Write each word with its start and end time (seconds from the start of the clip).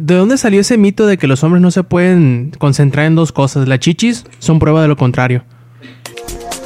¿De 0.00 0.14
dónde 0.14 0.38
salió 0.38 0.60
ese 0.60 0.78
mito 0.78 1.06
de 1.08 1.18
que 1.18 1.26
los 1.26 1.42
hombres 1.42 1.60
no 1.60 1.72
se 1.72 1.82
pueden 1.82 2.52
concentrar 2.56 3.06
en 3.06 3.16
dos 3.16 3.32
cosas? 3.32 3.66
Las 3.66 3.80
chichis 3.80 4.24
son 4.38 4.60
prueba 4.60 4.80
de 4.80 4.86
lo 4.86 4.96
contrario. 4.96 5.42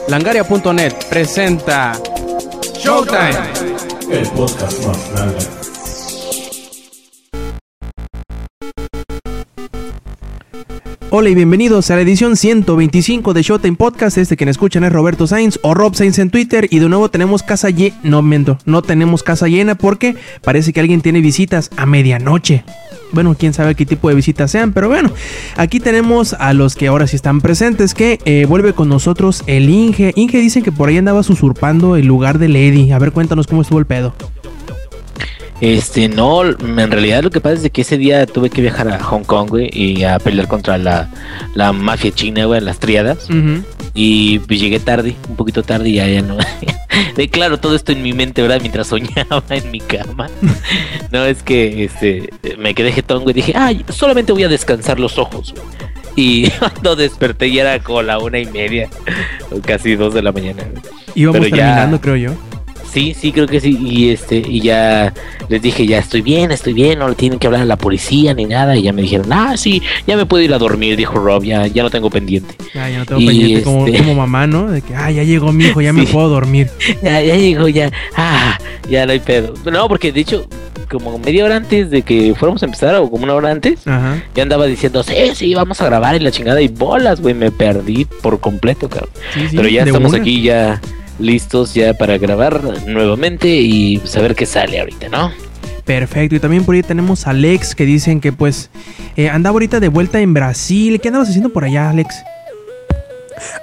Langaria.net 0.06 0.92
presenta 1.08 1.94
Showtime. 2.78 3.30
El 4.10 4.26
podcast 4.28 4.86
más 4.86 5.12
grande. 5.14 5.61
Hola 11.14 11.28
y 11.28 11.34
bienvenidos 11.34 11.90
a 11.90 11.96
la 11.96 12.00
edición 12.00 12.38
125 12.38 13.34
de 13.34 13.42
Showtime 13.42 13.76
Podcast. 13.76 14.16
Este 14.16 14.34
quien 14.34 14.48
escuchan 14.48 14.82
es 14.84 14.90
Roberto 14.94 15.26
Sainz 15.26 15.58
o 15.62 15.74
Rob 15.74 15.94
Sainz 15.94 16.18
en 16.18 16.30
Twitter. 16.30 16.68
Y 16.70 16.78
de 16.78 16.88
nuevo 16.88 17.10
tenemos 17.10 17.42
casa 17.42 17.68
llena. 17.68 17.94
No, 18.02 18.22
miento, 18.22 18.56
no 18.64 18.80
tenemos 18.80 19.22
casa 19.22 19.46
llena 19.46 19.74
porque 19.74 20.16
parece 20.40 20.72
que 20.72 20.80
alguien 20.80 21.02
tiene 21.02 21.20
visitas 21.20 21.68
a 21.76 21.84
medianoche. 21.84 22.64
Bueno, 23.12 23.36
quién 23.38 23.52
sabe 23.52 23.74
qué 23.74 23.84
tipo 23.84 24.08
de 24.08 24.14
visitas 24.14 24.50
sean, 24.50 24.72
pero 24.72 24.88
bueno, 24.88 25.12
aquí 25.56 25.80
tenemos 25.80 26.32
a 26.32 26.54
los 26.54 26.76
que 26.76 26.86
ahora 26.86 27.06
sí 27.06 27.16
están 27.16 27.42
presentes, 27.42 27.92
que 27.92 28.18
eh, 28.24 28.46
vuelve 28.48 28.72
con 28.72 28.88
nosotros 28.88 29.44
el 29.46 29.68
Inge. 29.68 30.14
Inge 30.16 30.38
dicen 30.38 30.62
que 30.62 30.72
por 30.72 30.88
ahí 30.88 30.96
andabas 30.96 31.28
usurpando 31.28 31.96
el 31.96 32.06
lugar 32.06 32.38
de 32.38 32.48
Lady. 32.48 32.90
A 32.90 32.98
ver, 32.98 33.12
cuéntanos 33.12 33.46
cómo 33.46 33.60
estuvo 33.60 33.78
el 33.78 33.84
pedo. 33.84 34.14
Este, 35.62 36.08
no, 36.08 36.42
en 36.44 36.90
realidad 36.90 37.22
lo 37.22 37.30
que 37.30 37.40
pasa 37.40 37.54
es 37.64 37.70
que 37.70 37.82
ese 37.82 37.96
día 37.96 38.26
tuve 38.26 38.50
que 38.50 38.60
viajar 38.60 38.88
a 38.88 39.00
Hong 39.00 39.22
Kong, 39.22 39.48
güey, 39.48 39.70
y 39.72 40.02
a 40.02 40.18
pelear 40.18 40.48
contra 40.48 40.76
la, 40.76 41.08
la 41.54 41.72
mafia 41.72 42.10
china, 42.10 42.46
güey, 42.46 42.60
las 42.60 42.80
triadas. 42.80 43.28
Y 43.94 44.40
pues 44.40 44.58
llegué 44.60 44.80
tarde, 44.80 45.14
un 45.28 45.36
poquito 45.36 45.62
tarde 45.62 45.90
y 45.90 45.94
ya, 45.94 46.08
ya 46.08 46.20
no. 46.20 46.36
de 47.16 47.28
claro, 47.28 47.60
todo 47.60 47.76
esto 47.76 47.92
en 47.92 48.02
mi 48.02 48.12
mente, 48.12 48.42
¿verdad? 48.42 48.58
Mientras 48.60 48.88
soñaba 48.88 49.44
en 49.50 49.70
mi 49.70 49.78
cama. 49.78 50.28
no, 51.12 51.24
es 51.26 51.44
que 51.44 51.84
este 51.84 52.30
me 52.58 52.74
quedé 52.74 52.90
jetón, 52.90 53.22
güey. 53.22 53.32
Dije, 53.34 53.52
ay, 53.54 53.84
solamente 53.88 54.32
voy 54.32 54.42
a 54.42 54.48
descansar 54.48 54.98
los 54.98 55.16
ojos, 55.16 55.54
güey. 55.54 55.64
Y 56.16 56.50
cuando 56.58 56.96
desperté 56.96 57.52
ya 57.52 57.62
era 57.62 57.78
como 57.84 58.02
la 58.02 58.18
una 58.18 58.40
y 58.40 58.46
media, 58.46 58.88
o 59.52 59.60
casi 59.60 59.94
dos 59.94 60.12
de 60.12 60.22
la 60.22 60.32
mañana. 60.32 60.64
güey. 60.68 60.82
Íbamos 61.14 61.40
Pero 61.40 61.56
ya- 61.56 61.64
terminando, 61.66 62.00
creo 62.00 62.16
yo. 62.16 62.30
Sí, 62.92 63.14
sí, 63.18 63.32
creo 63.32 63.46
que 63.46 63.60
sí. 63.60 63.78
Y 63.80 64.10
este, 64.10 64.36
y 64.46 64.60
ya 64.60 65.12
les 65.48 65.62
dije, 65.62 65.86
ya 65.86 65.98
estoy 65.98 66.20
bien, 66.20 66.50
estoy 66.50 66.72
bien, 66.74 66.98
no 66.98 67.08
le 67.08 67.14
tienen 67.14 67.38
que 67.38 67.46
hablar 67.46 67.62
a 67.62 67.64
la 67.64 67.76
policía 67.76 68.34
ni 68.34 68.44
nada. 68.44 68.76
Y 68.76 68.82
ya 68.82 68.92
me 68.92 69.02
dijeron, 69.02 69.32
ah, 69.32 69.56
sí, 69.56 69.80
ya 70.06 70.16
me 70.16 70.26
puedo 70.26 70.42
ir 70.42 70.52
a 70.52 70.58
dormir, 70.58 70.96
dijo 70.96 71.14
Rob, 71.14 71.42
ya, 71.42 71.66
ya 71.66 71.82
no 71.82 71.90
tengo 71.90 72.10
pendiente. 72.10 72.54
Ya, 72.74 72.88
ya 72.90 72.98
no 72.98 73.06
tengo 73.06 73.20
Y 73.20 73.26
pendiente 73.26 73.62
como, 73.62 73.86
este- 73.86 73.98
como 73.98 74.14
mamá, 74.14 74.46
¿no? 74.46 74.70
De 74.70 74.82
que, 74.82 74.94
ah, 74.94 75.10
ya 75.10 75.22
llegó 75.22 75.52
mi 75.52 75.64
hijo, 75.64 75.80
ya 75.80 75.92
me 75.94 76.04
puedo 76.04 76.28
dormir. 76.28 76.68
Ya, 77.02 77.20
ya 77.22 77.36
llegó, 77.36 77.68
ya, 77.68 77.90
ah, 78.16 78.58
ya 78.88 79.06
no 79.06 79.12
hay 79.12 79.20
pedo. 79.20 79.54
No, 79.70 79.88
porque 79.88 80.12
de 80.12 80.20
hecho, 80.20 80.46
como 80.90 81.18
media 81.18 81.44
hora 81.46 81.56
antes 81.56 81.88
de 81.90 82.02
que 82.02 82.34
fuéramos 82.38 82.62
a 82.62 82.66
empezar, 82.66 82.94
o 82.96 83.10
como 83.10 83.24
una 83.24 83.34
hora 83.34 83.50
antes, 83.50 83.86
Ajá. 83.86 84.22
ya 84.34 84.42
andaba 84.42 84.66
diciendo, 84.66 85.02
sí, 85.02 85.14
sí, 85.34 85.54
vamos 85.54 85.80
a 85.80 85.86
grabar 85.86 86.14
y 86.16 86.20
la 86.20 86.30
chingada 86.30 86.60
y 86.60 86.68
bolas, 86.68 87.20
güey, 87.22 87.34
me 87.34 87.50
perdí 87.50 88.04
por 88.04 88.38
completo, 88.40 88.88
cabrón. 88.90 89.08
Sí, 89.32 89.48
sí, 89.48 89.56
Pero 89.56 89.68
ya 89.68 89.84
estamos 89.84 90.12
una. 90.12 90.20
aquí, 90.20 90.42
ya 90.42 90.80
listos 91.22 91.74
ya 91.74 91.94
para 91.94 92.18
grabar 92.18 92.60
nuevamente 92.86 93.48
y 93.48 94.02
saber 94.04 94.34
qué 94.34 94.44
sale 94.44 94.80
ahorita, 94.80 95.08
¿no? 95.08 95.30
Perfecto, 95.84 96.36
y 96.36 96.40
también 96.40 96.64
por 96.64 96.74
ahí 96.74 96.82
tenemos 96.82 97.26
a 97.26 97.30
Alex 97.30 97.74
que 97.74 97.84
dicen 97.84 98.20
que 98.20 98.32
pues 98.32 98.70
eh, 99.16 99.28
andaba 99.28 99.54
ahorita 99.54 99.80
de 99.80 99.88
vuelta 99.88 100.20
en 100.20 100.32
Brasil. 100.32 101.00
¿Qué 101.00 101.08
andabas 101.08 101.28
haciendo 101.28 101.50
por 101.50 101.64
allá, 101.64 101.90
Alex? 101.90 102.22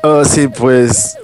Oh, 0.03 0.25
sí, 0.25 0.47
pues 0.47 1.17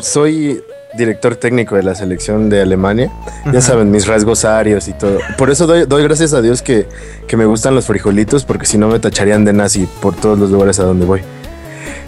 soy 0.00 0.60
director 0.96 1.36
técnico 1.36 1.74
de 1.76 1.82
la 1.82 1.94
selección 1.94 2.48
de 2.48 2.62
Alemania. 2.62 3.10
Ajá. 3.26 3.52
Ya 3.52 3.60
saben, 3.60 3.90
mis 3.90 4.06
rasgos 4.06 4.44
arios 4.44 4.88
y 4.88 4.92
todo. 4.92 5.18
Por 5.36 5.50
eso 5.50 5.66
doy, 5.66 5.84
doy 5.86 6.02
gracias 6.04 6.32
a 6.32 6.40
Dios 6.40 6.62
que, 6.62 6.86
que 7.26 7.36
me 7.36 7.44
gustan 7.44 7.74
los 7.74 7.86
frijolitos, 7.86 8.44
porque 8.44 8.66
si 8.66 8.78
no 8.78 8.88
me 8.88 8.98
tacharían 8.98 9.44
de 9.44 9.52
nazi 9.52 9.88
por 10.00 10.14
todos 10.14 10.38
los 10.38 10.50
lugares 10.50 10.78
a 10.80 10.84
donde 10.84 11.06
voy. 11.06 11.22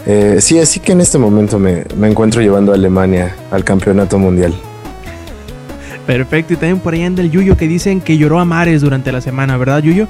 Eh, 0.05 0.37
sí, 0.39 0.59
así 0.59 0.79
que 0.79 0.93
en 0.93 1.01
este 1.01 1.17
momento 1.17 1.59
me, 1.59 1.83
me 1.97 2.09
encuentro 2.09 2.41
llevando 2.41 2.71
a 2.71 2.75
Alemania 2.75 3.35
al 3.51 3.63
campeonato 3.63 4.17
mundial. 4.17 4.53
Perfecto, 6.07 6.53
y 6.53 6.55
también 6.55 6.79
por 6.79 6.93
ahí 6.93 7.03
anda 7.03 7.21
el 7.21 7.29
Yuyo 7.29 7.55
que 7.55 7.67
dicen 7.67 8.01
que 8.01 8.17
lloró 8.17 8.39
a 8.39 8.45
mares 8.45 8.81
durante 8.81 9.11
la 9.11 9.21
semana, 9.21 9.57
¿verdad, 9.57 9.83
Yuyo? 9.83 10.07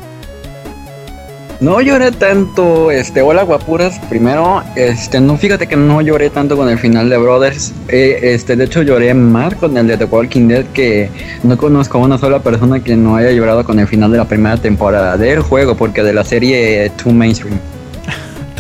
No 1.59 1.81
lloré 1.81 2.13
tanto, 2.13 2.89
este, 2.89 3.21
hola 3.21 3.43
guapuras, 3.43 3.99
primero, 4.07 4.63
este, 4.77 5.19
no, 5.19 5.35
fíjate 5.35 5.67
que 5.67 5.75
no 5.75 5.99
lloré 5.99 6.29
tanto 6.29 6.55
con 6.55 6.69
el 6.69 6.79
final 6.79 7.09
de 7.09 7.17
Brothers, 7.17 7.73
eh, 7.89 8.17
este, 8.21 8.55
de 8.55 8.63
hecho 8.63 8.81
lloré 8.81 9.13
más 9.13 9.55
con 9.55 9.75
el 9.75 9.87
de 9.87 9.97
The 9.97 10.05
Walking 10.05 10.47
Dead, 10.47 10.63
que 10.67 11.09
no 11.43 11.57
conozco 11.57 11.97
a 11.97 12.01
una 12.01 12.17
sola 12.17 12.39
persona 12.39 12.81
que 12.81 12.95
no 12.95 13.17
haya 13.17 13.31
llorado 13.31 13.65
con 13.65 13.77
el 13.77 13.87
final 13.87 14.09
de 14.09 14.19
la 14.19 14.25
primera 14.25 14.55
temporada 14.55 15.17
del 15.17 15.41
juego, 15.41 15.75
porque 15.75 16.01
de 16.01 16.13
la 16.13 16.23
serie 16.23 16.85
eh, 16.85 16.91
Too 16.91 17.11
Mainstream. 17.11 17.59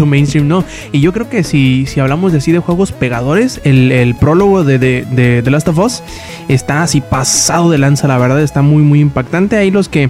Mainstream 0.05 0.47
no. 0.47 0.63
Y 0.91 1.01
yo 1.01 1.13
creo 1.13 1.29
que 1.29 1.43
si, 1.43 1.85
si 1.85 1.99
hablamos 1.99 2.31
de 2.31 2.39
así 2.39 2.51
de 2.51 2.59
juegos 2.59 2.91
pegadores, 2.91 3.61
el, 3.63 3.91
el 3.91 4.15
prólogo 4.15 4.63
de, 4.63 4.79
de, 4.79 5.05
de 5.11 5.41
The 5.43 5.51
Last 5.51 5.67
of 5.67 5.79
Us 5.79 6.03
está 6.47 6.83
así 6.83 7.01
pasado 7.01 7.69
de 7.69 7.77
lanza, 7.77 8.07
la 8.07 8.17
verdad, 8.17 8.41
está 8.41 8.61
muy, 8.61 8.83
muy 8.83 8.99
impactante. 8.99 9.57
Ahí 9.57 9.71
los 9.71 9.89
que 9.89 10.09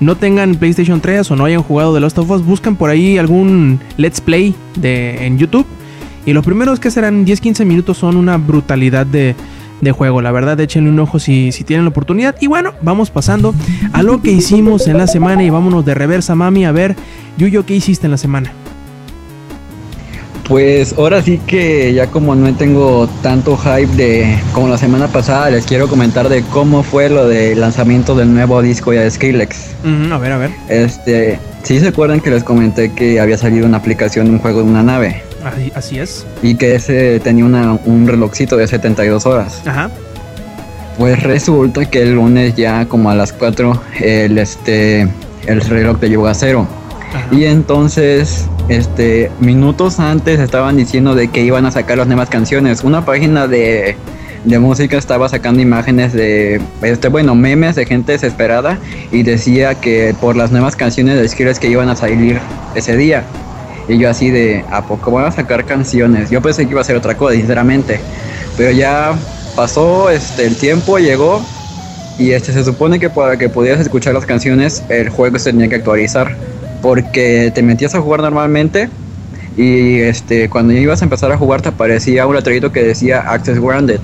no 0.00 0.16
tengan 0.16 0.54
PlayStation 0.54 1.00
3 1.00 1.30
o 1.30 1.36
no 1.36 1.44
hayan 1.44 1.62
jugado 1.62 1.94
The 1.94 2.00
Last 2.00 2.18
of 2.18 2.30
Us, 2.30 2.44
buscan 2.44 2.76
por 2.76 2.90
ahí 2.90 3.18
algún 3.18 3.80
Let's 3.96 4.20
Play 4.20 4.54
de, 4.76 5.26
en 5.26 5.38
YouTube. 5.38 5.66
Y 6.24 6.32
los 6.32 6.44
primeros 6.44 6.78
que 6.78 6.90
serán 6.90 7.26
10-15 7.26 7.64
minutos 7.64 7.98
son 7.98 8.16
una 8.16 8.36
brutalidad 8.36 9.06
de, 9.06 9.34
de 9.80 9.92
juego. 9.92 10.20
La 10.20 10.30
verdad, 10.30 10.60
échenle 10.60 10.90
un 10.90 11.00
ojo 11.00 11.18
si, 11.18 11.52
si 11.52 11.64
tienen 11.64 11.84
la 11.84 11.90
oportunidad. 11.90 12.36
Y 12.40 12.46
bueno, 12.46 12.74
vamos 12.82 13.10
pasando 13.10 13.54
a 13.92 14.02
lo 14.02 14.20
que 14.20 14.30
hicimos 14.30 14.86
en 14.88 14.98
la 14.98 15.06
semana 15.06 15.42
y 15.42 15.50
vámonos 15.50 15.84
de 15.84 15.94
reversa, 15.94 16.34
mami. 16.34 16.64
A 16.64 16.72
ver, 16.72 16.96
Yuyo, 17.38 17.64
¿qué 17.64 17.74
hiciste 17.74 18.06
en 18.06 18.10
la 18.10 18.18
semana? 18.18 18.52
Pues 20.48 20.94
ahora 20.96 21.20
sí 21.22 21.38
que 21.46 21.92
ya 21.92 22.06
como 22.06 22.34
no 22.34 22.52
tengo 22.54 23.06
tanto 23.22 23.56
hype 23.58 23.94
de 23.96 24.38
como 24.54 24.68
la 24.68 24.78
semana 24.78 25.06
pasada, 25.08 25.50
les 25.50 25.66
quiero 25.66 25.88
comentar 25.88 26.30
de 26.30 26.42
cómo 26.42 26.82
fue 26.82 27.10
lo 27.10 27.28
del 27.28 27.60
lanzamiento 27.60 28.14
del 28.14 28.32
nuevo 28.32 28.62
disco 28.62 28.94
ya 28.94 29.02
de 29.02 29.10
Skrillex. 29.10 29.56
Ujú, 29.84 30.14
a 30.14 30.18
ver, 30.18 30.32
a 30.32 30.38
ver. 30.38 30.50
Este, 30.70 31.38
si 31.64 31.78
se 31.80 31.88
acuerdan 31.88 32.20
que 32.20 32.30
les 32.30 32.44
comenté 32.44 32.92
que 32.94 33.20
había 33.20 33.36
salido 33.36 33.66
una 33.66 33.76
aplicación 33.76 34.24
de 34.26 34.32
un 34.32 34.38
juego 34.38 34.60
de 34.62 34.64
una 34.70 34.82
nave 34.82 35.22
Así, 35.44 35.70
así 35.74 35.98
es. 35.98 36.26
y 36.42 36.54
que 36.54 36.74
ese 36.76 37.20
tenía 37.20 37.44
una- 37.44 37.78
un 37.84 38.06
relojcito 38.08 38.56
de 38.56 38.66
72 38.66 39.26
horas. 39.26 39.60
Ajá. 39.66 39.90
Pues 40.96 41.22
resulta 41.22 41.84
que 41.84 42.02
el 42.02 42.14
lunes 42.14 42.56
ya 42.56 42.86
como 42.86 43.10
a 43.10 43.14
las 43.14 43.34
4 43.34 43.78
el 44.00 44.38
este 44.38 45.06
el 45.46 45.60
reloj 45.60 45.98
te 46.00 46.08
llegó 46.08 46.26
a 46.26 46.34
cero. 46.34 46.66
Y 47.30 47.44
entonces, 47.44 48.46
este, 48.68 49.30
minutos 49.40 50.00
antes 50.00 50.40
estaban 50.40 50.76
diciendo 50.76 51.14
de 51.14 51.28
que 51.28 51.42
iban 51.42 51.66
a 51.66 51.70
sacar 51.70 51.98
las 51.98 52.06
nuevas 52.06 52.28
canciones. 52.28 52.84
Una 52.84 53.04
página 53.04 53.46
de, 53.46 53.96
de 54.44 54.58
música 54.58 54.96
estaba 54.96 55.28
sacando 55.28 55.60
imágenes 55.60 56.12
de, 56.12 56.60
este, 56.82 57.08
bueno, 57.08 57.34
memes 57.34 57.76
de 57.76 57.86
gente 57.86 58.12
desesperada 58.12 58.78
y 59.12 59.22
decía 59.22 59.74
que 59.74 60.14
por 60.20 60.36
las 60.36 60.50
nuevas 60.50 60.76
canciones 60.76 61.20
de 61.20 61.28
Skrillex 61.28 61.58
que 61.58 61.68
iban 61.68 61.88
a 61.88 61.96
salir 61.96 62.40
ese 62.74 62.96
día. 62.96 63.24
Y 63.88 63.98
yo 63.98 64.10
así 64.10 64.30
de, 64.30 64.64
¿a 64.70 64.82
poco 64.82 65.10
van 65.10 65.26
a 65.26 65.32
sacar 65.32 65.64
canciones? 65.64 66.30
Yo 66.30 66.42
pensé 66.42 66.66
que 66.66 66.72
iba 66.72 66.80
a 66.80 66.84
ser 66.84 66.96
otra 66.96 67.16
cosa, 67.16 67.34
sinceramente. 67.34 68.00
Pero 68.56 68.70
ya 68.72 69.14
pasó 69.56 70.10
este, 70.10 70.46
el 70.46 70.56
tiempo, 70.56 70.98
llegó 70.98 71.42
y 72.18 72.32
este, 72.32 72.52
se 72.52 72.64
supone 72.64 72.98
que 72.98 73.08
para 73.08 73.36
que 73.38 73.48
pudieras 73.48 73.80
escuchar 73.80 74.12
las 74.12 74.26
canciones, 74.26 74.82
el 74.88 75.08
juego 75.08 75.38
se 75.38 75.52
tenía 75.52 75.68
que 75.68 75.76
actualizar. 75.76 76.36
Porque 76.82 77.50
te 77.54 77.62
metías 77.62 77.94
a 77.94 78.00
jugar 78.00 78.20
normalmente 78.20 78.88
y 79.56 79.98
este, 80.00 80.48
cuando 80.48 80.72
ibas 80.72 81.02
a 81.02 81.04
empezar 81.04 81.32
a 81.32 81.36
jugar 81.36 81.62
te 81.62 81.70
aparecía 81.70 82.26
un 82.26 82.36
letrerito 82.36 82.70
que 82.70 82.82
decía 82.82 83.20
Access 83.20 83.60
Granted. 83.60 84.00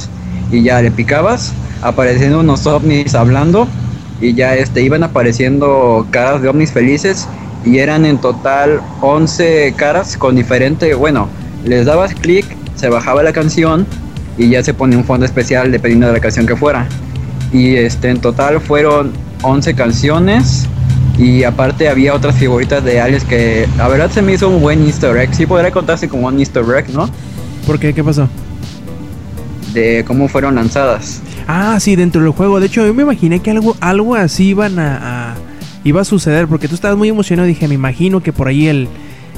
Y 0.50 0.62
ya 0.62 0.82
le 0.82 0.90
picabas, 0.90 1.52
apareciendo 1.80 2.40
unos 2.40 2.66
ovnis 2.66 3.14
hablando 3.14 3.68
y 4.20 4.34
ya 4.34 4.54
este, 4.56 4.82
iban 4.82 5.02
apareciendo 5.02 6.06
caras 6.10 6.42
de 6.42 6.48
ovnis 6.48 6.72
felices 6.72 7.28
y 7.64 7.78
eran 7.78 8.04
en 8.04 8.18
total 8.18 8.80
11 9.00 9.74
caras 9.76 10.16
con 10.16 10.36
diferente, 10.36 10.94
bueno, 10.94 11.28
les 11.64 11.86
dabas 11.86 12.14
clic, 12.14 12.44
se 12.74 12.88
bajaba 12.88 13.22
la 13.22 13.32
canción 13.32 13.86
y 14.36 14.50
ya 14.50 14.62
se 14.62 14.74
ponía 14.74 14.98
un 14.98 15.04
fondo 15.04 15.24
especial 15.24 15.70
dependiendo 15.70 16.08
de 16.08 16.14
la 16.14 16.20
canción 16.20 16.46
que 16.46 16.56
fuera. 16.56 16.86
Y 17.52 17.76
este 17.76 18.10
en 18.10 18.20
total 18.20 18.60
fueron 18.60 19.12
11 19.42 19.74
canciones 19.74 20.66
y 21.18 21.44
aparte 21.44 21.88
había 21.88 22.14
otras 22.14 22.34
figuritas 22.36 22.82
de 22.84 23.00
aliens 23.00 23.24
que 23.24 23.68
la 23.78 23.88
verdad 23.88 24.10
se 24.10 24.20
me 24.22 24.32
hizo 24.34 24.48
un 24.48 24.60
buen 24.60 24.84
easter 24.86 25.16
egg. 25.16 25.34
Sí 25.34 25.46
podría 25.46 25.70
contarse 25.70 26.08
como 26.08 26.26
un 26.26 26.38
easter 26.38 26.64
egg, 26.76 26.90
¿no? 26.92 27.08
¿Por 27.66 27.78
qué? 27.78 27.94
¿Qué 27.94 28.02
pasó? 28.02 28.28
De 29.72 30.04
cómo 30.06 30.28
fueron 30.28 30.54
lanzadas. 30.54 31.20
Ah, 31.48 31.78
sí, 31.80 31.96
dentro 31.96 32.22
del 32.22 32.30
juego. 32.32 32.60
De 32.60 32.66
hecho, 32.66 32.86
yo 32.86 32.94
me 32.94 33.02
imaginé 33.02 33.40
que 33.40 33.50
algo, 33.50 33.76
algo 33.80 34.14
así 34.14 34.48
iban 34.48 34.78
a, 34.78 35.32
a- 35.32 35.34
iba 35.84 36.00
a 36.00 36.04
suceder. 36.04 36.46
Porque 36.48 36.68
tú 36.68 36.74
estabas 36.74 36.96
muy 36.96 37.08
emocionado. 37.08 37.46
Dije, 37.48 37.66
me 37.68 37.74
imagino 37.74 38.22
que 38.22 38.32
por 38.32 38.48
ahí 38.48 38.66
el, 38.68 38.88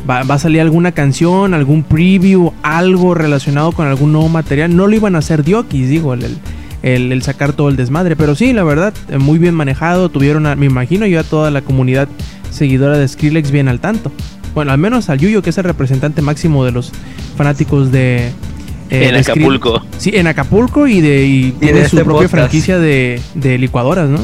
va, 0.08 0.22
va 0.24 0.34
a 0.34 0.38
salir 0.38 0.60
alguna 0.60 0.92
canción, 0.92 1.54
algún 1.54 1.82
preview, 1.82 2.52
algo 2.62 3.14
relacionado 3.14 3.72
con 3.72 3.86
algún 3.86 4.12
nuevo 4.12 4.28
material. 4.28 4.76
No 4.76 4.86
lo 4.86 4.94
iban 4.96 5.14
a 5.14 5.18
hacer 5.18 5.42
Diokis, 5.42 5.88
digo, 5.88 6.14
el, 6.14 6.24
el- 6.24 6.38
el- 6.82 7.12
el 7.12 7.22
sacar 7.22 7.52
todo 7.52 7.68
el 7.68 7.76
desmadre. 7.76 8.16
Pero 8.16 8.34
sí, 8.34 8.52
la 8.52 8.64
verdad, 8.64 8.92
eh, 9.08 9.18
muy 9.18 9.38
bien 9.38 9.54
manejado. 9.54 10.08
Tuvieron, 10.08 10.46
a- 10.46 10.56
me 10.56 10.66
imagino 10.66 11.06
yo 11.06 11.20
a 11.20 11.24
toda 11.24 11.50
la 11.50 11.62
comunidad 11.62 12.08
seguidora 12.50 12.96
de 12.98 13.06
Skrillex 13.08 13.50
bien 13.50 13.68
al 13.68 13.80
tanto. 13.80 14.10
Bueno, 14.54 14.72
al 14.72 14.78
menos 14.78 15.10
al 15.10 15.18
Yuyo, 15.18 15.42
que 15.42 15.50
es 15.50 15.58
el 15.58 15.64
representante 15.64 16.22
máximo 16.22 16.64
de 16.64 16.72
los 16.72 16.90
fanáticos 17.36 17.92
de... 17.92 18.28
eh, 18.88 19.08
en 19.08 19.12
de 19.14 19.18
Acapulco. 19.20 19.82
Sí, 19.98 20.12
en 20.14 20.26
Acapulco 20.28 20.86
y 20.86 21.00
de, 21.02 21.26
y 21.26 21.34
Y 21.46 21.50
de 21.50 21.58
tiene 21.58 21.78
su 21.80 21.84
este 21.84 22.04
propia 22.04 22.12
podcast. 22.28 22.30
franquicia 22.32 22.78
de, 22.78 23.20
de 23.34 23.58
licuadoras, 23.58 24.08
¿no? 24.08 24.20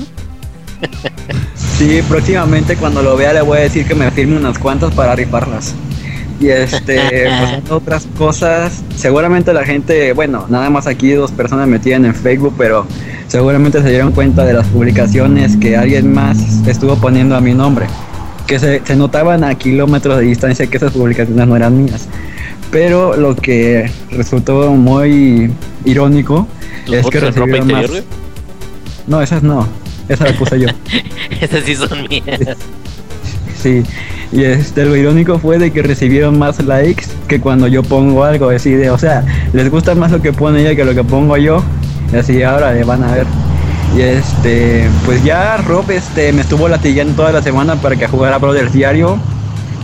Sí, 1.55 2.01
próximamente 2.09 2.77
cuando 2.77 3.03
lo 3.03 3.17
vea 3.17 3.33
le 3.33 3.43
voy 3.43 3.59
a 3.59 3.61
decir 3.63 3.87
que 3.87 3.95
me 3.95 4.11
firme 4.11 4.37
unas 4.37 4.59
cuantas 4.59 4.93
para 4.95 5.15
rifarlas. 5.15 5.75
Y 6.41 6.49
este, 6.49 7.29
pues 7.29 7.71
otras 7.71 8.07
cosas, 8.19 8.83
seguramente 8.97 9.53
la 9.53 9.65
gente, 9.65 10.13
bueno, 10.13 10.47
nada 10.49 10.71
más 10.71 10.87
aquí 10.87 11.13
dos 11.13 11.31
personas 11.31 11.69
me 11.69 11.79
tienen 11.79 12.07
en 12.07 12.15
Facebook, 12.15 12.55
pero 12.59 12.87
seguramente 13.29 13.81
se 13.83 13.91
dieron 13.91 14.13
cuenta 14.13 14.45
de 14.45 14.53
las 14.53 14.67
publicaciones 14.67 15.57
que 15.57 15.77
alguien 15.77 16.13
más 16.13 16.39
estuvo 16.67 16.97
poniendo 16.97 17.37
a 17.37 17.41
mi 17.41 17.55
nombre, 17.55 17.87
que 18.47 18.59
se, 18.59 18.83
se 18.85 18.97
notaban 18.97 19.45
a 19.45 19.55
kilómetros 19.55 20.19
de 20.19 20.25
distancia 20.25 20.67
que 20.67 20.77
esas 20.77 20.93
publicaciones 20.93 21.47
no 21.47 21.57
eran 21.57 21.85
mías. 21.85 22.09
Pero 22.71 23.17
lo 23.17 23.37
que 23.37 23.91
resultó 24.11 24.73
muy 24.73 25.53
irónico 25.85 26.49
¿Tus 26.87 26.95
es 26.97 27.07
que 27.07 27.21
recibieron 27.21 27.71
más... 27.71 27.87
No, 29.07 29.21
esas 29.21 29.43
no, 29.43 29.69
esas 30.09 30.29
las 30.31 30.37
puse 30.39 30.61
yo. 30.61 30.69
Esas 31.41 31.65
sí 31.65 31.75
son 31.75 32.09
mías. 32.09 32.57
Sí, 33.61 33.83
y 34.33 34.45
este, 34.45 34.85
lo 34.87 34.97
irónico 34.97 35.39
fue 35.39 35.59
de 35.59 35.71
que 35.71 35.83
recibieron 35.83 36.39
más 36.39 36.63
likes 36.65 37.05
que 37.29 37.41
cuando 37.41 37.69
yo 37.69 37.83
pongo 37.83 38.25
algo 38.25 38.49
así 38.49 38.73
de, 38.73 38.91
o 38.91 38.99
sea, 38.99 39.25
les 39.53 39.71
gusta 39.71 39.95
más 39.95 40.11
lo 40.11 40.23
que 40.23 40.33
pone 40.33 40.63
ella 40.63 40.75
que 40.75 40.85
lo 40.85 40.95
que 40.95 41.05
pongo 41.05 41.37
yo, 41.37 41.63
así 42.19 42.43
ahora 42.43 42.73
le 42.73 42.83
van 42.85 43.05
a 43.05 43.15
ver. 43.15 43.27
Y 43.97 44.01
este, 44.01 44.89
pues 45.05 45.23
ya 45.23 45.59
Rob 45.59 45.91
este, 45.91 46.33
me 46.33 46.41
estuvo 46.41 46.67
latillando 46.67 47.15
toda 47.15 47.31
la 47.31 47.43
semana 47.43 47.77
para 47.77 47.95
que 47.97 48.07
jugara 48.07 48.39
Brothers 48.39 48.73
Diario. 48.73 49.19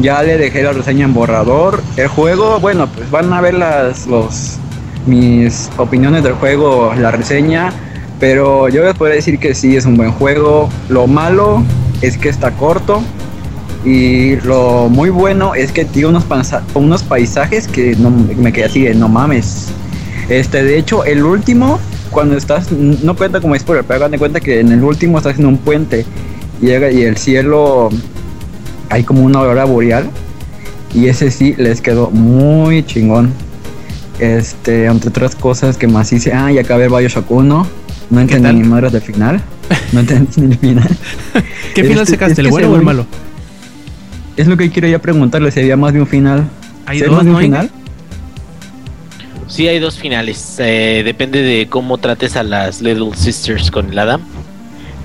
Ya 0.00 0.22
le 0.22 0.38
dejé 0.38 0.62
la 0.62 0.72
reseña 0.72 1.04
en 1.04 1.12
borrador. 1.12 1.82
El 1.96 2.08
juego, 2.08 2.58
bueno, 2.58 2.86
pues 2.86 3.10
van 3.10 3.30
a 3.32 3.40
ver 3.42 3.54
las, 3.54 4.06
los, 4.06 4.56
mis 5.04 5.68
opiniones 5.76 6.22
del 6.22 6.34
juego, 6.34 6.94
la 6.96 7.10
reseña. 7.10 7.70
Pero 8.18 8.68
yo 8.68 8.82
les 8.82 8.94
puedo 8.94 9.12
decir 9.12 9.38
que 9.38 9.54
sí, 9.54 9.76
es 9.76 9.84
un 9.84 9.98
buen 9.98 10.12
juego. 10.12 10.70
Lo 10.88 11.06
malo 11.06 11.62
es 12.00 12.16
que 12.16 12.30
está 12.30 12.52
corto. 12.52 13.02
Y 13.88 14.36
lo 14.44 14.90
muy 14.90 15.08
bueno 15.08 15.54
es 15.54 15.72
que 15.72 15.86
tiene 15.86 16.08
unos, 16.08 16.24
unos 16.74 17.02
paisajes 17.02 17.66
que 17.66 17.96
no, 17.96 18.10
me 18.10 18.52
quedé 18.52 18.64
así 18.66 18.82
de 18.82 18.94
no 18.94 19.08
mames. 19.08 19.68
Este, 20.28 20.62
de 20.62 20.76
hecho, 20.78 21.04
el 21.06 21.22
último, 21.24 21.78
cuando 22.10 22.36
estás, 22.36 22.70
no 22.70 23.16
cuenta 23.16 23.40
como 23.40 23.58
spoiler, 23.58 23.86
pero 23.86 23.96
hagan 23.96 24.10
de 24.10 24.18
cuenta 24.18 24.40
que 24.40 24.60
en 24.60 24.72
el 24.72 24.84
último 24.84 25.16
estás 25.16 25.38
en 25.38 25.46
un 25.46 25.56
puente 25.56 26.04
y, 26.60 26.66
llega- 26.66 26.90
y 26.92 27.00
el 27.02 27.16
cielo 27.16 27.88
hay 28.90 29.04
como 29.04 29.22
una 29.22 29.38
aurora 29.38 29.64
boreal. 29.64 30.10
Y 30.94 31.06
ese 31.06 31.30
sí 31.30 31.54
les 31.56 31.80
quedó 31.80 32.10
muy 32.10 32.82
chingón. 32.84 33.30
Este, 34.18 34.84
entre 34.84 35.08
otras 35.08 35.34
cosas 35.34 35.78
que 35.78 35.86
más 35.86 36.12
hice, 36.12 36.34
ah, 36.34 36.52
y 36.52 36.58
acabé 36.58 36.88
Bioshock 36.88 37.30
1. 37.30 37.66
No 38.10 38.20
entendí 38.20 38.52
ni 38.52 38.68
madres 38.68 38.92
del 38.92 39.02
final. 39.02 39.40
No 39.92 40.00
entendí 40.00 40.40
ni 40.42 40.52
el 40.52 40.58
final. 40.58 40.88
¿Qué 41.74 41.84
final 41.84 42.00
Este, 42.00 42.12
sacaste, 42.12 42.40
el 42.42 42.48
bueno 42.48 42.70
o 42.70 42.76
el 42.76 42.82
malo? 42.82 43.06
Es 44.38 44.46
lo 44.46 44.56
que 44.56 44.70
quiero 44.70 44.86
ya 44.86 45.00
preguntarle 45.00 45.50
si 45.50 45.58
había 45.58 45.76
más 45.76 45.92
de 45.92 46.00
un 46.00 46.06
final. 46.06 46.48
Hay 46.86 47.00
¿Sí 47.00 47.04
dos, 47.04 47.14
más 47.16 47.24
de 47.24 47.30
un 47.30 47.34
¿no? 47.34 47.40
final? 47.42 47.70
Sí, 49.48 49.66
hay 49.66 49.80
dos 49.80 49.98
finales. 49.98 50.56
Eh, 50.60 51.02
depende 51.04 51.42
de 51.42 51.66
cómo 51.68 51.98
trates 51.98 52.36
a 52.36 52.44
las 52.44 52.80
Little 52.80 53.16
Sisters 53.16 53.72
con 53.72 53.90
el 53.90 53.98
Adam. 53.98 54.20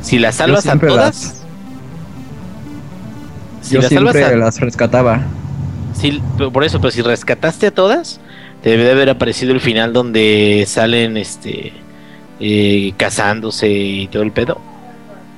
Si 0.03 0.19
las 0.19 0.35
salvas 0.35 0.68
a 0.68 0.77
todas. 0.77 1.41
Si 3.62 3.74
Yo 3.74 3.81
las 3.81 3.91
salvas 3.91 4.13
siempre 4.13 4.35
a, 4.35 4.38
las 4.38 4.59
rescataba. 4.59 5.21
sí, 6.00 6.21
por 6.51 6.63
eso, 6.63 6.79
pero 6.79 6.91
si 6.91 7.01
rescataste 7.01 7.68
a 7.68 7.71
todas, 7.71 8.19
te 8.62 8.69
debe 8.69 8.83
de 8.83 8.91
haber 8.91 9.09
aparecido 9.09 9.51
el 9.51 9.62
final 9.62 9.94
donde 9.94 10.63
salen 10.68 11.18
este 11.18 11.74
eh, 12.39 12.94
casándose 12.97 13.68
y 13.68 14.07
todo 14.09 14.21
el 14.21 14.31
pedo. 14.31 14.62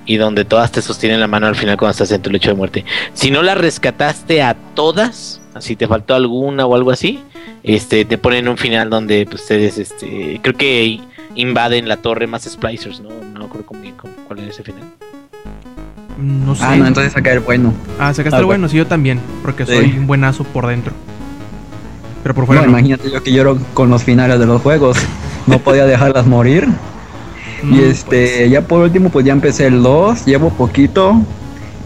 Y 0.05 0.17
donde 0.17 0.45
todas 0.45 0.71
te 0.71 0.81
sostienen 0.81 1.19
la 1.19 1.27
mano 1.27 1.47
al 1.47 1.55
final 1.55 1.77
cuando 1.77 1.91
estás 1.93 2.11
en 2.11 2.21
tu 2.21 2.29
lecho 2.29 2.49
de 2.49 2.55
muerte. 2.55 2.85
Si 3.13 3.31
no 3.31 3.41
las 3.41 3.57
rescataste 3.57 4.41
a 4.43 4.55
todas, 4.75 5.41
así 5.55 5.75
te 5.75 5.87
faltó 5.87 6.13
alguna 6.15 6.65
o 6.67 6.75
algo 6.75 6.91
así, 6.91 7.19
este 7.63 8.05
te 8.05 8.17
ponen 8.19 8.47
un 8.47 8.57
final 8.57 8.89
donde 8.89 9.25
pues, 9.25 9.41
ustedes 9.41 9.77
este 9.79 10.39
creo 10.43 10.55
que 10.55 10.99
invaden 11.33 11.87
la 11.87 11.97
torre 11.97 12.27
más 12.27 12.43
splicers, 12.43 12.99
¿no? 13.01 13.09
No 13.33 13.49
creo 13.49 13.65
cómo, 13.65 13.81
cómo- 13.97 14.13
cuál 14.27 14.39
es 14.39 14.49
ese 14.49 14.63
final. 14.63 14.83
No 16.17 16.55
sé. 16.55 16.63
Ah, 16.63 16.75
no, 16.75 16.85
entonces 16.87 17.11
saca 17.13 17.33
el 17.33 17.39
bueno. 17.39 17.73
Ah, 17.99 18.13
sacaste 18.13 18.37
Ah, 18.37 18.39
el 18.39 18.45
bueno, 18.45 18.69
sí, 18.69 18.77
yo 18.77 18.85
también, 18.87 19.19
porque 19.41 19.65
Sí. 19.65 19.73
soy 19.73 19.85
un 19.97 20.07
buenazo 20.07 20.43
por 20.45 20.67
dentro. 20.67 20.93
Pero 22.23 22.33
por 22.35 22.43
No, 22.43 22.47
fuera 22.47 22.61
no. 22.61 22.69
imagínate 22.69 23.11
yo 23.11 23.21
que 23.21 23.31
lloro 23.33 23.57
con 23.73 23.89
los 23.89 24.03
finales 24.03 24.39
de 24.39 24.45
los 24.45 24.61
juegos. 24.61 24.97
No 25.47 25.59
podía 25.59 25.85
dejarlas 25.85 26.25
morir. 26.25 26.67
Mm, 27.63 27.73
Y 27.75 27.79
este, 27.83 28.49
ya 28.49 28.61
por 28.61 28.81
último, 28.83 29.09
pues 29.09 29.25
ya 29.25 29.33
empecé 29.33 29.67
el 29.67 29.81
2, 29.83 30.25
llevo 30.25 30.49
poquito. 30.51 31.21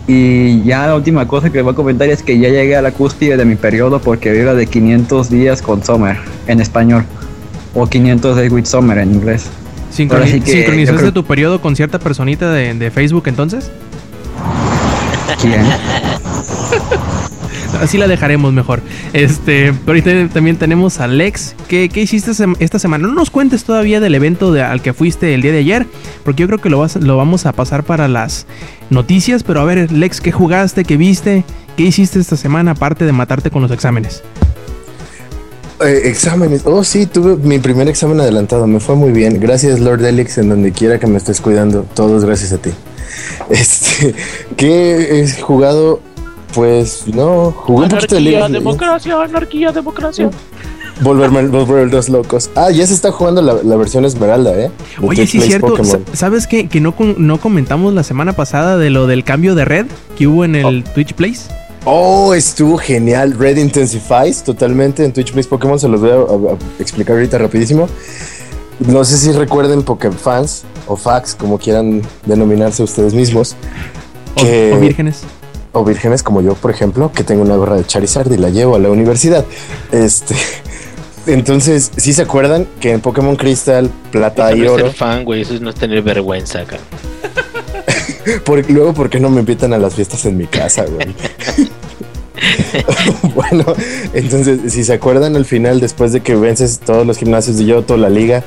Y 0.07 0.63
ya 0.63 0.87
la 0.87 0.95
última 0.95 1.27
cosa 1.27 1.51
que 1.51 1.61
voy 1.61 1.73
a 1.73 1.75
comentar 1.75 2.09
es 2.09 2.23
que 2.23 2.39
ya 2.39 2.49
llegué 2.49 2.75
a 2.75 2.81
la 2.81 2.91
cúspide 2.91 3.37
de 3.37 3.45
mi 3.45 3.55
periodo 3.55 3.99
porque 4.01 4.35
iba 4.35 4.55
de 4.55 4.65
500 4.65 5.29
días 5.29 5.61
con 5.61 5.83
Summer 5.83 6.17
en 6.47 6.59
español. 6.61 7.05
O 7.75 7.85
500 7.85 8.35
days 8.35 8.51
with 8.51 8.65
Summer 8.65 8.97
en 8.97 9.13
inglés. 9.13 9.45
Sincroni- 9.95 10.41
que 10.43 10.51
¿Sincronizaste 10.51 10.99
creo- 11.01 11.13
tu 11.13 11.23
periodo 11.23 11.61
con 11.61 11.75
cierta 11.75 11.99
personita 11.99 12.51
de, 12.51 12.73
de 12.73 12.89
Facebook 12.91 13.23
entonces? 13.27 13.69
¿Quién? 15.39 15.61
Así 17.81 17.97
la 17.97 18.07
dejaremos 18.07 18.51
mejor. 18.53 18.81
Este, 19.13 19.73
pero 19.85 19.97
ahorita 19.99 20.33
también 20.33 20.57
tenemos 20.57 20.99
a 20.99 21.07
Lex. 21.07 21.55
¿Qué, 21.67 21.89
qué 21.89 22.01
hiciste 22.01 22.31
esta 22.59 22.79
semana? 22.79 23.07
No 23.07 23.13
nos 23.13 23.29
cuentes 23.29 23.63
todavía 23.63 23.99
del 23.99 24.15
evento 24.15 24.51
de- 24.51 24.61
al 24.63 24.81
que 24.81 24.93
fuiste 24.93 25.33
el 25.33 25.41
día 25.41 25.51
de 25.51 25.59
ayer, 25.59 25.87
porque 26.23 26.41
yo 26.41 26.47
creo 26.47 26.59
que 26.59 26.69
lo, 26.69 26.79
vas- 26.79 26.95
lo 26.97 27.17
vamos 27.17 27.45
a 27.45 27.53
pasar 27.53 27.83
para 27.83 28.07
las 28.07 28.45
noticias. 28.89 29.43
Pero 29.43 29.61
a 29.61 29.65
ver, 29.65 29.91
Lex, 29.91 30.21
¿qué 30.21 30.31
jugaste? 30.31 30.83
¿Qué 30.83 30.97
viste? 30.97 31.43
¿Qué 31.77 31.83
hiciste 31.83 32.19
esta 32.19 32.35
semana 32.35 32.71
aparte 32.71 33.05
de 33.05 33.11
matarte 33.13 33.49
con 33.51 33.61
los 33.61 33.71
exámenes? 33.71 34.23
Eh, 35.81 36.01
exámenes. 36.09 36.63
Oh, 36.65 36.83
sí, 36.83 37.05
tuve 37.05 37.37
mi 37.37 37.59
primer 37.59 37.87
examen 37.87 38.19
adelantado. 38.19 38.67
Me 38.67 38.81
fue 38.81 38.95
muy 38.95 39.11
bien. 39.11 39.39
Gracias, 39.39 39.79
Lord 39.79 40.03
Elix, 40.03 40.37
en 40.37 40.49
donde 40.49 40.73
quiera 40.73 40.99
que 40.99 41.07
me 41.07 41.17
estés 41.17 41.39
cuidando. 41.39 41.85
Todos 41.93 42.25
gracias 42.25 42.51
a 42.53 42.57
ti. 42.57 42.71
Este, 43.49 44.13
¿qué 44.57 45.21
he 45.23 45.41
jugado? 45.41 46.01
Pues 46.53 47.03
no, 47.07 47.51
jugué 47.51 47.83
un 47.83 47.89
poquito 47.89 48.15
de 48.15 48.21
League 48.21 48.37
Anarquía, 48.37 48.45
of 48.45 48.51
Legends. 48.51 48.63
democracia, 48.65 49.21
anarquía, 49.21 49.71
democracia. 49.71 50.29
Volverme, 51.01 51.47
volver 51.47 51.89
los 51.93 52.09
locos. 52.09 52.49
Ah, 52.55 52.71
ya 52.71 52.85
se 52.85 52.93
está 52.93 53.09
jugando 53.11 53.41
la, 53.41 53.53
la 53.63 53.75
versión 53.77 54.03
Esmeralda, 54.03 54.53
¿eh? 54.59 54.69
Oye, 55.01 55.25
sí 55.27 55.39
cierto. 55.39 55.67
Pokémon. 55.67 56.03
¿Sabes 56.11 56.45
qué? 56.45 56.67
Que 56.67 56.81
no, 56.81 56.93
no 57.17 57.39
comentamos 57.39 57.93
la 57.93 58.03
semana 58.03 58.33
pasada 58.33 58.77
de 58.77 58.89
lo 58.89 59.07
del 59.07 59.23
cambio 59.23 59.55
de 59.55 59.63
red 59.63 59.85
que 60.17 60.27
hubo 60.27 60.43
en 60.43 60.55
el 60.57 60.83
Twitch 60.83 61.13
Plays. 61.13 61.47
Oh, 61.85 62.33
estuvo 62.33 62.77
genial. 62.77 63.33
Red 63.39 63.55
Intensifies 63.55 64.43
totalmente 64.43 65.05
en 65.05 65.13
Twitch 65.13 65.31
Plays 65.31 65.47
Pokémon. 65.47 65.79
Se 65.79 65.87
los 65.87 66.01
voy 66.01 66.09
a, 66.09 66.15
a- 66.15 66.53
a 66.53 66.81
explicar 66.81 67.15
ahorita 67.15 67.37
rapidísimo. 67.37 67.87
No 68.79 69.05
sé 69.05 69.17
si 69.17 69.31
recuerden 69.31 69.83
Pokéfans 69.83 70.63
o 70.85 70.97
Fax, 70.97 71.33
como 71.33 71.57
quieran 71.59 72.01
denominarse 72.25 72.83
ustedes 72.83 73.13
mismos. 73.13 73.55
O, 74.35 74.41
que- 74.41 74.73
o 74.75 74.79
vírgenes. 74.81 75.21
O 75.71 75.83
vírgenes 75.83 76.23
como 76.23 76.41
yo, 76.41 76.55
por 76.55 76.71
ejemplo, 76.71 77.11
que 77.11 77.23
tengo 77.23 77.41
una 77.41 77.55
gorra 77.55 77.75
de 77.75 77.85
Charizard 77.85 78.31
y 78.31 78.37
la 78.37 78.49
llevo 78.49 78.75
a 78.75 78.79
la 78.79 78.89
universidad. 78.89 79.45
Este, 79.91 80.35
entonces, 81.27 81.91
¿sí 81.97 82.13
se 82.13 82.23
acuerdan 82.23 82.67
que 82.79 82.91
en 82.91 83.01
Pokémon 83.01 83.35
Crystal, 83.35 83.89
Plata 84.11 84.49
Eso 84.49 84.57
y 84.57 84.59
no 84.59 84.65
es 84.65 84.71
Oro, 84.71 84.85
ser 84.87 84.95
fan, 84.95 85.25
güey, 85.25 85.41
eso 85.41 85.53
es 85.53 85.61
no 85.61 85.73
tener 85.73 86.01
vergüenza, 86.01 86.61
acá. 86.61 86.77
por- 88.45 88.69
luego 88.69 88.93
por 88.93 89.09
qué 89.09 89.19
no 89.19 89.29
me 89.29 89.39
invitan 89.41 89.73
a 89.73 89.77
las 89.77 89.95
fiestas 89.95 90.25
en 90.25 90.37
mi 90.37 90.47
casa, 90.47 90.85
güey? 90.85 91.07
bueno, 93.35 93.65
entonces, 94.13 94.71
si 94.71 94.83
se 94.83 94.93
acuerdan 94.93 95.35
al 95.35 95.45
final, 95.45 95.79
después 95.79 96.13
de 96.13 96.21
que 96.21 96.35
vences 96.35 96.79
todos 96.79 97.05
los 97.05 97.17
gimnasios 97.17 97.57
de 97.57 97.65
Yoto, 97.65 97.97
la 97.97 98.09
liga, 98.09 98.43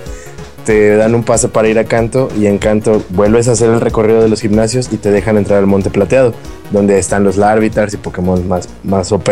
te 0.65 0.97
dan 0.97 1.15
un 1.15 1.23
pase 1.25 1.49
para 1.49 1.69
ir 1.69 1.79
a 1.79 1.85
Canto 1.85 2.29
y 2.39 2.47
en 2.47 2.59
Canto 2.59 3.03
vuelves 3.11 3.49
a 3.49 3.53
hacer 3.53 3.71
el 3.71 3.81
recorrido 3.81 4.23
de 4.23 4.29
los 4.29 4.41
gimnasios 4.41 4.89
y 4.93 4.97
te 4.97 5.11
dejan 5.11 5.37
entrar 5.37 5.59
al 5.59 5.67
Monte 5.67 5.91
Plateado, 5.91 6.33
donde 6.71 6.99
están 6.99 7.25
los 7.25 7.37
Larvitars 7.37 7.95
y 7.95 7.97
Pokémon 7.97 8.47
más, 8.49 8.69
más 8.85 9.11
OP. 9.13 9.29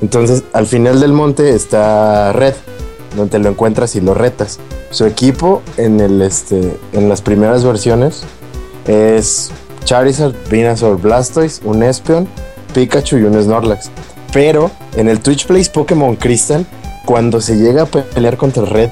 Entonces, 0.00 0.44
al 0.52 0.66
final 0.66 1.00
del 1.00 1.12
monte 1.12 1.54
está 1.54 2.32
Red, 2.32 2.54
donde 3.16 3.38
lo 3.40 3.48
encuentras 3.48 3.96
y 3.96 4.00
lo 4.00 4.14
retas. 4.14 4.58
Su 4.90 5.04
equipo 5.06 5.62
en, 5.76 6.00
el, 6.00 6.22
este, 6.22 6.76
en 6.92 7.08
las 7.08 7.20
primeras 7.20 7.64
versiones 7.64 8.22
es 8.86 9.50
Charizard, 9.84 10.34
Venusaur, 10.50 11.00
Blastoise, 11.00 11.60
un 11.64 11.82
Espeon, 11.82 12.28
Pikachu 12.74 13.18
y 13.18 13.22
un 13.24 13.40
Snorlax. 13.42 13.90
Pero 14.32 14.70
en 14.96 15.08
el 15.08 15.20
Twitch 15.20 15.46
Plays 15.46 15.68
Pokémon 15.68 16.16
Crystal, 16.16 16.66
cuando 17.04 17.40
se 17.40 17.56
llega 17.56 17.82
a 17.82 17.86
pe- 17.86 18.02
pelear 18.02 18.36
contra 18.36 18.64
Red 18.64 18.90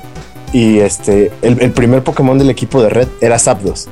y 0.53 0.79
este, 0.79 1.33
el, 1.43 1.73
primer 1.73 2.03
Pokémon 2.03 2.38
del 2.38 2.50
equipo 2.50 2.83
de 2.83 2.88
Red 2.88 3.09
era 3.21 3.38
Zapdos. 3.38 3.88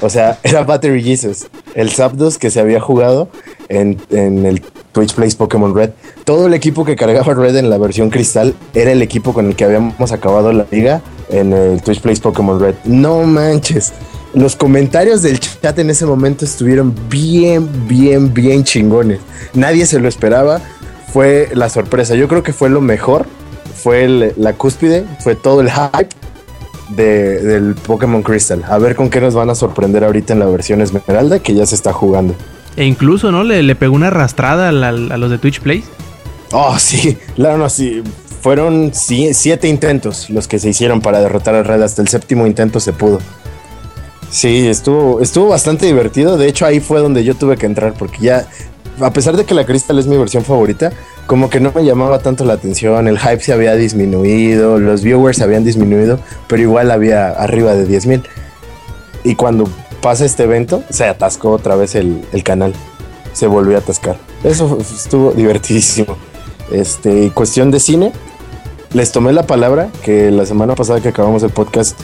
O 0.00 0.10
sea, 0.10 0.38
era 0.42 0.64
Battery 0.64 1.02
Jesus. 1.02 1.46
El 1.74 1.90
Zapdos 1.90 2.38
que 2.38 2.50
se 2.50 2.60
había 2.60 2.80
jugado 2.80 3.28
en, 3.68 4.00
en 4.10 4.46
el 4.46 4.62
Twitch 4.92 5.14
Plays 5.14 5.36
Pokémon 5.36 5.74
Red. 5.74 5.90
Todo 6.24 6.46
el 6.46 6.54
equipo 6.54 6.84
que 6.84 6.96
cargaba 6.96 7.34
Red 7.34 7.56
en 7.56 7.70
la 7.70 7.78
versión 7.78 8.10
cristal 8.10 8.54
era 8.74 8.92
el 8.92 9.02
equipo 9.02 9.32
con 9.32 9.46
el 9.46 9.56
que 9.56 9.64
habíamos 9.64 10.12
acabado 10.12 10.52
la 10.52 10.66
liga 10.70 11.02
en 11.30 11.52
el 11.52 11.82
Twitch 11.82 12.00
Plays 12.00 12.20
Pokémon 12.20 12.58
Red. 12.58 12.74
No 12.84 13.22
manches. 13.22 13.92
Los 14.34 14.56
comentarios 14.56 15.22
del 15.22 15.40
chat 15.40 15.78
en 15.78 15.90
ese 15.90 16.04
momento 16.04 16.44
estuvieron 16.44 16.94
bien, 17.08 17.68
bien, 17.88 18.32
bien 18.34 18.62
chingones. 18.64 19.20
Nadie 19.54 19.86
se 19.86 19.98
lo 20.00 20.08
esperaba. 20.08 20.60
Fue 21.12 21.48
la 21.54 21.70
sorpresa. 21.70 22.14
Yo 22.14 22.28
creo 22.28 22.42
que 22.42 22.52
fue 22.52 22.68
lo 22.68 22.80
mejor. 22.80 23.26
Fue 23.82 24.04
el- 24.04 24.32
la 24.36 24.52
cúspide. 24.54 25.04
Fue 25.20 25.34
todo 25.34 25.60
el 25.60 25.70
hype 25.70 26.08
de- 26.90 27.40
del 27.42 27.74
Pokémon 27.74 28.22
Crystal. 28.22 28.64
A 28.68 28.78
ver 28.78 28.96
con 28.96 29.10
qué 29.10 29.20
nos 29.20 29.34
van 29.34 29.50
a 29.50 29.54
sorprender 29.54 30.04
ahorita 30.04 30.32
en 30.32 30.38
la 30.40 30.46
versión 30.46 30.80
Esmeralda 30.80 31.38
que 31.38 31.54
ya 31.54 31.66
se 31.66 31.74
está 31.74 31.92
jugando. 31.92 32.34
E 32.76 32.84
incluso, 32.84 33.32
¿no? 33.32 33.42
Le, 33.44 33.62
le 33.62 33.74
pegó 33.74 33.94
una 33.94 34.06
arrastrada 34.08 34.68
a, 34.68 34.72
los 34.72 35.30
de 35.30 35.38
Twitch 35.38 35.60
Play. 35.60 35.82
Oh, 36.52 36.76
sí, 36.78 37.16
claro, 37.36 37.58
no, 37.58 37.68
sí. 37.68 38.02
Fueron 38.40 38.92
si- 38.94 39.34
siete 39.34 39.68
intentos 39.68 40.30
los 40.30 40.46
que 40.46 40.58
se 40.58 40.68
hicieron 40.68 41.00
para 41.00 41.20
derrotar 41.20 41.54
a 41.56 41.62
Red. 41.62 41.82
Hasta 41.82 42.02
el 42.02 42.08
séptimo 42.08 42.46
intento 42.46 42.78
se 42.80 42.92
pudo. 42.92 43.18
Sí, 44.30 44.68
estuvo, 44.68 45.20
estuvo 45.20 45.48
bastante 45.48 45.86
divertido. 45.86 46.36
De 46.36 46.48
hecho, 46.48 46.66
ahí 46.66 46.80
fue 46.80 47.00
donde 47.00 47.24
yo 47.24 47.34
tuve 47.34 47.56
que 47.56 47.66
entrar 47.66 47.94
porque 47.94 48.18
ya, 48.20 48.46
a 49.00 49.12
pesar 49.12 49.36
de 49.36 49.44
que 49.44 49.54
la 49.54 49.64
Crystal 49.66 49.98
es 49.98 50.06
mi 50.06 50.16
versión 50.16 50.44
favorita, 50.44 50.92
como 51.26 51.50
que 51.50 51.60
no 51.60 51.72
me 51.74 51.84
llamaba 51.84 52.18
tanto 52.20 52.44
la 52.44 52.54
atención. 52.54 53.08
El 53.08 53.18
hype 53.18 53.40
se 53.40 53.52
había 53.52 53.74
disminuido, 53.74 54.78
los 54.78 55.02
viewers 55.02 55.38
se 55.38 55.44
habían 55.44 55.64
disminuido, 55.64 56.18
pero 56.46 56.62
igual 56.62 56.90
había 56.90 57.28
arriba 57.28 57.74
de 57.74 57.86
10 57.86 58.06
mil. 58.06 58.22
Y 59.24 59.34
cuando 59.34 59.68
pasa 60.00 60.24
este 60.24 60.44
evento, 60.44 60.82
se 60.90 61.04
atascó 61.04 61.50
otra 61.50 61.76
vez 61.76 61.94
el, 61.94 62.24
el 62.32 62.42
canal. 62.42 62.72
Se 63.32 63.46
volvió 63.46 63.76
a 63.76 63.80
atascar. 63.80 64.16
Eso 64.44 64.78
estuvo 64.80 65.32
divertidísimo. 65.36 66.16
Este, 66.70 67.30
cuestión 67.30 67.70
de 67.70 67.80
cine, 67.80 68.12
les 68.92 69.12
tomé 69.12 69.32
la 69.32 69.44
palabra 69.46 69.88
que 70.02 70.30
la 70.30 70.46
semana 70.46 70.74
pasada 70.74 71.00
que 71.00 71.08
acabamos 71.08 71.42
el 71.42 71.50
podcast 71.50 71.98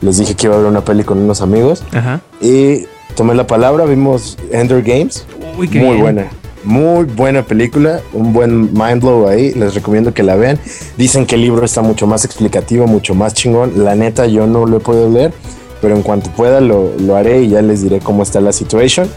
les 0.00 0.18
dije 0.18 0.34
que 0.34 0.46
iba 0.46 0.54
a 0.54 0.58
ver 0.58 0.66
una 0.66 0.84
peli 0.84 1.02
con 1.02 1.18
unos 1.18 1.40
amigos 1.40 1.82
Ajá. 1.92 2.20
y 2.40 2.86
tomé 3.14 3.34
la 3.34 3.46
palabra, 3.46 3.84
vimos 3.84 4.36
Ender 4.52 4.82
Games, 4.82 5.24
Uy, 5.58 5.68
qué 5.68 5.78
muy 5.78 5.88
bien. 5.90 6.00
buena, 6.00 6.26
muy 6.64 7.04
buena 7.04 7.42
película, 7.44 8.00
un 8.12 8.32
buen 8.32 8.72
mind 8.74 9.00
blow 9.02 9.28
ahí, 9.28 9.52
les 9.54 9.74
recomiendo 9.74 10.12
que 10.14 10.22
la 10.22 10.36
vean. 10.36 10.58
Dicen 10.96 11.26
que 11.26 11.34
el 11.36 11.40
libro 11.42 11.64
está 11.64 11.82
mucho 11.82 12.06
más 12.06 12.24
explicativo, 12.24 12.86
mucho 12.86 13.14
más 13.14 13.34
chingón. 13.34 13.84
La 13.84 13.94
neta 13.94 14.26
yo 14.26 14.46
no 14.46 14.66
lo 14.66 14.76
he 14.76 14.80
podido 14.80 15.08
leer, 15.08 15.32
pero 15.80 15.96
en 15.96 16.02
cuanto 16.02 16.30
pueda 16.30 16.60
lo, 16.60 16.92
lo 16.98 17.16
haré 17.16 17.42
y 17.42 17.48
ya 17.50 17.62
les 17.62 17.82
diré 17.82 18.00
cómo 18.00 18.22
está 18.22 18.40
la 18.40 18.52
situación, 18.52 19.08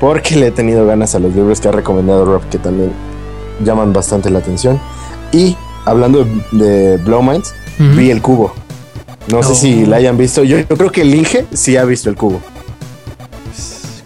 porque 0.00 0.36
le 0.36 0.48
he 0.48 0.50
tenido 0.50 0.86
ganas 0.86 1.14
a 1.14 1.18
los 1.18 1.34
libros 1.34 1.60
que 1.60 1.68
ha 1.68 1.72
recomendado 1.72 2.24
Rob, 2.24 2.42
que 2.50 2.58
también 2.58 2.90
llaman 3.64 3.92
bastante 3.92 4.30
la 4.30 4.38
atención. 4.40 4.78
Y 5.32 5.56
hablando 5.84 6.24
de, 6.52 6.64
de 6.64 6.96
Blow 6.98 7.22
Minds, 7.22 7.54
vi 7.96 8.10
el 8.10 8.20
cubo. 8.22 8.52
No 9.28 9.42
sé 9.42 9.52
Oh. 9.52 9.54
si 9.54 9.86
la 9.86 9.96
hayan 9.96 10.16
visto. 10.16 10.42
Yo, 10.44 10.58
yo 10.58 10.76
creo 10.76 10.90
que 10.90 11.02
el 11.02 11.14
Inge 11.14 11.44
sí 11.52 11.76
ha 11.76 11.84
visto 11.84 12.08
el 12.08 12.16
cubo. 12.16 12.40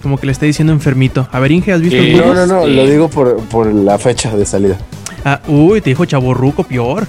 Como 0.02 0.18
que 0.18 0.26
le 0.26 0.32
está 0.32 0.46
diciendo 0.46 0.72
enfermito. 0.72 1.28
A 1.30 1.38
ver, 1.40 1.52
Inge, 1.52 1.72
¿has 1.72 1.80
visto 1.80 1.96
el 1.96 2.12
cubo? 2.20 2.34
No, 2.34 2.34
no, 2.34 2.46
no, 2.46 2.64
Sí. 2.66 2.72
lo 2.74 2.86
digo 2.86 3.08
por, 3.08 3.36
por 3.44 3.72
la 3.72 3.98
fecha 3.98 4.34
de 4.36 4.44
salida. 4.44 4.76
Ah, 5.24 5.40
uy, 5.46 5.80
te 5.80 5.90
dijo 5.90 6.04
chaborruco, 6.04 6.64
peor. 6.64 7.06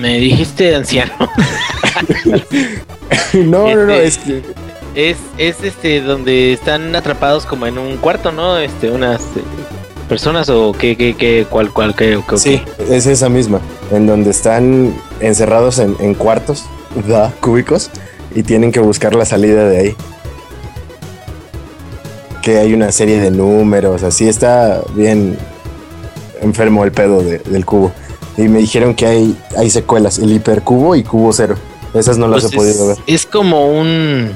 Me 0.00 0.18
dijiste 0.18 0.74
anciano. 0.76 1.12
no, 3.34 3.74
no, 3.74 3.86
no, 3.86 3.92
Este- 3.94 4.06
es 4.06 4.18
que 4.18 4.42
Es, 4.94 5.16
es 5.36 5.62
este 5.62 6.00
donde 6.00 6.52
están 6.54 6.94
atrapados 6.96 7.44
como 7.44 7.66
en 7.66 7.76
un 7.78 7.96
cuarto, 7.98 8.32
¿no? 8.32 8.56
Este, 8.58 8.90
unas 8.90 9.20
eh, 9.20 9.42
personas 10.08 10.48
o 10.48 10.72
qué, 10.72 10.96
qué, 10.96 11.14
qué, 11.14 11.46
cuál, 11.50 11.70
cuál, 11.70 11.94
qué, 11.94 12.18
qué, 12.28 12.38
sí, 12.38 12.62
es 12.88 13.04
esa 13.06 13.28
misma, 13.28 13.60
en 13.92 14.06
donde 14.06 14.30
están 14.30 14.94
encerrados 15.20 15.80
en, 15.80 15.96
en 16.00 16.14
cuartos, 16.14 16.64
da, 17.06 17.30
cúbicos, 17.40 17.90
y 18.34 18.42
tienen 18.42 18.72
que 18.72 18.80
buscar 18.80 19.14
la 19.14 19.26
salida 19.26 19.68
de 19.68 19.78
ahí. 19.78 19.94
Que 22.46 22.58
hay 22.58 22.72
una 22.74 22.92
serie 22.92 23.18
de 23.20 23.32
números, 23.32 24.04
así 24.04 24.28
está 24.28 24.80
bien 24.94 25.36
enfermo 26.40 26.84
el 26.84 26.92
pedo 26.92 27.20
de- 27.20 27.38
del 27.40 27.66
cubo. 27.66 27.90
Y 28.36 28.42
me 28.42 28.60
dijeron 28.60 28.94
que 28.94 29.04
hay, 29.04 29.36
hay 29.58 29.68
secuelas, 29.68 30.20
el 30.20 30.30
hipercubo 30.30 30.94
y 30.94 31.02
cubo 31.02 31.32
cero. 31.32 31.56
Esas 31.92 32.18
no 32.18 32.28
las 32.28 32.42
Pues 32.42 32.52
he 32.52 32.56
podido 32.56 32.86
ver. 32.86 32.98
es, 33.08 33.26
como 33.26 33.66
un. 33.72 34.30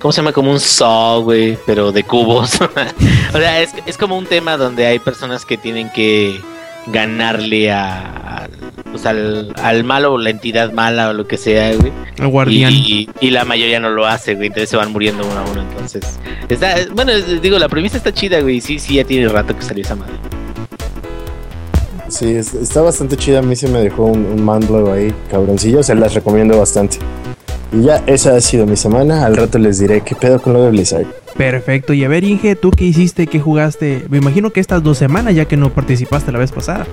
¿Cómo 0.00 0.10
se 0.10 0.16
llama? 0.22 0.32
Como 0.32 0.50
un 0.50 0.58
saw, 0.58 1.22
güey, 1.22 1.56
pero 1.66 1.92
de 1.92 2.02
cubos. 2.02 2.58
o 3.34 3.38
sea, 3.38 3.62
es, 3.62 3.70
es 3.86 3.96
como 3.96 4.18
un 4.18 4.26
tema 4.26 4.56
donde 4.56 4.86
hay 4.86 4.98
personas 4.98 5.44
que 5.44 5.56
tienen 5.56 5.88
que 5.92 6.40
ganarle 6.88 7.70
a- 7.70 8.48
pues 8.90 9.06
al, 9.06 9.52
al 9.62 9.84
malo 9.84 10.12
o 10.14 10.18
la 10.18 10.30
entidad 10.30 10.72
mala 10.72 11.10
o 11.10 11.12
lo 11.12 11.26
que 11.26 11.36
sea, 11.36 11.74
güey. 11.76 11.92
El 12.18 12.28
guardián. 12.28 12.72
Y, 12.72 13.08
y 13.20 13.30
la 13.30 13.44
mayoría 13.44 13.80
no 13.80 13.90
lo 13.90 14.06
hace, 14.06 14.34
güey. 14.34 14.48
Entonces 14.48 14.70
se 14.70 14.76
van 14.76 14.92
muriendo 14.92 15.24
uno 15.24 15.38
a 15.38 15.44
uno. 15.50 15.62
Entonces, 15.62 16.18
está, 16.48 16.74
bueno, 16.94 17.12
digo, 17.42 17.58
la 17.58 17.68
premisa 17.68 17.96
está 17.96 18.12
chida, 18.12 18.40
güey. 18.40 18.60
Sí, 18.60 18.78
sí, 18.78 18.94
ya 18.96 19.04
tiene 19.04 19.28
rato 19.28 19.56
que 19.56 19.62
salió 19.62 19.84
esa 19.84 19.94
madre. 19.96 20.12
Sí, 22.08 22.26
es- 22.34 22.54
está 22.54 22.80
bastante 22.82 23.16
chida. 23.16 23.38
A 23.38 23.42
mí 23.42 23.54
se 23.56 23.68
me 23.68 23.80
dejó 23.80 24.04
un, 24.06 24.24
un 24.26 24.44
mind 24.44 24.66
blow 24.68 24.92
ahí, 24.92 25.14
cabroncillo. 25.30 25.82
Se 25.82 25.94
las 25.94 26.14
recomiendo 26.14 26.58
bastante. 26.58 26.98
Y 27.72 27.82
ya, 27.84 28.02
esa 28.06 28.34
ha 28.34 28.40
sido 28.40 28.66
mi 28.66 28.76
semana. 28.76 29.24
Al 29.24 29.36
rato 29.36 29.58
les 29.58 29.78
diré 29.78 30.00
qué 30.00 30.16
pedo 30.16 30.42
con 30.42 30.54
lo 30.54 30.64
de 30.64 30.70
Blizzard. 30.70 31.06
Perfecto. 31.36 31.92
Y 31.92 32.02
a 32.04 32.08
ver, 32.08 32.24
Inge, 32.24 32.56
¿tú 32.56 32.72
qué 32.72 32.84
hiciste? 32.84 33.28
¿Qué 33.28 33.38
jugaste? 33.38 34.04
Me 34.10 34.18
imagino 34.18 34.50
que 34.50 34.58
estas 34.58 34.82
dos 34.82 34.98
semanas, 34.98 35.34
ya 35.36 35.44
que 35.44 35.56
no 35.56 35.70
participaste 35.70 36.32
la 36.32 36.38
vez 36.40 36.50
pasada. 36.50 36.84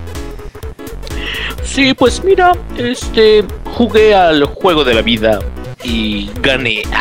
Sí, 1.63 1.93
pues 1.93 2.23
mira, 2.23 2.53
este, 2.77 3.43
jugué 3.75 4.15
al 4.15 4.43
juego 4.45 4.83
de 4.83 4.93
la 4.93 5.01
vida 5.01 5.39
y 5.83 6.29
gané. 6.41 6.83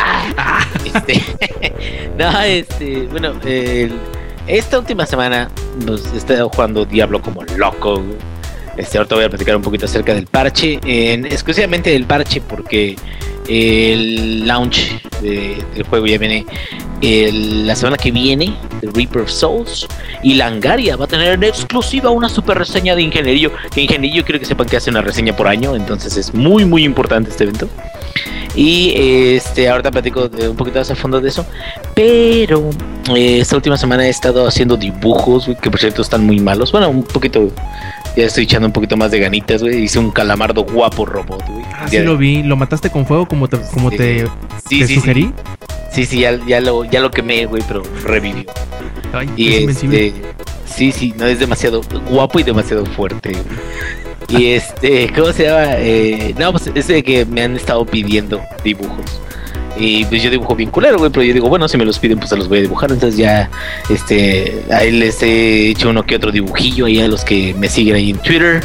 Este, 0.85 1.21
no, 2.17 2.41
este, 2.41 3.07
bueno, 3.07 3.33
esta 4.47 4.79
última 4.79 5.05
semana 5.05 5.49
pues, 5.85 6.03
he 6.13 6.17
estado 6.17 6.49
jugando 6.49 6.85
Diablo 6.85 7.21
como 7.21 7.43
loco. 7.57 8.01
Este, 8.77 8.97
ahorita 8.97 9.15
voy 9.15 9.23
a 9.25 9.29
platicar 9.29 9.55
un 9.55 9.61
poquito 9.63 9.85
acerca 9.85 10.13
del 10.13 10.27
parche, 10.27 10.79
en, 10.85 11.25
exclusivamente 11.25 11.89
del 11.89 12.05
parche 12.05 12.41
porque 12.41 12.95
el 13.47 14.45
launch 14.45 15.01
de- 15.21 15.57
del 15.73 15.83
juego 15.83 16.05
ya 16.05 16.17
viene 16.17 16.45
la 17.01 17.75
semana 17.75 17.95
que 17.97 18.11
viene, 18.11 18.53
de 18.81 18.89
Reaper 18.91 19.21
of 19.23 19.29
Souls, 19.29 19.87
y 20.23 20.33
Langaria 20.33 20.95
va 20.95 21.05
a 21.05 21.07
tener 21.07 21.33
en 21.33 21.43
exclusiva 21.43 22.09
una 22.09 22.27
super 22.29 22.57
reseña 22.57 22.95
de 22.95 23.03
Ingenierillo, 23.03 23.51
que 23.73 23.81
Ingenierillo 23.81 24.23
quiero 24.25 24.39
que 24.39 24.45
sepan 24.45 24.67
que 24.67 24.77
hace 24.77 24.89
una 24.89 25.01
reseña 25.01 25.35
por 25.35 25.47
año, 25.47 25.75
entonces 25.75 26.17
es 26.17 26.33
muy 26.33 26.65
muy 26.65 26.83
importante 26.83 27.29
este 27.29 27.43
evento. 27.43 27.69
Y 28.55 28.93
este 29.35 29.69
ahorita 29.69 29.91
platico 29.91 30.31
un 30.49 30.55
poquito 30.55 30.79
más 30.79 30.89
a 30.89 30.95
fondo 30.95 31.21
de 31.21 31.29
eso, 31.29 31.45
pero 31.93 32.71
eh, 33.15 33.37
esta 33.39 33.55
última 33.55 33.77
semana 33.77 34.07
he 34.07 34.09
estado 34.09 34.47
haciendo 34.47 34.75
dibujos, 34.75 35.47
que 35.61 35.69
por 35.69 35.79
cierto 35.79 36.01
están 36.01 36.25
muy 36.25 36.39
malos. 36.39 36.71
Bueno, 36.71 36.89
un 36.89 37.03
poquito 37.03 37.51
ya 38.17 38.25
estoy 38.25 38.43
echando 38.45 38.67
un 38.67 38.73
poquito 38.73 38.97
más 38.97 39.11
de 39.11 39.19
ganitas, 39.19 39.61
güey. 39.61 39.83
Hice 39.83 39.99
un 39.99 40.11
calamardo 40.11 40.63
guapo 40.63 41.05
robot, 41.05 41.45
güey. 41.47 41.63
Ah, 41.73 41.87
sí 41.87 41.99
lo 41.99 42.17
vi. 42.17 42.43
¿Lo 42.43 42.55
mataste 42.57 42.89
con 42.89 43.05
fuego 43.05 43.27
como 43.27 43.47
te, 43.47 43.59
como 43.73 43.89
Sí, 43.91 43.97
te, 43.97 44.27
sí, 44.67 44.79
te 44.79 44.87
sí, 44.87 44.95
sugerí? 44.95 45.33
Sí, 45.91 46.05
sí, 46.05 46.19
ya, 46.21 46.39
ya 46.45 46.59
lo, 46.59 46.83
ya 46.85 46.99
lo 46.99 47.11
quemé, 47.11 47.45
güey, 47.45 47.63
pero 47.67 47.83
revivió. 48.03 48.45
Ay, 49.13 49.29
Y 49.37 49.53
es 49.53 49.83
este, 49.83 50.13
sí, 50.65 50.91
sí, 50.91 51.13
no 51.17 51.25
es 51.25 51.39
demasiado 51.39 51.81
guapo 52.09 52.39
y 52.39 52.43
demasiado 52.43 52.85
fuerte. 52.85 53.31
güey. 53.31 53.43
Y 54.29 54.47
este, 54.47 55.09
¿cómo 55.15 55.31
se 55.31 55.45
llama? 55.45 55.75
Eh, 55.77 56.35
no, 56.37 56.51
pues 56.51 56.69
es 56.73 56.87
de 56.87 57.01
que 57.01 57.25
me 57.25 57.43
han 57.43 57.55
estado 57.55 57.85
pidiendo 57.85 58.41
dibujos. 58.63 59.21
Y 59.79 60.05
pues 60.05 60.23
yo 60.23 60.29
dibujo 60.29 60.55
bien 60.55 60.69
culero, 60.69 60.97
güey, 60.97 61.11
pero 61.11 61.23
yo 61.23 61.33
digo, 61.33 61.49
bueno, 61.49 61.67
si 61.67 61.77
me 61.77 61.85
los 61.85 61.99
piden, 61.99 62.17
pues 62.17 62.29
se 62.29 62.37
los 62.37 62.47
voy 62.47 62.59
a 62.59 62.61
dibujar. 62.61 62.91
Entonces 62.91 63.17
ya, 63.17 63.49
este, 63.89 64.63
ahí 64.71 64.91
les 64.91 65.21
he 65.21 65.69
hecho 65.69 65.89
uno 65.89 66.05
que 66.05 66.15
otro 66.15 66.31
dibujillo 66.31 66.85
ahí 66.85 66.99
a 66.99 67.07
los 67.07 67.23
que 67.23 67.53
me 67.55 67.69
siguen 67.69 67.95
ahí 67.95 68.09
en 68.11 68.17
Twitter. 68.17 68.63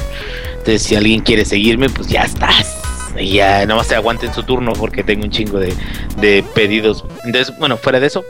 Entonces, 0.53 0.83
si 0.83 0.95
alguien 0.95 1.21
quiere 1.21 1.45
seguirme, 1.45 1.89
pues 1.89 2.09
ya 2.09 2.23
estás. 2.23 2.79
Y 3.19 3.33
ya, 3.35 3.67
nomás 3.67 3.89
se 3.89 3.95
aguanten 3.95 4.33
su 4.33 4.43
turno 4.43 4.73
porque 4.73 5.03
tengo 5.03 5.25
un 5.25 5.31
chingo 5.31 5.59
de, 5.59 5.75
de 6.21 6.45
pedidos. 6.55 7.05
Entonces, 7.25 7.53
bueno, 7.59 7.77
fuera 7.77 8.01
de 8.01 8.07
eso, 8.07 8.25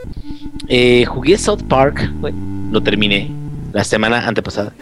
eh, 0.67 1.05
jugué 1.05 1.37
South 1.37 1.63
Park, 1.67 2.11
güey. 2.19 2.33
Lo 2.71 2.81
terminé 2.81 3.29
la 3.71 3.83
semana 3.83 4.27
antepasada. 4.27 4.73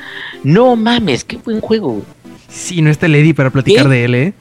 No 0.44 0.76
mames, 0.76 1.24
qué 1.24 1.38
buen 1.38 1.62
juego, 1.62 1.90
güey. 1.90 2.04
Sí, 2.48 2.82
no 2.82 2.90
está 2.90 3.08
Lady 3.08 3.34
para 3.34 3.50
platicar 3.50 3.84
¿Qué? 3.84 3.90
de 3.90 4.06
él, 4.06 4.16
¿eh? 4.16 4.34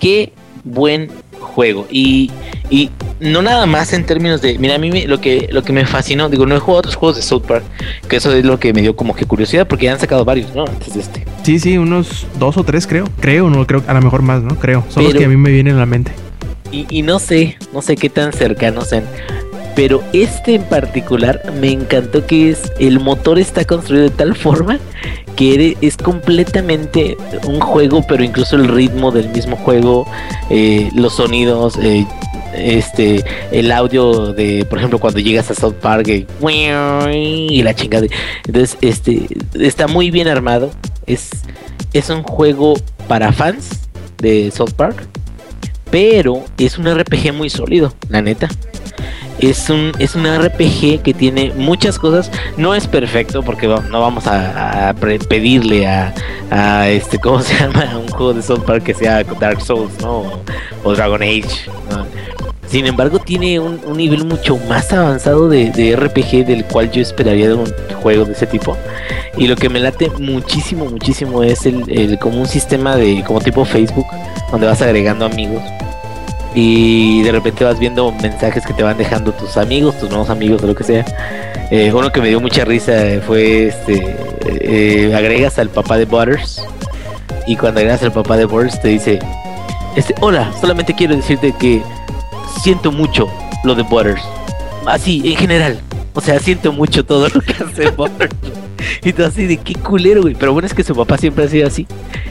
Qué 0.00 0.32
buen 0.64 1.10
juego. 1.42 1.86
Y, 1.90 2.30
y 2.70 2.90
no 3.20 3.42
nada 3.42 3.66
más 3.66 3.92
en 3.92 4.04
términos 4.06 4.40
de. 4.40 4.58
Mira, 4.58 4.76
a 4.76 4.78
mí 4.78 4.90
me- 4.90 5.06
lo, 5.06 5.20
que, 5.20 5.48
lo 5.52 5.62
que 5.62 5.72
me 5.72 5.84
fascinó, 5.84 6.28
digo, 6.30 6.46
no 6.46 6.56
he 6.56 6.58
jugado 6.58 6.78
otros 6.80 6.96
juegos 6.96 7.16
de 7.16 7.22
South 7.22 7.42
Park, 7.46 7.64
que 8.08 8.16
eso 8.16 8.32
es 8.34 8.44
lo 8.44 8.58
que 8.58 8.72
me 8.72 8.80
dio 8.80 8.96
como 8.96 9.14
que 9.14 9.26
curiosidad, 9.26 9.66
porque 9.68 9.84
ya 9.86 9.92
han 9.92 10.00
sacado 10.00 10.24
varios, 10.24 10.54
¿no? 10.54 10.64
Antes 10.64 10.94
de 10.94 11.00
este. 11.00 11.24
Sí, 11.42 11.58
sí, 11.58 11.76
unos 11.76 12.26
dos 12.38 12.56
o 12.56 12.64
tres 12.64 12.86
creo. 12.86 13.04
Creo, 13.20 13.50
no 13.50 13.66
creo, 13.66 13.82
a 13.86 13.94
lo 13.94 14.00
mejor 14.00 14.22
más, 14.22 14.42
¿no? 14.42 14.56
Creo. 14.58 14.84
Son 14.88 15.04
los 15.04 15.14
que 15.14 15.24
a 15.24 15.28
mí 15.28 15.36
me 15.36 15.50
vienen 15.50 15.76
a 15.76 15.80
la 15.80 15.86
mente. 15.86 16.12
Y, 16.70 16.86
y 16.88 17.02
no 17.02 17.18
sé, 17.18 17.58
no 17.74 17.82
sé 17.82 17.96
qué 17.96 18.08
tan 18.08 18.32
cercanos 18.32 18.88
sean. 18.88 19.04
Pero 19.74 20.02
este 20.12 20.54
en 20.54 20.64
particular 20.64 21.42
me 21.60 21.70
encantó 21.70 22.26
que 22.26 22.50
es 22.50 22.72
el 22.78 23.00
motor 23.00 23.38
está 23.38 23.64
construido 23.64 24.04
de 24.04 24.10
tal 24.10 24.34
forma 24.34 24.78
que 25.36 25.76
es 25.80 25.96
completamente 25.96 27.16
un 27.46 27.60
juego, 27.60 28.04
pero 28.06 28.22
incluso 28.22 28.56
el 28.56 28.68
ritmo 28.68 29.10
del 29.10 29.28
mismo 29.30 29.56
juego, 29.56 30.06
eh, 30.50 30.90
los 30.94 31.14
sonidos, 31.14 31.78
eh, 31.80 32.06
este, 32.54 33.24
el 33.50 33.72
audio 33.72 34.32
de, 34.32 34.64
por 34.66 34.78
ejemplo, 34.78 34.98
cuando 34.98 35.20
llegas 35.20 35.50
a 35.50 35.54
South 35.54 35.74
Park 35.80 36.08
eh, 36.08 36.26
y 37.50 37.62
la 37.62 37.74
chingada. 37.74 38.06
Entonces, 38.46 38.76
este, 38.80 39.26
está 39.54 39.86
muy 39.88 40.10
bien 40.10 40.28
armado. 40.28 40.70
Es, 41.06 41.30
es 41.92 42.10
un 42.10 42.22
juego 42.22 42.74
para 43.08 43.32
fans 43.32 43.88
de 44.18 44.50
South 44.50 44.72
Park, 44.76 45.06
pero 45.90 46.44
es 46.58 46.78
un 46.78 46.86
RPG 46.86 47.32
muy 47.32 47.50
sólido, 47.50 47.94
la 48.08 48.22
neta. 48.22 48.48
Es 49.38 49.68
un, 49.70 49.92
es 49.98 50.14
un 50.14 50.24
RPG 50.24 51.02
que 51.02 51.14
tiene 51.14 51.52
muchas 51.56 51.98
cosas. 51.98 52.30
No 52.56 52.74
es 52.74 52.86
perfecto 52.86 53.42
porque 53.42 53.66
no 53.66 54.00
vamos 54.00 54.24
a, 54.26 54.94
pedirle 55.28 55.86
a, 55.86 56.88
este, 56.88 57.18
¿cómo 57.18 57.40
se 57.40 57.54
llama? 57.58 57.98
Un 57.98 58.08
juego 58.08 58.34
de 58.34 58.42
South 58.42 58.62
Park 58.66 58.84
que 58.84 58.94
sea 58.94 59.24
Dark 59.24 59.60
Souls, 59.60 59.92
¿no? 60.00 60.40
O, 60.84 60.94
Dragon 60.94 61.22
Age. 61.22 61.48
Sin 62.66 62.86
embargo, 62.86 63.18
tiene 63.18 63.60
un, 63.60 63.80
un 63.84 63.96
nivel 63.98 64.24
mucho 64.24 64.56
más 64.68 64.92
avanzado 64.92 65.48
de, 65.48 65.70
de 65.70 65.94
RPG 65.94 66.46
del 66.46 66.64
cual 66.64 66.90
yo 66.90 67.02
esperaría 67.02 67.48
de 67.48 67.54
un 67.54 67.66
juego 68.00 68.24
de 68.24 68.32
ese 68.32 68.46
tipo. 68.46 68.76
Y 69.36 69.46
lo 69.46 69.56
que 69.56 69.68
me 69.68 69.80
late 69.80 70.10
muchísimo, 70.18 70.86
muchísimo 70.86 71.42
es 71.42 71.66
el, 71.66 71.84
el 71.90 72.18
como 72.18 72.40
un 72.40 72.46
sistema 72.46 72.96
de 72.96 73.24
como 73.26 73.40
tipo 73.40 73.64
Facebook, 73.64 74.06
donde 74.50 74.66
vas 74.66 74.80
agregando 74.82 75.24
amigos. 75.24 75.62
Y 76.54 77.22
de 77.22 77.32
repente 77.32 77.64
vas 77.64 77.78
viendo 77.78 78.12
mensajes 78.12 78.64
que 78.66 78.74
te 78.74 78.82
van 78.82 78.98
dejando 78.98 79.32
tus 79.32 79.56
amigos, 79.56 79.98
tus 79.98 80.10
nuevos 80.10 80.28
amigos, 80.28 80.62
o 80.62 80.66
lo 80.66 80.74
que 80.74 80.84
sea. 80.84 81.04
Eh, 81.70 81.90
uno 81.92 82.12
que 82.12 82.20
me 82.20 82.28
dio 82.28 82.40
mucha 82.40 82.64
risa 82.64 82.92
fue 83.26 83.68
este: 83.68 84.16
eh, 84.46 85.14
agregas 85.14 85.58
al 85.58 85.70
papá 85.70 85.96
de 85.96 86.04
Butters. 86.04 86.62
Y 87.46 87.56
cuando 87.56 87.80
agregas 87.80 88.02
al 88.02 88.12
papá 88.12 88.36
de 88.36 88.44
Butters, 88.44 88.80
te 88.80 88.88
dice: 88.88 89.18
este, 89.96 90.14
Hola, 90.20 90.52
solamente 90.60 90.94
quiero 90.94 91.16
decirte 91.16 91.54
que 91.58 91.82
siento 92.62 92.92
mucho 92.92 93.28
lo 93.64 93.74
de 93.74 93.82
Butters. 93.82 94.22
Así, 94.86 95.22
en 95.24 95.36
general. 95.36 95.80
O 96.14 96.20
sea, 96.20 96.38
siento 96.38 96.72
mucho 96.72 97.04
todo 97.04 97.28
lo 97.28 97.40
que 97.40 97.52
hace 97.52 97.90
Butters. 97.90 98.34
Y 99.04 99.12
tú 99.12 99.24
así 99.24 99.46
de 99.46 99.56
qué 99.56 99.74
culero, 99.74 100.22
güey. 100.22 100.34
Pero 100.34 100.52
bueno, 100.52 100.66
es 100.66 100.74
que 100.74 100.84
su 100.84 100.94
papá 100.94 101.18
siempre 101.18 101.44
ha 101.44 101.48
sido 101.48 101.66
así. 101.66 101.86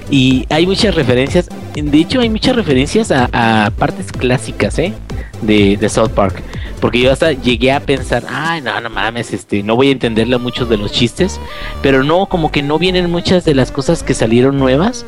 Y 0.09 0.45
hay 0.49 0.65
muchas 0.65 0.95
referencias. 0.95 1.49
De 1.75 1.97
hecho, 1.97 2.19
hay 2.19 2.29
muchas 2.29 2.55
referencias 2.55 3.11
a, 3.11 3.71
partes 3.77 4.11
clásicas, 4.11 4.77
¿eh? 4.79 4.93
De, 5.41 5.77
de 5.77 5.89
South 5.89 6.11
Park. 6.11 6.41
Porque 6.81 6.99
yo 6.99 7.11
hasta 7.11 7.31
llegué 7.31 7.71
a 7.71 7.79
pensar, 7.79 8.23
ay, 8.27 8.61
no, 8.61 8.81
no 8.81 8.89
mames, 8.89 9.33
este, 9.33 9.61
no 9.61 9.75
voy 9.75 9.89
a 9.89 9.91
entenderle 9.91 10.35
a 10.35 10.39
muchos 10.39 10.67
de 10.67 10.77
los 10.77 10.91
chistes. 10.91 11.39
Pero 11.83 12.03
no, 12.03 12.25
como 12.25 12.51
que 12.51 12.63
no 12.63 12.79
vienen 12.79 13.09
muchas 13.09 13.45
de 13.45 13.53
las 13.53 13.71
cosas 13.71 14.01
que 14.01 14.15
salieron 14.15 14.57
nuevas. 14.57 15.05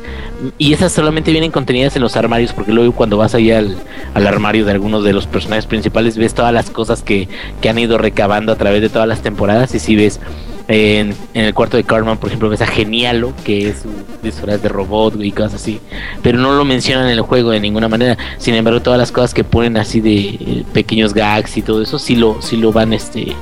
Y 0.56 0.72
esas 0.72 0.92
solamente 0.92 1.32
vienen 1.32 1.50
contenidas 1.50 1.96
en 1.96 2.02
los 2.02 2.16
armarios. 2.16 2.52
Porque 2.52 2.72
luego 2.72 2.92
cuando 2.92 3.16
vas 3.16 3.34
ahí 3.34 3.50
al, 3.50 3.76
al 4.14 4.26
armario 4.26 4.64
de 4.64 4.72
algunos 4.72 5.04
de 5.04 5.12
los 5.12 5.26
personajes 5.26 5.66
principales, 5.66 6.16
ves 6.16 6.32
todas 6.32 6.54
las 6.54 6.70
cosas 6.70 7.02
que, 7.02 7.28
que 7.60 7.68
han 7.68 7.78
ido 7.78 7.98
recabando 7.98 8.52
a 8.52 8.56
través 8.56 8.80
de 8.80 8.88
todas 8.88 9.08
las 9.08 9.20
temporadas. 9.20 9.74
Y 9.74 9.80
si 9.80 9.96
ves 9.96 10.20
en, 10.66 11.14
el 11.34 11.52
cuarto 11.52 11.76
de 11.76 11.84
Cartman, 11.84 12.16
por 12.18 12.28
ejemplo, 12.28 12.48
ves 12.48 12.62
a 12.62 12.66
Genialo, 12.66 13.32
que 13.44 13.68
es 13.68 13.80
su 13.80 13.90
disfraz 14.22 14.62
de 14.62 14.68
robot 14.68 15.22
y 15.22 15.30
cosas 15.32 15.54
así. 15.54 15.80
Pero 16.22 16.38
no 16.38 16.54
lo 16.54 16.64
mencionan 16.64 17.06
en 17.06 17.12
el 17.12 17.20
juego 17.20 17.50
de 17.50 17.60
ninguna 17.60 17.88
manera. 17.88 18.16
Sin 18.38 18.54
embargo, 18.54 18.80
todas 18.80 18.98
las 18.98 19.12
cosas 19.12 19.34
que 19.34 19.44
ponen 19.44 19.76
así 19.76 20.00
de 20.00 20.20
eh, 20.20 20.64
pequeños 20.72 21.12
gags 21.12 21.56
y 21.56 21.62
todo 21.62 21.82
eso, 21.82 21.98
sí 21.98 22.16
lo, 22.16 22.40
sí 22.40 22.56
lo 22.56 22.72
van, 22.72 22.92
este, 22.92 23.22
eh, 23.22 23.34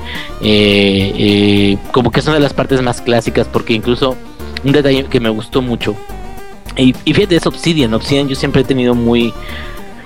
eh, 0.43 1.79
como 1.93 2.11
que 2.11 2.23
son 2.23 2.35
de 2.35 2.41
las 2.41 2.53
partes 2.53 2.83
más 2.83 3.01
clásicas, 3.01 3.47
porque 3.47 3.73
incluso 3.75 4.17
un 4.65 4.73
detalle 4.73 5.05
que 5.05 5.21
me 5.21 5.29
gustó 5.29 5.63
mucho. 5.63 5.95
Y 6.77 6.95
fíjate, 6.95 7.37
es 7.37 7.47
Obsidian. 7.47 7.93
Obsidian 7.93 8.29
yo 8.29 8.35
siempre 8.35 8.63
he 8.63 8.65
tenido 8.65 8.95
muy 8.95 9.33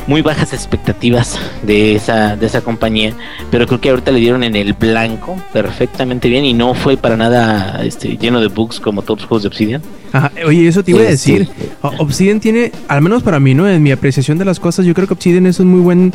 muy 0.07 0.23
bajas 0.23 0.53
expectativas 0.53 1.38
de 1.62 1.95
esa 1.97 2.37
de 2.37 2.47
esa 2.47 2.61
compañía, 2.61 3.12
pero 3.51 3.66
creo 3.66 3.81
que 3.81 3.90
ahorita 3.90 4.12
le 4.12 4.21
dieron 4.21 4.45
en 4.45 4.55
el 4.57 4.73
blanco 4.73 5.37
perfectamente 5.53 6.29
bien 6.29 6.45
y 6.45 6.55
no 6.55 6.75
fue 6.75 6.97
para 6.97 7.16
nada 7.16 7.83
este 7.85 8.16
lleno 8.16 8.40
de 8.40 8.49
bugs 8.49 8.79
como 8.81 9.03
todos 9.03 9.21
los 9.21 9.29
juegos 9.29 9.42
de 9.42 9.49
Obsidian. 9.49 9.83
Ajá, 10.12 10.31
Oye, 10.47 10.69
eso 10.69 10.83
te 10.85 10.92
iba 10.92 11.01
a 11.01 11.05
Sí, 11.16 11.38
decir. 11.38 11.49
Obsidian 11.83 12.40
tiene, 12.40 12.73
al 12.88 13.03
menos 13.03 13.23
para 13.23 13.40
mí, 13.40 13.55
¿no? 13.55 13.69
En 13.69 13.83
mi 13.83 13.90
apreciación 13.90 14.38
de 14.38 14.45
las 14.45 14.61
cosas, 14.61 14.87
yo 14.87 14.95
creo 14.95 15.07
que 15.09 15.14
Obsidian 15.14 15.47
es 15.47 15.59
un 15.61 15.69
muy 15.69 15.81
buen. 15.81 16.12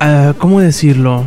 ah, 0.00 0.34
¿Cómo 0.38 0.60
decirlo? 0.60 1.26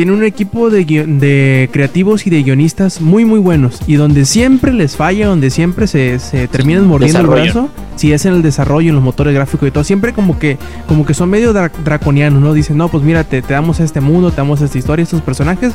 Tiene 0.00 0.12
un 0.12 0.24
equipo 0.24 0.70
de, 0.70 0.82
de 0.86 1.68
creativos 1.70 2.26
y 2.26 2.30
de 2.30 2.42
guionistas 2.42 3.02
muy, 3.02 3.26
muy 3.26 3.38
buenos. 3.38 3.80
Y 3.86 3.96
donde 3.96 4.24
siempre 4.24 4.72
les 4.72 4.96
falla, 4.96 5.26
donde 5.26 5.50
siempre 5.50 5.86
se, 5.86 6.18
se 6.18 6.48
terminan 6.48 6.86
mordiendo 6.86 7.18
Desarrollo. 7.18 7.42
el 7.44 7.52
brazo, 7.52 7.68
si 7.96 8.10
es 8.10 8.24
en 8.24 8.32
el 8.32 8.40
desarrollo, 8.40 8.88
en 8.88 8.94
los 8.94 9.04
motores 9.04 9.34
gráficos 9.34 9.68
y 9.68 9.70
todo. 9.70 9.84
Siempre 9.84 10.14
como 10.14 10.38
que, 10.38 10.56
como 10.88 11.04
que 11.04 11.12
son 11.12 11.28
medio 11.28 11.52
dra- 11.52 11.70
draconianos, 11.84 12.40
¿no? 12.40 12.54
Dicen, 12.54 12.78
no, 12.78 12.88
pues 12.88 13.04
mira, 13.04 13.24
te, 13.24 13.42
te 13.42 13.52
damos 13.52 13.78
este 13.78 14.00
mundo, 14.00 14.30
te 14.30 14.38
damos 14.38 14.62
esta 14.62 14.78
historia, 14.78 15.02
estos 15.02 15.20
personajes. 15.20 15.74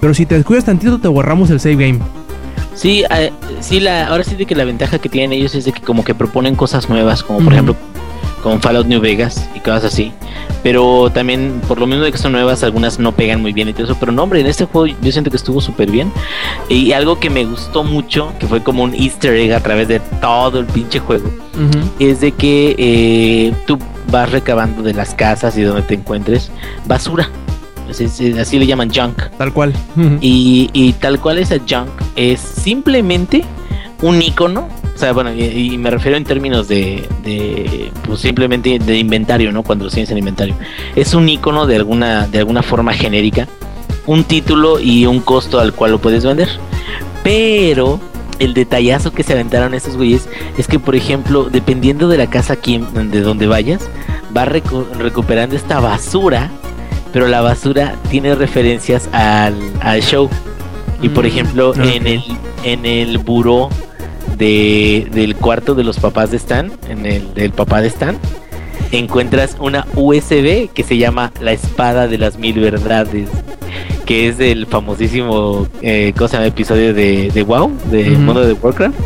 Pero 0.00 0.14
si 0.14 0.24
te 0.24 0.36
descuidas 0.36 0.64
tantito, 0.64 0.98
te 0.98 1.08
borramos 1.08 1.50
el 1.50 1.60
save 1.60 1.76
game. 1.76 1.98
Sí, 2.72 3.04
eh, 3.14 3.30
sí 3.60 3.80
la 3.80 4.06
ahora 4.06 4.24
sí 4.24 4.36
de 4.36 4.46
que 4.46 4.54
la 4.54 4.64
ventaja 4.64 4.98
que 4.98 5.10
tienen 5.10 5.34
ellos 5.34 5.54
es 5.54 5.66
de 5.66 5.72
que 5.72 5.82
como 5.82 6.02
que 6.02 6.14
proponen 6.14 6.54
cosas 6.54 6.88
nuevas, 6.88 7.22
como 7.22 7.40
por 7.40 7.52
ejemplo 7.52 7.76
con 8.46 8.62
Fallout 8.62 8.86
New 8.86 9.00
Vegas 9.00 9.48
y 9.56 9.58
cosas 9.58 9.86
así. 9.86 10.12
Pero 10.62 11.10
también, 11.10 11.60
por 11.66 11.80
lo 11.80 11.88
mismo 11.88 12.04
de 12.04 12.12
que 12.12 12.18
son 12.18 12.30
nuevas, 12.30 12.62
algunas 12.62 13.00
no 13.00 13.10
pegan 13.10 13.42
muy 13.42 13.52
bien 13.52 13.68
y 13.68 13.72
todo 13.72 13.86
eso. 13.86 13.96
Pero 13.98 14.12
no, 14.12 14.22
hombre, 14.22 14.38
en 14.38 14.46
este 14.46 14.66
juego 14.66 14.96
yo 15.02 15.10
siento 15.10 15.32
que 15.32 15.36
estuvo 15.36 15.60
súper 15.60 15.90
bien. 15.90 16.12
Y 16.68 16.92
algo 16.92 17.18
que 17.18 17.28
me 17.28 17.44
gustó 17.44 17.82
mucho, 17.82 18.32
que 18.38 18.46
fue 18.46 18.62
como 18.62 18.84
un 18.84 18.94
easter 18.94 19.34
egg 19.34 19.52
a 19.52 19.58
través 19.58 19.88
de 19.88 19.98
todo 20.20 20.60
el 20.60 20.66
pinche 20.66 21.00
juego, 21.00 21.28
es 21.98 22.20
de 22.20 22.30
que 22.30 22.76
eh, 22.78 23.52
tú 23.66 23.80
vas 24.12 24.30
recabando 24.30 24.80
de 24.84 24.94
las 24.94 25.12
casas 25.12 25.58
y 25.58 25.62
donde 25.62 25.82
te 25.82 25.94
encuentres 25.94 26.52
basura. 26.86 27.28
Así 27.90 28.58
le 28.60 28.66
llaman 28.68 28.92
junk. 28.94 29.24
Tal 29.38 29.52
cual. 29.52 29.72
Y, 30.20 30.70
y 30.72 30.92
tal 30.92 31.18
cual 31.18 31.38
esa 31.38 31.56
junk 31.58 31.90
es 32.14 32.38
simplemente 32.38 33.44
un 34.02 34.20
icono. 34.22 34.68
O 34.94 34.98
sea, 34.98 35.12
bueno, 35.12 35.32
y, 35.34 35.76
me 35.76 35.90
refiero 35.90 36.16
en 36.16 36.24
términos 36.24 36.68
de, 36.68 37.06
pues 38.06 38.20
simplemente 38.20 38.78
de 38.78 38.98
inventario, 38.98 39.52
¿no? 39.52 39.62
Cuando 39.62 39.84
lo 39.84 39.90
tienes 39.90 40.10
en 40.10 40.18
inventario. 40.18 40.54
Es 40.94 41.12
un 41.12 41.28
icono 41.28 41.66
de 41.66 41.76
alguna, 41.76 42.26
de 42.26 42.38
alguna 42.38 42.62
forma 42.62 42.94
genérica, 42.94 43.46
un 44.06 44.24
título 44.24 44.80
y 44.80 45.04
un 45.04 45.20
costo 45.20 45.60
al 45.60 45.74
cual 45.74 45.90
lo 45.92 45.98
puedes 45.98 46.24
vender. 46.24 46.48
Pero 47.22 48.00
el 48.38 48.54
detallazo 48.54 49.12
que 49.12 49.22
se 49.22 49.34
aventaron 49.34 49.74
estos 49.74 49.96
güeyes 49.96 50.28
es 50.56 50.66
que, 50.66 50.78
por 50.78 50.94
ejemplo, 50.96 51.44
dependiendo 51.50 52.08
de 52.08 52.16
la 52.16 52.28
casa 52.28 52.54
aquí, 52.54 52.78
de 52.94 53.20
donde 53.20 53.46
vayas, 53.46 53.88
recu- 54.32 54.90
recuperando 54.98 55.56
esta 55.56 55.80
basura, 55.80 56.50
pero 57.12 57.28
la 57.28 57.40
basura 57.42 57.96
tiene 58.10 58.34
referencias 58.34 59.08
al 59.12 60.00
show. 60.00 60.30
Y 61.02 61.08
por 61.10 61.24
Mm, 61.24 61.28
ejemplo, 61.28 61.70
ok. 61.70 61.78
en 61.78 62.06
el 62.06 62.22
en 62.64 62.86
el 62.86 63.18
buró 63.18 63.68
de, 64.36 65.06
del 65.12 65.36
cuarto 65.36 65.74
de 65.74 65.84
los 65.84 65.98
papás 65.98 66.30
de 66.30 66.36
Stan, 66.38 66.72
en 66.88 67.06
el 67.06 67.32
del 67.34 67.52
papá 67.52 67.80
de 67.80 67.88
Stan, 67.88 68.16
encuentras 68.92 69.56
una 69.60 69.86
USB 69.94 70.68
que 70.72 70.82
se 70.84 70.96
llama 70.98 71.32
La 71.40 71.52
Espada 71.52 72.06
de 72.08 72.18
las 72.18 72.38
Mil 72.38 72.58
Verdades, 72.60 73.28
que 74.04 74.28
es 74.28 74.38
del 74.38 74.66
famosísimo 74.66 75.66
eh, 75.82 76.12
cosa 76.16 76.44
episodio 76.46 76.94
de, 76.94 77.30
de 77.32 77.42
WoW, 77.42 77.72
de 77.90 78.12
Ujú. 78.12 78.20
Mundo 78.20 78.46
de 78.46 78.52
Warcraft. 78.54 78.98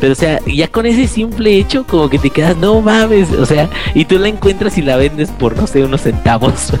Pero 0.00 0.12
o 0.12 0.16
sea, 0.16 0.40
ya 0.46 0.68
con 0.68 0.86
ese 0.86 1.06
simple 1.06 1.56
hecho, 1.56 1.86
como 1.86 2.08
que 2.08 2.18
te 2.18 2.30
quedas, 2.30 2.56
no 2.56 2.80
mames, 2.80 3.30
o 3.32 3.44
sea, 3.46 3.68
y 3.94 4.04
tú 4.04 4.18
la 4.18 4.28
encuentras 4.28 4.78
y 4.78 4.82
la 4.82 4.96
vendes 4.96 5.30
por 5.30 5.56
no 5.56 5.66
sé, 5.66 5.84
unos 5.84 6.02
centavos. 6.02 6.72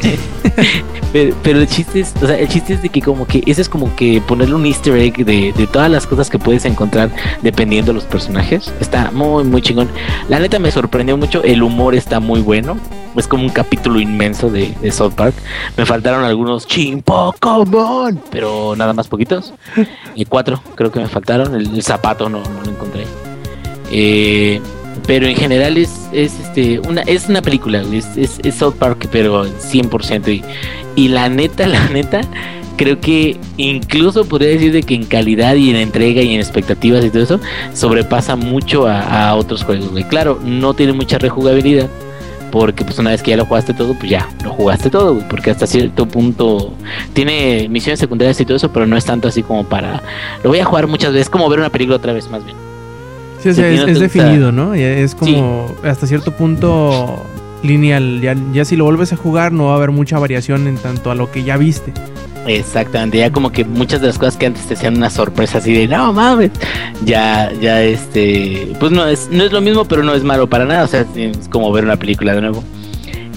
pero, 1.12 1.36
pero 1.42 1.60
el 1.60 1.68
chiste 1.68 2.00
es, 2.00 2.14
o 2.22 2.26
sea, 2.26 2.38
el 2.38 2.48
chiste 2.48 2.74
es 2.74 2.82
de 2.82 2.88
que 2.88 3.02
como 3.02 3.26
que 3.26 3.42
ese 3.46 3.62
es 3.62 3.68
como 3.68 3.94
que 3.94 4.20
ponerle 4.20 4.54
un 4.54 4.66
easter 4.66 4.96
egg 4.96 5.24
de, 5.24 5.52
de 5.52 5.66
todas 5.66 5.90
las 5.90 6.06
cosas 6.06 6.30
que 6.30 6.38
puedes 6.38 6.64
encontrar 6.64 7.10
dependiendo 7.42 7.92
de 7.92 7.96
los 7.96 8.04
personajes. 8.04 8.72
Está 8.80 9.10
muy, 9.10 9.44
muy 9.44 9.62
chingón. 9.62 9.88
La 10.28 10.38
neta 10.38 10.58
me 10.58 10.70
sorprendió 10.70 11.16
mucho, 11.16 11.42
el 11.42 11.62
humor 11.62 11.94
está 11.94 12.20
muy 12.20 12.40
bueno. 12.40 12.78
Es 13.16 13.26
como 13.26 13.44
un 13.44 13.50
capítulo 13.50 14.00
inmenso 14.00 14.50
de, 14.50 14.74
South 14.92 15.14
Park. 15.14 15.34
Me 15.76 15.84
faltaron 15.84 16.24
algunos 16.24 16.66
ching 16.66 17.02
Pokémon, 17.02 18.20
pero 18.30 18.74
nada 18.76 18.92
más 18.92 19.08
poquitos. 19.08 19.52
Y 20.14 20.24
cuatro, 20.24 20.62
creo 20.74 20.92
que 20.92 21.00
me 21.00 21.08
faltaron. 21.08 21.54
El, 21.54 21.82
zapato 21.82 22.28
no, 22.28 22.42
no 22.42 22.62
lo 22.62 22.70
encontré. 22.70 23.04
Eh, 23.90 24.60
pero 25.06 25.26
en 25.26 25.36
general 25.36 25.76
es, 25.76 26.08
es 26.12 26.38
este 26.40 26.78
una 26.80 27.02
es 27.02 27.28
una 27.28 27.42
película, 27.42 27.82
es, 27.92 28.06
es, 28.16 28.54
South 28.54 28.74
Park, 28.78 29.08
pero 29.10 29.44
100%. 29.46 30.28
Y, 30.28 30.44
y 30.94 31.08
la 31.08 31.28
neta, 31.28 31.66
la 31.68 31.88
neta, 31.88 32.20
creo 32.76 33.00
que 33.00 33.36
incluso 33.56 34.24
podría 34.24 34.50
decir 34.50 34.72
de 34.72 34.82
que 34.82 34.94
en 34.94 35.04
calidad 35.04 35.54
y 35.54 35.70
en 35.70 35.76
entrega 35.76 36.22
y 36.22 36.34
en 36.34 36.40
expectativas 36.40 37.04
y 37.04 37.10
todo 37.10 37.22
eso, 37.22 37.40
sobrepasa 37.74 38.36
mucho 38.36 38.86
a, 38.86 39.28
a 39.30 39.34
otros 39.34 39.64
juegos. 39.64 39.90
güey. 39.90 40.04
Claro, 40.04 40.38
no 40.44 40.74
tiene 40.74 40.92
mucha 40.92 41.18
rejugabilidad, 41.18 41.88
porque 42.50 42.84
pues 42.84 42.98
una 42.98 43.10
vez 43.10 43.22
que 43.22 43.30
ya 43.30 43.36
lo 43.36 43.46
jugaste 43.46 43.74
todo, 43.74 43.94
pues 43.94 44.10
ya, 44.10 44.28
lo 44.44 44.50
jugaste 44.50 44.90
todo, 44.90 45.14
güey, 45.14 45.28
porque 45.28 45.50
hasta 45.50 45.66
cierto 45.66 46.06
punto 46.06 46.72
tiene 47.12 47.68
misiones 47.68 48.00
secundarias 48.00 48.40
y 48.40 48.44
todo 48.44 48.56
eso, 48.56 48.72
pero 48.72 48.86
no 48.86 48.96
es 48.96 49.04
tanto 49.04 49.28
así 49.28 49.42
como 49.42 49.64
para... 49.64 50.02
Lo 50.42 50.50
voy 50.50 50.58
a 50.58 50.64
jugar 50.64 50.86
muchas 50.86 51.12
veces, 51.12 51.30
como 51.30 51.48
ver 51.48 51.60
una 51.60 51.70
película 51.70 51.96
otra 51.96 52.12
vez 52.12 52.28
más 52.30 52.44
bien. 52.44 52.56
Sí, 53.42 53.48
o 53.48 53.54
sea, 53.54 53.70
ti 53.70 53.76
es, 53.76 53.86
no 53.86 53.98
definido, 54.00 54.52
¿no? 54.52 54.74
Es 54.74 55.14
como 55.14 55.74
hasta 55.82 56.06
cierto 56.06 56.36
punto 56.36 57.24
lineal. 57.62 58.20
Ya, 58.20 58.36
ya 58.52 58.64
si 58.64 58.76
lo 58.76 58.84
vuelves 58.84 59.12
a 59.12 59.16
jugar 59.16 59.52
no 59.52 59.66
va 59.66 59.72
a 59.72 59.76
haber 59.76 59.92
mucha 59.92 60.18
variación 60.18 60.66
en 60.66 60.76
tanto 60.76 61.10
a 61.10 61.14
lo 61.14 61.30
que 61.30 61.42
ya 61.42 61.56
viste. 61.56 61.92
Exactamente, 62.46 63.18
ya 63.18 63.30
como 63.30 63.52
que 63.52 63.64
muchas 63.64 64.00
de 64.00 64.06
las 64.06 64.18
cosas 64.18 64.36
que 64.36 64.46
antes 64.46 64.66
te 64.66 64.74
hacían 64.74 64.96
una 64.96 65.10
sorpresa 65.10 65.58
así 65.58 65.74
de 65.74 65.86
no 65.86 66.12
mames, 66.12 66.50
ya, 67.04 67.52
ya 67.60 67.82
este, 67.82 68.72
pues 68.80 68.90
no 68.92 69.06
es, 69.06 69.28
no 69.30 69.44
es 69.44 69.52
lo 69.52 69.60
mismo, 69.60 69.84
pero 69.84 70.02
no 70.02 70.14
es 70.14 70.24
malo 70.24 70.48
para 70.48 70.64
nada, 70.64 70.84
o 70.84 70.88
sea, 70.88 71.06
es 71.14 71.48
como 71.48 71.70
ver 71.70 71.84
una 71.84 71.96
película 71.96 72.34
de 72.34 72.40
nuevo. 72.40 72.64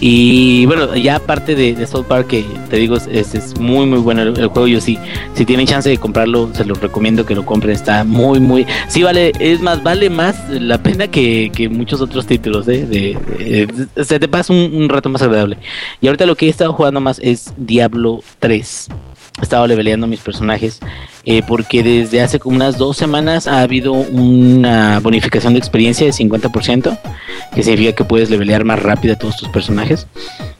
Y 0.05 0.65
bueno, 0.65 0.93
ya 0.97 1.15
aparte 1.15 1.55
de, 1.55 1.73
de 1.75 1.87
South 1.87 2.03
Park, 2.03 2.27
que 2.27 2.43
te 2.69 2.75
digo, 2.75 2.97
es, 2.97 3.07
es- 3.33 3.57
muy 3.57 3.85
muy 3.85 3.99
bueno 3.99 4.21
el, 4.23 4.35
juego, 4.47 4.67
yo 4.67 4.81
sí, 4.81 4.97
si 5.33 5.45
tienen 5.45 5.65
chance 5.65 5.87
de 5.89 5.97
comprarlo, 5.97 6.49
se 6.53 6.65
los 6.65 6.81
recomiendo 6.81 7.25
que 7.25 7.33
lo 7.35 7.45
compren, 7.45 7.73
está 7.73 8.03
muy 8.03 8.41
muy, 8.41 8.65
sí 8.89 9.01
vale, 9.01 9.31
es 9.39 9.61
más, 9.61 9.81
vale 9.81 10.09
más 10.09 10.35
la 10.49 10.77
pena 10.83 11.07
que, 11.07 11.49
que 11.55 11.69
muchos 11.69 12.01
otros 12.01 12.27
títulos, 12.27 12.67
¿eh? 12.67 12.85
de- 12.85 13.17
de- 13.95 14.03
se 14.03 14.19
te 14.19 14.27
pasa 14.27 14.51
un, 14.51 14.75
un 14.75 14.89
rato 14.89 15.07
más 15.07 15.21
agradable. 15.21 15.57
Y 16.01 16.07
ahorita 16.07 16.25
lo 16.25 16.35
que 16.35 16.47
he 16.47 16.49
estado 16.49 16.73
jugando 16.73 16.99
más 16.99 17.19
es 17.23 17.53
Diablo 17.55 18.19
3 18.39 18.89
he 19.39 19.41
estado 19.41 19.65
leveleando 19.67 20.05
mis 20.07 20.19
personajes 20.19 20.79
eh, 21.25 21.41
porque 21.47 21.81
desde 21.83 22.21
hace 22.21 22.39
como 22.39 22.55
unas 22.55 22.77
dos 22.77 22.97
semanas 22.97 23.47
ha 23.47 23.61
habido 23.61 23.93
una 23.93 24.99
bonificación 24.99 25.53
de 25.53 25.59
experiencia 25.59 26.05
de 26.05 26.13
50% 26.13 26.99
que 27.55 27.63
significa 27.63 27.93
que 27.95 28.03
puedes 28.03 28.29
levelear 28.29 28.63
más 28.63 28.81
rápido 28.81 29.13
a 29.15 29.17
todos 29.17 29.37
tus 29.37 29.49
personajes. 29.49 30.07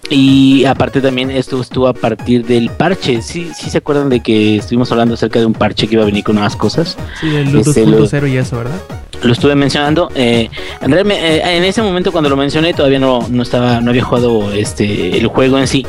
Y 0.09 0.65
aparte 0.65 1.01
también 1.01 1.31
esto 1.31 1.59
estuvo 1.62 1.88
a 1.88 1.93
partir 1.93 2.45
del 2.45 2.69
parche. 2.69 3.21
Sí, 3.21 3.49
sí 3.57 3.69
se 3.69 3.77
acuerdan 3.79 4.09
de 4.09 4.19
que 4.19 4.57
estuvimos 4.57 4.91
hablando 4.91 5.13
acerca 5.15 5.39
de 5.39 5.45
un 5.45 5.53
parche 5.53 5.88
que 5.88 5.95
iba 5.95 6.03
a 6.03 6.05
venir 6.05 6.23
con 6.23 6.36
nuevas 6.36 6.55
cosas 6.55 6.97
Sí, 7.21 7.33
el 7.36 7.55
Ese 7.57 7.86
lo- 7.86 8.05
2.0 8.05 8.27
y 8.31 8.38
eso, 8.38 8.57
¿verdad? 8.57 8.79
lo 9.23 9.31
estuve 9.31 9.55
mencionando 9.55 10.09
eh, 10.15 10.49
en, 10.81 10.91
realme- 10.91 11.15
eh, 11.17 11.41
en 11.57 11.63
ese 11.63 11.81
momento 11.81 12.12
cuando 12.12 12.29
lo 12.29 12.36
mencioné 12.36 12.73
todavía 12.73 12.99
no, 12.99 13.25
no 13.29 13.41
estaba 13.41 13.79
no 13.79 13.91
había 13.91 14.03
jugado 14.03 14.51
este 14.51 15.17
el 15.17 15.27
juego 15.27 15.57
en 15.57 15.67
sí 15.67 15.86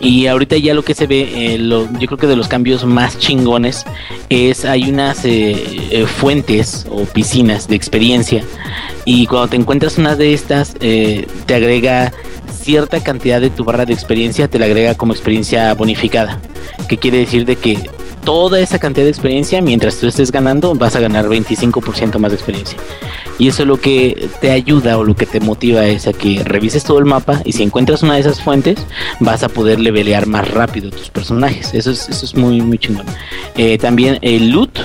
y 0.00 0.26
ahorita 0.26 0.56
ya 0.56 0.72
lo 0.74 0.82
que 0.82 0.94
se 0.94 1.06
ve 1.06 1.54
eh, 1.54 1.58
lo- 1.58 1.86
yo 1.98 2.06
creo 2.06 2.16
que 2.18 2.26
de 2.26 2.36
los 2.36 2.48
cambios 2.48 2.84
más 2.84 3.18
chingones 3.18 3.84
es 4.30 4.64
hay 4.64 4.90
unas 4.90 5.24
eh, 5.24 5.62
eh, 5.90 6.06
fuentes 6.06 6.86
o 6.90 7.04
piscinas 7.04 7.68
de 7.68 7.76
experiencia 7.76 8.42
y 9.04 9.26
cuando 9.26 9.48
te 9.48 9.56
encuentras 9.56 9.98
una 9.98 10.16
de 10.16 10.32
estas 10.32 10.74
eh, 10.80 11.26
te 11.46 11.54
agrega 11.54 12.12
cierta 12.62 13.00
cantidad 13.02 13.40
de 13.40 13.50
tu 13.50 13.64
barra 13.64 13.84
de 13.86 13.92
experiencia 13.92 14.48
te 14.48 14.58
la 14.58 14.66
agrega 14.66 14.94
como 14.94 15.12
experiencia 15.12 15.72
bonificada 15.74 16.40
que 16.88 16.96
quiere 16.98 17.18
decir 17.18 17.44
de 17.44 17.56
que 17.56 17.78
toda 18.24 18.60
esa 18.60 18.78
cantidad 18.78 19.04
de 19.04 19.10
experiencia, 19.10 19.62
mientras 19.62 19.96
tú 19.96 20.06
estés 20.06 20.30
ganando, 20.30 20.74
vas 20.74 20.94
a 20.94 21.00
ganar 21.00 21.26
25% 21.26 22.18
más 22.18 22.30
de 22.32 22.36
experiencia. 22.36 22.76
Y 23.40 23.48
eso 23.48 23.64
lo 23.64 23.80
que 23.80 24.28
te 24.42 24.50
ayuda 24.50 24.98
o 24.98 25.04
lo 25.04 25.16
que 25.16 25.24
te 25.24 25.40
motiva 25.40 25.86
es 25.86 26.06
a 26.06 26.12
que 26.12 26.42
revises 26.44 26.84
todo 26.84 26.98
el 26.98 27.06
mapa 27.06 27.40
y 27.46 27.52
si 27.52 27.62
encuentras 27.62 28.02
una 28.02 28.14
de 28.14 28.20
esas 28.20 28.42
fuentes, 28.42 28.86
vas 29.18 29.42
a 29.42 29.48
poder 29.48 29.80
levelear 29.80 30.26
más 30.26 30.50
rápido 30.50 30.90
tus 30.90 31.08
personajes. 31.08 31.72
Eso 31.72 31.90
es, 31.90 32.06
eso 32.10 32.26
es 32.26 32.34
muy, 32.34 32.60
muy 32.60 32.76
chingón. 32.76 33.06
Eh, 33.56 33.78
también 33.78 34.18
el 34.20 34.50
loot 34.50 34.78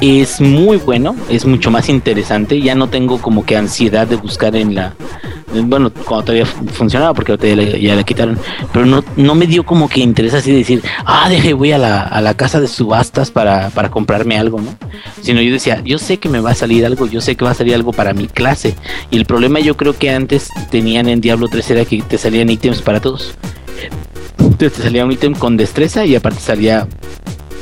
es 0.00 0.40
muy 0.40 0.76
bueno, 0.76 1.16
es 1.28 1.44
mucho 1.44 1.72
más 1.72 1.88
interesante. 1.88 2.60
Ya 2.60 2.76
no 2.76 2.88
tengo 2.88 3.20
como 3.20 3.44
que 3.44 3.56
ansiedad 3.56 4.06
de 4.06 4.14
buscar 4.14 4.54
en 4.54 4.76
la. 4.76 4.94
Bueno, 5.52 5.90
cuando 6.04 6.24
todavía 6.24 6.46
fu- 6.46 6.64
funcionaba, 6.66 7.12
porque 7.12 7.36
ya 7.36 7.56
la, 7.56 7.62
ya 7.76 7.94
la 7.96 8.02
quitaron. 8.04 8.38
Pero 8.72 8.86
no, 8.86 9.04
no 9.16 9.34
me 9.34 9.46
dio 9.46 9.64
como 9.64 9.88
que 9.88 10.00
interés 10.00 10.32
así 10.34 10.52
de 10.52 10.58
decir, 10.58 10.82
ah, 11.04 11.28
deje, 11.28 11.52
voy 11.54 11.72
a 11.72 11.78
la, 11.78 12.02
a 12.02 12.20
la 12.20 12.34
casa 12.34 12.60
de 12.60 12.68
subastas 12.68 13.30
para, 13.30 13.70
para 13.70 13.90
comprarme 13.90 14.38
algo, 14.38 14.60
¿no? 14.60 14.74
Sino 15.22 15.40
yo 15.42 15.52
decía, 15.52 15.82
yo 15.84 15.98
sé 15.98 16.18
que 16.18 16.28
me 16.28 16.40
va 16.40 16.50
a 16.52 16.54
salir 16.54 16.86
algo, 16.86 17.06
yo 17.06 17.20
sé 17.20 17.34
que 17.36 17.44
va 17.44 17.50
a 17.50 17.54
salir 17.54 17.74
algo 17.74 17.92
para 17.92 18.12
mi 18.14 18.26
clase. 18.28 18.76
Y 19.10 19.16
el 19.16 19.24
problema 19.26 19.58
yo 19.60 19.76
creo 19.76 19.96
que 19.98 20.10
antes 20.10 20.48
tenían 20.70 21.08
en 21.08 21.20
Diablo 21.20 21.48
3 21.50 21.70
era 21.72 21.84
que 21.84 22.00
te 22.02 22.16
salían 22.18 22.48
ítems 22.50 22.80
para 22.82 23.00
todos. 23.00 23.34
Te 24.56 24.70
salía 24.70 25.04
un 25.04 25.12
ítem 25.12 25.34
con 25.34 25.56
destreza 25.56 26.04
y 26.04 26.14
aparte 26.14 26.40
salía 26.40 26.86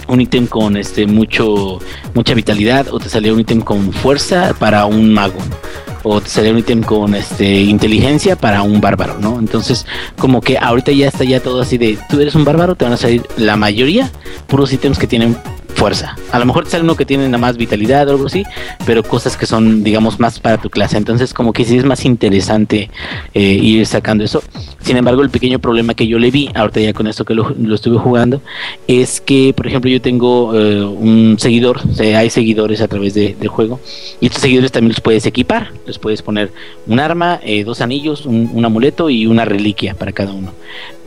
un 0.08 0.20
ítem 0.20 0.46
con 0.46 0.76
este 0.76 1.06
mucho 1.06 1.78
mucha 2.14 2.34
vitalidad 2.34 2.88
o 2.90 2.98
te 2.98 3.08
salía 3.08 3.32
un 3.32 3.40
ítem 3.40 3.60
con 3.60 3.92
fuerza 3.92 4.54
para 4.58 4.86
un 4.86 5.12
mago 5.12 5.38
o 6.02 6.20
te 6.20 6.28
salía 6.28 6.52
un 6.52 6.58
ítem 6.58 6.82
con 6.82 7.14
este 7.14 7.62
inteligencia 7.62 8.36
para 8.36 8.62
un 8.62 8.80
bárbaro, 8.80 9.18
¿no? 9.18 9.38
Entonces, 9.38 9.86
como 10.18 10.40
que 10.40 10.58
ahorita 10.58 10.92
ya 10.92 11.08
está 11.08 11.24
ya 11.24 11.40
todo 11.40 11.60
así 11.60 11.78
de 11.78 11.98
tú 12.08 12.20
eres 12.20 12.34
un 12.34 12.44
bárbaro, 12.44 12.74
te 12.74 12.84
van 12.84 12.94
a 12.94 12.96
salir 12.96 13.26
la 13.36 13.56
mayoría 13.56 14.10
puros 14.46 14.72
ítems 14.72 14.98
que 14.98 15.06
tienen 15.06 15.36
fuerza. 15.74 16.16
A 16.32 16.38
lo 16.38 16.44
mejor 16.46 16.64
te 16.64 16.70
sale 16.70 16.82
uno 16.84 16.96
que 16.96 17.04
tiene 17.04 17.24
nada 17.26 17.38
más 17.38 17.56
vitalidad 17.56 18.08
o 18.08 18.12
algo 18.12 18.26
así, 18.26 18.44
pero 18.84 19.02
cosas 19.02 19.36
que 19.36 19.46
son, 19.46 19.84
digamos, 19.84 20.18
más 20.18 20.40
para 20.40 20.58
tu 20.58 20.70
clase. 20.70 20.96
Entonces, 20.96 21.32
como 21.32 21.52
que 21.52 21.64
sí 21.64 21.76
es 21.76 21.84
más 21.84 22.04
interesante 22.04 22.90
eh, 23.34 23.42
ir 23.62 23.86
sacando 23.86 24.24
eso. 24.24 24.42
Sin 24.80 24.96
embargo, 24.96 25.22
el 25.22 25.30
pequeño 25.30 25.58
problema 25.58 25.94
que 25.94 26.06
yo 26.06 26.18
le 26.18 26.30
vi, 26.30 26.50
ahorita 26.54 26.80
ya 26.80 26.92
con 26.92 27.06
esto 27.06 27.24
que 27.24 27.34
lo, 27.34 27.54
estuve 27.74 27.98
jugando, 27.98 28.42
es 28.88 29.20
que, 29.20 29.52
por 29.56 29.66
ejemplo, 29.66 29.90
yo 29.90 30.00
tengo 30.00 30.52
eh, 30.58 30.82
un 30.82 31.36
seguidor, 31.38 31.80
o 31.88 31.94
sea, 31.94 32.18
hay 32.18 32.30
seguidores 32.30 32.80
a 32.80 32.88
través 32.88 33.14
de- 33.14 33.36
del 33.38 33.48
juego, 33.48 33.80
y 34.20 34.26
estos 34.26 34.40
seguidores 34.42 34.72
también 34.72 34.90
los 34.90 35.00
puedes 35.00 35.26
equipar, 35.26 35.70
les 35.86 35.98
puedes 35.98 36.22
poner 36.22 36.50
un 36.86 36.98
arma, 36.98 37.38
eh, 37.42 37.62
dos 37.64 37.80
anillos, 37.80 38.26
un 38.26 38.64
amuleto 38.64 39.10
y 39.10 39.26
una 39.26 39.44
reliquia 39.44 39.94
para 39.94 40.12
cada 40.12 40.32
uno. 40.32 40.52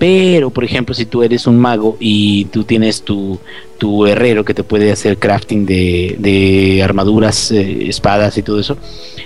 Pero, 0.01 0.49
por 0.49 0.63
ejemplo, 0.63 0.95
si 0.95 1.05
tú 1.05 1.21
eres 1.21 1.45
un 1.45 1.59
mago 1.59 1.95
y 1.99 2.45
tú 2.45 2.63
tienes 2.63 3.03
tu, 3.03 3.37
tu 3.81 4.05
herrero 4.05 4.45
que 4.45 4.53
te 4.53 4.63
puede 4.63 4.91
hacer 4.91 5.17
crafting 5.17 5.65
de, 5.65 6.81
armaduras, 6.83 7.51
eh, 7.51 7.87
espadas 7.87 8.37
y 8.37 8.43
todo 8.43 8.59
eso, 8.59 8.77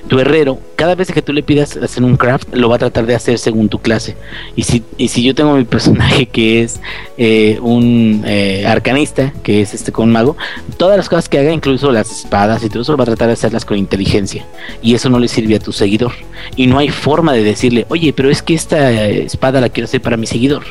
tu 0.09 0.19
herrero, 0.19 0.59
cada 0.77 0.95
vez 0.95 1.11
que 1.11 1.21
tú 1.21 1.33
le 1.33 1.43
pidas 1.43 1.75
hacer 1.75 2.03
un 2.03 2.17
craft, 2.17 2.53
lo 2.53 2.69
va 2.69 2.75
a 2.75 2.79
tratar 2.79 3.05
de 3.05 3.15
hacer 3.15 3.37
según 3.37 3.69
tu 3.69 3.79
clase. 3.79 4.15
Y 4.55 4.63
si, 4.63 4.83
y 4.97 5.07
si 5.09 5.23
yo 5.23 5.33
tengo 5.33 5.55
mi 5.55 5.63
personaje 5.63 6.25
que 6.25 6.61
es 6.61 6.81
eh, 7.17 7.57
un 7.61 8.23
eh, 8.25 8.65
arcanista, 8.67 9.33
que 9.43 9.61
es 9.61 9.73
este 9.73 9.93
con 9.93 10.11
mago, 10.11 10.37
todas 10.75 10.97
las 10.97 11.07
cosas 11.07 11.29
que 11.29 11.39
haga, 11.39 11.53
incluso 11.53 11.89
las 11.89 12.19
espadas 12.19 12.63
y 12.63 12.69
todo 12.69 12.81
eso, 12.81 12.97
va 12.97 13.03
a 13.03 13.07
tratar 13.07 13.27
de 13.27 13.33
hacerlas 13.33 13.63
con 13.63 13.77
inteligencia. 13.77 14.45
Y 14.81 14.93
eso 14.93 15.09
no 15.09 15.19
le 15.19 15.29
sirve 15.29 15.55
a 15.55 15.59
tu 15.59 15.71
seguidor. 15.71 16.11
Y 16.57 16.67
no 16.67 16.79
hay 16.79 16.89
forma 16.89 17.31
de 17.31 17.43
decirle, 17.43 17.85
oye, 17.89 18.13
pero 18.13 18.29
es 18.29 18.41
que 18.41 18.53
esta 18.53 19.07
espada 19.09 19.61
la 19.61 19.69
quiero 19.69 19.85
hacer 19.85 20.01
para 20.01 20.17
mi 20.17 20.27
seguidor. 20.27 20.64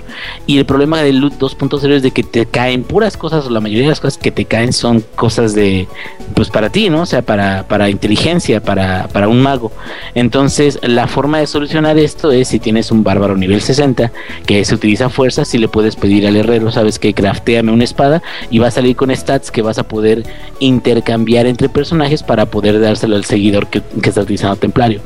Y 0.46 0.59
el 0.59 0.66
problema 0.66 1.02
del 1.02 1.18
loot 1.18 1.35
2.0 1.35 1.90
es 1.92 2.02
de 2.02 2.11
que 2.11 2.22
te 2.22 2.46
caen 2.46 2.85
puras 2.85 3.16
cosas, 3.16 3.46
o 3.46 3.50
la 3.50 3.61
mayoría 3.61 3.85
de 3.85 3.90
las 3.90 4.00
cosas 4.00 4.18
que 4.18 4.30
te 4.30 4.44
caen 4.44 4.72
son 4.72 5.04
cosas 5.16 5.54
de, 5.54 5.88
pues 6.35 6.50
para 6.50 6.70
ti, 6.70 6.90
¿no? 6.90 7.02
O 7.02 7.07
sea, 7.07 7.22
para, 7.22 7.66
para 7.68 7.88
inteligencia, 7.88 8.61
para, 8.62 9.09
para 9.09 9.28
un 9.28 9.42
mago. 9.42 9.72
Entonces, 10.14 10.78
la 10.83 11.07
forma 11.07 11.38
de 11.38 11.46
solucionar 11.46 11.98
esto 11.98 12.33
es 12.33 12.48
si 12.48 12.59
tienes 12.59 12.90
un 12.90 13.04
bárbaro 13.04 13.37
nivel 13.37 13.61
60 13.61 14.12
que 14.46 14.64
se 14.64 14.74
utiliza 14.74 15.09
fuerza, 15.09 15.44
si 15.44 15.59
le 15.59 15.68
puedes 15.68 15.96
pedir 15.96 16.26
al 16.26 16.37
herrero, 16.37 16.70
sabes 16.70 16.98
que 16.98 17.14
crafteame 17.14 17.72
una 17.72 17.85
espada 17.85 18.22
y 18.50 18.59
va 18.59 18.68
a 18.68 18.70
salir 18.70 18.96
con 18.96 19.14
stats 19.14 19.50
que 19.50 19.62
vas 19.62 19.78
a 19.78 19.85
poder 19.85 20.24
intercambiar 20.59 21.46
entre 21.46 21.68
personajes 21.68 22.22
para 22.22 22.46
poder 22.46 22.80
dárselo 22.80 23.16
al 23.16 23.24
seguidor 23.24 23.68
que, 23.68 23.83
que 24.02 24.09
está 24.09 24.22
utilizando 24.22 24.57
Templario. 24.57 25.00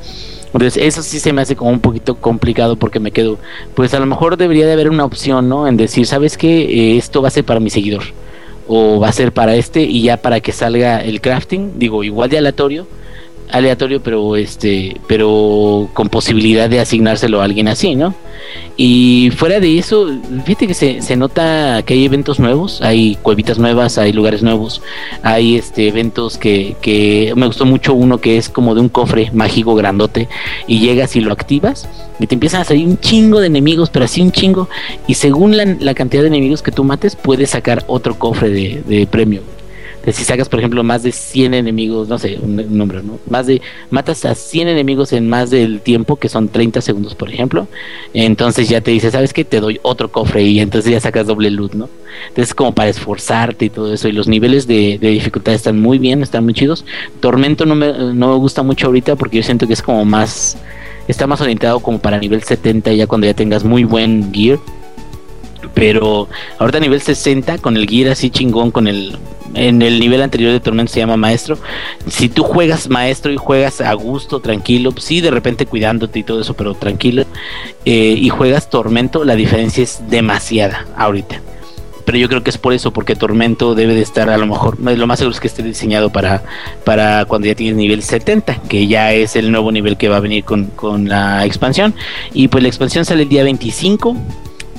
Entonces, 0.52 0.82
eso 0.82 1.02
sí 1.02 1.20
se 1.20 1.32
me 1.32 1.42
hace 1.42 1.56
como 1.56 1.70
un 1.70 1.80
poquito 1.80 2.16
complicado 2.16 2.76
porque 2.76 3.00
me 3.00 3.11
quedo, 3.11 3.38
pues 3.74 3.92
a 3.94 4.00
lo 4.00 4.06
mejor 4.06 4.37
debería 4.37 4.66
de 4.66 4.72
haber 4.72 4.88
una 4.88 5.04
opción, 5.04 5.48
¿no? 5.48 5.68
En 5.68 5.76
decir, 5.76 6.06
¿sabes 6.06 6.38
qué? 6.38 6.62
Eh, 6.62 6.96
esto 6.96 7.20
va 7.20 7.28
a 7.28 7.30
ser 7.30 7.44
para 7.44 7.61
mi 7.61 7.70
seguidor 7.70 8.02
o 8.66 9.00
va 9.00 9.08
a 9.08 9.12
ser 9.12 9.32
para 9.32 9.56
este 9.56 9.82
y 9.82 10.02
ya 10.02 10.18
para 10.18 10.40
que 10.40 10.52
salga 10.52 11.02
el 11.02 11.20
crafting, 11.20 11.78
digo, 11.78 12.04
igual 12.04 12.28
de 12.30 12.38
aleatorio, 12.38 12.87
aleatorio, 13.50 14.02
pero 14.02 14.37
este, 14.37 15.00
pero 15.06 15.88
con 15.94 16.08
posibilidad 16.08 16.68
de 16.68 16.80
asignárselo 16.80 17.40
a 17.40 17.44
alguien 17.44 17.68
así, 17.68 17.94
¿no? 17.94 18.14
Y 18.76 19.30
fuera 19.37 19.58
de 19.61 19.78
eso, 19.78 20.08
fíjate 20.44 20.66
que 20.68 20.74
se, 20.74 21.02
se 21.02 21.16
nota 21.16 21.82
que 21.84 21.94
hay 21.94 22.04
eventos 22.04 22.38
nuevos, 22.38 22.80
hay 22.80 23.16
cuevitas 23.16 23.58
nuevas, 23.58 23.98
hay 23.98 24.12
lugares 24.12 24.42
nuevos, 24.42 24.82
hay 25.22 25.56
este 25.56 25.88
eventos 25.88 26.38
que, 26.38 26.76
que 26.80 27.32
me 27.37 27.46
gustó 27.46 27.66
mucho 27.66 27.94
uno 27.94 28.18
que 28.18 28.37
es 28.37 28.48
como 28.48 28.74
de 28.74 28.80
un 28.80 28.88
cofre 28.88 29.30
mágico 29.32 29.74
grandote 29.74 30.28
y 30.66 30.78
llegas 30.78 31.16
y 31.16 31.20
lo 31.20 31.32
activas 31.32 31.88
y 32.20 32.26
te 32.26 32.34
empiezan 32.34 32.61
a 32.61 32.64
salir 32.64 32.87
un 32.87 32.98
chingo 32.98 33.40
de 33.40 33.46
enemigos, 33.46 33.90
pero 33.90 34.04
así 34.04 34.20
un 34.20 34.32
chingo, 34.32 34.68
y 35.06 35.14
según 35.14 35.56
la, 35.56 35.64
la 35.64 35.94
cantidad 35.94 36.22
de 36.22 36.28
enemigos 36.28 36.62
que 36.62 36.72
tú 36.72 36.84
mates, 36.84 37.16
puedes 37.16 37.50
sacar 37.50 37.84
otro 37.87 38.18
cofre 38.18 38.50
de, 38.50 38.82
de 38.87 39.06
premio. 39.06 39.42
Si 40.12 40.25
sacas, 40.25 40.49
por 40.49 40.59
ejemplo, 40.59 40.83
más 40.83 41.03
de 41.03 41.12
100 41.12 41.55
enemigos, 41.55 42.09
no 42.09 42.18
sé, 42.18 42.38
un, 42.40 42.57
número, 42.77 43.03
¿no? 43.03 43.18
Más 43.29 43.47
de, 43.47 43.61
matas 43.90 44.25
a 44.25 44.35
100 44.35 44.68
enemigos 44.68 45.12
en 45.12 45.29
más 45.29 45.51
del 45.51 45.81
tiempo, 45.81 46.16
que 46.16 46.29
son 46.29 46.49
30 46.49 46.81
segundos, 46.81 47.14
por 47.14 47.31
ejemplo. 47.31 47.68
Entonces 48.14 48.68
ya 48.68 48.81
te 48.81 48.90
dice, 48.90 49.11
¿sabes 49.11 49.33
qué? 49.33 49.44
Te 49.44 49.61
doy 49.61 49.81
otro 49.83 50.11
cofre 50.11 50.42
y 50.42 50.61
entonces 50.61 50.92
ya 50.92 51.01
sacas 51.01 51.27
doble 51.27 51.51
loot, 51.51 51.75
¿no? 51.75 51.88
Entonces, 52.29 52.55
como 52.55 52.75
para 52.75 52.88
esforzarte 52.88 53.66
y 53.66 53.71
todo 53.71 53.92
eso. 53.92 54.09
Y 54.09 54.12
los 54.12 54.29
niveles 54.29 54.66
de, 54.66 54.99
de 54.99 55.09
dificultad 55.09 55.55
están 55.55 55.81
muy 55.81 55.99
bien, 55.99 56.23
están 56.23 56.44
muy 56.44 56.55
chidos. 56.55 56.85
Tormento 57.21 57.66
no 57.66 57.75
me, 57.75 57.92
no 57.92 58.29
me 58.29 58.37
gusta 58.37 58.62
mucho 58.62 58.87
ahorita 58.87 59.16
porque 59.16 59.38
yo 59.38 59.42
siento 59.42 59.66
que 59.66 59.73
es 59.73 59.83
como 59.83 60.05
más 60.05 60.57
está 61.09 61.27
más 61.27 61.40
orientado 61.40 61.81
como 61.81 61.99
para 61.99 62.18
nivel 62.18 62.42
70 62.42 62.92
ya 62.92 63.07
cuando 63.07 63.27
ya 63.27 63.35
tengas 63.35 63.64
muy 63.64 63.85
buen 63.85 64.33
gear. 64.33 64.59
Pero 65.75 66.29
ahorita 66.59 66.79
a 66.79 66.81
nivel 66.81 67.01
60 67.01 67.59
con 67.59 67.77
el 67.77 67.88
gear 67.88 68.12
así 68.12 68.31
chingón 68.31 68.71
con 68.71 68.87
el 68.87 69.16
en 69.54 69.82
el 69.82 70.00
nivel 70.00 70.22
anterior 70.22 70.52
de 70.52 70.61
Tormento 70.61 70.92
se 70.92 71.00
llama 71.00 71.16
maestro. 71.16 71.58
Si 72.08 72.28
tú 72.28 72.42
juegas 72.42 72.88
maestro 72.88 73.32
y 73.32 73.37
juegas 73.37 73.80
a 73.80 73.92
gusto, 73.94 74.40
tranquilo, 74.40 74.92
sí, 74.98 75.20
de 75.20 75.30
repente 75.30 75.66
cuidándote 75.66 76.18
y 76.18 76.22
todo 76.22 76.40
eso, 76.40 76.54
pero 76.54 76.74
tranquilo, 76.74 77.24
eh, 77.84 78.14
y 78.18 78.28
juegas 78.28 78.70
Tormento, 78.70 79.24
la 79.24 79.37
diferencia 79.37 79.82
es 79.82 80.02
demasiada 80.08 80.87
ahorita. 80.96 81.40
Pero 82.04 82.16
yo 82.16 82.28
creo 82.30 82.42
que 82.42 82.48
es 82.48 82.56
por 82.56 82.72
eso, 82.72 82.90
porque 82.90 83.16
Tormento 83.16 83.74
debe 83.74 83.94
de 83.94 84.00
estar 84.00 84.30
a 84.30 84.38
lo 84.38 84.46
mejor, 84.46 84.80
lo 84.80 85.06
más 85.06 85.18
seguro 85.18 85.34
es 85.34 85.40
que 85.40 85.46
esté 85.46 85.62
diseñado 85.62 86.11
para, 86.11 86.42
para 86.84 87.26
cuando 87.26 87.48
ya 87.48 87.54
tienes 87.54 87.76
nivel 87.76 88.02
70, 88.02 88.62
que 88.62 88.87
ya 88.87 89.12
es 89.12 89.37
el 89.37 89.52
nuevo 89.52 89.70
nivel 89.70 89.98
que 89.98 90.08
va 90.08 90.16
a 90.16 90.20
venir 90.20 90.42
con, 90.44 90.68
con 90.68 91.06
la 91.06 91.44
expansión. 91.44 91.94
Y 92.32 92.48
pues 92.48 92.62
la 92.62 92.68
expansión 92.68 93.04
sale 93.04 93.24
el 93.24 93.28
día 93.28 93.44
25 93.44 94.16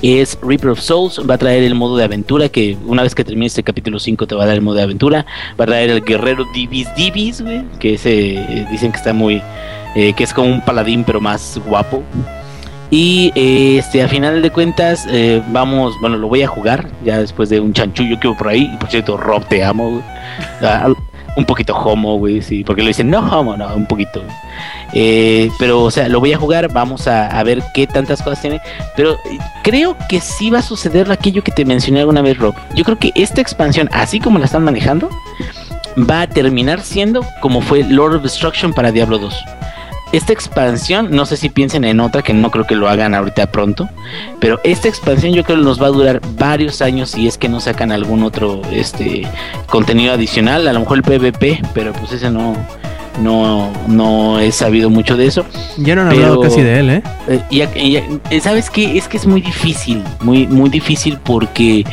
es 0.02 0.38
Reaper 0.42 0.70
of 0.70 0.80
Souls, 0.80 1.20
va 1.28 1.34
a 1.34 1.38
traer 1.38 1.62
el 1.62 1.74
modo 1.74 1.96
de 1.96 2.04
aventura, 2.04 2.48
que 2.48 2.76
una 2.86 3.02
vez 3.02 3.14
que 3.14 3.24
termine 3.24 3.46
este 3.46 3.62
capítulo 3.62 3.98
5 3.98 4.26
te 4.26 4.34
va 4.34 4.44
a 4.44 4.46
dar 4.46 4.56
el 4.56 4.62
modo 4.62 4.76
de 4.76 4.82
aventura, 4.82 5.26
va 5.58 5.64
a 5.64 5.66
traer 5.66 5.90
el 5.90 6.02
guerrero 6.02 6.46
Divis 6.54 6.88
Divis, 6.94 7.42
güey, 7.42 7.64
que 7.78 7.94
ese, 7.94 8.34
eh, 8.36 8.66
dicen 8.70 8.92
que 8.92 8.98
está 8.98 9.12
muy, 9.12 9.42
eh, 9.94 10.12
que 10.14 10.24
es 10.24 10.32
como 10.32 10.48
un 10.48 10.60
paladín 10.60 11.04
pero 11.04 11.20
más 11.20 11.60
guapo. 11.66 12.02
Y 12.92 13.30
eh, 13.36 13.78
este, 13.78 14.02
a 14.02 14.08
final 14.08 14.42
de 14.42 14.50
cuentas, 14.50 15.06
vamos, 15.52 15.94
bueno, 16.00 16.16
lo 16.16 16.26
voy 16.26 16.42
a 16.42 16.48
jugar 16.48 16.88
ya 17.04 17.20
después 17.20 17.48
de 17.48 17.60
un 17.60 17.72
chanchullo 17.72 18.18
que 18.18 18.26
hubo 18.26 18.36
por 18.36 18.48
ahí. 18.48 18.68
Por 18.80 18.90
cierto, 18.90 19.16
Rob, 19.16 19.46
te 19.46 19.62
amo. 19.62 20.02
Ah, 20.60 20.92
un 21.36 21.44
poquito 21.44 21.74
homo, 21.74 22.18
güey, 22.18 22.42
sí, 22.42 22.64
porque 22.64 22.82
le 22.82 22.88
dicen, 22.88 23.10
no 23.10 23.18
homo, 23.18 23.56
no, 23.56 23.74
un 23.74 23.86
poquito. 23.86 24.22
Eh, 24.92 25.50
pero, 25.58 25.84
o 25.84 25.90
sea, 25.90 26.08
lo 26.08 26.20
voy 26.20 26.32
a 26.32 26.38
jugar, 26.38 26.72
vamos 26.72 27.06
a, 27.06 27.42
ver 27.42 27.62
qué 27.74 27.86
tantas 27.86 28.22
cosas 28.22 28.40
tiene. 28.40 28.60
Pero 28.96 29.12
eh, 29.12 29.38
creo 29.62 29.96
que 30.08 30.20
sí 30.20 30.50
va 30.50 30.58
a 30.58 30.62
suceder 30.62 31.10
aquello 31.10 31.42
que 31.44 31.52
te 31.52 31.64
mencioné 31.64 32.00
alguna 32.00 32.22
vez, 32.22 32.38
Rob. 32.38 32.54
Yo 32.74 32.84
creo 32.84 32.98
que 32.98 33.12
esta 33.14 33.40
expansión, 33.40 33.88
así 33.92 34.20
como 34.20 34.38
la 34.38 34.46
están 34.46 34.64
manejando, 34.64 35.08
va 35.98 36.22
a 36.22 36.26
terminar 36.26 36.80
siendo 36.80 37.24
como 37.40 37.60
fue 37.60 37.84
Lord 37.84 38.16
of 38.16 38.22
Destruction 38.22 38.72
para 38.72 38.92
Diablo 38.92 39.18
2 39.18 39.34
esta 40.12 40.32
expansión, 40.32 41.08
no 41.10 41.24
sé 41.26 41.36
si 41.36 41.48
piensen 41.48 41.84
en 41.84 42.00
otra, 42.00 42.22
que 42.22 42.34
no 42.34 42.50
creo 42.50 42.66
que 42.66 42.74
lo 42.74 42.88
hagan 42.88 43.14
ahorita 43.14 43.50
pronto, 43.50 43.88
pero 44.40 44.60
esta 44.64 44.88
expansión 44.88 45.32
yo 45.32 45.44
creo 45.44 45.58
que 45.58 45.64
nos 45.64 45.80
va 45.80 45.86
a 45.86 45.90
durar 45.90 46.20
varios 46.36 46.82
años 46.82 47.10
si 47.10 47.28
es 47.28 47.38
que 47.38 47.48
no 47.48 47.60
sacan 47.60 47.92
algún 47.92 48.22
otro 48.22 48.62
este 48.72 49.26
contenido 49.66 50.12
adicional, 50.12 50.66
a 50.66 50.72
lo 50.72 50.80
mejor 50.80 50.98
el 50.98 51.02
PvP, 51.04 51.62
pero 51.74 51.92
pues 51.92 52.12
ese 52.12 52.30
no, 52.30 52.56
no, 53.18 53.70
no 53.88 54.38
he 54.38 54.52
sabido 54.52 54.90
mucho 54.90 55.16
de 55.16 55.26
eso. 55.26 55.44
Ya 55.76 55.94
no 55.94 56.02
han 56.02 56.08
hablado 56.08 56.40
casi 56.40 56.62
de 56.62 56.78
él, 56.78 56.90
¿eh? 56.90 57.02
eh 57.28 58.40
¿Sabes 58.40 58.70
qué? 58.70 58.96
Es 58.96 59.08
que 59.08 59.16
es 59.16 59.26
muy 59.26 59.40
difícil, 59.40 60.02
muy, 60.20 60.46
muy 60.46 60.70
difícil 60.70 61.18
porque 61.22 61.84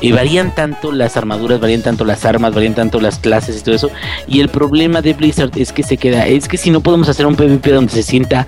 eh, 0.00 0.12
varían 0.12 0.54
tanto 0.54 0.92
las 0.92 1.16
armaduras, 1.16 1.60
varían 1.60 1.82
tanto 1.82 2.04
las 2.04 2.24
armas, 2.24 2.54
varían 2.54 2.74
tanto 2.74 3.00
las 3.00 3.18
clases 3.18 3.58
y 3.58 3.64
todo 3.64 3.74
eso. 3.74 3.90
Y 4.28 4.40
el 4.40 4.48
problema 4.48 5.02
de 5.02 5.14
Blizzard 5.14 5.50
es 5.56 5.72
que 5.72 5.82
se 5.82 5.96
queda, 5.96 6.26
es 6.26 6.48
que 6.48 6.56
si 6.56 6.70
no 6.70 6.80
podemos 6.80 7.08
hacer 7.08 7.26
un 7.26 7.36
PvP 7.36 7.70
donde 7.72 7.92
se 7.92 8.02
sienta 8.02 8.46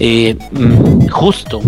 mm, 0.00 1.08
justo, 1.08 1.60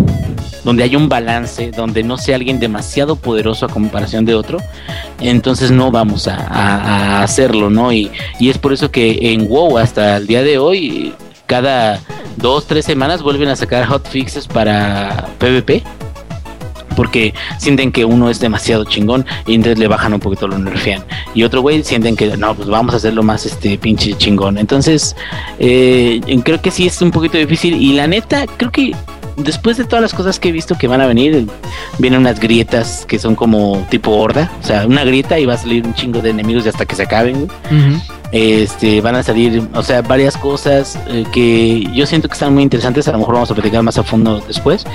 donde 0.64 0.84
hay 0.84 0.96
un 0.96 1.08
balance, 1.08 1.70
donde 1.70 2.02
no 2.02 2.18
sea 2.18 2.36
alguien 2.36 2.60
demasiado 2.60 3.16
poderoso 3.16 3.66
a 3.66 3.68
comparación 3.68 4.24
de 4.24 4.34
otro, 4.34 4.58
entonces 5.20 5.70
no 5.70 5.90
vamos 5.90 6.28
a, 6.28 7.22
hacerlo, 7.22 7.70
¿no? 7.70 7.92
Y, 7.92 8.10
y, 8.38 8.50
es 8.50 8.58
por 8.58 8.72
eso 8.72 8.90
que 8.90 9.32
en 9.32 9.48
WoW 9.48 9.78
hasta 9.78 10.16
el 10.16 10.26
día 10.26 10.42
de 10.42 10.58
hoy, 10.58 11.14
cada 11.46 12.00
dos, 12.36 12.66
tres 12.66 12.84
semanas 12.84 13.22
vuelven 13.22 13.48
a 13.48 13.56
sacar 13.56 13.86
hotfixes 13.86 14.46
para 14.46 15.28
PvP. 15.38 15.82
Porque 17.00 17.32
sienten 17.56 17.92
que 17.92 18.04
uno 18.04 18.28
es 18.28 18.40
demasiado 18.40 18.84
chingón 18.84 19.24
y 19.46 19.54
entonces 19.54 19.78
le 19.78 19.88
bajan 19.88 20.12
un 20.12 20.20
poquito 20.20 20.46
lo 20.46 20.58
nerfean. 20.58 21.02
Y 21.34 21.44
otro 21.44 21.62
güey 21.62 21.82
sienten 21.82 22.14
que 22.14 22.36
no, 22.36 22.54
pues 22.54 22.68
vamos 22.68 22.92
a 22.92 22.98
hacerlo 22.98 23.22
más 23.22 23.46
este 23.46 23.78
pinche 23.78 24.12
chingón. 24.18 24.58
Entonces, 24.58 25.16
eh, 25.58 26.20
creo 26.44 26.60
que 26.60 26.70
sí 26.70 26.86
es 26.86 27.00
un 27.00 27.10
poquito 27.10 27.38
difícil. 27.38 27.80
Y 27.80 27.94
la 27.94 28.06
neta, 28.06 28.44
creo 28.58 28.70
que 28.70 28.94
después 29.38 29.78
de 29.78 29.84
todas 29.84 30.02
las 30.02 30.12
cosas 30.12 30.38
que 30.38 30.50
he 30.50 30.52
visto 30.52 30.76
que 30.76 30.88
van 30.88 31.00
a 31.00 31.06
venir, 31.06 31.46
vienen 31.96 32.20
unas 32.20 32.38
grietas 32.38 33.06
que 33.08 33.18
son 33.18 33.34
como 33.34 33.86
tipo 33.88 34.10
horda, 34.10 34.52
o 34.62 34.66
sea, 34.66 34.86
una 34.86 35.02
grieta 35.04 35.38
y 35.38 35.46
va 35.46 35.54
a 35.54 35.56
salir 35.56 35.86
un 35.86 35.94
chingo 35.94 36.20
de 36.20 36.28
enemigos 36.28 36.66
hasta 36.66 36.84
que 36.84 36.94
se 36.96 37.04
acaben. 37.04 37.48
Este, 38.32 39.00
van 39.00 39.16
a 39.16 39.22
salir, 39.22 39.62
o 39.74 39.82
sea, 39.82 40.02
varias 40.02 40.36
cosas 40.36 40.98
eh, 41.08 41.24
que 41.32 41.84
yo 41.92 42.06
siento 42.06 42.28
que 42.28 42.34
están 42.34 42.54
muy 42.54 42.62
interesantes. 42.62 43.08
A 43.08 43.12
lo 43.12 43.18
mejor 43.18 43.34
vamos 43.34 43.50
a 43.50 43.54
platicar 43.54 43.82
más 43.82 43.98
a 43.98 44.02
fondo 44.02 44.40
después, 44.40 44.86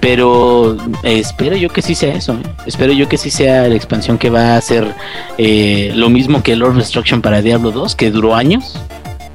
pero 0.00 0.76
eh, 1.02 1.18
espero 1.18 1.56
yo 1.56 1.68
que 1.68 1.82
sí 1.82 1.94
sea 1.94 2.14
eso. 2.14 2.32
¿eh? 2.32 2.48
Espero 2.66 2.92
yo 2.92 3.08
que 3.08 3.18
sí 3.18 3.30
sea 3.30 3.68
la 3.68 3.74
expansión 3.74 4.18
que 4.18 4.30
va 4.30 4.56
a 4.56 4.60
ser 4.60 4.94
lo 5.38 6.08
mismo 6.10 6.42
que 6.42 6.56
Lord 6.56 6.76
Destruction 6.76 7.22
para 7.22 7.42
Diablo 7.42 7.70
2, 7.70 7.94
que 7.94 8.10
duró 8.10 8.34
años. 8.34 8.78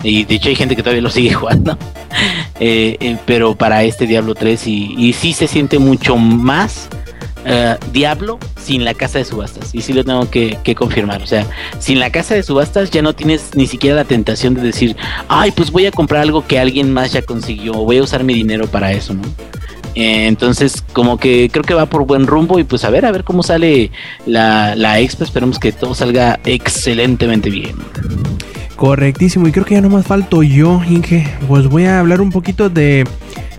Y 0.03 0.25
de 0.25 0.35
hecho 0.35 0.49
hay 0.49 0.55
gente 0.55 0.75
que 0.75 0.83
todavía 0.83 1.01
lo 1.01 1.09
sigue 1.09 1.33
jugando. 1.33 1.77
Eh, 2.59 2.97
eh, 2.99 3.17
pero 3.25 3.55
para 3.55 3.83
este 3.83 4.05
Diablo 4.05 4.35
3 4.35 4.67
y, 4.67 4.95
y 4.97 5.13
sí 5.13 5.33
se 5.33 5.47
siente 5.47 5.79
mucho 5.79 6.17
más 6.17 6.87
eh, 7.45 7.77
Diablo 7.91 8.39
sin 8.57 8.85
la 8.85 8.93
casa 8.93 9.19
de 9.19 9.25
subastas. 9.25 9.73
Y 9.73 9.81
sí 9.81 9.93
lo 9.93 10.03
tengo 10.03 10.29
que, 10.29 10.75
confirmar. 10.75 11.21
O 11.21 11.27
sea, 11.27 11.45
sin 11.79 11.99
la 11.99 12.11
casa 12.11 12.35
de 12.35 12.43
subastas 12.43 12.91
ya 12.91 13.01
no 13.01 13.13
tienes 13.13 13.51
ni 13.55 13.67
siquiera 13.67 13.95
la 13.95 14.05
tentación 14.05 14.53
de 14.53 14.61
decir, 14.61 14.95
ay, 15.27 15.51
pues 15.51 15.71
voy 15.71 15.85
a 15.85 15.91
comprar 15.91 16.21
algo 16.21 16.45
que 16.45 16.59
alguien 16.59 16.91
más 16.91 17.13
ya 17.13 17.21
consiguió. 17.21 17.73
Voy 17.73 17.97
a 17.97 18.03
usar 18.03 18.23
mi 18.23 18.33
dinero 18.33 18.67
para 18.67 18.91
eso, 18.91 19.13
¿no? 19.13 19.23
entonces, 19.95 20.83
como 20.91 21.17
que 21.17 21.51
creo 21.51 21.63
que 21.63 21.75
va 21.75 21.85
por 21.85 22.03
buen 22.07 22.25
rumbo 22.25 22.57
y 22.57 22.63
pues 22.63 22.83
a 22.83 22.89
ver, 22.89 23.05
a 23.05 23.11
ver 23.11 23.23
cómo 23.23 23.43
sale 23.43 23.91
la, 24.25 24.75
la 24.75 24.99
expo. 24.99 25.23
Esperemos 25.23 25.59
que 25.59 25.71
todo 25.71 25.93
salga 25.93 26.39
excelentemente 26.45 27.51
bien. 27.51 27.75
Correctísimo, 28.75 29.47
y 29.47 29.51
creo 29.51 29.65
que 29.65 29.75
ya 29.75 29.81
no 29.81 29.89
más 29.89 30.05
falto 30.05 30.41
yo, 30.41 30.81
Inge. 30.83 31.27
Pues 31.47 31.67
voy 31.67 31.85
a 31.85 31.99
hablar 31.99 32.21
un 32.21 32.31
poquito 32.31 32.69
de, 32.69 33.05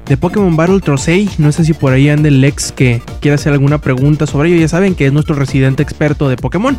de 0.06 0.16
Pokémon 0.16 0.56
Battle 0.56 0.80
Trosei. 0.80 1.28
No 1.38 1.52
sé 1.52 1.64
si 1.64 1.72
por 1.72 1.92
ahí 1.92 2.08
anda 2.08 2.28
el 2.28 2.40
Lex 2.40 2.72
que 2.72 3.02
quiera 3.20 3.36
hacer 3.36 3.52
alguna 3.52 3.78
pregunta 3.78 4.26
sobre 4.26 4.50
ello. 4.50 4.60
Ya 4.60 4.68
saben 4.68 4.94
que 4.94 5.06
es 5.06 5.12
nuestro 5.12 5.34
residente 5.34 5.82
experto 5.82 6.28
de 6.28 6.36
Pokémon. 6.36 6.76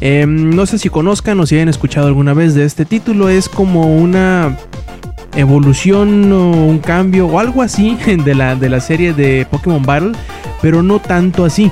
Em, 0.00 0.54
no 0.54 0.66
sé 0.66 0.78
si 0.78 0.88
conozcan 0.88 1.38
o 1.40 1.46
si 1.46 1.56
hayan 1.56 1.68
escuchado 1.68 2.06
alguna 2.06 2.34
vez 2.34 2.54
de 2.54 2.64
este 2.64 2.84
título. 2.84 3.28
Es 3.28 3.48
como 3.48 3.96
una 3.96 4.56
evolución 5.36 6.32
o 6.32 6.50
un 6.50 6.78
cambio 6.78 7.26
o 7.26 7.38
algo 7.38 7.62
así 7.62 7.96
de 8.24 8.34
la, 8.34 8.56
de 8.56 8.68
la 8.68 8.80
serie 8.80 9.12
de 9.12 9.46
Pokémon 9.50 9.82
Battle, 9.82 10.12
pero 10.60 10.82
no 10.82 11.00
tanto 11.00 11.44
así. 11.44 11.70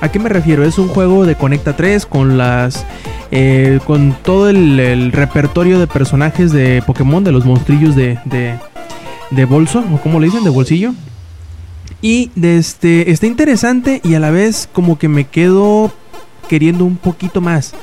¿A 0.00 0.10
qué 0.10 0.18
me 0.18 0.28
refiero? 0.28 0.64
Es 0.64 0.78
un 0.78 0.88
juego 0.88 1.26
de 1.26 1.34
Conecta 1.34 1.74
3 1.74 2.06
con 2.06 2.38
las 2.38 2.86
eh, 3.30 3.80
con 3.84 4.16
todo 4.22 4.48
el, 4.48 5.12
repertorio 5.12 5.78
de 5.78 5.86
personajes 5.86 6.50
de 6.50 6.82
Pokémon, 6.86 7.22
de 7.22 7.32
los 7.32 7.44
monstrillos 7.44 7.94
de, 7.94 8.18
de, 8.24 8.54
bolso, 9.44 9.84
o 9.92 10.00
como 10.00 10.20
le 10.20 10.26
dicen, 10.26 10.44
de 10.44 10.50
bolsillo. 10.50 10.92
Y 12.00 12.30
de 12.34 12.58
este, 12.58 13.10
está 13.10 13.26
interesante 13.26 14.00
y 14.04 14.14
a 14.14 14.20
la 14.20 14.30
vez 14.30 14.68
como 14.72 14.98
que 14.98 15.08
me 15.08 15.24
quedo 15.24 15.92
queriendo 16.48 16.84
un 16.84 16.96
poquito 16.96 17.40
más. 17.40 17.74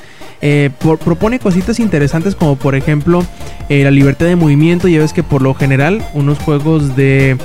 Eh, 0.42 0.70
propone 0.80 1.38
cositas 1.38 1.80
interesantes 1.80 2.34
como 2.34 2.56
por 2.56 2.74
ejemplo 2.74 3.24
eh, 3.68 3.84
la 3.84 3.90
libertad 3.90 4.26
de 4.26 4.36
movimiento. 4.36 4.88
Ya 4.88 5.00
ves 5.00 5.12
que 5.12 5.22
por 5.22 5.42
lo 5.42 5.54
general 5.54 6.06
unos 6.14 6.38
juegos 6.38 6.96
de 6.96 7.36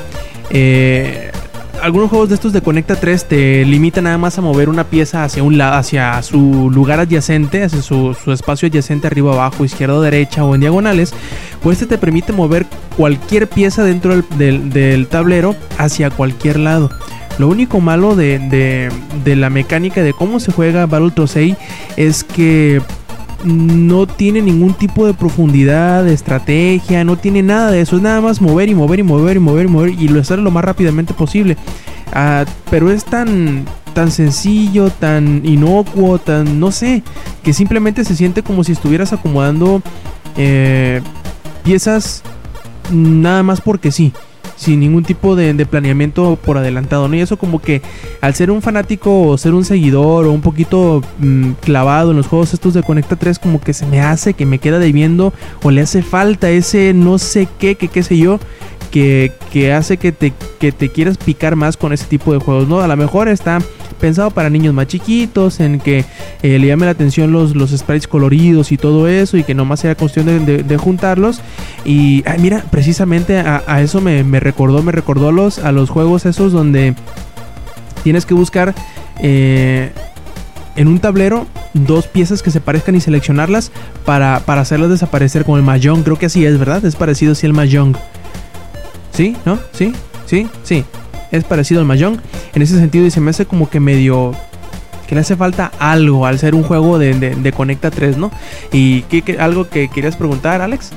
algunos 1.82 2.10
juegos 2.10 2.30
de 2.30 2.36
estos 2.36 2.54
de 2.54 2.62
Conecta 2.62 2.96
3 2.96 3.26
te 3.26 3.66
limitan 3.66 4.04
nada 4.04 4.18
más 4.18 4.38
a 4.38 4.42
mover 4.42 4.70
una 4.70 4.84
pieza 4.86 5.24
hacia 5.24 5.44
un 5.44 5.58
lado, 5.58 5.78
hacia 5.78 6.22
su 6.22 6.70
lugar 6.72 7.00
adyacente, 7.00 7.64
hacia 7.64 7.82
su, 7.82 8.16
espacio 8.28 8.68
adyacente, 8.68 9.08
arriba, 9.08 9.34
abajo, 9.34 9.66
izquierda 9.66 10.00
derecha 10.00 10.44
o 10.44 10.56
en 10.56 10.62
diagonales. 10.62 11.14
Pues 11.62 11.82
este 11.82 11.96
te 11.96 12.00
permite 12.00 12.34
mover 12.34 12.66
cualquier 12.98 13.48
pieza 13.48 13.84
dentro 13.84 14.22
del, 14.22 15.08
tablero 15.10 15.56
hacia 15.78 16.10
cualquier 16.10 16.60
lado. 16.60 16.90
Lo 17.38 17.48
único 17.48 17.80
malo 17.80 18.16
de, 18.16 18.40
de, 19.24 19.36
la 19.36 19.50
mecánica 19.50 20.04
de 20.04 20.14
cómo 20.14 20.40
se 20.40 20.52
juega 20.52 20.86
Battle 20.86 21.28
6 21.28 21.56
es 21.98 22.24
que 22.24 22.82
no 23.44 24.08
tiene 24.08 24.42
ningún 24.42 24.74
tipo 24.74 25.06
de 25.06 25.14
profundidad, 25.14 26.04
de 26.04 26.14
estrategia, 26.14 27.04
no 27.04 27.18
tiene 27.18 27.42
nada 27.44 27.72
de 27.72 27.82
eso. 27.82 27.96
Es 27.98 28.02
nada 28.02 28.22
más 28.22 28.42
mover 28.42 28.70
y 28.70 28.76
mover 28.76 29.00
y 29.00 29.04
mover 29.04 29.38
y 29.38 29.40
mover 29.40 29.66
y 29.66 29.70
mover 29.70 29.90
y 29.90 30.08
lo 30.08 30.20
hacer 30.20 30.40
lo 30.40 30.52
más 30.52 30.64
rápidamente 30.64 31.14
posible. 31.14 31.58
Ah, 32.14 32.46
pero 32.70 32.92
es 32.92 33.06
tan, 33.06 33.66
tan 33.94 34.12
sencillo, 34.12 34.90
tan 34.90 35.46
inocuo, 35.46 36.20
tan 36.20 36.60
no 36.60 36.72
sé, 36.72 37.04
que 37.44 37.54
simplemente 37.54 38.04
se 38.06 38.16
siente 38.16 38.44
como 38.44 38.64
si 38.64 38.74
estuvieras 38.74 39.14
acomodando 39.14 39.82
eh, 40.38 41.02
piezas 41.64 42.24
nada 42.92 43.44
más 43.44 43.62
porque 43.62 43.92
sí 43.92 44.14
sin 44.62 44.80
ningún 44.80 45.04
tipo 45.04 45.36
de, 45.36 45.66
planeamiento 45.66 46.36
por 46.36 46.60
adelantado, 46.60 47.08
¿no? 47.08 47.16
Y 47.16 47.22
eso 47.22 47.36
como 47.38 47.60
que 47.60 47.82
al 48.22 48.36
ser 48.36 48.52
un 48.52 48.62
fanático 48.62 49.24
o 49.24 49.38
ser 49.40 49.56
un 49.56 49.66
seguidor 49.66 50.28
o 50.28 50.32
un 50.32 50.42
poquito 50.42 51.02
mm, 51.18 51.54
clavado 51.62 52.12
en 52.12 52.18
los 52.18 52.28
juegos 52.28 52.54
estos 52.54 52.76
de 52.76 52.84
Conecta 52.84 53.16
3, 53.16 53.40
como 53.40 53.60
que 53.60 53.74
se 53.74 53.88
me 53.88 54.02
hace 54.02 54.36
que 54.36 54.46
me 54.46 54.60
queda 54.60 54.78
debiendo 54.78 55.34
o 55.64 55.72
le 55.72 55.82
hace 55.82 56.04
falta 56.04 56.52
ese 56.52 56.94
no 56.94 57.18
sé 57.18 57.48
qué, 57.58 57.74
que 57.74 57.88
qué 57.88 58.04
sé 58.04 58.20
yo, 58.20 58.40
que, 58.92 59.32
hace 59.74 59.98
que 59.98 60.12
te, 60.12 60.34
que 60.60 60.72
te 60.72 60.90
quieras 60.90 61.18
picar 61.18 61.56
más 61.56 61.78
con 61.78 61.94
ese 61.94 62.06
tipo 62.06 62.34
de 62.34 62.40
juegos, 62.40 62.68
¿no? 62.68 62.82
A 62.82 62.88
lo 62.88 62.96
mejor 62.98 63.28
está 63.30 63.60
pensado 64.00 64.32
para 64.32 64.50
niños 64.50 64.74
más 64.74 64.88
chiquitos, 64.88 65.60
en 65.60 65.80
que 65.80 66.06
eh, 66.42 66.60
le 66.60 66.68
llame 66.68 66.86
la 66.86 66.92
atención 66.92 67.32
los, 67.32 67.56
los 67.56 67.72
sprites 67.72 68.08
coloridos 68.08 68.72
y 68.72 68.78
todo 68.78 69.08
eso, 69.08 69.38
y 69.38 69.44
que 69.44 69.54
nomás 69.54 69.80
sea 69.80 69.96
cuestión 69.96 70.26
de, 70.26 70.64
de- 70.64 70.78
juntarlos. 70.78 71.40
Y 71.86 72.24
ay, 72.28 72.40
mira, 72.40 72.66
precisamente 72.72 73.38
a, 73.40 73.64
a 73.68 73.82
eso 73.82 74.02
me, 74.02 74.24
me 74.24 74.40
recordó, 74.40 74.82
me 74.84 74.92
recordó 74.92 75.32
los, 75.32 75.60
a 75.60 75.72
los 75.72 75.90
juegos 75.90 76.26
esos 76.26 76.52
donde 76.52 76.96
tienes 78.04 78.26
que 78.26 78.34
buscar 78.34 78.74
eh, 79.20 79.92
en 80.76 80.88
un 80.88 80.98
tablero 81.00 81.46
dos 81.74 82.08
piezas 82.08 82.42
que 82.42 82.50
se 82.50 82.60
parezcan 82.60 82.96
y 82.96 83.02
seleccionarlas 83.02 83.72
para, 84.06 84.40
para 84.40 84.62
hacerlas 84.62 84.90
desaparecer 84.90 85.46
como 85.46 85.58
el 85.58 85.64
Mahjong. 85.64 86.02
Creo 86.04 86.18
que 86.18 86.26
así 86.26 86.44
es, 86.46 86.58
¿verdad? 86.58 86.84
Es 86.84 86.96
parecido 86.96 87.34
así 87.34 87.46
al 87.46 87.54
Mahjong. 87.54 87.96
¿Sí? 89.14 89.36
¿No? 89.46 89.60
¿Sí? 89.74 89.94
¿Sí? 90.26 90.48
Sí. 90.64 90.86
Es 91.32 91.44
parecido 91.44 91.80
al 91.82 91.88
Mahjong. 91.88 92.18
En 92.54 92.62
ese 92.62 92.78
sentido, 92.78 93.06
y 93.06 93.12
se 93.12 93.22
me 93.22 93.30
hace 93.32 93.46
como 93.46 93.70
que 93.70 93.80
medio... 93.80 94.34
Que 95.08 95.16
le 95.16 95.22
hace 95.22 95.36
falta 95.36 95.72
algo 95.78 96.26
al 96.26 96.40
ser 96.40 96.56
un 96.56 96.64
juego 96.64 96.98
de, 96.98 97.14
de- 97.14 97.36
de 97.36 97.52
Conecta 97.52 97.92
3, 97.92 98.16
¿no? 98.18 98.32
¿Y 98.72 99.02
qué, 99.04 99.22
qué- 99.24 99.40
algo 99.40 99.68
que 99.68 99.90
querías 99.90 100.16
preguntar, 100.16 100.62
Alex? 100.62 100.92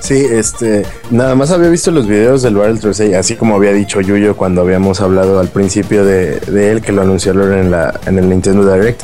Sí, 0.00 0.16
este, 0.30 0.84
nada 1.10 1.34
más 1.34 1.50
había 1.50 1.70
visto 1.70 1.90
los 1.90 2.06
videos 2.06 2.42
del 2.42 2.56
Battle 2.56 2.78
3 2.78 3.14
así 3.14 3.36
como 3.36 3.54
había 3.56 3.72
dicho 3.72 4.02
Yuyo 4.02 4.36
cuando 4.36 4.60
habíamos 4.60 5.00
hablado 5.00 5.40
al 5.40 5.48
principio 5.48 6.04
de, 6.04 6.40
de 6.40 6.72
él, 6.72 6.82
que 6.82 6.92
lo 6.92 7.00
anunciaron 7.00 7.54
en, 7.54 7.70
la, 7.70 7.98
en 8.04 8.18
el 8.18 8.28
Nintendo 8.28 8.70
Direct. 8.70 9.02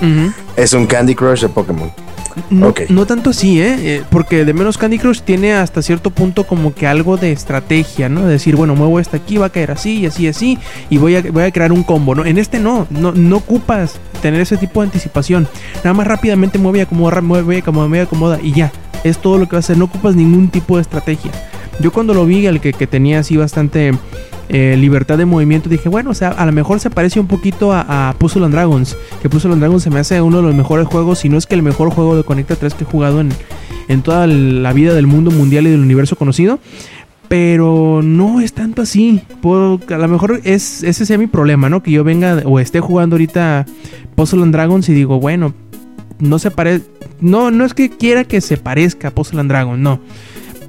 Es 0.56 0.74
un 0.74 0.86
Candy 0.86 1.14
Crush 1.14 1.40
de 1.40 1.48
Pokémon. 1.48 1.90
No, 2.50 3.06
tanto 3.06 3.30
así, 3.30 3.60
¿eh? 3.60 3.76
Eh, 3.78 4.02
Porque 4.10 4.44
de 4.44 4.52
menos 4.52 4.78
Candy 4.78 4.98
Crush 4.98 5.20
tiene 5.20 5.54
hasta 5.54 5.82
cierto 5.82 6.10
punto 6.10 6.44
como 6.44 6.74
que 6.74 6.86
algo 6.86 7.16
de 7.16 7.32
estrategia, 7.32 8.08
¿no? 8.08 8.26
De 8.26 8.32
decir, 8.32 8.56
bueno, 8.56 8.74
muevo 8.74 9.00
esta 9.00 9.16
aquí, 9.16 9.38
va 9.38 9.46
a 9.46 9.50
caer 9.50 9.70
así 9.70 9.98
y 10.00 10.06
así 10.06 10.24
y 10.24 10.28
así, 10.28 10.58
y 10.88 10.98
voy 10.98 11.16
a, 11.16 11.22
voy 11.22 11.44
a 11.44 11.50
crear 11.50 11.72
un 11.72 11.82
combo, 11.82 12.14
¿no? 12.14 12.24
En 12.24 12.38
este 12.38 12.58
no, 12.58 12.86
no, 12.90 13.12
no 13.12 13.36
ocupas 13.36 13.98
tener 14.22 14.40
ese 14.40 14.56
tipo 14.56 14.80
de 14.80 14.86
anticipación. 14.86 15.48
Nada 15.84 15.94
más 15.94 16.06
rápidamente 16.06 16.58
mueve 16.58 16.78
y 16.78 16.82
acomoda, 16.82 17.20
mueve 17.20 17.56
y 17.56 17.58
acomoda, 17.58 17.88
mueve 17.88 18.04
y 18.04 18.06
acomoda, 18.06 18.38
y 18.42 18.52
ya. 18.52 18.72
Es 19.02 19.18
todo 19.18 19.38
lo 19.38 19.48
que 19.48 19.56
vas 19.56 19.64
a 19.64 19.66
hacer, 19.66 19.78
no 19.78 19.86
ocupas 19.86 20.14
ningún 20.14 20.48
tipo 20.48 20.76
de 20.76 20.82
estrategia. 20.82 21.30
Yo 21.80 21.90
cuando 21.92 22.12
lo 22.12 22.26
vi, 22.26 22.44
el 22.46 22.60
que, 22.60 22.72
que 22.74 22.86
tenía 22.86 23.20
así 23.20 23.36
bastante 23.36 23.92
eh, 24.52 24.76
libertad 24.76 25.16
de 25.16 25.26
movimiento, 25.26 25.68
dije, 25.68 25.88
bueno, 25.88 26.10
o 26.10 26.14
sea, 26.14 26.30
a 26.30 26.44
lo 26.44 26.50
mejor 26.50 26.80
se 26.80 26.90
parece 26.90 27.20
un 27.20 27.28
poquito 27.28 27.72
a, 27.72 28.12
Puzzle 28.18 28.44
and 28.44 28.52
Dragons. 28.52 28.96
Que 29.22 29.28
Puzzle 29.28 29.52
and 29.52 29.60
Dragons 29.60 29.84
se 29.84 29.90
me 29.90 30.00
hace 30.00 30.20
uno 30.20 30.38
de 30.38 30.42
los 30.42 30.54
mejores 30.56 30.88
juegos, 30.88 31.20
si 31.20 31.28
no 31.28 31.38
es 31.38 31.46
que 31.46 31.54
el 31.54 31.62
mejor 31.62 31.90
juego 31.90 32.16
de 32.16 32.24
Conecta 32.24 32.56
3 32.56 32.74
que 32.74 32.82
he 32.82 32.86
jugado 32.86 33.20
en, 33.20 33.28
en 33.86 34.02
toda 34.02 34.26
la 34.26 34.72
vida 34.72 34.92
del 34.92 35.06
mundo 35.06 35.30
mundial 35.30 35.68
y 35.68 35.70
del 35.70 35.80
universo 35.80 36.16
conocido. 36.16 36.58
Pero 37.28 38.00
no 38.02 38.40
es 38.40 38.52
tanto 38.52 38.82
así. 38.82 39.22
Por- 39.40 39.80
a 39.92 39.98
lo 39.98 40.08
mejor 40.08 40.40
es, 40.42 40.82
ese 40.82 41.06
sea 41.06 41.16
mi 41.16 41.28
problema, 41.28 41.68
¿no? 41.68 41.80
Que 41.80 41.92
yo 41.92 42.02
venga 42.02 42.42
o 42.44 42.58
esté 42.58 42.80
jugando 42.80 43.14
ahorita 43.14 43.66
Puzzle 44.16 44.42
and 44.42 44.52
Dragons 44.52 44.88
y 44.88 44.94
digo, 44.94 45.20
bueno, 45.20 45.54
no 46.18 46.40
se 46.40 46.50
parece. 46.50 46.86
No, 47.20 47.52
no 47.52 47.64
es 47.64 47.72
que 47.72 47.88
quiera 47.88 48.24
que 48.24 48.40
se 48.40 48.56
parezca 48.56 49.08
a 49.08 49.10
Puzzle 49.12 49.38
and 49.38 49.48
Dragons, 49.48 49.78
no. 49.78 50.00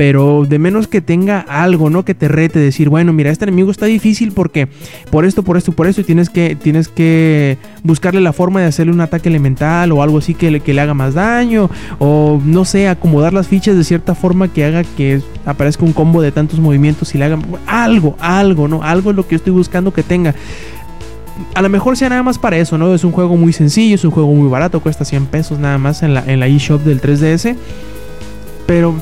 Pero 0.02 0.48
de 0.50 0.58
menos 0.58 0.88
que 0.88 1.00
tenga 1.00 1.42
algo, 1.42 1.92
¿no? 1.92 2.04
Que 2.04 2.16
te 2.16 2.28
rete, 2.28 2.58
decir, 2.58 2.90
bueno, 2.90 3.14
mira, 3.14 3.30
este 3.30 3.46
enemigo 3.46 3.70
está 3.70 3.86
difícil 3.86 4.32
porque 4.32 4.68
por 5.12 5.26
esto, 5.26 5.44
por 5.44 5.58
esto, 5.58 5.74
por 5.74 5.86
esto, 5.86 6.02
y 6.02 6.04
tienes 6.04 6.32
que, 6.32 6.56
tienes 6.56 6.88
que 6.88 7.60
buscarle 7.84 8.20
la 8.20 8.34
forma 8.34 8.62
de 8.62 8.66
hacerle 8.66 8.94
un 8.94 9.02
ataque 9.02 9.30
elemental 9.30 9.92
o 9.92 10.02
algo 10.02 10.18
así 10.18 10.34
que 10.34 10.50
le, 10.50 10.62
que 10.62 10.74
le 10.74 10.82
haga 10.82 10.96
más 10.96 11.14
daño, 11.14 11.70
o 12.00 12.42
no 12.44 12.66
sé, 12.66 12.88
acomodar 12.88 13.32
las 13.32 13.48
fichas 13.48 13.78
de 13.78 13.84
cierta 13.84 14.16
forma 14.16 14.48
que 14.48 14.66
haga 14.66 14.84
que 14.84 15.22
aparezca 15.46 15.86
un 15.86 15.94
combo 15.94 16.24
de 16.24 16.32
tantos 16.32 16.60
movimientos 16.60 17.14
y 17.14 17.20
le 17.20 17.26
haga 17.26 17.38
algo, 17.68 18.18
algo, 18.20 18.68
¿no? 18.68 18.82
Algo 18.82 19.12
es 19.12 19.16
lo 19.16 19.28
que 19.28 19.34
yo 19.34 19.38
estoy 19.38 19.54
buscando 19.54 19.94
que 19.94 20.02
tenga. 20.02 20.34
A 21.54 21.62
lo 21.62 21.70
mejor 21.70 21.96
sea 21.96 22.10
nada 22.10 22.24
más 22.24 22.40
para 22.40 22.58
eso, 22.58 22.76
¿no? 22.76 22.92
Es 22.96 23.04
un 23.04 23.12
juego 23.12 23.38
muy 23.38 23.54
sencillo, 23.54 23.94
es 23.94 24.04
un 24.04 24.10
juego 24.10 24.34
muy 24.34 24.50
barato, 24.50 24.80
cuesta 24.80 25.06
100 25.06 25.28
pesos 25.28 25.60
nada 25.60 25.78
más 25.78 26.02
en 26.02 26.16
la, 26.16 26.24
en 26.26 26.40
la 26.40 26.48
eShop 26.48 26.82
del 26.82 27.00
3DS. 27.00 27.56
Pero 28.66 28.96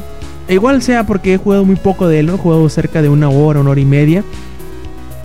igual 0.50 0.82
sea 0.82 1.06
porque 1.06 1.34
he 1.34 1.38
jugado 1.38 1.66
muy 1.66 1.76
poco 1.76 2.08
de 2.08 2.20
él. 2.20 2.30
He 2.30 2.32
jugado 2.34 2.68
cerca 2.70 3.02
de 3.02 3.10
una 3.10 3.30
hora, 3.30 3.60
una 3.60 3.72
hora 3.72 3.82
y 3.82 3.86
media. 3.86 4.24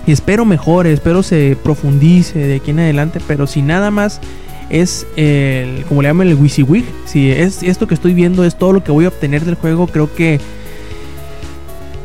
Y 0.06 0.12
espero 0.12 0.44
mejore, 0.44 0.92
espero 0.92 1.22
se 1.22 1.56
profundice 1.62 2.38
de 2.38 2.56
aquí 2.56 2.72
en 2.72 2.80
adelante, 2.80 3.20
pero 3.26 3.46
si 3.46 3.62
nada 3.62 3.90
más 3.90 4.20
es 4.68 5.06
el, 5.16 5.84
como 5.88 6.02
le 6.02 6.08
llaman 6.08 6.28
el 6.28 6.34
WYSIWYG, 6.34 6.84
si 7.06 7.30
es 7.30 7.62
esto 7.62 7.86
que 7.86 7.94
estoy 7.94 8.12
viendo 8.12 8.44
es 8.44 8.56
todo 8.56 8.72
lo 8.72 8.84
que 8.84 8.92
voy 8.92 9.06
a 9.06 9.08
obtener 9.08 9.44
del 9.44 9.54
juego, 9.54 9.86
creo 9.86 10.14
que 10.14 10.40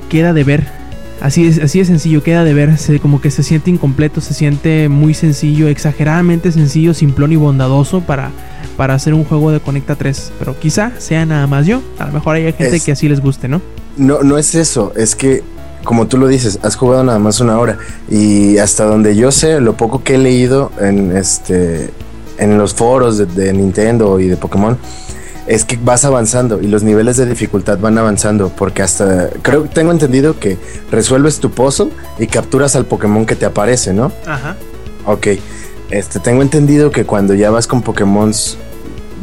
queda 0.10 0.32
de 0.34 0.44
ver. 0.46 0.79
Así 1.22 1.46
es, 1.48 1.60
así 1.60 1.80
de 1.80 1.86
sencillo, 1.86 2.24
queda 2.24 2.44
de 2.46 2.54
ver, 2.54 2.78
se- 2.78 3.00
como 3.00 3.20
que 3.20 3.30
se 3.30 3.44
siente 3.44 3.70
incompleto, 3.70 4.22
se 4.22 4.34
siente 4.34 4.88
muy 4.90 5.14
sencillo, 5.14 5.68
exageradamente 5.68 6.52
sencillo, 6.52 6.94
simplón 6.94 7.32
y 7.34 7.36
bondadoso 7.36 8.02
para, 8.02 8.32
para 8.78 8.94
hacer 8.94 9.14
un 9.14 9.26
juego 9.26 9.52
de 9.52 9.60
Conecta 9.60 9.96
3. 9.96 10.32
Pero 10.40 10.58
quizá 10.58 10.92
sea 10.98 11.26
nada 11.26 11.46
más 11.48 11.66
yo, 11.66 11.82
a 11.98 12.06
lo 12.08 12.14
mejor 12.14 12.36
hay 12.38 12.44
gente 12.54 12.78
Es- 12.78 12.84
que 12.86 12.92
así 12.94 13.10
les 13.10 13.20
guste, 13.20 13.48
¿no? 13.50 13.62
No, 13.98 14.24
no 14.24 14.38
es 14.38 14.56
eso, 14.56 14.94
es 14.96 15.14
que, 15.16 15.44
como 15.84 16.08
tú 16.08 16.18
lo 16.18 16.28
dices, 16.28 16.58
has 16.64 16.78
jugado 16.78 17.04
nada 17.04 17.20
más 17.20 17.42
una 17.42 17.60
hora. 17.60 17.78
Y 18.10 18.58
hasta 18.60 18.86
donde 18.86 19.16
yo 19.18 19.30
sé, 19.32 19.60
lo 19.60 19.76
poco 19.76 20.04
que 20.04 20.16
he 20.16 20.18
leído 20.18 20.72
en 20.80 21.16
este 21.18 21.90
en 22.38 22.58
los 22.58 22.74
foros 22.74 23.18
de, 23.18 23.26
de 23.26 23.52
Nintendo 23.52 24.18
y 24.22 24.28
de 24.28 24.38
Pokémon, 24.38 24.78
es 25.50 25.66
que 25.66 25.80
vas 25.84 26.06
avanzando 26.06 26.62
y 26.62 26.68
los 26.68 26.84
niveles 26.84 27.18
de 27.18 27.26
dificultad 27.26 27.80
van 27.80 27.98
avanzando. 27.98 28.50
Porque 28.56 28.84
hasta 28.84 29.30
creo 29.42 29.64
que 29.64 29.70
tengo 29.70 29.92
entendido 29.92 30.40
que 30.40 30.58
resuelves 30.92 31.40
tu 31.40 31.50
pozo 31.50 31.90
y 32.20 32.28
capturas 32.28 32.76
al 32.76 32.86
Pokémon 32.86 33.26
que 33.26 33.36
te 33.36 33.46
aparece, 33.46 33.92
¿no? 33.92 34.12
Ajá. 34.28 34.56
Ok. 35.06 35.28
Este, 35.90 36.20
tengo 36.20 36.44
entendido 36.44 36.92
que 36.92 37.04
cuando 37.04 37.34
ya 37.34 37.50
vas 37.50 37.66
con 37.66 37.82
Pokémon 37.82 38.32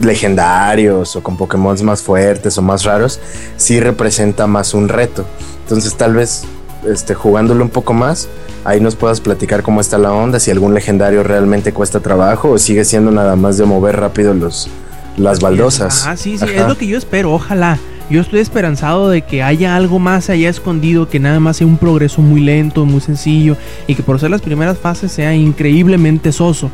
legendarios 0.02 1.14
o 1.14 1.22
con 1.22 1.36
Pokémon 1.36 1.76
más 1.84 2.02
fuertes 2.02 2.58
o 2.58 2.62
más 2.62 2.82
raros, 2.82 3.20
sí 3.56 3.78
representa 3.78 4.48
más 4.48 4.74
un 4.74 4.88
reto. 4.88 5.24
Entonces 5.62 5.94
tal 5.94 6.14
vez 6.14 6.42
este, 6.84 7.14
jugándolo 7.14 7.62
un 7.62 7.70
poco 7.70 7.92
más, 7.92 8.28
ahí 8.64 8.80
nos 8.80 8.96
puedas 8.96 9.20
platicar 9.20 9.62
cómo 9.62 9.80
está 9.80 9.96
la 9.96 10.12
onda, 10.12 10.40
si 10.40 10.50
algún 10.50 10.74
legendario 10.74 11.22
realmente 11.22 11.72
cuesta 11.72 12.00
trabajo 12.00 12.50
o 12.50 12.58
sigue 12.58 12.84
siendo 12.84 13.12
nada 13.12 13.36
más 13.36 13.58
de 13.58 13.64
mover 13.64 13.96
rápido 13.96 14.34
los, 14.34 14.68
las 15.16 15.40
baldosas. 15.40 16.06
Ah, 16.06 16.16
sí, 16.16 16.38
sí, 16.38 16.44
Ajá. 16.44 16.62
es 16.62 16.68
lo 16.68 16.76
que 16.78 16.86
yo 16.86 16.98
espero, 16.98 17.32
ojalá. 17.32 17.78
Yo 18.08 18.20
estoy 18.20 18.38
esperanzado 18.40 19.08
de 19.10 19.22
que 19.22 19.42
haya 19.42 19.74
algo 19.74 19.98
más 19.98 20.30
allá 20.30 20.48
escondido, 20.48 21.08
que 21.08 21.18
nada 21.18 21.40
más 21.40 21.56
sea 21.56 21.66
un 21.66 21.76
progreso 21.76 22.22
muy 22.22 22.40
lento, 22.40 22.84
muy 22.84 23.00
sencillo, 23.00 23.56
y 23.88 23.96
que 23.96 24.02
por 24.02 24.20
ser 24.20 24.30
las 24.30 24.42
primeras 24.42 24.78
fases 24.78 25.10
sea 25.10 25.34
increíblemente 25.34 26.30
soso. 26.30 26.70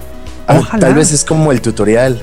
Ah, 0.47 0.59
Ojalá. 0.59 0.89
tal 0.89 0.95
vez 0.95 1.13
es 1.13 1.25
como 1.25 1.51
el 1.53 1.63
tutorial. 1.63 2.21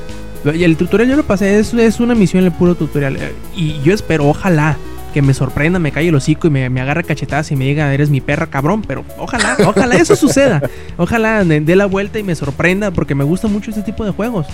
Y 0.54 0.64
el 0.64 0.78
tutorial 0.78 1.10
yo 1.10 1.16
lo 1.16 1.24
pasé, 1.24 1.60
es, 1.60 1.74
es 1.74 2.00
una 2.00 2.14
misión 2.16 2.44
el 2.44 2.52
puro 2.52 2.76
tutorial. 2.76 3.18
Y 3.56 3.80
yo 3.82 3.94
espero, 3.94 4.28
ojalá, 4.28 4.78
que 5.14 5.22
me 5.22 5.34
sorprenda, 5.34 5.80
me 5.80 5.92
calle 5.92 6.10
el 6.10 6.16
hocico 6.16 6.48
y 6.48 6.50
me, 6.52 6.70
me 6.70 6.80
agarre 6.80 7.04
cachetadas 7.04 7.52
y 7.52 7.56
me 7.56 7.66
diga, 7.66 7.92
eres 7.94 8.10
mi 8.10 8.22
perra 8.22 8.48
cabrón. 8.48 8.84
Pero 8.84 9.04
ojalá, 9.18 9.58
ojalá 9.66 9.96
eso 9.96 10.16
suceda. 10.16 10.62
Ojalá 10.98 11.44
dé 11.44 11.76
la 11.76 11.88
vuelta 11.88 12.20
y 12.20 12.24
me 12.24 12.36
sorprenda, 12.36 12.92
porque 12.92 13.16
me 13.16 13.24
gusta 13.24 13.48
mucho 13.48 13.72
este 13.72 13.82
tipo 13.82 14.06
de 14.06 14.12
juegos. 14.12 14.46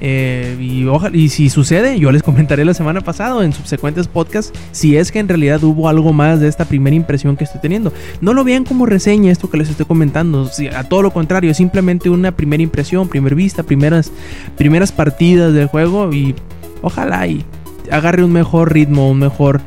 Eh, 0.00 0.56
y, 0.58 0.86
ojalá, 0.86 1.14
y 1.16 1.28
si 1.28 1.50
sucede, 1.50 1.98
yo 1.98 2.10
les 2.10 2.22
comentaré 2.22 2.64
la 2.64 2.72
semana 2.74 3.02
pasada 3.02 3.44
en 3.44 3.52
subsecuentes 3.52 4.08
podcasts 4.08 4.52
si 4.72 4.96
es 4.96 5.12
que 5.12 5.18
en 5.18 5.28
realidad 5.28 5.62
hubo 5.62 5.88
algo 5.88 6.12
más 6.14 6.40
de 6.40 6.48
esta 6.48 6.64
primera 6.64 6.96
impresión 6.96 7.36
que 7.36 7.44
estoy 7.44 7.60
teniendo. 7.60 7.92
No 8.20 8.32
lo 8.32 8.42
vean 8.42 8.64
como 8.64 8.86
reseña 8.86 9.30
esto 9.30 9.50
que 9.50 9.58
les 9.58 9.68
estoy 9.68 9.84
comentando, 9.86 10.46
si- 10.46 10.68
a 10.68 10.84
todo 10.84 11.02
lo 11.02 11.10
contrario, 11.12 11.52
simplemente 11.54 12.08
una 12.08 12.32
primera 12.32 12.62
impresión, 12.62 13.08
primer 13.08 13.34
vista, 13.34 13.62
primeras, 13.62 14.10
primeras 14.56 14.90
partidas 14.90 15.52
del 15.52 15.66
juego 15.66 16.12
y 16.12 16.34
ojalá 16.82 17.26
y 17.26 17.44
agarre 17.90 18.24
un 18.24 18.32
mejor 18.32 18.72
ritmo, 18.72 19.10
un 19.10 19.18
mejor, 19.18 19.60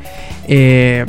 eh, 0.47 1.05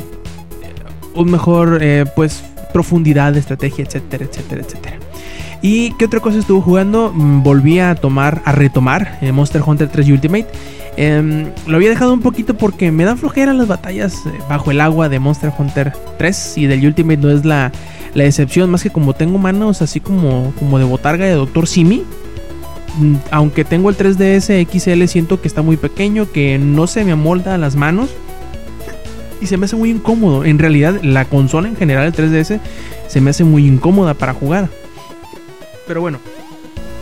un 1.15 1.31
mejor, 1.31 1.79
eh, 1.81 2.05
pues, 2.15 2.43
profundidad 2.73 3.33
de 3.33 3.39
estrategia, 3.39 3.85
etcétera, 3.85 4.25
etcétera, 4.25 4.61
etcétera. 4.61 4.97
¿Y 5.67 5.93
qué 5.93 6.05
otra 6.05 6.19
cosa 6.19 6.37
estuvo 6.37 6.61
jugando? 6.61 7.11
Mm, 7.11 7.41
Volví 7.41 7.79
a 7.79 7.95
tomar, 7.95 8.43
a 8.45 8.51
retomar 8.51 9.17
eh, 9.21 9.31
Monster 9.31 9.63
Hunter 9.65 9.87
3 9.87 10.09
Ultimate. 10.09 10.45
Em, 10.95 11.47
lo 11.65 11.77
había 11.77 11.89
dejado 11.89 12.13
un 12.13 12.21
poquito 12.21 12.55
porque 12.55 12.91
me 12.91 13.03
dan 13.03 13.17
flojera 13.17 13.51
las 13.51 13.67
batallas 13.67 14.27
eh, 14.27 14.29
bajo 14.47 14.69
el 14.69 14.79
agua 14.79 15.09
de 15.09 15.17
Monster 15.17 15.51
Hunter 15.57 15.93
3 16.19 16.59
y 16.59 16.67
del 16.67 16.85
Ultimate 16.85 17.17
no 17.17 17.31
es 17.31 17.45
la, 17.45 17.71
la 18.13 18.25
excepción, 18.25 18.69
más 18.69 18.83
que 18.83 18.91
como 18.91 19.13
tengo 19.13 19.39
manos 19.39 19.81
así 19.81 19.99
como, 19.99 20.53
como 20.59 20.77
de 20.77 20.85
botarga 20.85 21.25
de 21.25 21.31
Doctor 21.31 21.65
Simi. 21.65 22.03
mm, 22.99 23.15
Aunque 23.31 23.65
tengo 23.65 23.89
el 23.89 23.97
3DS 23.97 24.67
XL, 24.69 25.03
siento 25.07 25.41
que 25.41 25.47
está 25.47 25.63
muy 25.63 25.77
pequeño, 25.77 26.31
que 26.31 26.59
no 26.59 26.85
se 26.85 27.03
me 27.03 27.11
amolda 27.11 27.55
a 27.55 27.57
las 27.57 27.75
manos 27.75 28.11
y 29.41 29.47
se 29.47 29.57
me 29.57 29.65
hace 29.65 29.75
muy 29.75 29.89
incómodo. 29.89 30.45
En 30.45 30.59
realidad, 30.59 30.99
la 31.01 31.25
consola 31.25 31.67
en 31.67 31.75
general, 31.75 32.05
el 32.05 32.13
3DS, 32.13 32.59
se 33.07 33.19
me 33.19 33.31
hace 33.31 33.43
muy 33.43 33.65
incómoda 33.65 34.13
para 34.13 34.35
jugar. 34.35 34.69
Pero 35.87 36.01
bueno, 36.01 36.19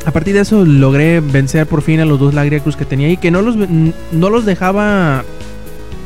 a 0.05 0.11
partir 0.11 0.33
de 0.33 0.41
eso 0.41 0.65
logré 0.65 1.19
vencer 1.21 1.65
por 1.67 1.81
fin 1.81 1.99
a 1.99 2.05
los 2.05 2.19
dos 2.19 2.33
Lagriacruz 2.33 2.75
que 2.75 2.85
tenía 2.85 3.09
y 3.09 3.17
que 3.17 3.31
no 3.31 3.41
los, 3.41 3.55
no 3.55 4.29
los 4.29 4.45
dejaba 4.45 5.23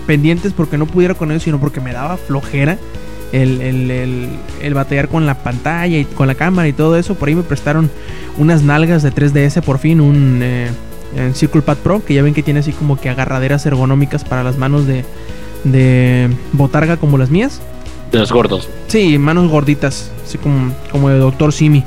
pendientes 0.06 0.54
porque 0.54 0.78
no 0.78 0.86
pudiera 0.86 1.14
con 1.16 1.32
ellos, 1.32 1.44
sino 1.44 1.60
porque 1.60 1.82
me 1.82 1.94
daba 1.94 2.18
flojera. 2.18 2.78
el, 3.32 3.62
el, 3.62 3.92
el, 3.92 4.30
el 4.62 4.74
batallar 4.74 5.10
con 5.10 5.26
la 5.26 5.44
pantalla 5.44 5.98
y 5.98 6.06
con 6.06 6.28
la 6.28 6.36
cámara 6.36 6.68
y 6.68 6.74
todo 6.74 6.98
eso. 6.98 7.16
Por 7.16 7.28
ahí 7.30 7.36
me 7.36 7.44
prestaron 7.44 7.90
unas 8.38 8.64
nalgas 8.64 9.04
de 9.04 9.12
3DS 9.12 9.62
por 9.64 9.80
fin, 9.80 10.00
un 10.00 10.40
eh, 10.44 10.70
Circle 11.34 11.62
Pad 11.62 11.78
Pro, 11.78 12.04
que 12.06 12.14
ya 12.14 12.22
ven 12.22 12.34
que 12.34 12.44
tiene 12.44 12.60
así 12.60 12.72
como 12.72 13.00
que 13.00 13.10
agarraderas 13.10 13.66
ergonómicas 13.66 14.24
para 14.24 14.44
las 14.44 14.58
manos 14.58 14.86
de, 14.88 15.04
de 15.64 16.30
botarga 16.54 16.98
como 16.98 17.18
las 17.18 17.30
mías. 17.30 17.62
De 18.12 18.20
los 18.20 18.32
gordos. 18.32 18.70
Sí, 18.88 19.18
manos 19.18 19.50
gorditas, 19.50 20.12
así 20.26 20.38
como, 20.38 20.72
como 20.92 21.10
de 21.10 21.18
Doctor 21.18 21.52
Simi. 21.52 21.84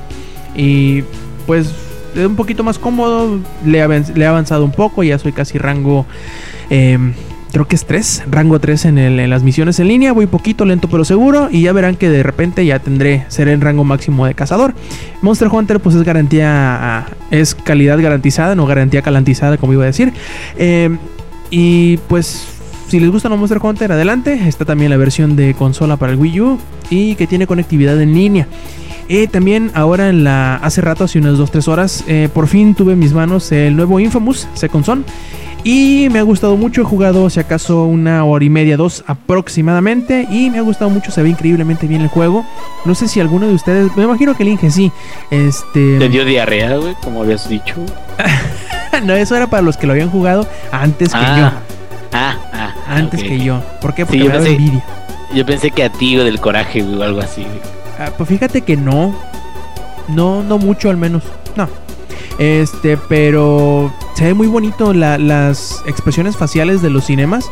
Y 0.54 1.02
pues 1.46 1.72
es 2.14 2.26
un 2.26 2.36
poquito 2.36 2.64
más 2.64 2.78
cómodo, 2.78 3.38
le 3.64 3.78
he, 3.78 4.26
avanzado 4.26 4.64
un 4.64 4.72
poco, 4.72 5.02
ya 5.02 5.18
soy 5.18 5.32
casi 5.32 5.58
rango, 5.58 6.06
eh, 6.68 6.98
creo 7.52 7.66
que 7.66 7.76
es 7.76 7.84
3, 7.84 8.24
rango 8.30 8.58
3 8.58 8.84
en, 8.86 9.30
las 9.30 9.42
misiones 9.42 9.78
en 9.78 9.88
línea, 9.88 10.12
voy 10.12 10.26
poquito, 10.26 10.64
lento 10.64 10.88
pero 10.88 11.04
seguro, 11.04 11.48
y 11.50 11.62
ya 11.62 11.72
verán 11.72 11.96
que 11.96 12.08
de 12.08 12.22
repente 12.22 12.64
ya 12.66 12.78
tendré, 12.78 13.24
seré 13.28 13.52
en 13.52 13.60
rango 13.60 13.84
máximo 13.84 14.26
de 14.26 14.34
cazador. 14.34 14.74
Monster 15.22 15.48
Hunter 15.48 15.80
pues 15.80 15.94
es 15.94 16.02
garantía, 16.02 17.06
es 17.30 17.54
calidad 17.54 18.00
garantizada, 18.00 18.54
no 18.54 18.66
garantía 18.66 19.02
calantizada 19.02 19.56
como 19.56 19.72
iba 19.72 19.84
a 19.84 19.86
decir. 19.86 20.12
Eh, 20.56 20.96
y 21.50 21.96
pues 22.08 22.46
si 22.90 22.98
les 22.98 23.08
gusta 23.08 23.28
los 23.28 23.38
Monster 23.38 23.60
Hunter, 23.62 23.92
adelante. 23.92 24.48
Está 24.48 24.64
también 24.64 24.90
la 24.90 24.96
versión 24.96 25.36
de 25.36 25.54
consola 25.54 25.96
para 25.96 26.10
el 26.10 26.18
Wii 26.18 26.40
U 26.40 26.58
y 26.90 27.14
que 27.14 27.28
tiene 27.28 27.46
conectividad 27.46 28.00
en 28.00 28.14
línea. 28.14 28.48
Eh, 29.12 29.26
también 29.26 29.72
ahora 29.74 30.08
en 30.08 30.22
la 30.22 30.54
hace 30.54 30.80
rato, 30.80 31.02
hace 31.02 31.18
unas 31.18 31.34
2-3 31.36 31.66
horas, 31.66 32.04
eh, 32.06 32.28
por 32.32 32.46
fin 32.46 32.76
tuve 32.76 32.92
en 32.92 33.00
mis 33.00 33.12
manos 33.12 33.50
el 33.50 33.74
nuevo 33.74 33.98
Infamous 33.98 34.46
Second 34.54 34.84
Son. 34.84 35.04
Y 35.64 36.06
me 36.12 36.20
ha 36.20 36.22
gustado 36.22 36.56
mucho, 36.56 36.82
he 36.82 36.84
jugado 36.84 37.28
si 37.28 37.40
acaso 37.40 37.86
una 37.86 38.24
hora 38.24 38.44
y 38.44 38.48
media, 38.48 38.76
dos 38.76 39.02
aproximadamente. 39.08 40.28
Y 40.30 40.48
me 40.50 40.58
ha 40.58 40.62
gustado 40.62 40.90
mucho, 40.90 41.10
se 41.10 41.24
ve 41.24 41.28
increíblemente 41.28 41.88
bien 41.88 42.02
el 42.02 42.06
juego. 42.06 42.46
No 42.84 42.94
sé 42.94 43.08
si 43.08 43.18
alguno 43.18 43.48
de 43.48 43.54
ustedes, 43.54 43.90
me 43.96 44.04
imagino 44.04 44.36
que 44.36 44.44
el 44.44 44.50
Inge 44.50 44.70
sí. 44.70 44.92
Este... 45.32 45.98
Te 45.98 46.08
dio 46.08 46.24
diarrea, 46.24 46.76
güey, 46.76 46.94
como 47.02 47.22
habías 47.22 47.48
dicho. 47.48 47.74
no, 49.04 49.14
eso 49.14 49.34
era 49.34 49.48
para 49.48 49.62
los 49.62 49.76
que 49.76 49.88
lo 49.88 49.92
habían 49.92 50.10
jugado 50.10 50.46
antes 50.70 51.08
que 51.08 51.18
ah, 51.18 51.36
yo. 51.36 51.44
ah, 52.12 52.36
ah, 52.52 52.74
Antes 52.86 53.22
ok, 53.22 53.26
que 53.26 53.38
yo. 53.40 53.60
¿Por 53.80 53.92
qué? 53.92 54.02
Sí, 54.02 54.06
Porque 54.06 54.18
yo 54.18 54.24
me 54.26 54.34
daba 54.34 54.46
envidia. 54.46 54.84
Yo 55.34 55.44
pensé 55.44 55.72
que 55.72 55.82
a 55.82 55.90
ti, 55.90 56.14
güey, 56.14 56.26
del 56.26 56.38
coraje, 56.38 56.80
güey, 56.82 56.96
o 56.96 57.02
algo 57.02 57.20
así, 57.20 57.42
güey. 57.42 57.79
Ah, 58.00 58.10
pues 58.16 58.28
fíjate 58.28 58.62
que 58.62 58.76
no. 58.76 59.14
No, 60.08 60.42
no 60.42 60.58
mucho 60.58 60.90
al 60.90 60.96
menos. 60.96 61.22
No. 61.54 61.68
Este, 62.38 62.96
pero 62.96 63.92
se 64.14 64.24
ve 64.24 64.34
muy 64.34 64.46
bonito 64.48 64.92
la- 64.94 65.18
las 65.18 65.82
expresiones 65.86 66.36
faciales 66.36 66.80
de 66.82 66.90
los 66.90 67.04
cinemas. 67.04 67.44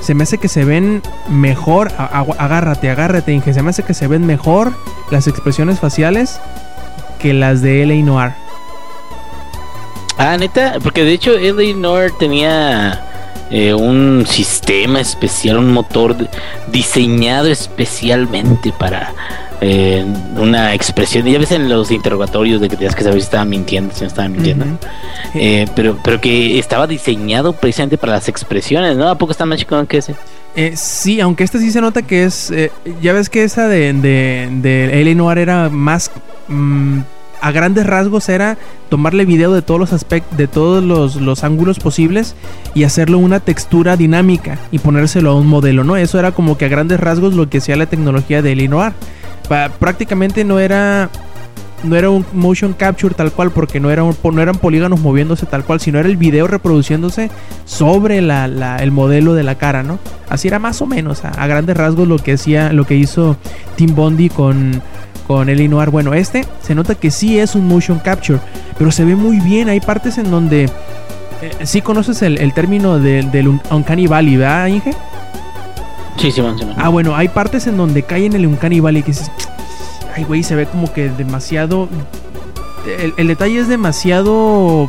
Se 0.00 0.12
me 0.14 0.24
hace 0.24 0.38
que 0.38 0.48
se 0.48 0.64
ven 0.64 1.00
mejor. 1.28 1.92
a- 1.96 2.22
agu- 2.24 2.34
agárrate, 2.38 2.90
agárrate, 2.90 3.32
Inge. 3.32 3.54
Se 3.54 3.62
me 3.62 3.70
hace 3.70 3.84
que 3.84 3.94
se 3.94 4.06
ven 4.08 4.26
mejor 4.26 4.72
las 5.10 5.26
expresiones 5.28 5.78
faciales 5.80 6.40
que 7.20 7.32
las 7.32 7.62
de 7.62 7.84
L.A. 7.84 8.04
Noir. 8.04 8.32
Ah, 10.18 10.36
neta, 10.36 10.74
porque 10.82 11.04
de 11.04 11.12
hecho 11.12 11.32
L.A. 11.36 11.76
Noir 11.76 12.12
tenía 12.18 13.02
eh, 13.50 13.72
un 13.74 14.24
sistema 14.28 15.00
especial, 15.00 15.58
un 15.58 15.72
motor 15.72 16.16
diseñado 16.68 17.48
especialmente 17.48 18.72
para 18.72 19.12
eh, 19.66 20.04
una 20.36 20.74
expresión. 20.74 21.24
Ya 21.24 21.38
ves 21.38 21.52
en 21.52 21.70
los 21.70 21.90
interrogatorios 21.90 22.60
de 22.60 22.68
que 22.68 22.76
tenías 22.76 22.94
que 22.94 23.02
saber 23.02 23.18
si 23.20 23.24
estaban 23.24 23.48
mintiendo, 23.48 23.94
si 23.94 24.02
no 24.02 24.08
estaban 24.08 24.32
mintiendo. 24.32 24.66
Eh, 25.34 25.66
pero, 25.74 25.98
pero 26.04 26.20
que 26.20 26.58
estaba 26.58 26.86
diseñado 26.86 27.54
precisamente 27.54 27.96
para 27.96 28.12
las 28.12 28.28
expresiones, 28.28 28.96
¿no? 28.98 29.08
¿A 29.08 29.16
poco 29.16 29.32
está 29.32 29.46
más 29.46 29.58
chico 29.58 29.82
que 29.86 29.98
ese? 29.98 30.14
Eh, 30.54 30.74
sí, 30.76 31.18
aunque 31.20 31.44
esta 31.44 31.58
sí 31.58 31.70
se 31.70 31.80
nota 31.80 32.02
que 32.02 32.24
es. 32.24 32.50
eh, 32.50 32.70
ya 33.00 33.14
ves 33.14 33.30
que 33.30 33.42
esa 33.42 33.66
de, 33.66 33.94
de, 33.94 34.48
de. 34.50 35.14
Noir 35.14 35.38
era 35.38 35.70
más. 35.70 36.10
mm, 36.48 37.00
a 37.40 37.52
grandes 37.52 37.86
rasgos 37.86 38.30
era 38.30 38.56
tomarle 38.88 39.26
video 39.26 39.52
de 39.52 39.60
todos 39.60 39.78
los 39.78 39.92
aspectos, 39.92 40.38
de 40.38 40.46
todos 40.46 40.82
los, 40.82 41.16
los 41.16 41.44
ángulos 41.44 41.78
posibles 41.78 42.34
y 42.74 42.84
hacerlo 42.84 43.18
una 43.18 43.38
textura 43.38 43.98
dinámica 43.98 44.58
y 44.72 44.78
ponérselo 44.78 45.30
a 45.30 45.34
un 45.34 45.46
modelo, 45.46 45.84
¿no? 45.84 45.96
Eso 45.96 46.18
era 46.18 46.32
como 46.32 46.56
que 46.56 46.64
a 46.64 46.68
grandes 46.68 47.00
rasgos 47.00 47.34
lo 47.34 47.50
que 47.50 47.58
hacía 47.58 47.76
la 47.76 47.84
tecnología 47.84 48.40
de 48.40 48.52
L.A. 48.52 48.94
Prácticamente 49.78 50.44
no 50.44 50.58
era. 50.58 51.08
No 51.82 51.96
era 51.96 52.08
un 52.08 52.24
motion 52.32 52.72
capture 52.72 53.14
tal 53.14 53.30
cual, 53.30 53.50
porque 53.50 53.78
no, 53.78 53.90
era 53.90 54.02
no 54.02 54.40
eran 54.42 54.54
polígonos 54.56 55.00
moviéndose 55.00 55.44
tal 55.44 55.64
cual, 55.64 55.80
sino 55.80 55.98
era 55.98 56.08
el 56.08 56.16
video 56.16 56.46
reproduciéndose 56.46 57.30
sobre 57.66 58.22
la- 58.22 58.76
el 58.78 58.90
modelo 58.90 59.34
de 59.34 59.42
la 59.42 59.56
cara, 59.56 59.82
¿no? 59.82 59.98
Así 60.30 60.48
era 60.48 60.58
más 60.58 60.80
o 60.80 60.86
menos, 60.86 61.26
a, 61.26 61.46
grandes 61.46 61.76
rasgos 61.76 62.08
lo 62.08 62.16
que 62.16 62.32
hacía, 62.32 62.72
lo 62.72 62.86
que 62.86 62.94
hizo 62.94 63.36
Tim 63.76 63.94
Bondi 63.94 64.30
con, 64.30 64.80
con 65.26 65.50
el 65.50 65.68
Noir. 65.68 65.90
Bueno, 65.90 66.14
este 66.14 66.46
se 66.62 66.74
nota 66.74 66.94
que 66.94 67.10
sí 67.10 67.38
es 67.38 67.54
un 67.54 67.68
motion 67.68 67.98
capture, 67.98 68.38
pero 68.78 68.90
se 68.90 69.04
ve 69.04 69.14
muy 69.14 69.38
bien. 69.40 69.68
Hay 69.68 69.80
partes 69.80 70.16
en 70.16 70.30
donde 70.30 70.64
eh, 71.42 71.52
sí 71.64 71.82
conoces 71.82 72.22
el, 72.22 72.38
el 72.38 72.54
término 72.54 72.98
del, 72.98 73.30
del 73.30 73.46
un- 73.48 73.60
Uncanny 73.70 74.06
Valley, 74.06 74.38
¿verdad, 74.38 74.68
Inge? 74.68 74.94
Sí, 76.18 76.30
Simón, 76.32 76.58
Simón. 76.58 76.74
Ah, 76.78 76.88
bueno, 76.88 77.14
hay 77.16 77.28
partes 77.28 77.66
en 77.66 77.76
donde 77.76 78.02
cae 78.02 78.26
en 78.26 78.34
el 78.34 78.46
Uncanny 78.46 78.80
Valley 78.80 79.02
que 79.02 79.12
dices, 79.12 79.30
ay, 80.14 80.24
güey, 80.24 80.42
se 80.42 80.54
ve 80.54 80.66
como 80.66 80.92
que 80.92 81.08
demasiado. 81.10 81.88
El, 83.16 83.26
detalle 83.28 83.58
es 83.60 83.68
demasiado. 83.68 84.88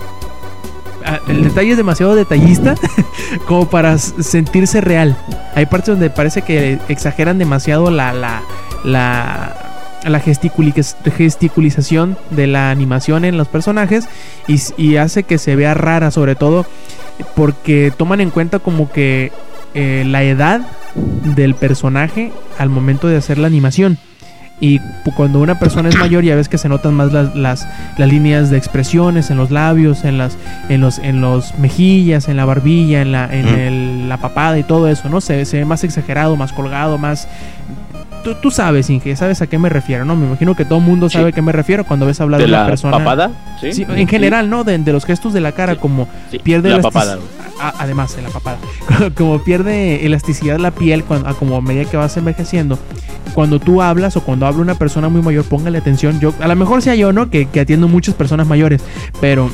ah, 1.06 1.20
El 1.28 1.44
detalle 1.44 1.72
es 1.72 1.78
demasiado 1.78 2.16
detallista 2.16 2.76
como 3.48 3.70
para 3.70 3.98
sentirse 3.98 4.82
real. 4.82 5.16
Hay 5.56 5.66
partes 5.66 5.88
donde 5.90 6.10
parece 6.10 6.42
que 6.42 6.80
exageran 6.90 7.38
demasiado 7.40 7.90
la 7.90 8.14
la 8.14 8.44
la, 8.84 9.56
la 10.04 10.22
gesticuliz- 10.22 10.96
gesticulización 11.18 12.18
de 12.32 12.48
la 12.48 12.70
animación 12.70 13.26
en 13.26 13.38
los 13.38 13.48
personajes 13.48 14.08
y 14.78 14.98
hace 14.98 15.24
que 15.24 15.38
se 15.40 15.56
vea 15.56 15.74
rara, 15.74 16.12
sobre 16.12 16.36
todo 16.36 16.66
porque 17.36 17.92
toman 17.98 18.22
en 18.22 18.30
cuenta 18.30 18.60
como 18.60 18.92
que 18.92 19.32
eh, 19.76 20.04
la 20.08 20.24
edad 20.24 20.62
del 21.36 21.54
personaje 21.56 22.32
al 22.58 22.70
momento 22.70 23.08
de 23.08 23.18
hacer 23.18 23.38
la 23.38 23.48
animación. 23.48 23.98
Y 24.62 24.80
cuando 25.18 25.42
una 25.42 25.60
persona 25.60 25.90
es 25.90 25.98
mayor 25.98 26.24
ya 26.24 26.34
ves 26.34 26.48
que 26.48 26.58
se 26.58 26.70
notan 26.70 26.94
más 26.94 27.12
las, 27.12 27.36
las, 27.36 27.68
las 27.98 28.08
líneas 28.10 28.50
de 28.50 28.58
expresiones 28.58 29.30
en 29.30 29.36
los 29.36 29.52
labios, 29.52 30.06
en 30.06 30.18
las 30.18 30.38
en 30.70 30.80
los 30.80 30.98
en 31.00 31.20
los 31.20 31.58
mejillas, 31.60 32.30
en 32.30 32.38
la 32.38 32.46
barbilla, 32.46 33.02
en 33.02 33.12
la 33.12 33.26
en 33.36 33.48
el- 33.50 34.08
la 34.08 34.16
papada 34.18 34.58
y 34.58 34.64
todo 34.64 34.88
eso, 34.88 35.10
¿no? 35.10 35.20
Se, 35.20 35.44
se 35.44 35.58
ve 35.58 35.66
más 35.66 35.84
exagerado, 35.84 36.38
más 36.38 36.54
colgado, 36.54 36.98
más 36.98 37.28
Tú, 38.26 38.36
tú 38.36 38.52
sabes, 38.52 38.90
Inge, 38.90 39.16
sabes 39.16 39.42
a 39.42 39.48
qué 39.48 39.58
me 39.58 39.70
refiero, 39.70 40.04
¿no? 40.04 40.16
Me 40.18 40.26
imagino 40.26 40.54
que 40.56 40.66
todo 40.66 40.80
el 40.80 40.84
mundo 40.84 41.08
Sí. 41.10 41.14
sabe 41.18 41.30
a 41.30 41.32
qué 41.32 41.42
me 41.42 41.52
refiero 41.54 41.86
cuando 41.86 42.06
ves 42.08 42.20
hablar 42.20 42.40
¿De 42.42 42.48
de 42.48 42.52
una 42.52 42.62
la 42.64 42.68
persona. 42.68 42.98
papada? 42.98 43.32
Sí. 43.62 43.72
Sí, 43.72 43.86
en 43.88 44.08
general, 44.08 44.50
¿no? 44.50 44.64
De, 44.64 44.78
de 44.78 44.92
los 44.92 45.06
gestos 45.06 45.32
de 45.32 45.40
la 45.42 45.52
cara, 45.54 45.76
como 45.78 46.08
Sí, 46.32 46.40
pierde 46.40 46.70
la 46.72 46.82
papada. 46.82 47.20
a- 47.62 47.74
además 47.80 48.16
de 48.16 48.24
la 48.24 48.30
papada 48.30 48.58
como 49.16 49.42
pierde 49.44 50.06
elasticidad 50.06 50.58
la 50.60 50.72
piel 50.72 51.04
cuando, 51.06 51.30
a 51.30 51.36
como 51.36 51.56
a 51.56 51.62
medida 51.62 51.86
que 51.86 51.96
vas 51.96 52.18
envejeciendo 52.18 52.78
cuando 53.34 53.60
tú 53.60 53.82
hablas 53.82 54.18
o 54.18 54.22
cuando 54.22 54.46
habla 54.46 54.62
una 54.62 54.76
persona 54.76 55.08
muy 55.08 55.22
mayor 55.22 55.46
póngale 55.46 55.78
atención 55.78 56.20
yo 56.20 56.34
a 56.42 56.48
lo 56.50 56.56
mejor 56.58 56.82
sea 56.82 56.96
yo 56.96 57.14
no 57.14 57.30
que, 57.30 57.46
que 57.46 57.62
atiendo 57.62 57.88
muchas 57.88 58.14
personas 58.16 58.46
mayores 58.48 58.82
pero 59.22 59.50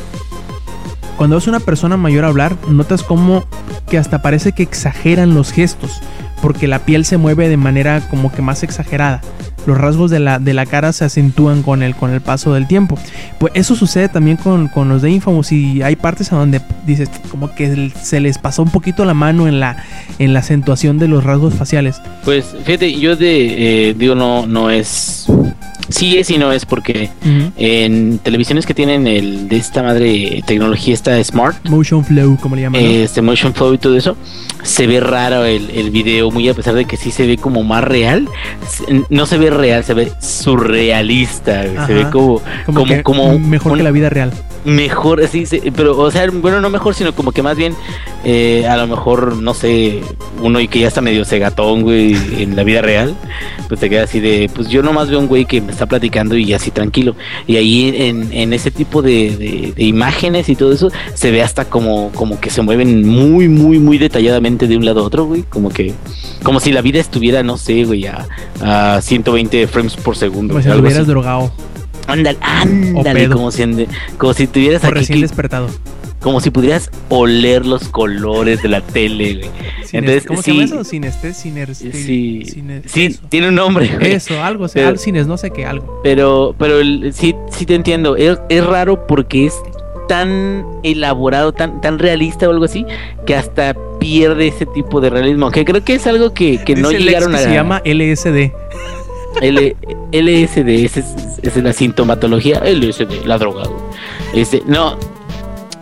cuando 1.17 1.35
ves 1.35 1.47
una 1.47 1.59
persona 1.59 1.95
mayor 1.97 2.25
hablar 2.25 2.55
notas 2.67 3.03
como 3.03 3.43
que 3.87 3.97
hasta 3.99 4.21
parece 4.23 4.53
que 4.53 4.63
exageran 4.63 5.35
los 5.35 5.51
gestos 5.51 5.99
porque 6.41 6.67
la 6.67 6.79
piel 6.79 7.05
se 7.05 7.17
mueve 7.17 7.49
de 7.49 7.57
manera 7.57 8.01
como 8.09 8.31
que 8.31 8.41
más 8.41 8.63
exagerada 8.63 9.21
los 9.65 9.77
rasgos 9.77 10.11
de 10.11 10.19
la, 10.19 10.39
de 10.39 10.53
la 10.53 10.65
cara 10.65 10.91
se 10.93 11.05
acentúan 11.05 11.63
con 11.63 11.83
el, 11.83 11.95
con 11.95 12.11
el 12.11 12.21
paso 12.21 12.53
del 12.53 12.67
tiempo. 12.67 12.97
Pues 13.39 13.53
eso 13.55 13.75
sucede 13.75 14.09
también 14.09 14.37
con, 14.37 14.67
con 14.67 14.89
los 14.89 15.01
de 15.01 15.11
Infamous 15.11 15.51
y 15.51 15.81
hay 15.81 15.95
partes 15.95 16.31
en 16.31 16.37
donde 16.37 16.61
dices 16.85 17.09
como 17.29 17.53
que 17.53 17.91
se 18.01 18.19
les 18.19 18.37
pasó 18.37 18.63
un 18.63 18.71
poquito 18.71 19.05
la 19.05 19.13
mano 19.13 19.47
en 19.47 19.59
la, 19.59 19.83
en 20.19 20.33
la 20.33 20.39
acentuación 20.39 20.99
de 20.99 21.07
los 21.07 21.23
rasgos 21.23 21.53
faciales. 21.53 22.01
Pues 22.23 22.55
fíjate, 22.65 22.99
yo 22.99 23.15
de, 23.15 23.89
eh, 23.89 23.93
digo, 23.93 24.15
no, 24.15 24.45
no 24.47 24.69
es. 24.69 25.27
Sí 25.89 26.17
es 26.17 26.29
y 26.29 26.37
no 26.37 26.53
es 26.53 26.65
porque 26.65 27.09
en 27.57 28.17
televisiones 28.19 28.65
que 28.65 28.73
tienen 28.73 29.07
el 29.07 29.49
de 29.49 29.57
esta 29.57 29.83
madre 29.83 30.41
tecnología, 30.47 30.93
esta 30.93 31.21
Smart, 31.21 31.67
Motion 31.67 32.05
Flow, 32.05 32.37
como 32.39 32.55
le 32.55 32.61
llaman. 32.61 32.81
este 32.81 33.21
motion 33.21 33.53
flow 33.53 33.73
y 33.73 33.77
todo 33.77 33.97
eso, 33.97 34.15
se 34.63 34.87
ve 34.87 35.01
raro 35.01 35.43
el, 35.43 35.69
el 35.71 35.91
video, 35.91 36.31
muy 36.31 36.47
a 36.47 36.53
pesar 36.53 36.75
de 36.75 36.85
que 36.85 36.95
sí 36.95 37.11
se 37.11 37.27
ve 37.27 37.35
como 37.35 37.63
más 37.63 37.83
real, 37.83 38.29
no 39.09 39.25
se 39.25 39.37
ve 39.37 39.49
real, 39.51 39.83
se 39.83 39.93
ve 39.93 40.11
surrealista, 40.19 41.63
se 41.85 41.93
ve 41.93 42.09
como, 42.09 42.41
como, 42.65 42.85
como 43.03 43.39
mejor 43.39 43.71
un- 43.73 43.77
que 43.77 43.83
la 43.83 43.91
vida 43.91 44.09
real. 44.09 44.31
Mejor, 44.65 45.25
sí, 45.27 45.45
sí, 45.45 45.59
pero, 45.75 45.97
o 45.97 46.11
sea, 46.11 46.27
bueno, 46.31 46.61
no 46.61 46.69
mejor, 46.69 46.93
sino 46.95 47.13
como 47.13 47.31
que 47.31 47.41
más 47.41 47.57
bien, 47.57 47.73
eh, 48.23 48.65
a 48.67 48.77
lo 48.77 48.87
mejor, 48.87 49.37
no 49.37 49.53
sé, 49.53 50.01
uno 50.41 50.59
y 50.59 50.67
que 50.67 50.79
ya 50.79 50.87
está 50.87 51.01
medio 51.01 51.25
cegatón, 51.25 51.81
güey, 51.81 52.15
en 52.41 52.55
la 52.55 52.63
vida 52.63 52.81
real, 52.81 53.15
pues 53.67 53.79
te 53.79 53.89
queda 53.89 54.03
así 54.03 54.19
de, 54.19 54.49
pues 54.53 54.67
yo 54.69 54.83
nomás 54.83 55.09
veo 55.09 55.19
un 55.19 55.27
güey 55.27 55.45
que 55.45 55.61
me 55.61 55.71
está 55.71 55.85
platicando 55.85 56.37
y 56.37 56.53
así 56.53 56.71
tranquilo. 56.71 57.15
Y 57.47 57.57
ahí 57.57 57.93
en, 57.95 58.31
en 58.31 58.53
ese 58.53 58.69
tipo 58.71 59.01
de, 59.01 59.35
de- 59.37 59.73
de 59.75 59.83
imágenes 59.83 60.47
y 60.49 60.55
todo 60.55 60.71
eso, 60.73 60.89
se 61.13 61.31
ve 61.31 61.41
hasta 61.41 61.65
como, 61.65 62.11
como 62.13 62.39
que 62.39 62.49
se 62.49 62.61
mueven 62.61 63.07
muy, 63.07 63.47
muy, 63.47 63.79
muy 63.79 63.97
detalladamente 63.97 64.67
de 64.67 64.77
un 64.77 64.85
lado 64.85 65.01
a 65.01 65.03
otro, 65.03 65.25
güey, 65.25 65.43
como 65.43 65.69
que, 65.69 65.93
como 66.43 66.59
si 66.59 66.71
la 66.71 66.81
vida 66.81 66.99
estuviera, 66.99 67.41
no 67.43 67.57
sé, 67.57 67.83
güey, 67.85 68.05
a, 68.07 68.27
a 68.61 69.01
120 69.01 69.67
frames 69.67 69.95
por 69.95 70.15
segundo. 70.15 70.53
Como 70.53 70.63
si 70.63 70.69
lo 70.69 70.79
hubieras 70.79 70.99
así. 70.99 71.07
drogado 71.09 71.51
Ándale, 72.11 72.37
ándale, 72.41 73.29
como 73.29 73.51
si, 73.51 73.63
ande- 73.63 73.87
como 74.17 74.33
si 74.33 74.47
tuvieras 74.47 74.83
aquí 74.83 74.93
recién 74.93 75.17
que- 75.19 75.23
despertado. 75.23 75.67
como 76.19 76.39
si 76.39 76.51
pudieras 76.51 76.91
oler 77.09 77.65
los 77.65 77.89
colores 77.89 78.61
de 78.61 78.69
la 78.69 78.81
tele, 78.81 79.35
güey. 79.35 79.49
Entonces, 79.93 80.25
¿Cómo 80.25 80.41
sí, 80.41 80.51
se 80.51 80.51
llama 80.51 80.63
eso? 80.65 80.83
Sinestes, 80.83 81.37
siner, 81.37 81.73
Sí, 81.75 82.43
sine- 82.45 82.81
sí, 82.85 83.05
eso. 83.05 83.21
tiene 83.29 83.49
un 83.49 83.55
nombre, 83.55 83.87
güey. 83.97 84.13
Eso, 84.13 84.41
algo, 84.41 84.65
o 84.65 84.67
sea, 84.67 84.81
Pero- 84.83 84.89
al 84.89 84.99
cines, 84.99 85.25
no 85.27 85.37
sé 85.37 85.49
qué, 85.51 85.65
algo. 85.65 85.99
Pero, 86.03 86.55
pero 86.59 86.79
el- 86.79 87.11
sí, 87.13 87.35
sí 87.49 87.65
te 87.65 87.75
entiendo. 87.75 88.15
Es, 88.15 88.37
es 88.49 88.63
raro 88.65 89.05
porque 89.07 89.47
es 89.47 89.53
tan 90.07 90.65
elaborado, 90.83 91.53
tan, 91.53 91.81
tan 91.81 91.97
realista 91.97 92.47
o 92.47 92.51
algo 92.51 92.65
así, 92.65 92.85
que 93.25 93.35
hasta 93.35 93.75
pierde 93.99 94.47
ese 94.47 94.65
tipo 94.65 94.99
de 95.01 95.09
realismo. 95.09 95.51
Que 95.51 95.63
creo 95.65 95.83
que 95.83 95.95
es 95.95 96.05
algo 96.07 96.33
que, 96.33 96.57
que 96.63 96.75
no 96.75 96.91
Lex 96.91 97.03
llegaron 97.03 97.31
que 97.31 97.37
a. 97.37 97.39
se 97.43 97.53
llama 97.53 97.81
LSD. 97.85 98.51
L- 99.41 99.75
LSD, 100.11 100.67
es, 100.85 100.97
es 101.41 101.57
la 101.57 101.73
sintomatología. 101.73 102.61
LSD, 102.65 103.25
la 103.25 103.37
droga. 103.37 103.63
Este, 104.33 104.61
no. 104.65 104.97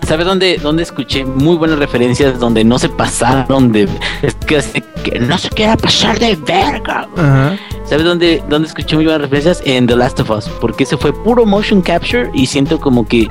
¿Sabes 0.08 0.26
dónde, 0.26 0.58
dónde 0.58 0.84
escuché 0.84 1.24
muy 1.24 1.56
buenas 1.58 1.78
referencias 1.78 2.40
donde 2.40 2.64
no 2.64 2.80
se 2.80 2.90
pasaron 2.90 3.72
de. 3.72 3.88
Es 4.22 4.34
que, 4.36 4.58
así 4.58 4.84
que 5.04 5.20
no 5.20 5.38
se 5.38 5.50
quiera 5.50 5.78
pasar 5.78 6.18
de 6.20 6.36
verga. 6.36 7.08
Ajá. 7.16 7.58
¿Sabes 7.90 8.06
dónde, 8.06 8.44
dónde 8.48 8.68
escuché 8.68 8.96
muy 8.96 9.06
buenas 9.06 9.22
referencias? 9.24 9.64
En 9.66 9.88
The 9.88 9.96
Last 9.96 10.20
of 10.20 10.30
Us. 10.30 10.46
Porque 10.62 10.84
ese 10.84 10.96
fue 10.96 11.12
puro 11.12 11.44
motion 11.48 11.82
capture 11.82 12.30
y 12.36 12.46
siento 12.46 12.80
como 12.80 13.08
que 13.08 13.28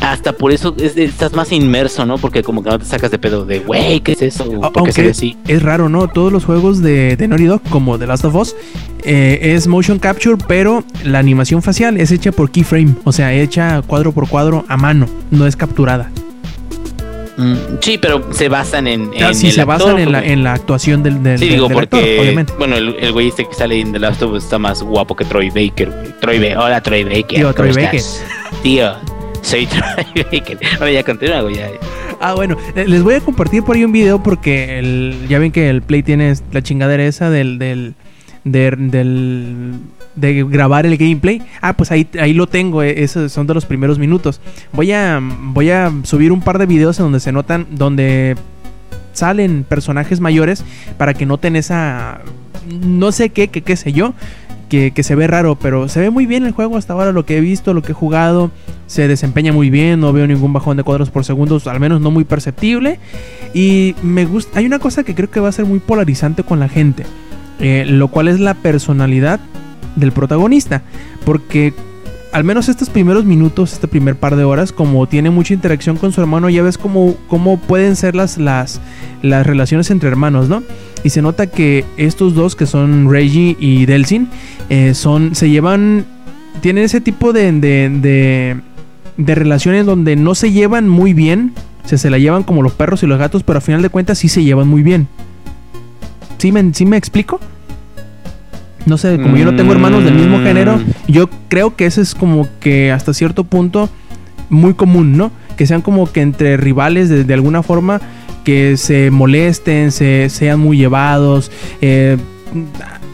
hasta 0.00 0.32
por 0.32 0.50
eso 0.50 0.74
es- 0.78 0.96
estás 0.96 1.32
más 1.34 1.52
inmerso, 1.52 2.04
¿no? 2.04 2.18
Porque 2.18 2.42
como 2.42 2.64
que 2.64 2.70
no 2.70 2.78
te 2.80 2.86
sacas 2.86 3.12
de 3.12 3.20
pedo 3.20 3.44
de, 3.44 3.60
güey, 3.60 4.00
¿qué 4.00 4.12
es 4.12 4.22
eso? 4.22 4.44
Ve 4.50 4.58
Aunque 4.74 5.10
así. 5.10 5.36
es 5.46 5.62
raro, 5.62 5.88
¿no? 5.88 6.08
Todos 6.08 6.32
los 6.32 6.44
juegos 6.44 6.82
de, 6.82 7.16
de 7.16 7.28
Naughty 7.28 7.44
Dog, 7.44 7.62
como 7.70 8.00
The 8.00 8.08
Last 8.08 8.24
of 8.24 8.34
Us, 8.34 8.56
eh, 9.04 9.38
es 9.54 9.68
motion 9.68 10.00
capture, 10.00 10.36
pero 10.48 10.82
la 11.04 11.20
animación 11.20 11.62
facial 11.62 11.96
es 12.00 12.10
hecha 12.10 12.32
por 12.32 12.50
keyframe, 12.50 12.94
o 13.04 13.12
sea, 13.12 13.32
hecha 13.32 13.80
cuadro 13.82 14.10
por 14.10 14.28
cuadro 14.28 14.64
a 14.66 14.76
mano, 14.76 15.06
no 15.30 15.46
es 15.46 15.54
capturada. 15.54 16.10
Mm, 17.36 17.54
sí, 17.80 17.98
pero 17.98 18.32
se 18.32 18.48
basan 18.48 18.86
en. 18.86 19.10
Ah, 19.20 19.28
en 19.28 19.34
sí, 19.34 19.46
el 19.48 19.52
se 19.52 19.60
actor, 19.62 19.78
basan 19.78 19.98
en 19.98 20.12
la, 20.12 20.18
porque- 20.18 20.32
en 20.32 20.44
la 20.44 20.52
actuación 20.54 21.02
del, 21.02 21.22
del, 21.22 21.38
Sí, 21.38 21.44
del- 21.46 21.54
digo, 21.54 21.68
del 21.68 21.78
actor, 21.78 22.00
porque. 22.00 22.20
obviamente. 22.20 22.52
bueno, 22.58 22.76
el, 22.76 22.96
el 23.00 23.12
güey 23.12 23.28
este 23.28 23.46
que 23.48 23.54
sale 23.54 23.80
en 23.80 23.92
The 23.92 23.98
Last 23.98 24.22
of 24.22 24.32
Us 24.32 24.44
está 24.44 24.58
más 24.58 24.82
guapo 24.82 25.14
que 25.16 25.24
Troy 25.24 25.48
Baker. 25.48 26.14
Troy 26.20 26.38
Baker. 26.38 26.58
Hola, 26.58 26.82
Troy 26.82 27.04
Baker. 27.04 27.26
Tío, 27.26 27.54
¿cómo 27.54 27.68
Troy 27.70 27.84
estás? 27.84 28.24
Tío, 28.62 28.92
soy 29.42 29.66
Troy 30.14 30.24
Baker. 30.32 30.58
Ahora 30.78 30.90
ya 30.92 31.02
continúa, 31.04 31.40
güey. 31.42 31.56
ya. 31.56 31.68
Ah, 32.20 32.34
bueno, 32.34 32.56
eh, 32.74 32.84
les 32.86 33.02
voy 33.02 33.14
a 33.14 33.20
compartir 33.20 33.62
por 33.62 33.76
ahí 33.76 33.84
un 33.84 33.92
video 33.92 34.22
porque 34.22 34.78
el, 34.78 35.16
ya 35.28 35.38
ven 35.38 35.52
que 35.52 35.70
el 35.70 35.80
Play 35.80 36.02
tiene 36.02 36.34
la 36.52 36.60
chingadera 36.62 37.04
esa 37.06 37.30
del, 37.30 37.58
del, 37.58 37.94
de, 38.44 38.70
del- 38.76 39.74
de 40.14 40.44
grabar 40.44 40.86
el 40.86 40.96
gameplay. 40.96 41.42
Ah, 41.60 41.74
pues 41.74 41.90
ahí, 41.90 42.06
ahí 42.20 42.32
lo 42.32 42.46
tengo, 42.46 42.82
eh, 42.82 43.02
esos 43.02 43.32
son 43.32 43.46
de 43.46 43.54
los 43.54 43.66
primeros 43.66 43.98
minutos. 43.98 44.40
Voy 44.72 44.92
a, 44.92 45.20
voy 45.20 45.70
a 45.70 45.92
subir 46.02 46.32
un 46.32 46.40
par 46.40 46.58
de 46.58 46.66
videos 46.66 46.98
en 46.98 47.06
donde 47.06 47.20
se 47.20 47.32
notan, 47.32 47.66
donde 47.70 48.36
salen 49.12 49.64
personajes 49.68 50.20
mayores 50.20 50.64
para 50.96 51.14
que 51.14 51.26
noten 51.26 51.56
esa, 51.56 52.20
no 52.84 53.12
sé 53.12 53.30
qué, 53.30 53.48
que 53.48 53.62
qué 53.62 53.76
sé 53.76 53.92
yo. 53.92 54.14
Que, 54.68 54.92
que 54.92 55.02
se 55.02 55.16
ve 55.16 55.26
raro, 55.26 55.58
pero 55.60 55.88
se 55.88 55.98
ve 55.98 56.10
muy 56.10 56.26
bien 56.26 56.46
el 56.46 56.52
juego 56.52 56.76
hasta 56.76 56.92
ahora, 56.92 57.10
lo 57.10 57.26
que 57.26 57.36
he 57.36 57.40
visto, 57.40 57.74
lo 57.74 57.82
que 57.82 57.90
he 57.90 57.92
jugado 57.92 58.52
se 58.86 59.08
desempeña 59.08 59.52
muy 59.52 59.68
bien, 59.68 59.98
no 59.98 60.12
veo 60.12 60.28
ningún 60.28 60.52
bajón 60.52 60.76
de 60.76 60.84
cuadros 60.84 61.10
por 61.10 61.24
segundo, 61.24 61.60
al 61.66 61.80
menos 61.80 62.00
no 62.00 62.12
muy 62.12 62.22
perceptible. 62.22 63.00
Y 63.52 63.96
me 64.04 64.26
gusta, 64.26 64.60
hay 64.60 64.66
una 64.66 64.78
cosa 64.78 65.02
que 65.02 65.16
creo 65.16 65.28
que 65.28 65.40
va 65.40 65.48
a 65.48 65.52
ser 65.52 65.64
muy 65.64 65.80
polarizante 65.80 66.44
con 66.44 66.60
la 66.60 66.68
gente, 66.68 67.04
eh, 67.58 67.84
lo 67.84 68.06
cual 68.08 68.28
es 68.28 68.38
la 68.38 68.54
personalidad 68.54 69.40
del 69.96 70.12
protagonista, 70.12 70.82
porque 71.24 71.74
al 72.32 72.44
menos 72.44 72.68
estos 72.68 72.90
primeros 72.90 73.24
minutos, 73.24 73.72
este 73.72 73.88
primer 73.88 74.14
par 74.14 74.36
de 74.36 74.44
horas, 74.44 74.72
como 74.72 75.06
tiene 75.06 75.30
mucha 75.30 75.52
interacción 75.52 75.96
con 75.96 76.12
su 76.12 76.20
hermano, 76.20 76.48
ya 76.48 76.62
ves 76.62 76.78
cómo, 76.78 77.16
cómo 77.26 77.58
pueden 77.58 77.96
ser 77.96 78.14
las, 78.14 78.38
las, 78.38 78.80
las 79.22 79.46
relaciones 79.46 79.90
entre 79.90 80.08
hermanos, 80.08 80.48
¿no? 80.48 80.62
Y 81.02 81.10
se 81.10 81.22
nota 81.22 81.48
que 81.48 81.84
estos 81.96 82.34
dos, 82.34 82.54
que 82.54 82.66
son 82.66 83.10
Reggie 83.10 83.56
y 83.58 83.86
Delsin, 83.86 84.28
eh, 84.68 84.94
son, 84.94 85.34
se 85.34 85.50
llevan, 85.50 86.04
tienen 86.60 86.84
ese 86.84 87.00
tipo 87.00 87.32
de, 87.32 87.50
de, 87.52 87.90
de, 88.00 88.60
de 89.16 89.34
relaciones 89.34 89.86
donde 89.86 90.14
no 90.14 90.34
se 90.34 90.52
llevan 90.52 90.88
muy 90.88 91.14
bien, 91.14 91.52
o 91.84 91.88
se 91.98 92.10
la 92.10 92.18
llevan 92.18 92.44
como 92.44 92.62
los 92.62 92.72
perros 92.72 93.02
y 93.02 93.06
los 93.06 93.18
gatos, 93.18 93.42
pero 93.42 93.58
a 93.58 93.60
final 93.60 93.82
de 93.82 93.88
cuentas 93.88 94.18
sí 94.18 94.28
se 94.28 94.44
llevan 94.44 94.68
muy 94.68 94.82
bien. 94.82 95.08
¿Sí 96.38 96.52
me, 96.52 96.72
sí 96.74 96.86
me 96.86 96.96
explico? 96.96 97.40
No 98.86 98.96
sé, 98.98 99.18
como 99.20 99.36
yo 99.36 99.44
no 99.44 99.54
tengo 99.56 99.72
hermanos 99.72 100.04
del 100.04 100.14
mismo 100.14 100.38
Mm. 100.38 100.42
género, 100.42 100.80
yo 101.06 101.28
creo 101.48 101.76
que 101.76 101.86
ese 101.86 102.00
es 102.00 102.14
como 102.14 102.48
que 102.60 102.90
hasta 102.92 103.12
cierto 103.12 103.44
punto 103.44 103.88
muy 104.48 104.74
común, 104.74 105.16
¿no? 105.16 105.30
Que 105.56 105.66
sean 105.66 105.82
como 105.82 106.10
que 106.10 106.22
entre 106.22 106.56
rivales 106.56 107.08
de, 107.08 107.24
de 107.24 107.34
alguna 107.34 107.62
forma 107.62 108.00
que 108.44 108.76
se 108.78 109.10
molesten, 109.10 109.92
se 109.92 110.28
sean 110.30 110.58
muy 110.60 110.78
llevados, 110.78 111.50
eh, 111.82 112.16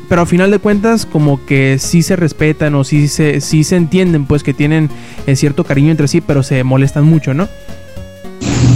pero 0.09 0.21
al 0.21 0.27
final 0.29 0.53
de 0.53 0.61
cuentas 0.61 1.05
como 1.05 1.45
que 1.47 1.79
sí 1.81 2.03
se 2.03 2.15
respetan 2.15 2.77
o 2.77 2.85
sí 2.85 3.09
se, 3.09 3.41
sí 3.41 3.65
se 3.65 3.75
entienden, 3.75 4.25
pues 4.25 4.45
que 4.45 4.55
tienen 4.55 4.89
eh, 5.27 5.35
cierto 5.35 5.65
cariño 5.65 5.91
entre 5.91 6.07
sí, 6.07 6.21
pero 6.21 6.45
se 6.45 6.63
molestan 6.63 7.05
mucho, 7.05 7.35
¿no? 7.35 7.49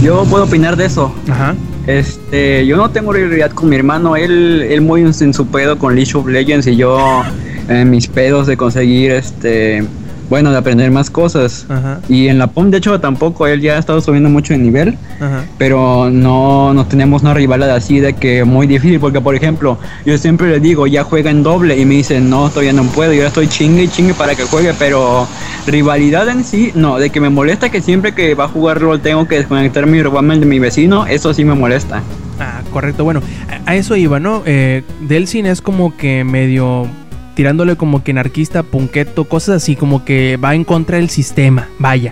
Yo 0.03 0.25
puedo 0.25 0.43
opinar 0.43 0.75
de 0.75 0.85
eso. 0.85 1.15
Ajá. 1.29 1.55
Este, 1.87 2.65
yo 2.65 2.77
no 2.77 2.91
tengo 2.91 3.11
rivalidad 3.11 3.51
con 3.51 3.69
mi 3.69 3.75
hermano, 3.75 4.15
él, 4.15 4.67
él 4.69 4.81
muy 4.81 5.01
en, 5.01 5.33
su 5.33 5.47
pedo 5.47 5.79
con 5.79 5.95
League 5.95 6.11
of 6.13 6.27
Legends 6.27 6.67
y 6.67 6.75
yo 6.75 7.23
en 7.67 7.89
mis 7.89 8.07
pedos 8.07 8.47
de 8.47 8.55
conseguir, 8.55 9.11
este, 9.11 9.83
bueno, 10.31 10.49
de 10.49 10.57
aprender 10.57 10.89
más 10.91 11.09
cosas. 11.09 11.65
Ajá. 11.67 11.99
Y 12.07 12.29
en 12.29 12.39
la 12.39 12.47
POM, 12.47 12.71
de 12.71 12.77
hecho, 12.77 12.97
tampoco, 13.01 13.47
él 13.47 13.59
ya 13.59 13.75
ha 13.75 13.79
estado 13.79 13.99
subiendo 13.99 14.29
mucho 14.29 14.53
de 14.53 14.59
nivel, 14.59 14.97
Ajá. 15.19 15.43
pero 15.57 16.09
no, 16.09 16.73
no 16.73 16.85
tenemos 16.85 17.21
una 17.21 17.33
rivalidad 17.33 17.75
así 17.75 17.99
de 17.99 18.13
que 18.13 18.45
muy 18.45 18.65
difícil, 18.65 18.97
porque 19.01 19.19
por 19.19 19.35
ejemplo, 19.35 19.77
yo 20.05 20.17
siempre 20.17 20.47
le 20.49 20.61
digo, 20.61 20.87
ya 20.87 21.03
juega 21.03 21.29
en 21.31 21.43
doble, 21.43 21.77
y 21.77 21.85
me 21.85 21.95
dicen, 21.95 22.29
no, 22.29 22.47
todavía 22.49 22.71
no 22.71 22.83
puedo, 22.85 23.11
yo 23.11 23.27
estoy 23.27 23.49
chingue 23.49 23.83
y 23.83 23.87
chingue 23.89 24.13
para 24.13 24.33
que 24.33 24.43
juegue, 24.43 24.73
pero 24.79 25.27
rivalidad 25.67 26.29
en 26.29 26.45
sí, 26.45 26.71
no, 26.75 26.97
de 26.97 27.09
que 27.09 27.19
me 27.19 27.29
molesta 27.29 27.69
que 27.69 27.81
siempre 27.81 28.13
que 28.13 28.33
va 28.33 28.45
a 28.45 28.47
jugar 28.47 28.79
rol 28.79 29.01
tengo 29.01 29.27
que 29.27 29.35
desconectarme 29.35 29.97
y 29.97 30.01
robarme 30.01 30.35
el 30.35 30.39
de 30.39 30.45
mi 30.45 30.59
vecino, 30.59 31.05
eso 31.07 31.33
sí 31.33 31.43
me 31.43 31.55
molesta. 31.55 32.03
Ah, 32.39 32.61
correcto. 32.71 33.03
Bueno, 33.03 33.21
a, 33.65 33.71
a 33.71 33.75
eso 33.75 33.97
iba, 33.97 34.17
¿no? 34.21 34.43
Eh, 34.45 34.83
Delsin 35.01 35.45
es 35.45 35.61
como 35.61 35.97
que 35.97 36.23
medio 36.23 36.87
tirándole 37.33 37.75
como 37.75 38.03
que 38.03 38.11
anarquista, 38.11 38.63
punqueto, 38.63 39.25
cosas 39.25 39.63
así, 39.63 39.75
como 39.75 40.05
que 40.05 40.37
va 40.37 40.55
en 40.55 40.63
contra 40.63 40.97
del 40.97 41.09
sistema, 41.09 41.67
vaya. 41.79 42.11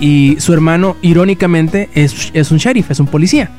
Y 0.00 0.36
su 0.38 0.52
hermano, 0.52 0.96
irónicamente, 1.02 1.88
es, 1.94 2.30
es 2.34 2.50
un 2.50 2.58
sheriff, 2.58 2.90
es 2.90 3.00
un 3.00 3.06
policía. 3.06 3.50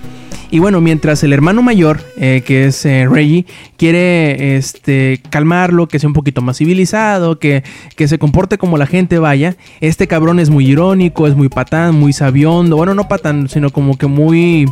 Y 0.53 0.59
bueno, 0.59 0.81
mientras 0.81 1.23
el 1.23 1.33
hermano 1.33 1.63
mayor, 1.63 2.01
eh, 2.15 2.43
que 2.45 2.65
es 2.65 2.85
eh, 2.85 3.07
Reggie, 3.09 3.47
quiere 3.75 4.55
este, 4.55 5.19
calmarlo, 5.31 5.87
que 5.87 5.97
sea 5.97 6.07
un 6.07 6.13
poquito 6.13 6.43
más 6.43 6.59
civilizado, 6.59 7.39
que, 7.39 7.63
que 7.95 8.07
se 8.07 8.19
comporte 8.19 8.59
como 8.59 8.77
la 8.77 8.85
gente 8.85 9.17
vaya, 9.17 9.55
este 9.81 10.05
cabrón 10.05 10.39
es 10.39 10.51
muy 10.51 10.67
irónico, 10.67 11.25
es 11.25 11.35
muy 11.35 11.49
patán, 11.49 11.95
muy 11.95 12.13
sabiondo, 12.13 12.77
bueno, 12.77 12.93
no 12.93 13.07
patán, 13.07 13.49
sino 13.49 13.71
como 13.71 13.97
que 13.97 14.05
muy 14.05 14.67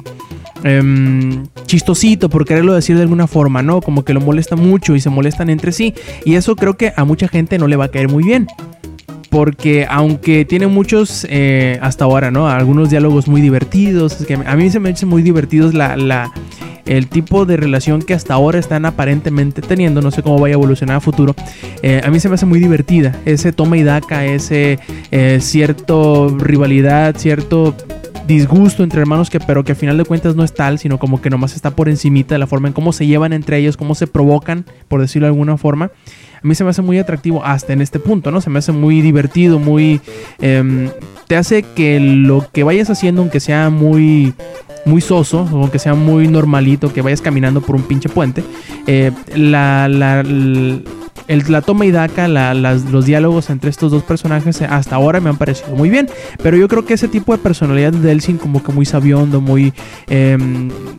em, 0.63 1.45
chistosito, 1.65 2.29
por 2.29 2.45
quererlo 2.45 2.73
decir 2.73 2.95
de 2.95 3.03
alguna 3.03 3.27
forma, 3.27 3.61
¿no? 3.61 3.81
Como 3.81 4.03
que 4.05 4.13
lo 4.13 4.21
molesta 4.21 4.55
mucho 4.55 4.95
y 4.95 4.99
se 5.01 5.09
molestan 5.09 5.49
entre 5.49 5.71
sí. 5.71 5.93
Y 6.25 6.35
eso 6.35 6.55
creo 6.55 6.77
que 6.77 6.93
a 6.95 7.03
mucha 7.05 7.27
gente 7.27 7.57
no 7.57 7.67
le 7.67 7.75
va 7.75 7.85
a 7.85 7.89
caer 7.89 8.09
muy 8.09 8.23
bien. 8.23 8.47
Porque 9.29 9.87
aunque 9.89 10.43
tiene 10.43 10.67
muchos, 10.67 11.25
eh, 11.29 11.79
hasta 11.81 12.03
ahora, 12.03 12.31
¿no? 12.31 12.49
Algunos 12.49 12.89
diálogos 12.89 13.29
muy 13.29 13.39
divertidos. 13.39 14.19
Es 14.19 14.27
que 14.27 14.33
a 14.33 14.55
mí 14.57 14.69
se 14.69 14.79
me 14.81 14.89
hace 14.89 15.05
muy 15.05 15.21
divertidos 15.21 15.73
la, 15.73 15.95
la- 15.95 16.31
el 16.85 17.07
tipo 17.07 17.45
de 17.45 17.55
relación 17.55 18.01
que 18.01 18.13
hasta 18.13 18.33
ahora 18.33 18.59
están 18.59 18.85
aparentemente 18.85 19.61
teniendo. 19.61 20.01
No 20.01 20.11
sé 20.11 20.21
cómo 20.21 20.37
vaya 20.39 20.55
a 20.55 20.57
evolucionar 20.57 20.97
a 20.97 20.99
futuro. 20.99 21.33
Eh, 21.81 22.01
a 22.03 22.09
mí 22.11 22.19
se 22.19 22.27
me 22.27 22.35
hace 22.35 22.45
muy 22.45 22.59
divertida. 22.59 23.15
Ese 23.23 23.53
toma 23.53 23.77
y 23.77 23.83
daca, 23.83 24.25
ese 24.25 24.79
eh, 25.11 25.37
cierto 25.41 26.35
rivalidad, 26.37 27.15
cierto 27.17 27.73
disgusto 28.27 28.83
entre 28.83 29.01
hermanos 29.01 29.29
que 29.29 29.39
pero 29.39 29.63
que 29.63 29.73
al 29.73 29.77
final 29.77 29.97
de 29.97 30.05
cuentas 30.05 30.35
no 30.35 30.43
es 30.43 30.53
tal, 30.53 30.79
sino 30.79 30.99
como 30.99 31.21
que 31.21 31.29
nomás 31.29 31.55
está 31.55 31.71
por 31.71 31.89
encimita 31.89 32.35
de 32.35 32.39
la 32.39 32.47
forma 32.47 32.67
en 32.67 32.73
cómo 32.73 32.93
se 32.93 33.07
llevan 33.07 33.33
entre 33.33 33.57
ellos, 33.57 33.77
cómo 33.77 33.95
se 33.95 34.07
provocan, 34.07 34.65
por 34.87 35.01
decirlo 35.01 35.27
de 35.27 35.31
alguna 35.31 35.57
forma. 35.57 35.91
A 36.43 36.47
mí 36.47 36.55
se 36.55 36.63
me 36.63 36.71
hace 36.71 36.81
muy 36.81 36.97
atractivo 36.97 37.45
hasta 37.45 37.73
en 37.73 37.81
este 37.81 37.99
punto, 37.99 38.31
¿no? 38.31 38.41
Se 38.41 38.49
me 38.49 38.59
hace 38.59 38.71
muy 38.71 39.01
divertido, 39.01 39.59
muy... 39.59 40.01
em, 40.39 40.89
te 41.27 41.35
hace 41.35 41.63
que 41.63 41.99
lo 41.99 42.47
que 42.51 42.63
vayas 42.63 42.89
haciendo, 42.89 43.21
aunque 43.21 43.39
sea 43.39 43.69
muy 43.69 44.33
muy 44.85 45.01
soso, 45.01 45.47
aunque 45.51 45.79
sea 45.79 45.93
muy 45.93 46.27
normalito, 46.27 46.91
que 46.91 47.01
vayas 47.01 47.21
caminando 47.21 47.61
por 47.61 47.75
un 47.75 47.83
pinche 47.83 48.09
puente, 48.09 48.43
eh, 48.87 49.11
la, 49.35 49.87
la, 49.87 50.23
el- 51.27 51.43
la 51.49 51.61
toma 51.61 51.85
y 51.85 51.91
daca, 51.91 52.27
la- 52.27 52.53
las- 52.53 52.85
los 52.91 53.05
diálogos 53.05 53.49
entre 53.49 53.69
estos 53.69 53.91
dos 53.91 54.03
personajes 54.03 54.59
eh, 54.61 54.67
hasta 54.69 54.95
ahora 54.95 55.19
me 55.19 55.29
han 55.29 55.37
parecido 55.37 55.75
muy 55.75 55.89
bien. 55.89 56.07
Pero 56.41 56.57
yo 56.57 56.67
creo 56.67 56.85
que 56.85 56.93
ese 56.93 57.07
tipo 57.07 57.31
de 57.31 57.37
personalidad 57.37 57.91
de 57.93 57.99
Delsin 57.99 58.37
como 58.37 58.63
que 58.63 58.71
muy 58.71 58.85
sabiondo, 58.85 59.41
muy 59.41 59.73
eh, 60.09 60.37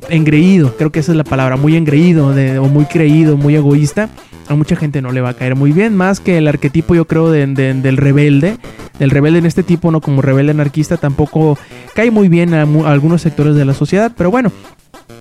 engreído, 0.08 0.74
creo 0.76 0.90
que 0.92 1.00
esa 1.00 1.12
es 1.12 1.16
la 1.16 1.24
palabra, 1.24 1.56
muy 1.56 1.76
engreído 1.76 2.32
de- 2.34 2.58
o 2.58 2.64
muy 2.66 2.84
creído, 2.86 3.36
muy 3.36 3.54
egoísta, 3.54 4.08
a 4.48 4.54
mucha 4.54 4.76
gente 4.76 5.00
no 5.02 5.12
le 5.12 5.20
va 5.20 5.30
a 5.30 5.34
caer 5.34 5.54
muy 5.56 5.72
bien, 5.72 5.96
más 5.96 6.20
que 6.20 6.38
el 6.38 6.48
arquetipo 6.48 6.94
yo 6.94 7.06
creo 7.06 7.30
de- 7.30 7.46
de- 7.46 7.74
del 7.74 7.96
rebelde, 7.96 8.56
del 8.98 9.10
rebelde 9.10 9.38
en 9.38 9.46
este 9.46 9.62
tipo, 9.62 9.90
no 9.90 10.00
como 10.00 10.20
rebelde 10.22 10.50
anarquista, 10.52 10.96
tampoco 10.96 11.58
cae 11.94 12.10
muy 12.10 12.28
bien 12.28 12.52
a, 12.54 12.62
algunos 12.90 13.22
sectores 13.22 13.54
de 13.54 13.64
la 13.64 13.74
sociedad, 13.74 14.12
pero 14.16 14.30
bueno. 14.30 14.52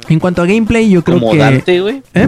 En 0.10 0.20
cuanto 0.20 0.42
a 0.42 0.46
gameplay, 0.46 0.90
yo 0.90 1.04
creo 1.04 1.20
Como 1.20 1.32
que... 1.32 1.38
Dante, 1.38 1.80
güey. 1.80 2.02
¿Eh? 2.16 2.28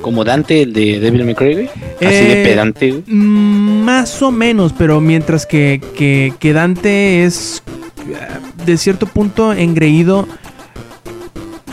Como 0.00 0.24
Dante, 0.24 0.62
el 0.62 0.72
de 0.72 1.00
Devil 1.00 1.24
May 1.24 1.34
Cry, 1.34 1.54
güey. 1.54 1.66
Así 1.66 2.06
Eh, 2.06 2.34
de 2.36 2.44
pedante, 2.48 2.90
güey. 2.90 3.04
Mm, 3.06 3.82
Más 3.84 4.22
o 4.22 4.30
menos, 4.30 4.72
pero 4.76 5.00
mientras 5.00 5.46
que, 5.46 5.80
que, 5.96 6.32
que 6.38 6.52
Dante 6.52 7.24
es 7.24 7.62
eh, 8.08 8.64
de 8.64 8.76
cierto 8.76 9.06
punto 9.06 9.52
engreído 9.52 10.26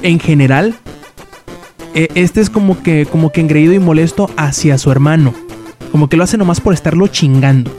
en 0.01 0.19
general, 0.19 0.75
eh, 1.95 2.07
este 2.15 2.41
es 2.41 2.49
como 2.49 2.81
que, 2.83 3.05
como 3.05 3.31
que 3.31 3.41
engreído 3.41 3.73
y 3.73 3.79
molesto 3.79 4.29
hacia 4.35 4.77
su 4.77 4.91
hermano. 4.91 5.33
Como 5.91 6.09
que 6.09 6.17
lo 6.17 6.23
hace 6.23 6.37
nomás 6.37 6.59
por 6.59 6.73
estarlo 6.73 7.07
chingando. 7.07 7.71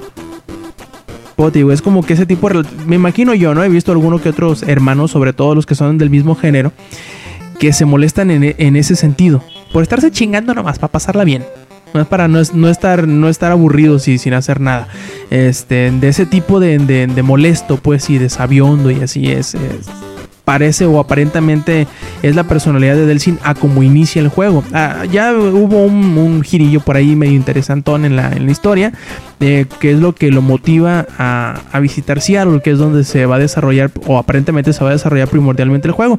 Es 1.73 1.83
como 1.83 2.05
que 2.05 2.15
ese 2.15 2.27
tipo 2.27 2.49
de... 2.49 2.65
Me 2.85 2.97
imagino 2.97 3.33
yo, 3.33 3.55
¿no? 3.55 3.63
He 3.63 3.69
visto 3.69 3.93
alguno 3.93 4.21
que 4.21 4.29
otros 4.29 4.65
hermanos, 4.65 5.13
sobre 5.13 5.33
todo 5.33 5.55
los 5.55 5.67
que 5.67 5.77
son 5.77 5.97
del 5.97 6.11
mismo 6.11 6.35
género, 6.35 6.73
que 7.61 7.73
se 7.73 7.85
molestan 7.85 8.33
en, 8.33 8.57
en 8.59 8.77
ese 8.77 8.97
sentido. 8.97 9.43
Por 9.73 9.83
estarse 9.83 10.11
chingando 10.11 10.55
nomás, 10.55 10.79
para 10.79 10.93
pasarla 10.93 11.25
bien. 11.25 11.45
No 11.95 12.01
es 12.03 12.07
para 12.07 12.29
no, 12.29 12.41
no 12.53 12.69
estar, 12.69 13.09
no 13.09 13.29
estar 13.29 13.51
aburridos 13.51 14.09
y 14.09 14.19
sin 14.19 14.35
hacer 14.35 14.61
nada. 14.61 14.89
Este, 15.31 15.91
de 15.91 16.09
ese 16.09 16.27
tipo 16.27 16.61
de, 16.61 16.79
de- 16.79 17.23
molesto, 17.23 17.77
pues, 17.79 18.11
y 18.11 18.19
de 18.19 18.29
sabiondo 18.29 18.91
y 18.91 19.01
así 19.03 19.31
es- 19.31 19.55
parece 20.49 20.87
o 20.87 20.99
aparentemente 20.99 21.87
es 22.23 22.35
la 22.35 22.45
personalidad 22.45 22.95
de 22.95 23.05
Delsin 23.05 23.39
a 23.43 23.55
como 23.55 23.83
inicia 23.83 24.23
el 24.23 24.29
juego. 24.29 24.65
Ah, 24.73 25.05
ya 25.05 25.35
hubo 25.35 25.85
un, 25.85 26.17
un 26.17 26.43
girillo 26.43 26.81
por 26.81 26.97
ahí 26.97 27.15
medio 27.17 27.35
interesantón 27.35 28.07
en 28.07 28.17
la, 28.17 28.33
en 28.33 28.47
la 28.47 28.51
historia, 28.51 28.95
de 29.41 29.67
qué 29.79 29.93
es 29.93 29.99
lo 29.99 30.15
que 30.15 30.31
lo 30.31 30.41
motiva 30.41 31.07
a, 31.19 31.61
a 31.71 31.81
visitar 31.81 32.23
Seattle, 32.23 32.63
que 32.63 32.71
es 32.71 32.79
donde 32.79 33.05
se 33.05 33.27
va 33.27 33.37
a 33.37 33.39
desarrollar, 33.39 33.91
o 34.07 34.17
aparentemente 34.17 34.73
se 34.73 34.83
va 34.83 34.89
a 34.89 34.95
desarrollar 34.95 35.29
primordialmente 35.29 35.87
el 35.87 35.93
juego. 35.93 36.19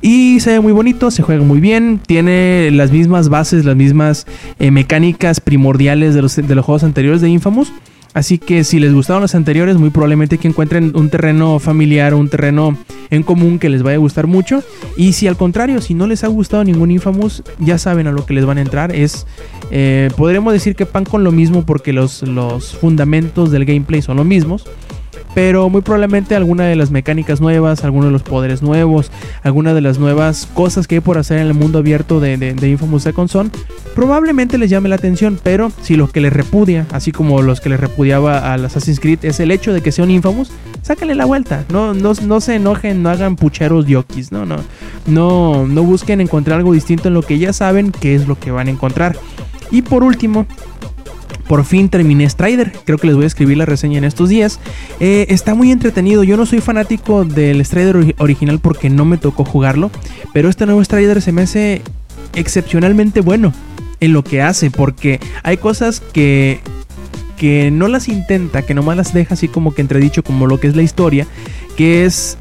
Y 0.00 0.40
se 0.40 0.52
ve 0.52 0.60
muy 0.60 0.72
bonito, 0.72 1.10
se 1.10 1.22
juega 1.22 1.44
muy 1.44 1.60
bien, 1.60 2.00
tiene 2.06 2.70
las 2.72 2.90
mismas 2.90 3.28
bases, 3.28 3.66
las 3.66 3.76
mismas 3.76 4.26
eh, 4.58 4.70
mecánicas 4.70 5.40
primordiales 5.40 6.14
de 6.14 6.22
los, 6.22 6.34
de 6.34 6.54
los 6.54 6.64
juegos 6.64 6.82
anteriores 6.82 7.20
de 7.20 7.28
Infamous. 7.28 7.70
Así 8.16 8.38
que 8.38 8.64
si 8.64 8.80
les 8.80 8.94
gustaron 8.94 9.20
los 9.20 9.34
anteriores, 9.34 9.76
muy 9.76 9.90
probablemente 9.90 10.38
que 10.38 10.48
encuentren 10.48 10.96
un 10.96 11.10
terreno 11.10 11.58
familiar, 11.58 12.14
un 12.14 12.30
terreno 12.30 12.74
en 13.10 13.22
común 13.22 13.58
que 13.58 13.68
les 13.68 13.82
vaya 13.82 13.96
a 13.96 13.98
gustar 13.98 14.26
mucho. 14.26 14.62
Y 14.96 15.12
si 15.12 15.28
al 15.28 15.36
contrario, 15.36 15.82
si 15.82 15.92
no 15.92 16.06
les 16.06 16.24
ha 16.24 16.28
gustado 16.28 16.64
ningún 16.64 16.90
Infamous, 16.90 17.42
ya 17.58 17.76
saben 17.76 18.06
a 18.06 18.12
lo 18.12 18.24
que 18.24 18.32
les 18.32 18.46
van 18.46 18.56
a 18.56 18.62
entrar. 18.62 18.96
Es, 18.96 19.26
eh, 19.70 20.08
podremos 20.16 20.54
decir 20.54 20.76
que 20.76 20.86
pan 20.86 21.04
con 21.04 21.24
lo 21.24 21.30
mismo 21.30 21.66
porque 21.66 21.92
los, 21.92 22.22
los 22.22 22.74
fundamentos 22.78 23.50
del 23.50 23.66
gameplay 23.66 24.00
son 24.00 24.16
los 24.16 24.24
mismos. 24.24 24.64
Pero 25.36 25.68
muy 25.68 25.82
probablemente 25.82 26.34
alguna 26.34 26.64
de 26.64 26.76
las 26.76 26.90
mecánicas 26.90 27.42
nuevas, 27.42 27.84
algunos 27.84 28.06
de 28.06 28.12
los 28.12 28.22
poderes 28.22 28.62
nuevos, 28.62 29.10
alguna 29.42 29.74
de 29.74 29.82
las 29.82 29.98
nuevas 29.98 30.48
cosas 30.54 30.86
que 30.86 30.94
hay 30.94 31.00
por 31.02 31.18
hacer 31.18 31.36
en 31.36 31.46
el 31.48 31.52
mundo 31.52 31.80
abierto 31.80 32.20
de, 32.20 32.56
Infamous 32.62 33.02
Second 33.02 33.28
Son, 33.28 33.52
probablemente 33.94 34.56
les 34.56 34.70
llame 34.70 34.88
la 34.88 34.94
atención. 34.94 35.38
Pero 35.42 35.70
si 35.82 35.96
lo 35.96 36.08
que 36.08 36.22
les 36.22 36.32
repudia, 36.32 36.86
así 36.90 37.12
como 37.12 37.42
los 37.42 37.60
que 37.60 37.68
les 37.68 37.78
repudiaba 37.78 38.50
al 38.50 38.64
Assassin's 38.64 38.98
Creed, 38.98 39.26
es 39.26 39.38
el 39.38 39.50
hecho 39.50 39.74
de 39.74 39.82
que 39.82 39.92
sea 39.92 40.06
un 40.06 40.10
Infamous, 40.10 40.52
sáquenle 40.80 41.14
la 41.14 41.26
vuelta. 41.26 41.66
No, 41.68 41.92
no, 41.92 42.14
no 42.14 42.40
se 42.40 42.54
enojen, 42.54 43.02
no 43.02 43.10
hagan 43.10 43.36
pucheros 43.36 43.84
yokis. 43.84 44.32
No, 44.32 44.46
no, 44.46 44.56
no, 45.06 45.66
no 45.66 45.82
busquen 45.82 46.22
encontrar 46.22 46.60
algo 46.60 46.72
distinto 46.72 47.08
en 47.08 47.14
lo 47.14 47.20
que 47.20 47.38
ya 47.38 47.52
saben 47.52 47.92
que 47.92 48.14
es 48.14 48.26
lo 48.26 48.40
que 48.40 48.52
van 48.52 48.68
a 48.68 48.70
encontrar. 48.70 49.18
Y 49.70 49.82
por 49.82 50.02
último, 50.02 50.46
por 51.48 51.64
fin 51.64 51.88
terminé 51.88 52.28
Strider. 52.28 52.72
Creo 52.84 52.98
que 52.98 53.06
les 53.06 53.16
voy 53.16 53.24
a 53.24 53.26
escribir 53.26 53.56
la 53.56 53.66
reseña 53.66 53.98
en 53.98 54.04
estos 54.04 54.28
días. 54.28 54.58
Eh, 55.00 55.26
está 55.28 55.54
muy 55.54 55.70
entretenido. 55.70 56.24
Yo 56.24 56.36
no 56.36 56.46
soy 56.46 56.60
fanático 56.60 57.24
del 57.24 57.64
Strider 57.64 57.96
ori- 57.96 58.14
original 58.18 58.58
porque 58.58 58.90
no 58.90 59.04
me 59.04 59.16
tocó 59.18 59.44
jugarlo. 59.44 59.90
Pero 60.32 60.48
este 60.48 60.66
nuevo 60.66 60.82
Strider 60.82 61.22
se 61.22 61.32
me 61.32 61.42
hace 61.42 61.82
excepcionalmente 62.34 63.20
bueno 63.20 63.52
en 64.00 64.12
lo 64.12 64.24
que 64.24 64.42
hace. 64.42 64.70
Porque 64.70 65.20
hay 65.42 65.56
cosas 65.56 66.00
que, 66.00 66.60
que 67.36 67.70
no 67.70 67.88
las 67.88 68.08
intenta, 68.08 68.62
que 68.62 68.74
nomás 68.74 68.96
las 68.96 69.12
deja 69.14 69.34
así 69.34 69.48
como 69.48 69.74
que 69.74 69.82
entredicho, 69.82 70.22
como 70.22 70.46
lo 70.46 70.58
que 70.58 70.66
es 70.68 70.76
la 70.76 70.82
historia. 70.82 71.26
Que 71.76 72.04
es 72.04 72.38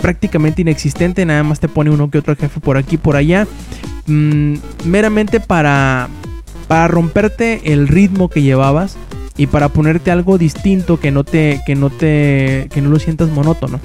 prácticamente 0.00 0.62
inexistente. 0.62 1.24
Nada 1.26 1.42
más 1.42 1.60
te 1.60 1.68
pone 1.68 1.90
uno 1.90 2.10
que 2.10 2.18
otro 2.18 2.34
jefe 2.36 2.60
por 2.60 2.76
aquí, 2.76 2.96
por 2.96 3.16
allá. 3.16 3.46
Mm, 4.06 4.54
meramente 4.84 5.40
para, 5.40 6.08
para 6.68 6.88
romperte 6.88 7.72
el 7.72 7.88
ritmo 7.88 8.28
que 8.28 8.42
llevabas 8.42 8.96
y 9.36 9.46
para 9.46 9.68
ponerte 9.68 10.10
algo 10.10 10.38
distinto 10.38 10.98
que 10.98 11.10
no 11.10 11.24
te 11.24 11.60
que 11.66 11.74
no 11.74 11.90
te 11.90 12.68
que 12.72 12.80
no 12.80 12.90
lo 12.90 12.98
sientas 12.98 13.28
monótono. 13.30 13.80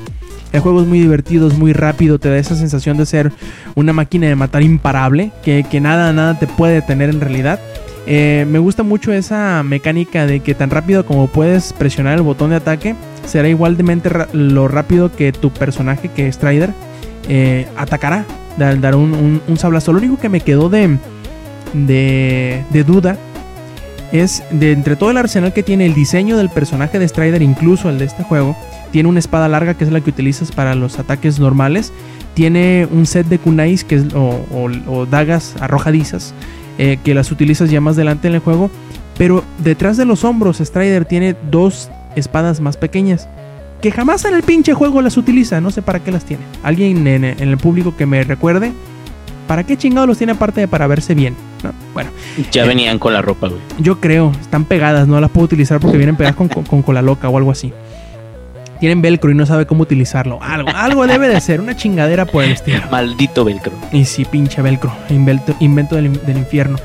El 0.52 0.60
juego 0.60 0.82
es 0.82 0.88
muy 0.88 1.00
divertido, 1.00 1.48
es 1.48 1.58
muy 1.58 1.72
rápido, 1.72 2.20
te 2.20 2.30
da 2.30 2.38
esa 2.38 2.56
sensación 2.56 2.98
de 2.98 3.06
ser 3.06 3.32
una 3.76 3.94
máquina 3.94 4.28
de 4.28 4.36
matar 4.36 4.64
imparable, 4.64 5.32
que, 5.44 5.64
que 5.64 5.80
nada, 5.80 6.12
nada 6.12 6.40
te 6.40 6.46
puede 6.46 6.74
detener 6.74 7.10
en 7.10 7.22
realidad. 7.22 7.60
Eh, 8.06 8.46
me 8.50 8.60
gusta 8.60 8.84
mucho 8.84 9.14
esa 9.14 9.64
mecánica 9.64 10.26
de 10.26 10.42
que 10.42 10.54
tan 10.54 10.70
rápido 10.70 11.06
como 11.06 11.28
puedes 11.28 11.72
presionar 11.72 12.18
el 12.18 12.24
botón 12.24 12.50
de 12.50 12.58
ataque, 12.58 12.96
será 13.26 13.48
igualmente 13.48 14.10
lo 14.34 14.68
rápido 14.68 15.16
que 15.16 15.32
tu 15.32 15.52
personaje, 15.52 16.10
que 16.10 16.28
es 16.28 16.36
Strider, 16.36 16.72
eh, 17.30 17.68
atacará. 17.78 18.26
Dar 18.58 18.96
un, 18.96 19.14
un, 19.14 19.42
un 19.48 19.58
sablazo. 19.58 19.94
Lo 19.94 20.00
único 20.00 20.20
que 20.20 20.28
me 20.28 20.42
quedó 20.42 20.70
de, 20.70 20.98
de, 21.74 22.64
de 22.70 22.84
duda 22.84 23.18
es 24.12 24.44
de 24.52 24.72
entre 24.72 24.96
todo 24.96 25.12
el 25.12 25.18
arsenal 25.18 25.54
que 25.54 25.64
tiene 25.64 25.86
el 25.86 25.94
diseño 25.94 26.38
del 26.38 26.50
personaje 26.50 27.00
de 27.00 27.08
Strider, 27.08 27.42
incluso 27.42 27.90
el 27.90 27.98
de 27.98 28.06
este 28.06 28.24
juego, 28.24 28.56
tiene 28.92 29.08
una 29.10 29.20
espada 29.20 29.48
larga 29.48 29.74
que 29.74 29.86
es 29.86 29.92
la 29.92 30.02
que 30.02 30.10
utilizas 30.10 30.52
para 30.52 30.76
los 30.76 31.00
ataques 31.00 31.40
normales. 31.40 31.94
Tiene 32.34 32.88
un 32.92 33.06
set 33.06 33.28
de 33.28 33.40
kunais 33.40 33.84
que 33.84 33.96
es, 33.96 34.06
o, 34.14 35.06
dagas 35.10 35.56
arrojadizas 35.60 36.34
eh, 36.78 36.98
que 37.04 37.14
las 37.14 37.32
utilizas 37.32 37.70
ya 37.70 37.82
más 37.82 37.96
adelante 37.96 38.28
en 38.28 38.36
el 38.36 38.40
juego. 38.42 38.70
Pero 39.18 39.44
detrás 39.60 39.98
de 39.98 40.06
los 40.06 40.24
hombros 40.24 40.58
Strider 40.58 41.06
tiene 41.06 41.36
dos 41.50 41.90
espadas 42.16 42.60
más 42.60 42.76
pequeñas 42.76 43.28
que 43.82 43.92
jamás 43.92 44.26
en 44.26 44.36
el 44.36 44.44
pinche 44.44 44.74
juego 44.74 45.02
las 45.02 45.18
utiliza. 45.18 45.62
No 45.62 45.72
sé 45.72 45.82
para 45.82 46.00
qué 46.00 46.12
las 46.12 46.26
tiene. 46.26 46.44
Alguien 46.64 47.08
en, 47.08 47.24
en 47.24 47.40
el 47.40 47.58
público 47.58 47.96
que 47.96 48.06
me 48.06 48.24
recuerde. 48.24 48.74
¿Para 49.48 49.64
qué 49.66 49.78
chingados 49.78 50.08
los 50.08 50.18
tiene 50.18 50.34
aparte 50.34 50.62
de 50.62 50.68
para 50.68 50.88
verse 50.88 51.16
bien? 51.16 51.36
No, 51.64 51.72
bueno, 51.94 52.10
Ya 52.52 52.64
Eh. 52.64 52.68
venían 52.68 52.98
con 53.00 53.14
la 53.14 53.22
ropa, 53.22 53.48
güey. 53.48 53.62
yo 53.80 54.00
creo, 54.00 54.32
están 54.42 54.66
pegadas, 54.66 55.08
no 55.08 55.20
las 55.22 55.30
puedo 55.30 55.46
utilizar 55.46 55.80
porque 55.80 55.98
vienen 55.98 56.16
pegadas 56.16 56.36
con, 56.36 56.48
con, 56.48 56.64
con 56.64 56.82
cola 56.82 57.02
loca 57.02 57.30
o 57.30 57.38
algo 57.38 57.52
así. 57.52 57.72
Tienen 58.80 59.02
velcro 59.04 59.30
y 59.30 59.36
no 59.36 59.46
sabe 59.46 59.68
cómo 59.68 59.84
utilizarlo. 59.84 60.40
Algo, 60.42 60.70
algo 60.74 61.06
debe 61.06 61.28
de 61.28 61.40
ser, 61.40 61.62
una 61.62 61.76
chingadera 61.76 62.26
por 62.26 62.44
el 62.44 62.52
estilo. 62.54 62.82
Maldito 62.92 63.46
velcro. 63.46 63.72
Y 63.92 64.06
sí, 64.06 64.26
pinche 64.26 64.62
velcro, 64.64 64.92
invento, 65.10 65.54
invento 65.60 65.96
del, 65.96 66.12
del 66.26 66.38
infierno. 66.38 66.78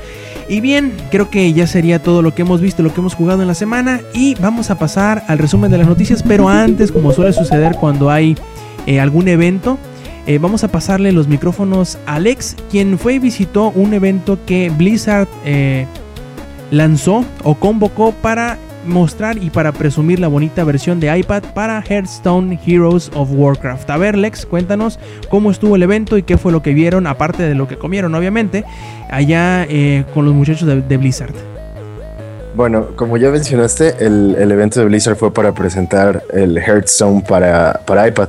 Y 0.47 0.61
bien, 0.61 0.93
creo 1.09 1.29
que 1.31 1.51
ya 1.53 1.65
sería 1.65 2.01
todo 2.01 2.21
lo 2.21 2.35
que 2.35 2.43
hemos 2.43 2.61
visto, 2.61 2.83
lo 2.83 2.93
que 2.93 2.99
hemos 3.01 3.15
jugado 3.15 3.41
en 3.41 3.47
la 3.47 3.55
semana. 3.55 4.01
Y 4.13 4.35
vamos 4.35 4.69
a 4.69 4.77
pasar 4.77 5.23
al 5.27 5.39
resumen 5.39 5.71
de 5.71 5.79
las 5.79 5.87
noticias. 5.87 6.21
Pero 6.23 6.47
antes, 6.47 6.91
como 6.91 7.11
suele 7.11 7.33
suceder 7.33 7.75
cuando 7.79 8.11
hay 8.11 8.37
eh, 8.85 8.99
algún 8.99 9.27
evento, 9.27 9.79
eh, 10.27 10.39
vamos 10.39 10.65
a 10.65 10.67
pasarle 10.67 11.13
los 11.13 11.29
micrófonos 11.29 11.97
a 12.05 12.15
Alex, 12.15 12.57
quien 12.69 12.99
fue 12.99 13.13
y 13.13 13.19
visitó 13.19 13.69
un 13.69 13.93
evento 13.93 14.37
que 14.45 14.69
Blizzard 14.69 15.27
eh, 15.45 15.85
lanzó 16.69 17.23
o 17.45 17.55
convocó 17.55 18.11
para 18.11 18.57
mostrar 18.85 19.37
y 19.37 19.49
para 19.49 19.71
presumir 19.71 20.19
la 20.19 20.27
bonita 20.27 20.65
versión 20.65 20.99
de 20.99 21.17
iPad 21.17 21.43
para 21.53 21.81
Hearthstone 21.81 22.59
Heroes 22.65 23.09
of 23.15 23.29
Warcraft. 23.31 23.89
A 23.89 23.95
ver, 23.95 24.17
Lex, 24.17 24.45
cuéntanos 24.45 24.99
cómo 25.29 25.49
estuvo 25.49 25.77
el 25.77 25.83
evento 25.83 26.17
y 26.17 26.23
qué 26.23 26.37
fue 26.37 26.51
lo 26.51 26.61
que 26.61 26.73
vieron, 26.73 27.07
aparte 27.07 27.43
de 27.43 27.55
lo 27.55 27.69
que 27.69 27.77
comieron, 27.77 28.13
obviamente, 28.13 28.65
allá 29.09 29.63
eh, 29.63 30.03
con 30.13 30.25
los 30.25 30.33
muchachos 30.33 30.67
de, 30.67 30.97
Blizzard. 30.97 31.33
Bueno, 32.53 32.87
como 32.97 33.15
ya 33.15 33.29
mencionaste, 33.29 33.95
el, 34.05 34.35
el 34.37 34.51
evento 34.51 34.81
de 34.81 34.87
Blizzard 34.87 35.15
fue 35.15 35.31
para 35.31 35.53
presentar 35.53 36.23
el 36.33 36.57
Hearthstone 36.57 37.21
para, 37.21 37.79
para 37.85 38.07
iPad. 38.09 38.27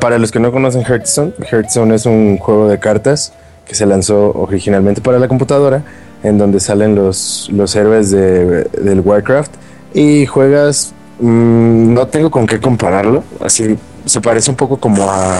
Para 0.00 0.18
los 0.18 0.30
que 0.30 0.38
no 0.38 0.52
conocen 0.52 0.82
Hearthstone, 0.82 1.32
Hearthstone 1.50 1.94
es 1.94 2.06
un 2.06 2.38
juego 2.38 2.68
de 2.68 2.78
cartas 2.78 3.32
que 3.66 3.74
se 3.74 3.86
lanzó 3.86 4.32
originalmente 4.34 5.00
para 5.00 5.18
la 5.18 5.28
computadora, 5.28 5.82
en 6.22 6.38
donde 6.38 6.60
salen 6.60 6.94
los, 6.94 7.48
los 7.52 7.74
héroes 7.74 8.10
de, 8.10 8.64
del 8.64 9.00
Warcraft 9.00 9.52
y 9.94 10.26
juegas, 10.26 10.92
mm, 11.20 11.94
no 11.94 12.06
tengo 12.06 12.30
con 12.30 12.46
qué 12.46 12.60
compararlo, 12.60 13.24
así 13.40 13.76
se 14.04 14.20
parece 14.20 14.50
un 14.50 14.56
poco 14.56 14.78
como 14.78 15.10
a, 15.10 15.38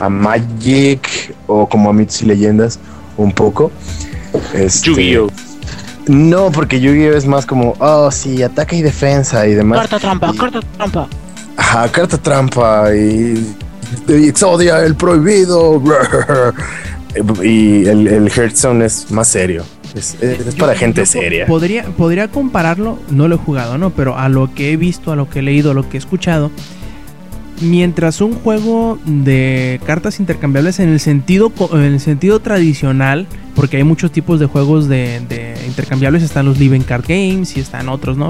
a 0.00 0.08
Magic 0.08 1.34
o 1.46 1.68
como 1.68 1.90
a 1.90 1.92
Mitos 1.92 2.20
y 2.22 2.26
Leyendas, 2.26 2.78
un 3.16 3.32
poco. 3.32 3.70
Este, 4.54 4.88
Yu-Gi-Oh! 4.90 5.28
No, 6.08 6.50
porque 6.50 6.80
Yu-Gi-Oh 6.80 7.16
es 7.16 7.26
más 7.26 7.46
como, 7.46 7.74
oh 7.78 8.10
sí, 8.10 8.42
ataque 8.42 8.76
y 8.76 8.82
defensa 8.82 9.46
y 9.46 9.54
demás. 9.54 9.80
Carta 9.80 9.98
trampa, 9.98 10.30
Y- 10.34 10.38
carta 10.38 10.60
trampa. 10.76 11.08
Ajá, 11.56 11.88
carta 11.92 12.18
trampa 12.18 12.94
y 12.94 13.54
Exodia, 14.08 14.84
el 14.84 14.94
prohibido. 14.94 15.82
Y 17.42 17.86
el, 17.86 18.06
el 18.06 18.28
Hearthstone 18.30 18.84
es 18.84 19.10
más 19.10 19.26
serio. 19.26 19.64
Es, 19.96 20.14
es- 20.22 20.46
es 20.46 20.54
Yo- 20.54 20.60
para 20.64 20.76
gente 20.78 21.04
seria. 21.06 21.44
Podría, 21.44 21.84
podría 21.96 22.28
compararlo, 22.28 23.00
no 23.10 23.26
lo 23.26 23.34
he 23.34 23.38
jugado, 23.38 23.78
¿no? 23.78 23.90
Pero 23.90 24.16
a 24.16 24.28
lo 24.28 24.54
que 24.54 24.72
he 24.72 24.76
visto, 24.76 25.10
a 25.10 25.16
lo 25.16 25.28
que 25.28 25.40
he 25.40 25.42
leído, 25.42 25.72
a 25.72 25.74
lo 25.74 25.88
que 25.88 25.96
he 25.96 25.98
escuchado. 25.98 26.52
Mientras 27.60 28.20
un 28.22 28.34
juego 28.36 28.98
de 29.04 29.80
cartas 29.84 30.18
intercambiables 30.20 30.78
en 30.78 30.88
el 30.88 31.00
sentido, 31.00 31.52
en 31.72 31.80
el 31.80 32.00
sentido 32.00 32.38
tradicional, 32.40 33.26
porque 33.54 33.76
hay 33.76 33.84
muchos 33.84 34.12
tipos 34.12 34.38
de 34.40 34.46
juegos 34.46 34.88
de, 34.88 35.20
de 35.28 35.56
intercambiables, 35.66 36.22
están 36.22 36.46
los 36.46 36.58
Living 36.58 36.80
Card 36.82 37.04
Games 37.06 37.56
y 37.56 37.60
están 37.60 37.90
otros, 37.90 38.16
¿no? 38.16 38.28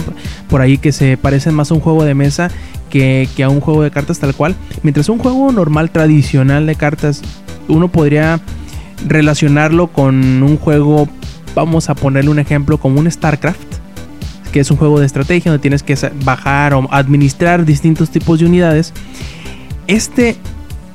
Por 0.48 0.62
ahí 0.62 0.78
que 0.78 0.90
se 0.90 1.16
parecen 1.16 1.54
más 1.54 1.70
a 1.70 1.74
un 1.74 1.80
juego 1.80 2.02
de 2.04 2.14
mesa 2.14 2.50
que, 2.90 3.28
a 3.42 3.48
un 3.48 3.60
juego 3.60 3.82
de 3.82 3.90
cartas 3.90 4.18
tal 4.18 4.34
cual. 4.34 4.54
Mientras 4.82 5.08
un 5.08 5.18
juego 5.18 5.50
normal, 5.52 5.90
tradicional 5.90 6.66
de 6.66 6.74
cartas, 6.74 7.22
uno 7.68 7.88
podría 7.88 8.40
relacionarlo 9.06 9.88
con 9.88 10.42
un 10.42 10.56
juego, 10.58 11.08
vamos 11.54 11.88
a 11.88 11.94
ponerle 11.94 12.30
un 12.30 12.38
ejemplo, 12.38 12.78
como 12.78 13.00
un 13.00 13.10
StarCraft, 13.10 13.60
que 14.52 14.60
es 14.60 14.70
un 14.70 14.76
juego 14.76 15.00
de 15.00 15.06
estrategia 15.06 15.50
donde 15.50 15.62
tienes 15.62 15.82
que 15.82 15.96
bajar 16.24 16.74
o 16.74 16.86
administrar 16.90 17.64
distintos 17.64 18.10
tipos 18.10 18.40
de 18.40 18.46
unidades. 18.46 18.92
Este, 19.86 20.36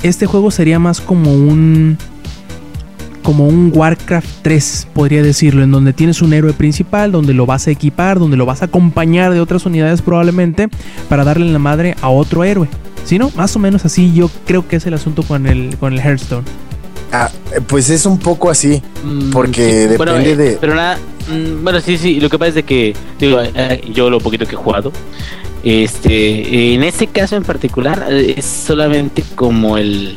este 0.03 0.25
juego 0.25 0.51
sería 0.51 0.77
más 0.77 1.01
como 1.01 1.33
un 1.33 1.97
como 3.25 3.47
un 3.47 3.71
Warcraft 3.75 4.29
3, 4.43 4.87
podría 4.93 5.23
decirlo, 5.23 5.63
en 5.63 5.71
donde 5.71 5.91
tienes 5.93 6.21
un 6.21 6.31
héroe 6.31 6.53
principal, 6.53 7.11
donde 7.11 7.33
lo 7.33 7.45
vas 7.47 7.67
a 7.67 7.71
equipar, 7.71 8.19
donde 8.19 8.37
lo 8.37 8.45
vas 8.45 8.61
a 8.61 8.65
acompañar 8.65 9.33
de 9.33 9.41
otras 9.41 9.65
unidades 9.65 10.01
probablemente 10.03 10.69
para 11.09 11.23
darle 11.23 11.51
la 11.51 11.59
madre 11.59 11.95
a 12.01 12.09
otro 12.09 12.43
héroe. 12.43 12.69
Si 13.03 13.17
no, 13.17 13.31
más 13.35 13.55
o 13.55 13.59
menos 13.59 13.83
así 13.83 14.13
yo 14.13 14.29
creo 14.45 14.67
que 14.67 14.75
es 14.77 14.85
el 14.85 14.93
asunto 14.93 15.23
con 15.23 15.47
el, 15.47 15.75
con 15.77 15.91
el 15.93 15.99
Hearthstone. 15.99 16.43
Ah, 17.11 17.29
pues 17.67 17.89
es 17.89 18.05
un 18.05 18.19
poco 18.19 18.49
así. 18.49 18.81
Mm, 19.03 19.31
Porque 19.31 19.87
bueno, 19.97 20.13
depende 20.13 20.31
eh, 20.31 20.35
de- 20.51 20.57
Pero 20.59 20.75
nada, 20.75 20.97
mm, 21.29 21.63
bueno, 21.63 21.79
sí, 21.81 21.97
sí, 21.97 22.19
lo 22.19 22.29
que 22.29 22.37
pasa 22.37 22.49
es 22.49 22.55
de 22.55 22.63
que, 22.63 22.95
digo, 23.19 23.39
eh, 23.41 23.81
yo 23.93 24.09
lo 24.09 24.19
poquito 24.19 24.45
que 24.45 24.53
he 24.53 24.57
jugado, 24.57 24.91
este, 25.65 26.73
en 26.75 26.83
este 26.83 27.07
caso 27.07 27.35
en 27.35 27.43
particular, 27.43 28.05
eh, 28.09 28.35
es 28.37 28.45
solamente 28.45 29.23
como 29.35 29.77
el, 29.77 30.15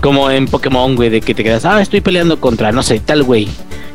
como 0.00 0.30
en 0.30 0.46
Pokémon, 0.46 0.94
güey, 0.94 1.10
de 1.10 1.20
que 1.20 1.34
te 1.34 1.42
quedas, 1.42 1.64
ah, 1.64 1.82
estoy 1.82 2.00
peleando 2.00 2.40
contra, 2.40 2.70
no 2.70 2.82
sé, 2.82 3.00
tal 3.00 3.24
güey. 3.24 3.48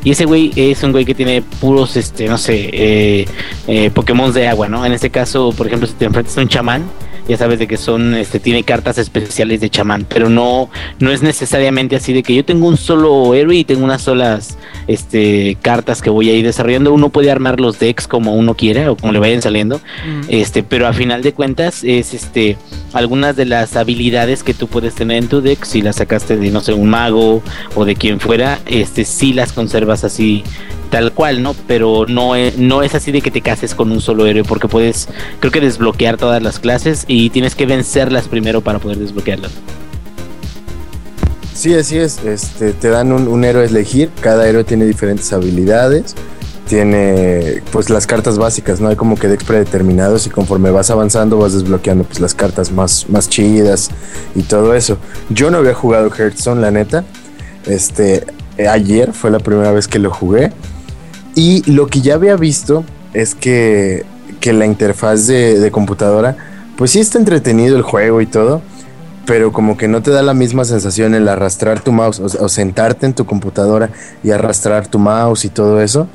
Y 0.04 0.10
ese 0.10 0.26
güey 0.26 0.52
es 0.56 0.82
un 0.82 0.92
güey 0.92 1.04
que 1.06 1.14
tiene 1.14 1.42
puros, 1.42 1.96
este, 1.96 2.28
no 2.28 2.36
sé, 2.36 2.70
eh, 2.72 3.26
eh, 3.66 3.90
Pokémon 3.90 4.32
de 4.32 4.46
agua, 4.48 4.68
¿no? 4.68 4.84
En 4.84 4.92
este 4.92 5.10
caso, 5.10 5.52
por 5.56 5.66
ejemplo, 5.66 5.88
si 5.88 5.94
te 5.94 6.04
enfrentas 6.04 6.36
a 6.36 6.42
un 6.42 6.48
chamán, 6.48 6.84
ya 7.30 7.36
sabes 7.36 7.60
de 7.60 7.68
que 7.68 7.76
son, 7.76 8.14
este, 8.14 8.40
tiene 8.40 8.64
cartas 8.64 8.98
especiales 8.98 9.60
de 9.60 9.70
chamán, 9.70 10.04
pero 10.08 10.28
no, 10.28 10.68
no 10.98 11.12
es 11.12 11.22
necesariamente 11.22 11.94
así 11.94 12.12
de 12.12 12.24
que 12.24 12.34
yo 12.34 12.44
tengo 12.44 12.66
un 12.66 12.76
solo 12.76 13.34
héroe 13.34 13.54
y 13.54 13.64
tengo 13.64 13.84
unas 13.84 14.02
solas, 14.02 14.58
este, 14.88 15.56
cartas 15.62 16.02
que 16.02 16.10
voy 16.10 16.28
a 16.28 16.34
ir 16.34 16.44
desarrollando. 16.44 16.92
Uno 16.92 17.10
puede 17.10 17.30
armar 17.30 17.60
los 17.60 17.78
decks 17.78 18.08
como 18.08 18.34
uno 18.34 18.54
quiera 18.54 18.90
o 18.90 18.96
como 18.96 19.12
le 19.12 19.20
vayan 19.20 19.42
saliendo, 19.42 19.80
este, 20.28 20.64
pero 20.64 20.88
a 20.88 20.92
final 20.92 21.22
de 21.22 21.32
cuentas 21.32 21.84
es, 21.84 22.14
este, 22.14 22.56
algunas 22.92 23.36
de 23.36 23.44
las 23.44 23.76
habilidades 23.76 24.42
que 24.42 24.52
tú 24.52 24.66
puedes 24.66 24.96
tener 24.96 25.18
en 25.18 25.28
tu 25.28 25.40
deck, 25.40 25.64
si 25.64 25.82
las 25.82 25.96
sacaste 25.96 26.36
de, 26.36 26.50
no 26.50 26.60
sé, 26.60 26.72
un 26.72 26.90
mago 26.90 27.44
o 27.76 27.84
de 27.84 27.94
quien 27.94 28.18
fuera, 28.18 28.58
este, 28.66 29.04
sí 29.04 29.32
las 29.32 29.52
conservas 29.52 30.02
así 30.02 30.42
tal 30.90 31.12
cual, 31.12 31.42
¿no? 31.42 31.54
Pero 31.66 32.04
no 32.06 32.36
es, 32.36 32.58
no 32.58 32.82
es 32.82 32.94
así 32.94 33.12
de 33.12 33.22
que 33.22 33.30
te 33.30 33.40
cases 33.40 33.74
con 33.74 33.90
un 33.92 34.00
solo 34.00 34.26
héroe, 34.26 34.44
porque 34.44 34.68
puedes, 34.68 35.08
creo 35.38 35.52
que 35.52 35.60
desbloquear 35.60 36.16
todas 36.16 36.42
las 36.42 36.58
clases 36.58 37.04
y 37.06 37.30
tienes 37.30 37.54
que 37.54 37.66
vencerlas 37.66 38.28
primero 38.28 38.60
para 38.60 38.78
poder 38.78 38.98
desbloquearlas. 38.98 39.52
Sí, 41.60 41.74
así 41.74 41.98
es. 41.98 42.24
Este, 42.24 42.72
te 42.72 42.88
dan 42.88 43.12
un, 43.12 43.44
héroe 43.44 43.64
a 43.64 43.66
elegir. 43.66 44.10
Cada 44.22 44.48
héroe 44.48 44.64
tiene 44.64 44.86
diferentes 44.86 45.30
habilidades. 45.32 46.14
Tiene 46.66 47.62
pues 47.70 47.90
las 47.90 48.06
cartas 48.06 48.38
básicas, 48.38 48.80
¿no? 48.80 48.88
Hay 48.88 48.96
como 48.96 49.16
que 49.16 49.28
decks 49.28 49.44
predeterminados 49.44 50.26
y 50.26 50.30
conforme 50.30 50.70
vas 50.70 50.90
avanzando 50.90 51.36
vas 51.36 51.52
desbloqueando 51.52 52.04
pues 52.04 52.18
las 52.20 52.32
cartas 52.32 52.72
más, 52.72 53.10
más 53.10 53.28
chidas 53.28 53.90
y 54.34 54.42
todo 54.42 54.74
eso. 54.74 54.96
Yo 55.28 55.50
no 55.50 55.58
había 55.58 55.74
jugado 55.74 56.10
Hearthstone, 56.10 56.62
la 56.62 56.70
neta. 56.70 57.04
Este, 57.66 58.24
ayer 58.66 59.12
fue 59.12 59.30
la 59.30 59.38
primera 59.40 59.70
vez 59.72 59.86
que 59.86 59.98
lo 59.98 60.10
jugué. 60.10 60.52
Y 61.34 61.70
lo 61.70 61.86
que 61.86 62.00
ya 62.00 62.14
había 62.14 62.36
visto 62.36 62.84
es 63.14 63.34
que, 63.34 64.04
que 64.40 64.52
la 64.52 64.66
interfaz 64.66 65.26
de, 65.26 65.70
computadora, 65.70 66.36
pues 66.76 66.92
sí 66.92 67.00
está 67.00 67.18
entretenido 67.18 67.76
el 67.76 67.82
juego 67.82 68.20
y 68.20 68.26
todo, 68.26 68.62
pero 69.26 69.52
como 69.52 69.76
que 69.76 69.88
no 69.88 70.02
te 70.02 70.10
da 70.10 70.22
la 70.22 70.34
misma 70.34 70.64
sensación 70.64 71.14
el 71.14 71.28
arrastrar 71.28 71.80
tu 71.80 71.92
mouse 71.92 72.20
o, 72.20 72.44
o 72.44 72.48
sentarte 72.48 73.06
en 73.06 73.14
tu 73.14 73.26
computadora 73.26 73.90
y 74.24 74.30
arrastrar 74.30 74.86
tu 74.86 74.98
mouse 74.98 75.44
y 75.44 75.48
todo 75.50 75.80
eso 75.80 76.08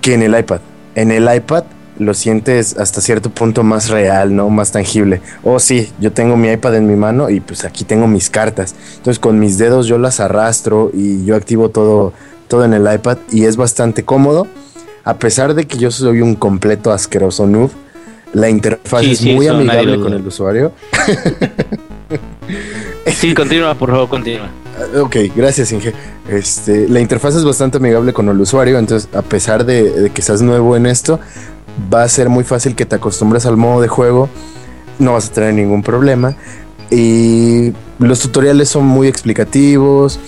que 0.00 0.14
en 0.14 0.22
el 0.22 0.38
iPad. 0.38 0.60
En 0.94 1.10
el 1.10 1.34
iPad 1.34 1.64
lo 1.98 2.14
sientes 2.14 2.76
hasta 2.76 3.00
cierto 3.00 3.30
punto 3.30 3.62
más 3.62 3.88
real, 3.88 4.34
¿no? 4.34 4.50
Más 4.50 4.72
tangible. 4.72 5.20
Oh, 5.42 5.58
sí, 5.58 5.90
yo 6.00 6.12
tengo 6.12 6.36
mi 6.36 6.50
iPad 6.50 6.76
en 6.76 6.86
mi 6.86 6.96
mano 6.96 7.30
y 7.30 7.40
pues 7.40 7.64
aquí 7.64 7.84
tengo 7.84 8.06
mis 8.06 8.30
cartas. 8.30 8.74
Entonces 8.96 9.18
con 9.18 9.38
mis 9.38 9.58
dedos 9.58 9.86
yo 9.86 9.98
las 9.98 10.20
arrastro 10.20 10.90
y 10.92 11.24
yo 11.24 11.36
activo 11.36 11.68
todo, 11.70 12.12
todo 12.48 12.64
en 12.64 12.74
el 12.74 12.92
iPad 12.92 13.18
y 13.30 13.44
es 13.44 13.56
bastante 13.56 14.04
cómodo. 14.04 14.46
A 15.04 15.14
pesar 15.18 15.54
de 15.54 15.66
que 15.66 15.76
yo 15.78 15.90
soy 15.90 16.20
un 16.22 16.34
completo 16.34 16.90
asqueroso 16.92 17.46
noob, 17.46 17.70
la 18.32 18.48
interfaz 18.48 19.02
Sí, 19.02 19.10
es 19.12 19.18
sí, 19.18 19.34
muy 19.34 19.46
amigable 19.48 20.00
con 20.00 20.12
el 20.12 20.26
usuario. 20.26 20.72
Sí, 23.06 23.34
continúa, 23.34 23.74
por 23.74 23.90
favor, 23.90 24.08
continúa. 24.08 24.48
Ah, 24.78 25.00
Ok, 25.02 25.16
gracias 25.36 25.72
Inge. 25.72 25.92
Este, 26.28 26.88
la 26.88 27.00
interfaz 27.00 27.34
es 27.36 27.44
bastante 27.44 27.76
amigable 27.78 28.12
con 28.12 28.28
el 28.28 28.40
usuario, 28.40 28.78
entonces 28.78 29.08
a 29.14 29.22
pesar 29.22 29.64
de, 29.64 29.90
de 29.90 30.10
que 30.10 30.22
seas 30.22 30.42
nuevo 30.42 30.76
en 30.76 30.86
esto, 30.86 31.20
va 31.92 32.02
a 32.02 32.08
ser 32.08 32.28
muy 32.28 32.44
fácil 32.44 32.74
que 32.74 32.86
te 32.86 32.96
acostumbres 32.96 33.46
al 33.46 33.56
modo 33.56 33.80
de 33.80 33.88
juego, 33.88 34.28
no 34.98 35.12
vas 35.14 35.28
a 35.28 35.32
tener 35.32 35.54
ningún 35.54 35.82
problema. 35.82 36.34
Y 36.90 37.72
los 37.98 38.20
tutoriales 38.20 38.68
son 38.68 38.84
muy 38.84 39.06
explicativos, 39.08 40.18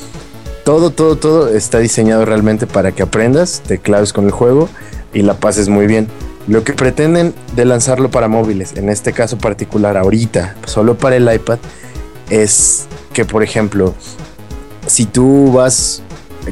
todo, 0.66 0.90
todo, 0.90 1.14
todo 1.14 1.48
está 1.54 1.78
diseñado 1.78 2.24
realmente 2.24 2.66
para 2.66 2.90
que 2.90 3.04
aprendas, 3.04 3.62
te 3.64 3.78
claves 3.78 4.12
con 4.12 4.24
el 4.24 4.32
juego 4.32 4.68
y 5.14 5.22
la 5.22 5.34
pases 5.34 5.68
muy 5.68 5.86
bien. 5.86 6.08
Lo 6.48 6.64
que 6.64 6.72
pretenden 6.72 7.34
de 7.54 7.64
lanzarlo 7.64 8.10
para 8.10 8.26
móviles, 8.26 8.76
en 8.76 8.88
este 8.88 9.12
caso 9.12 9.38
particular 9.38 9.96
ahorita, 9.96 10.56
solo 10.66 10.98
para 10.98 11.14
el 11.14 11.32
iPad, 11.32 11.58
es 12.30 12.88
que, 13.12 13.24
por 13.24 13.44
ejemplo, 13.44 13.94
si 14.88 15.06
tú 15.06 15.52
vas 15.52 16.02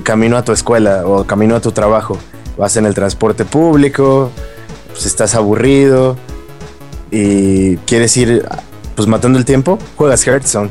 camino 0.05 0.37
a 0.37 0.45
tu 0.45 0.53
escuela 0.53 1.05
o 1.05 1.25
camino 1.25 1.57
a 1.57 1.61
tu 1.61 1.73
trabajo, 1.73 2.17
vas 2.57 2.77
en 2.77 2.87
el 2.87 2.95
transporte 2.95 3.45
público, 3.45 4.31
pues 4.93 5.07
estás 5.07 5.35
aburrido 5.35 6.17
y 7.11 7.79
quieres 7.79 8.17
ir 8.17 8.47
pues 8.95 9.09
matando 9.09 9.41
el 9.41 9.45
tiempo, 9.45 9.77
juegas 9.97 10.25
Hearthstone. 10.25 10.71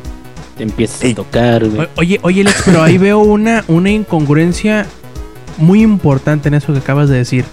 Te 0.58 0.64
empiezas 0.64 1.12
a 1.12 1.16
tocar, 1.16 1.66
güey. 1.68 1.88
Oye, 1.96 2.20
oye, 2.22 2.42
Alex, 2.42 2.62
pero 2.66 2.84
ahí 2.84 2.98
veo 2.98 3.20
una, 3.20 3.64
una 3.68 3.90
incongruencia 3.90 4.86
muy 5.58 5.82
importante 5.82 6.48
en 6.48 6.54
eso 6.56 6.74
que 6.74 6.80
acabas 6.80 7.10
de 7.10 7.18
decir. 7.18 7.46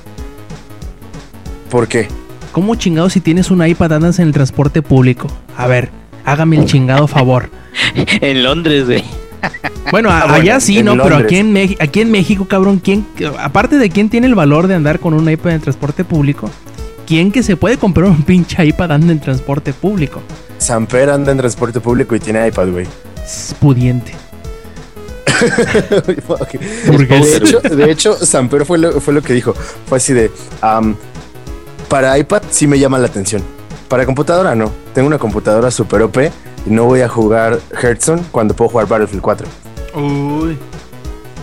¿Por 1.71 1.89
qué? 1.89 2.09
¿Cómo 2.53 2.75
chingado 2.75 3.09
si 3.11 3.21
tienes 3.21 3.51
un 3.51 3.65
iPad 3.67 3.93
andas 3.95 4.19
en 4.19 4.27
el 4.27 4.33
transporte 4.35 4.83
público? 4.83 5.29
A 5.57 5.67
ver, 5.67 5.91
hágame 6.25 6.57
el 6.59 6.67
chingado 6.67 7.07
favor. 7.07 7.51
En 8.21 8.43
Londres, 8.43 8.87
güey. 8.87 9.05
Bueno, 9.91 10.11
a- 10.11 10.19
Ah, 10.19 10.27
bueno, 10.27 10.35
allá 10.43 10.61
sí, 10.61 10.83
¿no? 10.83 10.93
Pero 11.03 11.17
aquí 11.17 11.37
en, 11.37 11.57
aquí 11.79 12.01
en 12.01 12.11
México, 12.11 12.47
cabrón, 12.47 12.81
¿quién, 12.83 13.07
aparte 13.39 13.77
de 13.79 13.89
quién 13.89 14.09
tiene 14.11 14.27
el 14.27 14.35
valor 14.35 14.67
de 14.67 14.75
andar 14.75 14.99
con 15.01 15.15
un 15.15 15.31
iPad 15.31 15.51
en 15.51 15.55
el 15.57 15.61
transporte 15.63 16.05
público, 16.05 16.51
¿quién 17.07 17.33
que 17.33 17.43
se 17.43 17.57
puede 17.57 17.79
comprar 17.79 18.11
un 18.11 18.23
pinche 18.23 18.63
iPad 18.65 18.93
anda 18.93 19.13
en 19.13 19.21
transporte 19.21 19.73
público? 19.73 20.21
Samper 20.71 21.11
anda 21.11 21.33
en 21.33 21.39
transporte 21.39 21.81
público 21.81 22.15
y 22.15 22.21
tiene 22.21 22.47
iPad, 22.47 22.69
güey. 22.69 22.87
Es 23.17 23.57
pudiente. 23.59 24.13
De 26.07 27.37
hecho, 27.37 27.61
de 27.61 27.91
hecho, 27.91 28.15
Samper 28.15 28.65
fue 28.65 28.79
lo, 28.79 29.01
fue 29.01 29.13
lo 29.13 29.21
que 29.21 29.33
dijo. 29.33 29.53
Fue 29.87 29.99
así 29.99 30.13
de, 30.13 30.31
para 31.89 32.17
iPad 32.17 32.43
sí 32.51 32.69
me 32.69 32.79
llama 32.79 33.01
la 33.01 33.09
atención. 33.09 33.43
Para 33.89 34.07
computadora 34.07 34.55
no. 34.55 34.71
Tengo 34.95 35.09
una 35.09 35.19
computadora 35.19 35.73
super 35.73 36.03
OP 36.03 36.19
y 36.19 36.71
no 36.71 36.85
voy 36.85 37.01
a 37.01 37.09
jugar 37.09 37.59
Hearthstone 37.73 38.23
cuando 38.31 38.55
puedo 38.55 38.71
jugar 38.71 38.87
Battlefield 38.87 39.23
4. 39.23 39.49
Uy. 39.97 40.57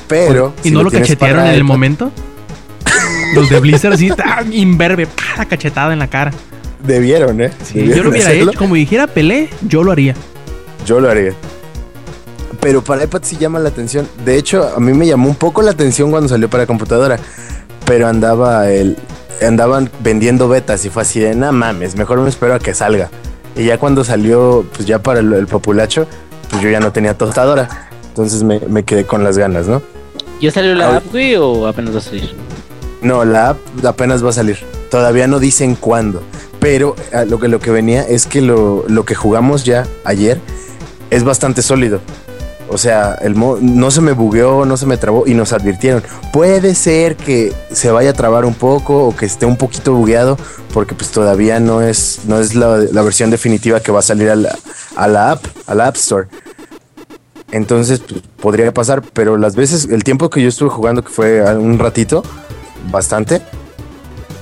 Pero... 0.07 0.53
¿Y 0.63 0.69
si 0.69 0.71
no 0.73 0.83
lo 0.83 0.89
cachetearon 0.89 1.47
en 1.47 1.53
el 1.53 1.65
momento? 1.65 2.13
Los 3.33 3.49
de 3.49 3.59
Blizzard 3.59 3.97
¡tan! 4.15 4.53
imberbe, 4.53 5.05
la 5.37 5.43
cachetada 5.43 5.91
en 5.91 5.99
la 5.99 6.07
cara. 6.07 6.31
Debieron, 6.83 7.41
¿eh? 7.41 7.51
Yo 7.73 7.81
Debieron 7.81 8.03
lo 8.05 8.09
hubiera 8.11 8.27
hacerlo. 8.29 8.51
hecho, 8.51 8.59
como 8.59 8.75
dijera 8.75 9.07
Pelé, 9.07 9.49
yo 9.67 9.83
lo 9.83 9.91
haría. 9.91 10.15
Yo 10.85 10.99
lo 10.99 11.09
haría. 11.09 11.33
Pero 12.59 12.83
para 12.83 13.03
iPad 13.03 13.21
sí 13.23 13.37
llama 13.37 13.59
la 13.59 13.69
atención. 13.69 14.07
De 14.25 14.37
hecho, 14.37 14.71
a 14.75 14.79
mí 14.79 14.93
me 14.93 15.05
llamó 15.07 15.29
un 15.29 15.35
poco 15.35 15.61
la 15.61 15.71
atención 15.71 16.11
cuando 16.11 16.29
salió 16.29 16.49
para 16.49 16.65
computadora. 16.65 17.17
Pero 17.85 18.07
andaba 18.07 18.69
el. 18.69 18.97
Andaban 19.41 19.91
vendiendo 19.99 20.47
betas 20.49 20.83
y 20.85 20.89
fue 20.89 21.03
así 21.03 21.19
de, 21.19 21.35
no 21.35 21.51
mames, 21.51 21.95
mejor 21.95 22.19
me 22.21 22.27
espero 22.29 22.55
a 22.55 22.59
que 22.59 22.73
salga. 22.73 23.09
Y 23.55 23.65
ya 23.65 23.77
cuando 23.77 24.03
salió, 24.03 24.65
pues 24.75 24.87
ya 24.87 24.99
para 25.03 25.19
el, 25.19 25.31
el 25.33 25.45
populacho, 25.45 26.07
pues 26.49 26.61
yo 26.63 26.69
ya 26.71 26.79
no 26.79 26.91
tenía 26.91 27.15
tostadora. 27.15 27.89
Entonces 28.09 28.41
me, 28.43 28.59
me 28.61 28.83
quedé 28.83 29.05
con 29.05 29.23
las 29.23 29.37
ganas, 29.37 29.67
¿no? 29.67 29.83
¿Ya 30.41 30.49
salió 30.49 30.73
la 30.73 30.85
Ahora- 30.87 30.97
app, 30.97 31.11
güey, 31.11 31.35
o 31.35 31.67
apenas 31.67 31.93
va 31.93 31.99
a 31.99 32.01
salir? 32.01 32.33
No, 33.03 33.23
la 33.25 33.49
app 33.49 33.57
apenas 33.85 34.25
va 34.25 34.31
a 34.31 34.33
salir. 34.33 34.57
Todavía 34.89 35.27
no 35.27 35.37
dicen 35.39 35.75
cuándo. 35.75 36.23
Pero 36.69 36.97
ah, 37.13 37.23
lo 37.23 37.39
que, 37.39 37.47
lo 37.47 37.61
que 37.61 37.71
venía 37.71 38.01
es 38.01 38.27
que 38.27 38.41
lo, 38.41 38.83
lo 38.89 39.05
que 39.05 39.15
jugamos 39.15 39.63
ya 39.63 39.87
ayer 40.03 40.37
es 41.09 41.23
bastante 41.23 41.61
sólido. 41.61 42.01
O 42.67 42.77
sea, 42.77 43.13
el 43.21 43.39
no 43.39 43.89
se 43.89 44.01
me 44.01 44.11
bugueó, 44.11 44.65
no 44.65 44.75
se 44.75 44.85
me 44.85 44.97
trabó 44.97 45.25
y 45.25 45.33
nos 45.33 45.53
advirtieron. 45.53 46.03
Puede 46.33 46.75
ser 46.75 47.15
que 47.15 47.53
se 47.71 47.89
vaya 47.89 48.09
a 48.09 48.13
trabar 48.13 48.43
un 48.43 48.53
poco 48.53 49.07
o 49.07 49.15
que 49.15 49.25
esté 49.25 49.45
un 49.45 49.55
poquito 49.55 49.93
bugueado 49.93 50.37
porque 50.73 50.93
pues 50.93 51.09
todavía 51.09 51.61
no 51.61 51.81
es, 51.81 52.23
no 52.27 52.37
es 52.37 52.53
la, 52.53 52.79
la 52.79 53.01
versión 53.01 53.29
definitiva 53.29 53.79
que 53.79 53.93
va 53.93 53.99
a 53.99 54.01
salir 54.01 54.29
a 54.29 54.35
la, 54.35 54.53
a 54.97 55.07
la 55.07 55.31
app, 55.31 55.45
a 55.67 55.73
la 55.73 55.87
App 55.87 55.95
Store. 55.95 56.27
Entonces 57.53 58.01
pues, 58.01 58.23
podría 58.41 58.73
pasar, 58.73 59.03
pero 59.13 59.37
las 59.37 59.55
veces, 59.55 59.87
el 59.89 60.03
tiempo 60.03 60.29
que 60.29 60.41
yo 60.41 60.49
estuve 60.49 60.69
jugando, 60.69 61.01
que 61.01 61.13
fue 61.13 61.41
un 61.55 61.79
ratito, 61.79 62.23
bastante. 62.91 63.41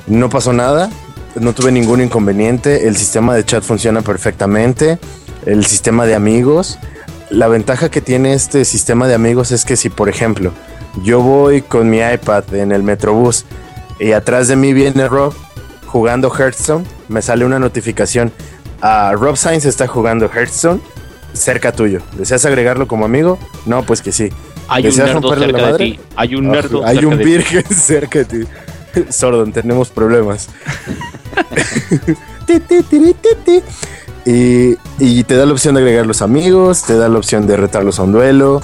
No 0.08 0.28
pasó 0.30 0.54
nada, 0.54 0.90
no 1.36 1.54
tuve 1.54 1.72
ningún 1.72 2.02
inconveniente, 2.02 2.88
el 2.88 2.96
sistema 2.96 3.36
de 3.36 3.44
chat 3.44 3.64
funciona 3.64 4.02
perfectamente, 4.02 5.00
el 5.46 5.66
sistema 5.66 6.06
de 6.06 6.16
amigos. 6.16 6.80
La 7.30 7.48
ventaja 7.48 7.90
que 7.90 8.02
tiene 8.02 8.34
este 8.34 8.66
sistema 8.66 9.08
de 9.08 9.16
amigos 9.16 9.52
es 9.52 9.66
que 9.66 9.76
si, 9.76 9.90
por 9.90 10.10
ejemplo, 10.10 10.52
yo 11.04 11.22
voy 11.22 11.62
con 11.62 11.90
mi 11.90 12.00
iPad 12.00 12.54
en 12.54 12.72
el 12.72 12.84
Metrobús 12.84 13.46
y 14.00 14.12
atrás 14.12 14.48
de 14.48 14.56
mí 14.56 14.74
viene 14.74 15.08
Rob 15.08 15.34
jugando 15.86 16.32
Hearthstone, 16.34 16.86
me 17.08 17.22
sale 17.22 17.46
una 17.46 17.60
notificación. 17.60 18.32
a 18.82 19.14
Rob 19.14 19.38
Sainz 19.38 19.66
está 19.66 19.88
jugando 19.88 20.30
Hearthstone 20.30 20.82
cerca 21.34 21.72
tuyo. 21.72 22.02
¿Deseas 22.18 22.46
agregarlo 22.46 22.88
como 22.88 23.06
amigo? 23.06 23.38
No, 23.66 23.84
pues 23.84 24.02
que 24.02 24.12
sí. 24.12 24.30
Hay 24.68 24.84
un 24.84 24.90
¿Deseas 24.90 25.08
nerdo 25.08 25.22
romperle 25.22 25.52
la 25.52 25.60
cerca 25.60 25.72
de 25.72 25.78
ti. 25.78 26.00
Hay 26.16 26.36
un 26.36 26.48
nerdo 26.50 26.86
Hay 26.86 26.96
cerca 26.98 27.10
un 27.10 27.18
virgen 27.18 27.64
cerca 27.70 28.20
de 28.20 28.26
ti. 28.26 28.48
Sordon, 29.10 29.52
tenemos 29.52 29.90
problemas. 29.90 30.50
Y, 34.28 35.24
te 35.24 35.36
da 35.36 35.46
la 35.46 35.52
opción 35.52 35.76
de 35.76 35.82
agregar 35.82 36.08
los 36.08 36.24
amigos, 36.24 36.82
te 36.84 36.98
da 36.98 37.08
la 37.08 37.20
opción 37.20 37.46
de 37.46 37.58
retarlos 37.58 38.00
a 38.00 38.04
un 38.04 38.12
duelo. 38.12 38.62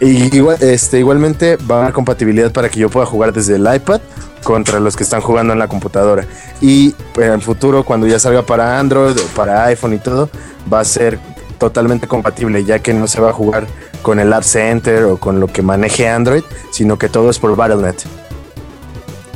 Y 0.00 0.44
este, 0.60 0.98
igualmente 0.98 1.56
va 1.56 1.76
a 1.76 1.82
haber 1.82 1.92
compatibilidad 1.92 2.50
para 2.50 2.68
que 2.68 2.80
yo 2.80 2.90
pueda 2.90 3.06
jugar 3.06 3.32
desde 3.32 3.54
el 3.54 3.72
iPad 3.72 4.00
contra 4.42 4.80
los 4.80 4.96
que 4.96 5.04
están 5.04 5.20
jugando 5.20 5.52
en 5.52 5.60
la 5.60 5.68
computadora. 5.68 6.26
Y 6.60 6.96
en 7.16 7.30
el 7.30 7.40
futuro, 7.40 7.84
cuando 7.84 8.08
ya 8.08 8.18
salga 8.18 8.42
para 8.42 8.80
Android, 8.80 9.16
para 9.36 9.66
iPhone 9.66 9.94
y 9.94 9.98
todo, 9.98 10.28
va 10.72 10.80
a 10.80 10.84
ser 10.84 11.20
totalmente 11.58 12.08
compatible, 12.08 12.64
ya 12.64 12.80
que 12.80 12.92
no 12.92 13.06
se 13.06 13.20
va 13.20 13.30
a 13.30 13.32
jugar 13.32 13.68
con 14.02 14.18
el 14.18 14.32
App 14.32 14.42
Center 14.42 15.04
o 15.04 15.16
con 15.18 15.38
lo 15.38 15.46
que 15.46 15.62
maneje 15.62 16.08
Android, 16.08 16.42
sino 16.72 16.98
que 16.98 17.08
todo 17.08 17.30
es 17.30 17.38
por 17.38 17.54
Battle.net. 17.54 18.21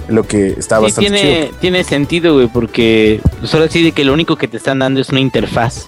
Lo 0.08 0.22
que 0.22 0.48
está 0.58 0.76
Sí, 0.78 0.82
bastante 0.84 1.10
tiene, 1.10 1.46
chido. 1.46 1.58
tiene 1.60 1.84
sentido, 1.84 2.34
güey, 2.34 2.46
porque 2.48 3.20
solo 3.44 3.64
así 3.64 3.82
de 3.82 3.92
que 3.92 4.04
lo 4.04 4.12
único 4.12 4.36
que 4.36 4.48
te 4.48 4.56
están 4.56 4.78
dando 4.78 5.00
es 5.00 5.08
una 5.10 5.20
interfaz 5.20 5.86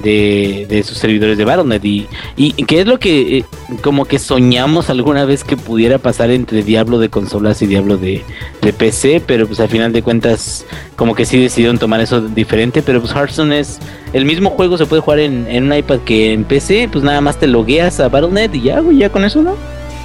de, 0.00 0.66
de 0.68 0.84
sus 0.84 0.96
servidores 0.96 1.36
de 1.36 1.44
Battle.net 1.44 1.82
y, 1.82 2.06
y 2.36 2.52
que 2.52 2.80
es 2.80 2.86
lo 2.86 3.00
que 3.00 3.38
eh, 3.38 3.44
como 3.82 4.04
que 4.04 4.20
soñamos 4.20 4.90
alguna 4.90 5.24
vez 5.24 5.42
que 5.42 5.56
pudiera 5.56 5.98
pasar 5.98 6.30
entre 6.30 6.62
Diablo 6.62 7.00
de 7.00 7.08
consolas 7.08 7.60
y 7.62 7.66
Diablo 7.66 7.96
de, 7.96 8.22
de 8.62 8.72
PC, 8.72 9.20
pero 9.26 9.48
pues 9.48 9.58
al 9.58 9.68
final 9.68 9.92
de 9.92 10.02
cuentas 10.02 10.64
como 10.94 11.16
que 11.16 11.24
sí 11.24 11.40
decidieron 11.40 11.78
tomar 11.78 12.00
eso 12.00 12.20
diferente, 12.20 12.80
pero 12.80 13.00
pues 13.00 13.12
Hearthstone 13.12 13.58
es 13.58 13.80
el 14.12 14.24
mismo 14.24 14.50
juego, 14.50 14.78
se 14.78 14.86
puede 14.86 15.02
jugar 15.02 15.18
en, 15.18 15.48
en 15.48 15.64
un 15.64 15.76
iPad 15.76 15.98
que 16.04 16.32
en 16.32 16.44
PC, 16.44 16.88
pues 16.92 17.02
nada 17.02 17.20
más 17.20 17.40
te 17.40 17.48
logueas 17.48 17.98
a 17.98 18.08
Battle.net 18.08 18.54
y 18.54 18.60
ya, 18.62 18.78
güey, 18.78 18.98
ya 18.98 19.10
con 19.10 19.24
eso, 19.24 19.42
¿no? 19.42 19.56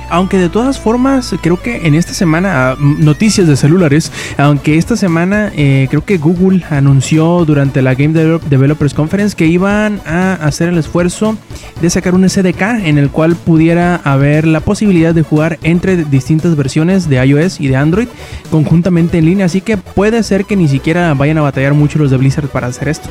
Aunque 0.10 0.38
de 0.38 0.50
todas 0.50 0.80
formas, 0.80 1.34
creo 1.42 1.60
que 1.62 1.88
en 1.88 1.96
esta 1.96 2.14
semana, 2.14 2.72
ah, 2.72 2.76
noticias 2.80 3.48
de 3.48 3.56
celulares, 3.58 4.12
aunque 4.38 4.78
esta 4.78 4.96
semana 4.96 5.52
eh, 5.56 5.88
creo 5.90 6.06
que 6.06 6.18
Google 6.18 6.64
anunció 6.70 7.46
durante 7.46 7.82
la 7.82 7.96
Game 7.96 8.14
Develop- 8.14 8.44
Developers 8.44 8.94
Conference 8.94 9.36
que 9.36 9.48
iban 9.48 10.02
a 10.06 10.34
hacer 10.34 10.70
el 10.70 10.78
esfuerzo 10.78 11.36
de 11.82 11.90
sacar 11.90 12.14
un 12.14 12.28
SDK 12.30 12.62
en 12.86 12.98
el 12.98 13.10
cual 13.10 13.36
pudiera 13.36 13.96
haber 14.04 14.46
la 14.46 14.60
posibilidad 14.60 15.16
de 15.16 15.24
jugar 15.24 15.58
entre 15.64 16.04
distintas 16.06 16.56
versiones 16.56 17.10
de 17.10 17.26
iOS 17.26 17.60
y 17.60 17.68
de 17.68 17.76
Android 17.76 18.08
conjuntamente 18.52 19.18
en 19.18 19.26
línea. 19.26 19.46
Así 19.48 19.62
que 19.62 19.78
puede 19.78 20.22
ser 20.24 20.46
que 20.46 20.56
ni 20.56 20.68
siquiera 20.68 21.14
vayan 21.16 21.40
a 21.40 21.42
batallar 21.42 21.74
mucho 21.74 21.98
los 21.98 22.12
de 22.12 22.18
Blizzard 22.18 22.48
para 22.50 22.68
hacer 22.68 22.88
esto. 22.88 23.10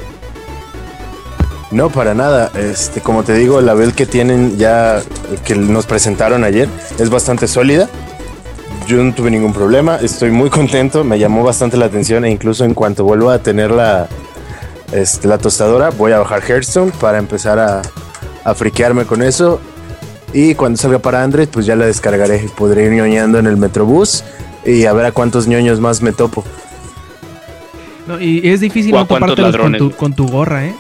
No, 1.73 1.89
para 1.89 2.15
nada. 2.15 2.51
Este, 2.55 3.01
como 3.01 3.25
te 3.25 3.35
digo, 3.35 3.61
la 3.63 3.73
build 3.75 3.95
que 3.95 4.07
tienen 4.07 4.59
ya, 4.59 5.03
que 5.45 5.55
nos 5.55 5.87
presentaron 5.87 6.45
ayer, 6.45 6.69
es 6.99 7.09
bastante 7.09 7.49
sólida. 7.49 7.89
Yo 8.87 9.03
no 9.03 9.15
tuve 9.15 9.31
ningún 9.31 9.53
problema, 9.53 9.97
estoy 9.97 10.31
muy 10.31 10.51
contento, 10.51 11.05
me 11.05 11.19
llamó 11.19 11.45
bastante 11.45 11.77
la 11.77 11.87
atención 11.87 12.25
e 12.25 12.31
incluso 12.31 12.65
en 12.65 12.75
cuanto 12.75 13.05
vuelva 13.05 13.35
a 13.35 13.39
tener 13.39 13.71
la, 13.71 14.09
este, 14.93 15.29
la 15.29 15.39
tostadora, 15.39 15.91
voy 15.91 16.13
a 16.13 16.19
bajar 16.19 16.43
Hearthstone 16.43 16.91
para 17.01 17.19
empezar 17.19 17.59
a, 17.59 17.81
a 18.45 18.55
friquearme 18.55 19.05
con 19.05 19.23
eso. 19.23 19.61
Y 20.35 20.55
cuando 20.55 20.79
salga 20.79 20.99
para 20.99 21.23
Android, 21.23 21.49
pues 21.49 21.65
ya 21.65 21.77
la 21.77 21.87
descargaré. 21.87 22.47
Podré 22.57 22.87
ir 22.87 22.93
ñoñando 22.93 23.39
en 23.39 23.47
el 23.47 23.57
Metrobús 23.57 24.25
y 24.65 24.85
a 24.87 24.93
ver 24.93 25.07
a 25.07 25.13
cuántos 25.13 25.47
ñoños 25.47 25.79
más 25.79 26.03
me 26.03 26.13
topo. 26.13 26.45
No, 28.07 28.21
y 28.21 28.41
es 28.49 28.61
difícil 28.61 28.93
no 28.93 29.07
topártelos 29.07 29.57
con 29.57 29.77
tu, 29.77 29.91
con 29.93 30.13
tu 30.15 30.27
gorra, 30.27 30.67
¿eh? 30.67 30.75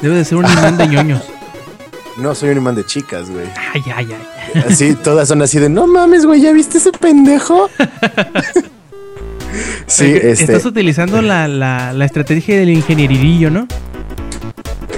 Debe 0.00 0.16
de 0.16 0.24
ser 0.24 0.38
un 0.38 0.44
imán 0.44 0.76
de 0.76 0.88
ñoños. 0.88 1.22
No 2.18 2.34
soy 2.34 2.48
un 2.50 2.56
imán 2.56 2.74
de 2.74 2.84
chicas, 2.84 3.30
güey. 3.30 3.46
Ay, 3.72 3.80
ay, 3.94 4.08
ay. 4.10 4.62
Así, 4.68 4.96
todas 4.96 5.28
son 5.28 5.40
así 5.40 5.60
de, 5.60 5.68
no 5.68 5.86
mames, 5.86 6.26
güey, 6.26 6.40
¿ya 6.40 6.52
viste 6.52 6.78
ese 6.78 6.90
pendejo? 6.90 7.70
sí, 9.86 10.14
este, 10.20 10.32
Estás 10.32 10.64
utilizando 10.66 11.22
la, 11.22 11.46
la, 11.46 11.92
la 11.92 12.04
estrategia 12.04 12.58
del 12.58 12.70
ingenierillo, 12.70 13.52
¿no? 13.52 13.68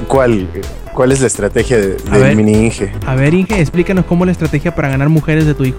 ¿cuál, 0.08 0.48
¿cuál 0.94 1.12
es 1.12 1.20
la 1.20 1.26
estrategia 1.26 1.76
de- 1.76 1.96
ver. 2.10 2.22
del 2.22 2.36
mini 2.36 2.52
Inge? 2.52 2.90
A 3.06 3.14
ver, 3.14 3.34
Inge, 3.34 3.60
explícanos 3.60 4.06
cómo 4.06 4.24
es 4.24 4.28
la 4.28 4.32
estrategia 4.32 4.74
para 4.74 4.88
ganar 4.88 5.10
mujeres 5.10 5.44
de 5.44 5.52
tu 5.52 5.66
hijo. 5.66 5.76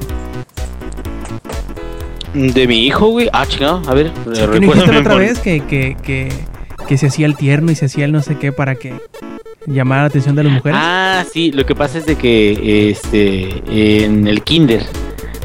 De 2.35 2.67
mi 2.67 2.85
hijo, 2.85 3.07
güey. 3.07 3.29
Ah, 3.33 3.47
chingado, 3.47 3.81
a 3.89 3.95
ver. 3.95 4.11
¿Qué 4.11 4.19
no 4.29 4.31
dijiste 4.31 4.45
recuérdame 4.47 4.93
la 4.93 4.99
otra 4.99 5.15
vez 5.15 5.39
que, 5.39 5.61
que, 5.61 5.97
que, 6.03 6.29
que 6.91 6.97
se 6.97 7.07
hacía 7.07 7.25
el 7.25 7.37
tierno 7.37 7.71
y 7.71 7.75
se 7.75 7.85
hacía 7.85 8.03
el 8.03 8.11
no 8.11 8.21
sé 8.21 8.35
qué 8.35 8.51
para 8.51 8.75
que 8.75 8.93
llamara 9.65 10.01
la 10.01 10.07
atención 10.09 10.35
de 10.35 10.43
las 10.43 10.51
mujeres? 10.51 10.77
Ah, 10.77 11.23
sí, 11.31 11.53
lo 11.53 11.65
que 11.65 11.73
pasa 11.73 11.99
es 11.99 12.05
de 12.05 12.17
que 12.17 12.89
este 12.89 14.03
en 14.03 14.27
el 14.27 14.43
kinder 14.43 14.85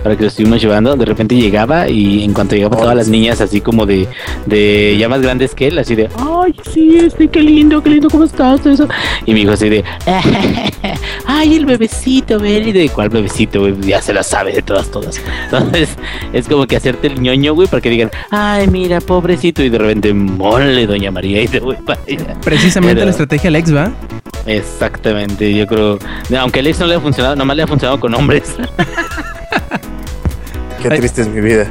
para 0.07 0.15
que 0.17 0.23
lo 0.23 0.29
estuvimos 0.29 0.63
llevando, 0.63 0.95
de 0.95 1.05
repente 1.05 1.35
llegaba 1.35 1.89
y 1.89 2.23
en 2.23 2.33
cuanto 2.33 2.55
llegaba 2.55 2.77
todas 2.77 2.95
las 2.95 3.09
niñas 3.09 3.41
así 3.41 3.61
como 3.61 3.87
de, 3.87 4.07
de 4.47 4.97
ya 4.97 5.09
más 5.09 5.21
grandes 5.21 5.53
que 5.53 5.67
él, 5.67 5.77
así 5.81 5.97
de, 5.97 6.09
ay, 6.17 6.55
sí, 6.73 6.97
este, 6.99 7.27
qué 7.27 7.43
lindo, 7.43 7.83
qué 7.83 7.91
lindo, 7.91 8.09
¿cómo 8.09 8.23
estás? 8.23 8.61
Todo 8.61 8.73
eso. 8.73 8.89
Y 9.25 9.35
mi 9.35 9.41
hijo 9.41 9.51
así 9.51 9.69
de, 9.69 9.83
ay, 11.27 11.57
el 11.57 11.67
bebecito, 11.67 12.39
ven, 12.39 12.69
y 12.69 12.71
de 12.71 12.89
cuál 12.89 13.09
bebecito, 13.09 13.59
güey, 13.59 13.75
ya 13.81 14.01
se 14.01 14.13
la 14.13 14.23
sabe 14.23 14.53
de 14.53 14.63
todas, 14.63 14.89
todas. 14.93 15.21
Entonces, 15.47 15.89
es 16.33 16.47
como 16.47 16.69
que 16.69 16.77
hacerte 16.77 17.09
el 17.09 17.21
ñoño, 17.21 17.55
güey, 17.55 17.67
para 17.67 17.81
que 17.81 17.91
digan, 17.91 18.13
ay, 18.31 18.69
mira, 18.69 19.01
pobrecito, 19.01 19.65
y 19.65 19.71
de 19.71 19.79
repente, 19.79 20.15
mole, 20.15 20.87
doña 20.87 21.11
María, 21.11 21.43
y 21.43 21.49
te 21.49 21.59
voy 21.59 21.75
para 21.85 22.01
allá. 22.07 22.41
Precisamente 22.45 22.95
pero- 22.95 23.07
la 23.07 23.11
estrategia 23.11 23.51
Lex, 23.51 23.75
¿va? 23.75 23.91
Exactamente, 24.47 25.53
yo 25.53 25.67
creo. 25.67 25.99
Aunque 26.39 26.61
a 26.61 26.63
Alex 26.63 26.79
no 26.79 26.87
le 26.87 26.95
ha 26.95 27.01
funcionado, 27.01 27.35
nomás 27.35 27.57
le 27.57 27.65
ha 27.65 27.67
funcionado 27.67 27.99
con 27.99 28.15
hombres. 28.15 28.55
Qué 30.89 30.95
Ay. 30.95 30.99
triste 31.01 31.23
es 31.23 31.29
mi 31.29 31.41
vida. 31.41 31.71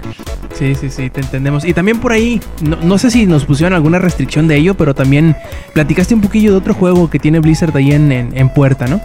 Sí, 0.58 0.74
sí, 0.76 0.90
sí, 0.90 1.10
te 1.10 1.22
entendemos. 1.22 1.66
Y 1.66 1.74
también 1.74 2.00
por 2.00 2.12
ahí, 2.12 2.42
no, 2.62 2.78
no 2.78 2.98
sé 2.98 3.12
si 3.12 3.26
nos 3.26 3.46
pusieron 3.46 3.74
alguna 3.74 4.00
restricción 4.00 4.48
de 4.48 4.56
ello, 4.58 4.74
pero 4.76 4.94
también 4.96 5.36
platicaste 5.74 6.14
un 6.14 6.22
poquillo 6.22 6.52
de 6.52 6.58
otro 6.58 6.74
juego 6.74 7.10
que 7.10 7.20
tiene 7.20 7.40
Blizzard 7.40 7.76
ahí 7.76 7.92
en, 7.92 8.12
en, 8.12 8.38
en 8.38 8.50
puerta, 8.50 8.88
¿no? 8.88 9.02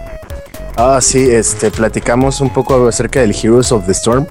Ah, 0.77 0.99
sí, 1.01 1.19
este, 1.29 1.69
platicamos 1.69 2.39
un 2.41 2.49
poco 2.49 2.87
acerca 2.87 3.19
del 3.19 3.35
Heroes 3.35 3.71
of 3.71 3.85
the 3.85 3.91
Storm. 3.91 4.25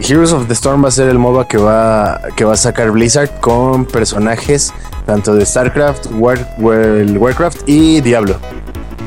Heroes 0.00 0.32
of 0.32 0.46
the 0.46 0.52
Storm 0.54 0.82
va 0.84 0.88
a 0.88 0.92
ser 0.92 1.08
el 1.08 1.18
MOBA 1.18 1.46
que 1.48 1.58
va, 1.58 2.20
que 2.36 2.44
va 2.44 2.54
a 2.54 2.56
sacar 2.56 2.90
Blizzard 2.90 3.30
con 3.40 3.84
personajes 3.84 4.72
tanto 5.06 5.34
de 5.34 5.46
StarCraft, 5.46 6.06
War- 6.12 6.54
War- 6.58 7.16
Warcraft 7.18 7.62
y 7.68 8.00
Diablo. 8.00 8.36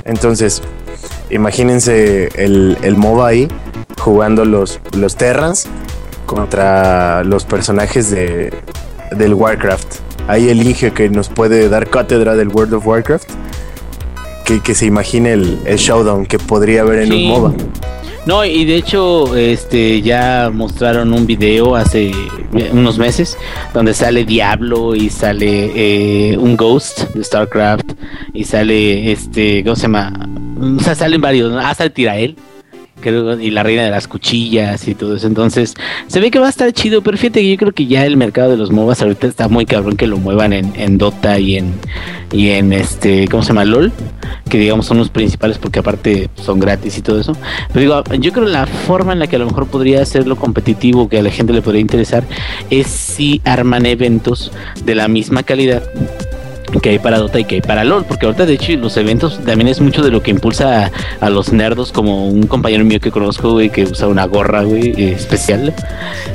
Entonces, 0.06 0.62
imagínense 1.30 2.30
el, 2.36 2.78
el 2.82 2.96
MOBA 2.98 3.28
ahí 3.28 3.48
jugando 4.00 4.46
los, 4.46 4.80
los 4.98 5.16
Terrans 5.16 5.68
contra 6.36 7.24
los 7.24 7.44
personajes 7.46 8.10
de, 8.10 8.54
del 9.12 9.34
Warcraft. 9.34 9.96
Ahí 10.28 10.50
el 10.50 10.64
Inge 10.66 10.92
que 10.92 11.10
nos 11.10 11.30
puede 11.30 11.68
dar 11.70 11.90
cátedra 11.90 12.36
del 12.36 12.48
World 12.48 12.74
of 12.76 12.88
Warcraft. 12.88 13.30
Que, 14.46 14.60
que 14.62 14.74
se 14.74 14.86
imagine 14.86 15.34
el, 15.34 15.60
el 15.66 15.78
showdown 15.78 16.26
que 16.26 16.40
podría 16.40 16.82
haber 16.82 17.00
en 17.04 17.10
Sí. 17.10 17.26
un 17.26 17.30
MOBA. 17.30 17.54
No, 18.26 18.46
y 18.46 18.66
de 18.66 18.76
hecho, 18.76 19.36
este, 19.36 20.02
ya 20.04 20.52
mostraron 20.54 21.12
un 21.14 21.26
video 21.26 21.76
hace 21.76 22.12
unos 22.72 22.98
meses 23.00 23.36
donde 23.74 23.94
sale 23.96 24.26
Diablo 24.26 24.96
y 24.96 25.10
sale 25.10 25.72
eh, 26.34 26.38
un 26.38 26.56
Ghost 26.56 27.10
de 27.16 27.24
StarCraft 27.24 27.94
y 28.34 28.44
sale 28.44 29.12
este, 29.12 29.64
¿cómo 29.64 29.76
se 29.76 29.82
llama? 29.84 30.14
O 30.78 30.84
sea, 30.84 30.94
salen 30.94 31.20
varios, 31.20 31.52
¿no? 31.52 31.60
Ah, 31.60 31.74
sale 31.74 31.90
Tirael. 31.90 32.36
Y 33.10 33.52
la 33.52 33.64
reina 33.64 33.84
de 33.84 33.92
las 33.92 34.08
cuchillas 34.08 34.88
y 34.88 34.96
todo 34.96 35.16
eso. 35.16 35.28
Entonces, 35.28 35.76
se 36.08 36.20
ve 36.20 36.32
que 36.32 36.40
va 36.40 36.48
a 36.48 36.50
estar 36.50 36.72
chido, 36.72 37.02
pero 37.02 37.18
fíjate 37.18 37.42
que 37.42 37.52
yo 37.52 37.58
creo 37.58 37.72
que 37.74 37.88
ya 37.88 38.06
el 38.06 38.18
mercado 38.18 38.52
de 38.52 38.58
los 38.58 38.72
MOBAs 38.72 39.02
ahorita 39.02 39.28
está 39.28 39.48
muy 39.48 39.66
cabrón 39.66 39.98
que 39.98 40.08
lo 40.08 40.18
muevan 40.18 40.54
en, 40.54 40.74
en 40.76 40.98
Dota 40.98 41.40
y 41.40 41.58
en, 41.58 41.74
y 42.32 42.50
en 42.50 42.74
este, 42.74 43.28
¿cómo 43.28 43.44
se 43.44 43.50
llama? 43.50 43.66
LOL, 43.66 43.92
que 44.50 44.58
digamos 44.58 44.86
son 44.86 44.98
los 44.98 45.10
principales 45.10 45.58
porque 45.58 45.80
aparte 45.80 46.30
son 46.36 46.60
gratis 46.60 46.98
y 46.98 47.02
todo 47.02 47.20
eso. 47.20 47.36
Pero 47.74 47.80
digo, 47.80 48.04
yo 48.20 48.32
creo 48.32 48.46
la 48.46 48.66
forma 48.66 49.14
en 49.14 49.20
la 49.20 49.28
que 49.28 49.36
a 49.36 49.40
lo 49.40 49.48
mejor 49.48 49.68
podría 49.68 50.02
hacerlo 50.02 50.36
competitivo, 50.36 51.10
que 51.10 51.20
a 51.20 51.24
la 51.24 51.32
gente 51.32 51.54
le 51.54 51.62
podría 51.62 51.82
interesar, 51.82 52.24
es 52.70 52.88
si 52.88 53.42
arman 53.46 53.86
eventos 53.86 54.52
de 54.86 54.96
la 54.96 55.08
misma 55.08 55.44
calidad 55.44 55.84
que 56.80 56.90
hay 56.90 57.00
para 57.00 57.18
Dota 57.20 57.40
y 57.40 57.46
que 57.46 57.56
hay 57.56 57.62
para 57.62 57.84
LOL, 57.84 58.06
porque 58.06 58.26
ahorita 58.26 58.46
de 58.46 58.54
hecho 58.54 58.74
los 58.78 58.96
eventos 58.98 59.40
también 59.44 59.68
es 59.68 59.82
mucho 59.82 60.04
de 60.04 60.12
lo 60.12 60.22
que 60.22 60.32
impulsa 60.32 60.86
a, 60.86 60.92
a 61.26 61.30
los 61.30 61.52
nerdos, 61.52 61.92
como 61.92 62.28
un 62.28 62.44
compañero 62.44 62.86
mío 62.86 63.00
que 63.00 63.12
conozco, 63.12 63.52
güey, 63.52 63.70
que 63.70 63.84
usa 63.84 64.08
una 64.08 64.26
gorra, 64.26 64.64
güey, 64.64 64.94
eh, 64.98 65.14
especial, 65.14 65.74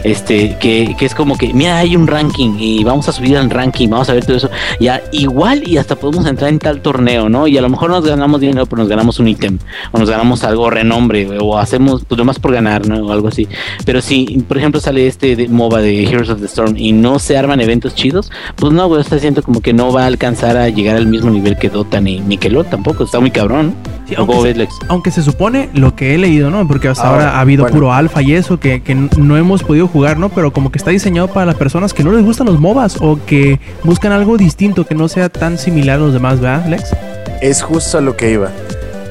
este, 0.05 0.57
que, 0.59 0.95
que 0.99 1.07
es 1.07 1.15
como 1.15 1.37
que, 1.37 1.53
mira, 1.53 1.79
hay 1.79 1.97
un 1.97 2.07
ranking 2.07 2.57
y 2.59 2.85
vamos 2.85 3.09
a 3.09 3.13
subir 3.13 3.37
al 3.37 3.51
ranking, 3.51 3.89
vamos 3.89 4.09
a 4.09 4.13
ver 4.13 4.25
todo 4.25 4.37
eso, 4.37 4.51
ya 4.81 5.03
igual 5.13 5.67
y 5.67 5.79
hasta 5.79 5.97
podemos 5.97 6.27
entrar 6.27 6.51
en 6.51 6.59
tal 6.59 6.81
torneo, 6.81 7.29
¿no? 7.29 7.47
Y 7.47 7.57
a 7.59 7.63
lo 7.63 7.69
mejor 7.69 7.91
nos 7.91 8.05
ganamos 8.05 8.41
dinero, 8.41 8.67
pero 8.67 8.83
nos 8.83 8.89
ganamos 8.89 9.19
un 9.19 9.29
ítem, 9.29 9.59
o 9.93 9.99
nos 9.99 10.11
ganamos 10.11 10.45
algo 10.45 10.71
renombre, 10.71 11.29
o 11.41 11.59
hacemos, 11.59 12.05
pues 12.07 12.19
nomás 12.19 12.39
por 12.39 12.53
ganar, 12.53 12.87
¿no? 12.87 13.07
O 13.07 13.13
algo 13.13 13.29
así. 13.29 13.49
Pero 13.85 14.01
si, 14.01 14.45
por 14.49 14.59
ejemplo, 14.59 14.81
sale 14.81 15.07
este 15.07 15.37
de 15.37 15.49
MOBA 15.49 15.81
de 15.81 16.05
Heroes 16.05 16.31
of 16.31 16.41
the 16.41 16.47
Storm 16.47 16.77
y 16.77 16.93
no 16.93 17.19
se 17.19 17.37
arman 17.37 17.61
eventos 17.61 17.95
chidos, 17.95 18.31
pues 18.57 18.73
no, 18.73 18.89
güey, 18.89 19.01
está 19.01 19.19
siento 19.19 19.43
como 19.43 19.61
que 19.61 19.73
no 19.73 19.93
va 19.93 20.03
a 20.03 20.07
a 20.27 20.69
llegar 20.69 20.97
al 20.97 21.07
mismo 21.07 21.31
nivel 21.31 21.57
que 21.57 21.69
Dota 21.69 22.01
ni, 22.01 22.21
ni 22.21 22.39
que 22.39 22.51
LOL 22.51 22.67
tampoco, 22.67 23.05
está 23.05 23.21
muy 23.21 23.31
cabrón. 23.31 23.75
Sí, 24.09 24.15
¿O 24.15 24.19
cómo 24.27 24.35
aunque, 24.35 24.53
se, 24.53 24.59
Lex? 24.59 24.75
aunque 24.89 25.11
se 25.11 25.23
supone 25.23 25.69
lo 25.75 25.97
que 25.97 26.15
he 26.15 26.19
leído, 26.19 26.51
¿no? 26.51 26.67
Porque 26.69 26.89
hasta 26.89 27.09
Ahora, 27.09 27.25
ahora 27.27 27.39
ha 27.39 27.41
habido 27.41 27.63
bueno. 27.65 27.75
puro 27.75 27.93
alfa 27.93 28.23
y 28.23 28.35
eso 28.35 28.61
que, 28.61 28.83
que 28.83 28.95
no 28.95 29.37
hemos 29.37 29.63
podido 29.65 29.89
jugar, 29.89 30.17
¿no? 30.19 30.29
Pero 30.29 30.53
como 30.53 30.71
que 30.71 30.79
está 30.79 30.91
diseñado 30.91 31.29
para 31.29 31.47
las 31.47 31.57
personas 31.57 31.93
que 31.93 32.05
no 32.05 32.13
les 32.13 32.25
gustan 32.25 32.47
los 32.47 32.61
MOBAs 32.61 32.99
o 33.01 33.19
que 33.27 33.59
buscan 33.83 34.13
algo 34.13 34.37
distinto 34.37 34.87
que 34.87 34.95
no 34.95 35.09
sea 35.09 35.29
tan 35.29 35.59
similar 35.59 35.97
a 35.97 36.01
los 36.03 36.13
demás, 36.13 36.41
¿verdad, 36.41 36.67
Lex? 36.67 36.95
Es 37.43 37.63
justo 37.63 37.99
a 37.99 38.01
lo 38.01 38.17
que 38.17 38.31
iba. 38.33 38.51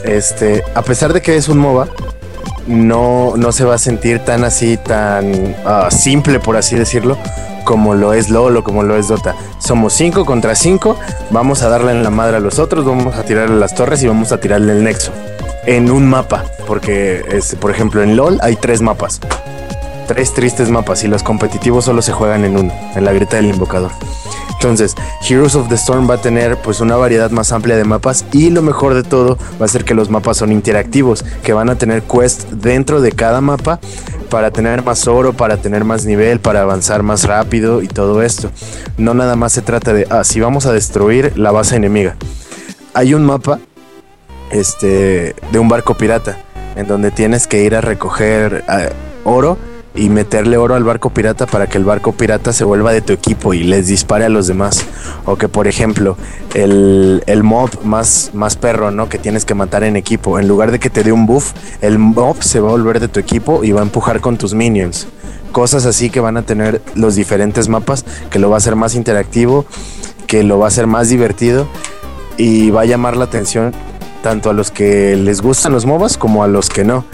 Este, 0.06 0.64
a 0.76 0.82
pesar 0.82 1.12
de 1.14 1.22
que 1.22 1.36
es 1.36 1.50
un 1.50 1.58
MOBA, 1.58 1.88
no, 2.68 3.34
no 3.38 3.52
se 3.52 3.66
va 3.66 3.76
a 3.76 3.78
sentir 3.78 4.20
tan 4.20 4.44
así, 4.44 4.78
tan 4.78 5.56
ah, 5.66 5.90
simple, 5.92 6.40
por 6.40 6.58
así 6.58 6.76
decirlo, 6.76 7.18
como 7.64 7.94
lo 7.94 8.14
es 8.14 8.30
LOL 8.30 8.58
o 8.58 8.64
como 8.64 8.84
lo 8.84 8.96
es 8.96 9.08
Dota. 9.08 9.36
Somos 9.60 9.94
5 9.94 10.26
contra 10.26 10.56
5, 10.56 10.98
vamos 11.32 11.62
a 11.64 11.70
darle 11.70 11.92
en 11.92 12.04
la 12.04 12.10
madre 12.10 12.38
a 12.38 12.40
los 12.40 12.60
otros, 12.60 12.86
vamos 12.86 13.16
a 13.16 13.24
tirarle 13.24 13.58
las 13.58 13.76
torres 13.76 14.02
y 14.04 14.08
vamos 14.08 14.32
a 14.32 14.40
tirarle 14.40 14.74
el 14.74 14.84
nexo. 14.84 15.12
En 15.66 15.90
un 15.90 16.08
mapa, 16.08 16.44
porque, 16.68 17.26
este, 17.32 17.58
por 17.58 17.72
ejemplo, 17.72 18.04
en 18.04 18.16
LOL 18.16 18.40
hay 18.42 18.56
tres 18.56 18.82
mapas. 18.82 19.20
Tres 20.08 20.34
tristes 20.34 20.70
mapas 20.70 21.04
y 21.04 21.08
los 21.08 21.24
competitivos 21.24 21.86
solo 21.86 22.04
se 22.04 22.12
juegan 22.12 22.46
en 22.46 22.58
uno, 22.58 22.74
en 22.96 23.04
la 23.04 23.12
grieta 23.12 23.38
del 23.38 23.48
invocador. 23.48 23.92
Entonces, 24.66 24.96
Heroes 25.22 25.54
of 25.54 25.70
the 25.70 25.76
Storm 25.76 26.10
va 26.10 26.16
a 26.16 26.22
tener 26.22 26.58
pues 26.58 26.80
una 26.80 26.96
variedad 26.96 27.30
más 27.30 27.52
amplia 27.52 27.78
de 27.78 27.84
mapas 27.84 28.26
y 28.32 28.50
lo 28.50 28.64
mejor 28.64 28.96
de 28.96 29.04
todo 29.04 29.38
va 29.62 29.66
a 29.66 29.70
ser 29.70 29.86
que 29.86 29.94
los 29.94 30.10
mapas 30.10 30.38
son 30.38 30.52
interactivos, 30.52 31.24
que 31.44 31.54
van 31.54 31.70
a 31.70 31.76
tener 31.76 32.02
quest 32.02 32.50
dentro 32.50 33.00
de 33.00 33.12
cada 33.12 33.42
mapa 33.42 33.80
para 34.32 34.50
tener 34.50 34.84
más 34.84 35.08
oro, 35.08 35.34
para 35.34 35.58
tener 35.58 35.84
más 35.84 36.06
nivel, 36.06 36.40
para 36.40 36.64
avanzar 36.64 37.04
más 37.04 37.26
rápido 37.26 37.84
y 37.84 37.88
todo 37.88 38.24
esto. 38.24 38.50
No 38.98 39.14
nada 39.14 39.36
más 39.36 39.54
se 39.54 39.62
trata 39.62 39.94
de, 39.94 40.08
ah, 40.10 40.24
vamos 40.40 40.66
a 40.66 40.74
destruir 40.74 41.38
la 41.38 41.52
base 41.52 41.76
enemiga. 41.76 42.16
Hay 42.96 43.14
un 43.14 43.24
mapa 43.24 43.60
este, 44.50 45.36
de 45.52 45.60
un 45.60 45.70
barco 45.70 45.94
pirata 45.94 46.40
en 46.76 46.88
donde 46.88 47.12
tienes 47.12 47.46
que 47.46 47.62
ir 47.62 47.76
a 47.76 47.82
recoger 47.82 48.66
eh, 48.68 48.90
oro 49.26 49.60
y 49.96 50.10
meterle 50.10 50.58
oro 50.58 50.76
al 50.76 50.84
barco 50.84 51.10
pirata 51.10 51.46
para 51.46 51.68
que 51.68 51.78
el 51.78 51.86
barco 51.86 52.12
pirata 52.12 52.54
se 52.54 52.64
vuelva 52.64 52.92
de 52.92 53.02
tu 53.02 53.14
equipo 53.14 53.54
y 53.54 53.64
les 53.64 53.88
dispare 53.88 54.26
a 54.26 54.30
los 54.30 54.48
demás. 54.48 54.86
O 55.26 55.38
que, 55.38 55.48
por 55.48 55.68
ejemplo, 55.68 56.18
el, 56.54 57.24
el 57.28 57.44
mob 57.44 57.70
más, 57.84 58.32
más 58.34 58.56
perro, 58.58 58.92
¿no? 58.92 59.10
Que 59.10 59.18
tienes 59.18 59.46
que 59.46 59.54
matar 59.54 59.84
en 59.84 59.96
equipo. 59.96 60.40
En 60.40 60.48
lugar 60.48 60.72
de 60.72 60.80
que 60.80 60.90
te 60.90 61.04
dé 61.04 61.12
un 61.12 61.26
buff, 61.26 61.54
el 61.82 61.98
mob 61.98 62.42
se 62.44 62.60
va 62.60 62.70
a 62.70 62.72
volver 62.72 63.00
de 63.00 63.08
tu 63.08 63.20
equipo 63.20 63.64
y 63.64 63.72
va 63.72 63.80
a 63.80 63.84
empujar 63.84 64.20
con 64.20 64.38
tus 64.38 64.54
minions. 64.54 65.08
Cosas 65.52 65.86
así 65.86 66.10
que 66.10 66.20
van 66.20 66.36
a 66.36 66.42
tener 66.42 66.82
los 66.96 67.16
diferentes 67.16 67.70
mapas, 67.70 68.04
que 68.30 68.40
lo 68.40 68.50
va 68.50 68.56
a 68.56 68.58
hacer 68.58 68.76
más 68.76 68.94
interactivo, 68.96 69.66
que 70.28 70.44
lo 70.44 70.60
va 70.60 70.66
a 70.66 70.68
hacer 70.68 70.88
más 70.88 71.08
divertido 71.08 71.68
y 72.38 72.72
va 72.72 72.82
a 72.82 72.86
llamar 72.86 73.16
la 73.16 73.26
atención 73.26 73.72
tanto 74.22 74.50
a 74.50 74.54
los 74.54 74.72
que 74.72 75.16
les 75.16 75.42
gustan 75.42 75.72
los 75.72 75.86
MOBAs 75.86 76.18
como 76.18 76.44
a 76.44 76.48
los 76.48 76.70
que 76.70 76.84
no. 76.84 77.06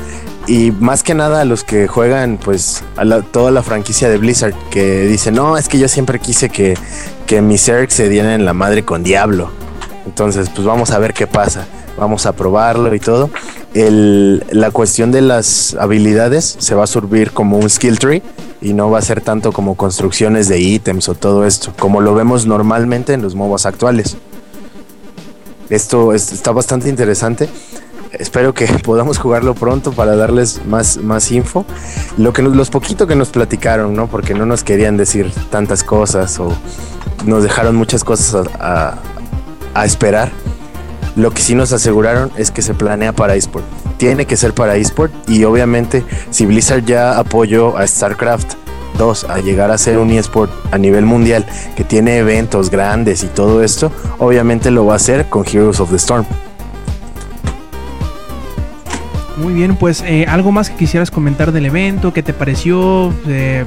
Y 0.51 0.71
más 0.71 1.01
que 1.01 1.13
nada 1.13 1.39
a 1.39 1.45
los 1.45 1.63
que 1.63 1.87
juegan, 1.87 2.37
pues, 2.37 2.83
a 2.97 3.05
la- 3.05 3.21
toda 3.21 3.51
la 3.51 3.63
franquicia 3.63 4.09
de 4.09 4.17
Blizzard, 4.17 4.53
que 4.69 5.05
dicen, 5.05 5.33
no, 5.33 5.55
es 5.57 5.69
que 5.69 5.79
yo 5.79 5.87
siempre 5.87 6.19
quise 6.19 6.49
que, 6.49 6.77
que 7.25 7.41
mis 7.41 7.63
Zerg 7.63 7.89
se 7.89 8.09
dieran 8.09 8.31
en 8.33 8.43
la 8.43 8.53
madre 8.53 8.83
con 8.83 9.01
Diablo. 9.01 9.49
Entonces, 10.05 10.49
pues 10.53 10.67
vamos 10.67 10.91
a 10.91 10.99
ver 10.99 11.13
qué 11.13 11.25
pasa. 11.25 11.65
Vamos 11.97 12.25
a 12.25 12.33
probarlo 12.33 12.93
y 12.93 12.99
todo. 12.99 13.29
El- 13.73 14.43
la 14.51 14.71
cuestión 14.71 15.13
de 15.13 15.21
las 15.21 15.73
habilidades 15.79 16.57
se 16.59 16.75
va 16.75 16.83
a 16.83 16.87
subir 16.87 17.31
como 17.31 17.57
un 17.57 17.69
skill 17.69 17.97
tree 17.97 18.21
y 18.61 18.73
no 18.73 18.91
va 18.91 18.99
a 18.99 19.01
ser 19.03 19.21
tanto 19.21 19.53
como 19.53 19.75
construcciones 19.75 20.49
de 20.49 20.59
ítems 20.59 21.07
o 21.07 21.13
todo 21.15 21.45
esto, 21.45 21.71
como 21.79 22.01
lo 22.01 22.13
vemos 22.13 22.45
normalmente 22.45 23.13
en 23.13 23.21
los 23.21 23.35
MOBAs 23.35 23.65
actuales. 23.65 24.17
Esto 25.69 26.11
es- 26.13 26.33
está 26.33 26.51
bastante 26.51 26.89
interesante. 26.89 27.47
Espero 28.13 28.53
que 28.53 28.65
podamos 28.83 29.17
jugarlo 29.17 29.53
pronto 29.55 29.91
para 29.91 30.15
darles 30.15 30.65
más, 30.65 30.97
más 30.97 31.31
info. 31.31 31.65
Lo 32.17 32.33
que 32.33 32.41
nos- 32.41 32.55
los 32.55 32.69
poquito 32.69 33.07
que 33.07 33.15
nos 33.15 33.29
platicaron, 33.29 33.95
¿no? 33.95 34.07
Porque 34.07 34.33
no 34.33 34.45
nos 34.45 34.63
querían 34.63 34.97
decir 34.97 35.31
tantas 35.49 35.83
cosas 35.83 36.39
o 36.39 36.53
nos 37.25 37.43
dejaron 37.43 37.75
muchas 37.75 38.03
cosas 38.03 38.47
a, 38.59 38.97
esperar. 39.85 40.31
Lo 41.15 41.31
que 41.31 41.41
sí 41.41 41.55
nos 41.55 41.71
aseguraron 41.73 42.31
es 42.37 42.51
que 42.51 42.61
se 42.61 42.73
planea 42.73 43.13
para 43.13 43.35
eSport. 43.35 43.65
Tiene 43.97 44.25
que 44.25 44.37
ser 44.37 44.53
para 44.53 44.75
eSport 44.75 45.11
y 45.29 45.43
obviamente 45.43 46.03
si 46.29 46.45
Blizzard 46.45 46.85
ya 46.85 47.17
apoyó 47.17 47.77
a 47.77 47.85
StarCraft 47.85 48.53
2 48.97 49.25
a 49.25 49.39
llegar 49.39 49.71
a 49.71 49.77
ser 49.77 49.97
un 49.97 50.11
eSport 50.11 50.51
a 50.71 50.77
nivel 50.77 51.05
mundial 51.05 51.45
que 51.75 51.83
tiene 51.83 52.17
eventos 52.17 52.69
grandes 52.69 53.23
y 53.23 53.27
todo 53.27 53.63
esto, 53.63 53.91
obviamente 54.19 54.71
lo 54.71 54.85
va 54.85 54.93
a 54.93 54.95
hacer 54.97 55.27
con 55.29 55.45
Heroes 55.45 55.79
of 55.79 55.89
the 55.91 55.97
Storm. 55.97 56.25
Muy 59.41 59.53
bien, 59.53 59.75
pues 59.75 60.03
eh, 60.05 60.25
algo 60.27 60.51
más 60.51 60.69
que 60.69 60.75
quisieras 60.75 61.09
comentar 61.09 61.51
del 61.51 61.65
evento, 61.65 62.13
qué 62.13 62.21
te 62.21 62.33
pareció, 62.33 63.13
Eh, 63.27 63.63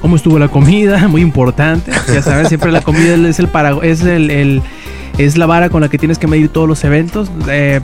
cómo 0.00 0.16
estuvo 0.16 0.38
la 0.38 0.48
comida, 0.48 1.06
muy 1.08 1.20
importante. 1.22 1.92
Ya 2.12 2.22
sabes, 2.22 2.48
siempre 2.48 2.72
la 2.72 2.80
comida 2.80 3.14
es 3.14 3.38
el 3.38 3.46
para, 3.48 3.76
es 3.82 4.02
el, 4.02 4.62
es 5.16 5.38
la 5.38 5.46
vara 5.46 5.70
con 5.70 5.80
la 5.80 5.88
que 5.88 5.98
tienes 5.98 6.18
que 6.18 6.26
medir 6.26 6.48
todos 6.48 6.66
los 6.68 6.82
eventos. 6.84 7.30
Eh, 7.48 7.80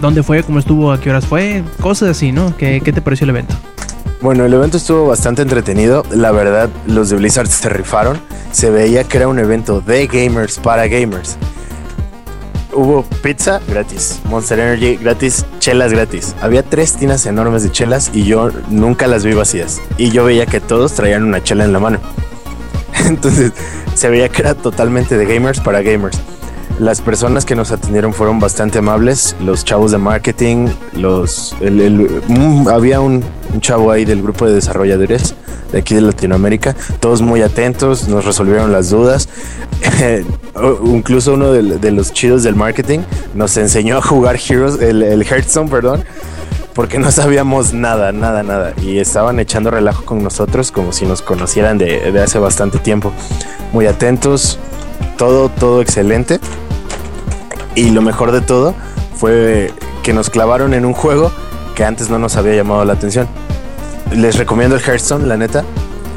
¿Dónde 0.00 0.22
fue? 0.22 0.44
¿Cómo 0.44 0.60
estuvo? 0.60 0.92
¿A 0.92 1.00
qué 1.00 1.10
horas 1.10 1.26
fue? 1.26 1.64
Cosas 1.80 2.10
así, 2.10 2.30
¿no? 2.30 2.56
¿Qué, 2.56 2.80
qué 2.84 2.92
te 2.92 3.02
pareció 3.02 3.24
el 3.24 3.30
evento? 3.30 3.56
Bueno, 4.20 4.44
el 4.44 4.54
evento 4.54 4.76
estuvo 4.76 5.08
bastante 5.08 5.42
entretenido. 5.42 6.04
La 6.12 6.30
verdad, 6.30 6.68
los 6.86 7.10
de 7.10 7.16
Blizzard 7.16 7.48
se 7.48 7.68
rifaron. 7.68 8.18
Se 8.52 8.70
veía 8.70 9.02
que 9.02 9.16
era 9.16 9.26
un 9.26 9.40
evento 9.40 9.80
de 9.80 10.06
gamers 10.06 10.58
para 10.60 10.86
gamers. 10.86 11.36
Hubo 12.78 13.02
pizza 13.24 13.60
gratis, 13.66 14.20
Monster 14.26 14.60
Energy 14.60 14.98
gratis, 14.98 15.44
chelas 15.58 15.92
gratis. 15.92 16.36
Había 16.40 16.62
tres 16.62 16.92
tinas 16.92 17.26
enormes 17.26 17.64
de 17.64 17.72
chelas 17.72 18.12
y 18.14 18.22
yo 18.22 18.50
nunca 18.68 19.08
las 19.08 19.24
vi 19.24 19.34
vacías. 19.34 19.82
Y 19.96 20.10
yo 20.12 20.22
veía 20.22 20.46
que 20.46 20.60
todos 20.60 20.92
traían 20.92 21.24
una 21.24 21.42
chela 21.42 21.64
en 21.64 21.72
la 21.72 21.80
mano. 21.80 21.98
Entonces 23.04 23.52
se 23.94 24.08
veía 24.08 24.28
que 24.28 24.42
era 24.42 24.54
totalmente 24.54 25.16
de 25.16 25.26
gamers 25.26 25.58
para 25.58 25.82
gamers. 25.82 26.20
Las 26.78 27.00
personas 27.00 27.44
que 27.44 27.56
nos 27.56 27.72
atendieron 27.72 28.12
fueron 28.14 28.38
bastante 28.38 28.78
amables, 28.78 29.34
los 29.44 29.64
chavos 29.64 29.90
de 29.90 29.98
marketing, 29.98 30.68
los 30.92 31.56
el- 31.60 31.80
el- 31.80 32.22
mm, 32.28 32.68
había 32.68 33.00
un, 33.00 33.24
un 33.52 33.60
chavo 33.60 33.90
ahí 33.90 34.04
del 34.04 34.22
grupo 34.22 34.46
de 34.46 34.54
desarrolladores 34.54 35.34
de 35.72 35.78
aquí 35.80 35.94
de 35.96 36.00
Latinoamérica, 36.02 36.76
todos 37.00 37.20
muy 37.20 37.42
atentos, 37.42 38.08
nos 38.08 38.24
resolvieron 38.24 38.70
las 38.72 38.90
dudas. 38.90 39.28
Incluso 40.84 41.34
uno 41.34 41.52
de, 41.52 41.62
de 41.78 41.90
los 41.90 42.12
chidos 42.12 42.42
del 42.42 42.54
marketing 42.54 43.00
nos 43.34 43.56
enseñó 43.56 43.98
a 43.98 44.02
jugar 44.02 44.36
Heroes, 44.48 44.80
el, 44.80 45.02
el 45.02 45.22
Hearthstone, 45.22 45.68
perdón, 45.68 46.04
porque 46.74 46.98
no 46.98 47.10
sabíamos 47.10 47.72
nada, 47.74 48.12
nada, 48.12 48.42
nada. 48.42 48.72
Y 48.82 48.98
estaban 48.98 49.40
echando 49.40 49.70
relajo 49.70 50.04
con 50.04 50.22
nosotros 50.22 50.70
como 50.72 50.92
si 50.92 51.06
nos 51.06 51.22
conocieran 51.22 51.76
de, 51.76 52.12
de 52.12 52.22
hace 52.22 52.38
bastante 52.38 52.78
tiempo. 52.78 53.12
Muy 53.72 53.86
atentos, 53.86 54.58
todo, 55.16 55.48
todo 55.48 55.82
excelente. 55.82 56.38
Y 57.74 57.90
lo 57.90 58.02
mejor 58.02 58.32
de 58.32 58.40
todo 58.40 58.74
fue 59.16 59.72
que 60.02 60.12
nos 60.12 60.30
clavaron 60.30 60.74
en 60.74 60.84
un 60.84 60.92
juego 60.94 61.30
que 61.74 61.84
antes 61.84 62.10
no 62.10 62.18
nos 62.18 62.36
había 62.36 62.54
llamado 62.54 62.84
la 62.84 62.94
atención. 62.94 63.28
Les 64.12 64.36
recomiendo 64.36 64.76
el 64.76 64.82
Hearthstone, 64.82 65.26
la 65.26 65.36
neta. 65.36 65.64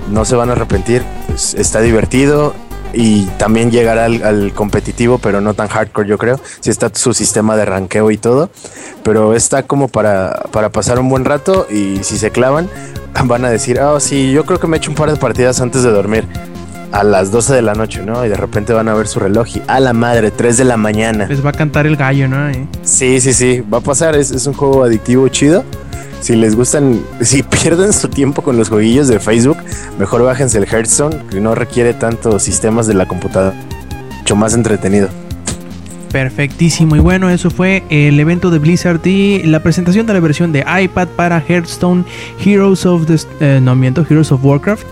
No 0.10 0.26
se 0.26 0.36
van 0.36 0.50
a 0.50 0.54
arrepentir. 0.54 1.04
es- 1.34 1.54
Está 1.54 1.82
divertido 1.82 2.54
y 2.94 3.26
también 3.38 3.72
llegará 3.72 4.06
al, 4.06 4.52
competitivo, 4.54 5.18
pero 5.18 5.40
no 5.40 5.54
tan 5.54 5.68
hardcore, 5.68 6.08
yo 6.10 6.18
creo. 6.18 6.40
Si 6.60 6.70
está 6.70 6.90
su 6.94 7.14
sistema 7.14 7.56
de 7.56 7.66
ranqueo 7.66 8.12
y 8.12 8.18
todo. 8.18 8.50
Pero 9.04 9.34
está 9.36 9.64
como 9.64 9.88
para, 9.88 10.44
para 10.52 10.70
pasar 10.70 11.00
un 11.00 11.10
buen 11.10 11.26
rato 11.26 11.68
y 11.70 12.00
si 12.04 12.18
se 12.18 12.32
clavan, 12.32 12.70
van 13.26 13.46
a 13.46 13.50
decir, 13.50 13.80
ah, 13.80 14.00
sí, 14.00 14.32
yo 14.32 14.46
creo 14.46 14.60
que 14.60 14.68
me 14.68 14.78
he 14.78 14.80
hecho 14.80 14.90
un 14.92 14.96
par 14.98 15.12
de 15.12 15.18
partidas 15.18 15.62
antes 15.62 15.84
de 15.84 15.92
dormir. 15.92 16.28
A 16.92 17.04
las 17.04 17.32
12 17.32 17.54
de 17.54 17.62
la 17.62 17.74
noche, 17.74 18.02
¿no? 18.04 18.26
Y 18.26 18.30
de 18.30 18.36
repente 18.36 18.74
van 18.74 18.90
a 18.90 18.94
ver 18.94 19.08
su 19.08 19.20
reloj 19.20 19.48
y 19.56 19.62
a 19.68 19.80
la 19.80 19.94
madre, 19.94 20.30
3 20.30 20.58
de 20.58 20.66
la 20.66 20.76
mañana. 20.78 21.26
Les 21.28 21.44
va 21.46 21.52
a 21.52 21.54
cantar 21.54 21.88
el 21.88 21.96
gallo, 21.96 22.28
¿no? 22.28 22.50
Eh, 22.50 22.68
Sí, 22.84 23.22
sí, 23.22 23.34
sí, 23.34 23.62
va 23.62 23.78
a 23.78 23.82
pasar. 23.82 24.16
Es, 24.16 24.32
es 24.32 24.46
un 24.46 24.54
juego 24.54 24.84
adictivo 24.84 25.28
chido. 25.30 25.64
Si 26.20 26.36
les 26.36 26.56
gustan, 26.56 27.02
si 27.22 27.44
pierden 27.62 27.94
su 27.94 28.10
tiempo 28.10 28.42
con 28.42 28.58
los 28.58 28.70
jueguillos 28.70 29.08
de 29.08 29.20
Facebook, 29.20 29.58
mejor 29.98 30.24
bájense 30.24 30.58
el 30.58 30.66
Hearthstone, 30.66 31.18
que 31.30 31.40
no 31.40 31.56
requiere 31.56 31.94
tantos 31.94 32.44
sistemas 32.44 32.88
de 32.88 32.94
la 32.94 33.08
computadora. 33.08 33.56
Mucho 34.20 34.36
más 34.36 34.54
entretenido. 34.54 35.10
Perfectísimo. 36.12 36.96
Y 36.98 37.00
bueno, 37.00 37.30
eso 37.30 37.50
fue 37.50 37.84
el 37.90 38.20
evento 38.20 38.52
de 38.52 38.60
Blizzard 38.60 39.00
y 39.06 39.44
la 39.44 39.64
presentación 39.64 40.06
de 40.06 40.14
la 40.14 40.20
versión 40.20 40.52
de 40.52 40.66
iPad 40.84 41.08
para 41.16 41.40
Hearthstone 41.40 42.04
Heroes 42.44 42.86
of 42.86 43.06
the 43.06 43.18
eh, 43.40 43.60
no 43.62 43.76
miento, 43.76 44.06
Heroes 44.08 44.32
of 44.32 44.44
Warcraft. 44.44 44.86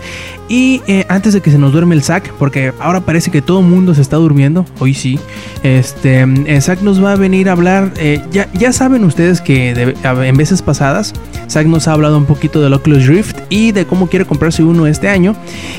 Y 0.50 0.82
eh, 0.88 1.06
antes 1.08 1.32
de 1.32 1.40
que 1.40 1.52
se 1.52 1.58
nos 1.58 1.70
duerme 1.70 1.94
el 1.94 2.02
Zack, 2.02 2.32
porque 2.32 2.72
ahora 2.80 3.02
parece 3.02 3.30
que 3.30 3.40
todo 3.40 3.60
el 3.60 3.66
mundo 3.66 3.94
se 3.94 4.02
está 4.02 4.16
durmiendo, 4.16 4.66
hoy 4.80 4.94
sí, 4.94 5.16
este, 5.62 6.22
eh, 6.22 6.60
Zack 6.60 6.82
nos 6.82 7.02
va 7.02 7.12
a 7.12 7.16
venir 7.16 7.48
a 7.48 7.52
hablar, 7.52 7.92
eh, 7.98 8.20
ya, 8.32 8.72
saben 8.72 9.04
ustedes 9.04 9.40
que 9.40 9.70
en 9.70 10.36
veces 10.36 10.60
pasadas, 10.60 11.14
Zack 11.50 11.66
nos 11.66 11.88
ha 11.88 11.92
hablado 11.92 12.16
un 12.16 12.26
poquito 12.26 12.60
del 12.60 12.72
Oculus 12.72 13.06
Rift 13.06 13.36
y 13.48 13.72
de 13.72 13.84
cómo 13.84 14.08
quiere 14.08 14.24
comprarse 14.24 14.62
uno 14.62 14.86
este 14.86 15.08
año. 15.08 15.34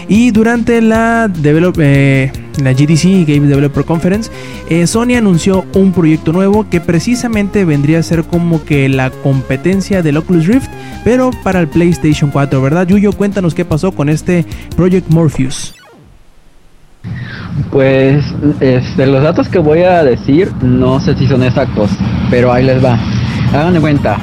Y 0.08 0.32
durante 0.32 0.82
la, 0.82 1.32
eh, 1.78 2.32
GDC 2.58 3.26
Game 3.26 3.48
Developer 3.48 3.86
Conference, 3.86 4.30
eh, 4.70 4.86
Sony 4.86 5.16
anunció 5.18 5.66
un 5.74 5.94
proyecto 5.94 6.34
nuevo 6.34 6.70
que 6.70 6.82
precisamente 6.82 7.64
vendría 7.64 8.00
a 8.00 8.04
ser 8.04 8.26
como 8.26 8.64
que 8.66 8.90
la 8.90 9.10
competencia 9.10 10.02
del 10.02 10.18
Oculus 10.18 10.48
Rift, 10.48 10.70
pero 11.06 11.32
para 11.44 11.62
el 11.62 11.70
PlayStation 11.70 12.30
4, 12.32 12.62
¿verdad? 12.62 12.88
Yuyo, 12.88 13.14
cuéntanos 13.14 13.56
qué 13.56 13.64
pasó 13.64 13.94
con 13.94 14.10
este 14.10 14.46
Project 14.76 15.09
Morpheus. 15.09 15.76
Pues 17.72 18.24
este, 18.59 19.07
los 19.07 19.24
datos 19.24 19.47
que 19.49 19.59
voy 19.59 19.82
a 19.82 20.03
decir 20.03 20.51
no 20.62 20.99
sé 20.99 21.16
si 21.16 21.28
son 21.28 21.43
exactos, 21.43 21.89
pero 22.30 22.51
ahí 22.51 22.64
les 22.64 22.84
va. 22.84 22.97
Hagan 23.53 23.74
de 23.74 23.82
cuenta, 23.82 24.18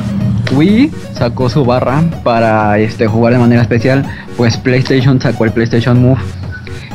Wii 0.53 0.91
sacó 1.14 1.49
su 1.49 1.64
barra 1.64 2.03
para 2.22 2.78
este, 2.78 3.07
jugar 3.07 3.32
de 3.32 3.39
manera 3.39 3.62
especial, 3.62 4.05
pues 4.36 4.57
PlayStation 4.57 5.20
sacó 5.20 5.45
el 5.45 5.53
PlayStation 5.53 6.01
Move. 6.01 6.20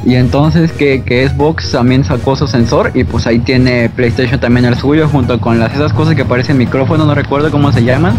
Y 0.05 0.15
entonces 0.15 0.71
que, 0.73 1.01
que 1.03 1.27
Xbox 1.27 1.71
también 1.71 2.03
sacó 2.03 2.35
su 2.35 2.45
sensor 2.47 2.91
y 2.93 3.05
pues 3.05 3.25
ahí 3.25 3.39
tiene 3.39 3.89
PlayStation 3.89 4.39
también 4.39 4.65
el 4.65 4.75
suyo 4.75 5.07
junto 5.07 5.39
con 5.39 5.59
las 5.59 5.73
esas 5.73 5.93
cosas 5.93 6.15
que 6.15 6.25
parecen 6.25 6.57
micrófono, 6.57 7.05
no 7.05 7.15
recuerdo 7.15 7.51
cómo 7.51 7.71
se 7.71 7.83
llaman. 7.83 8.17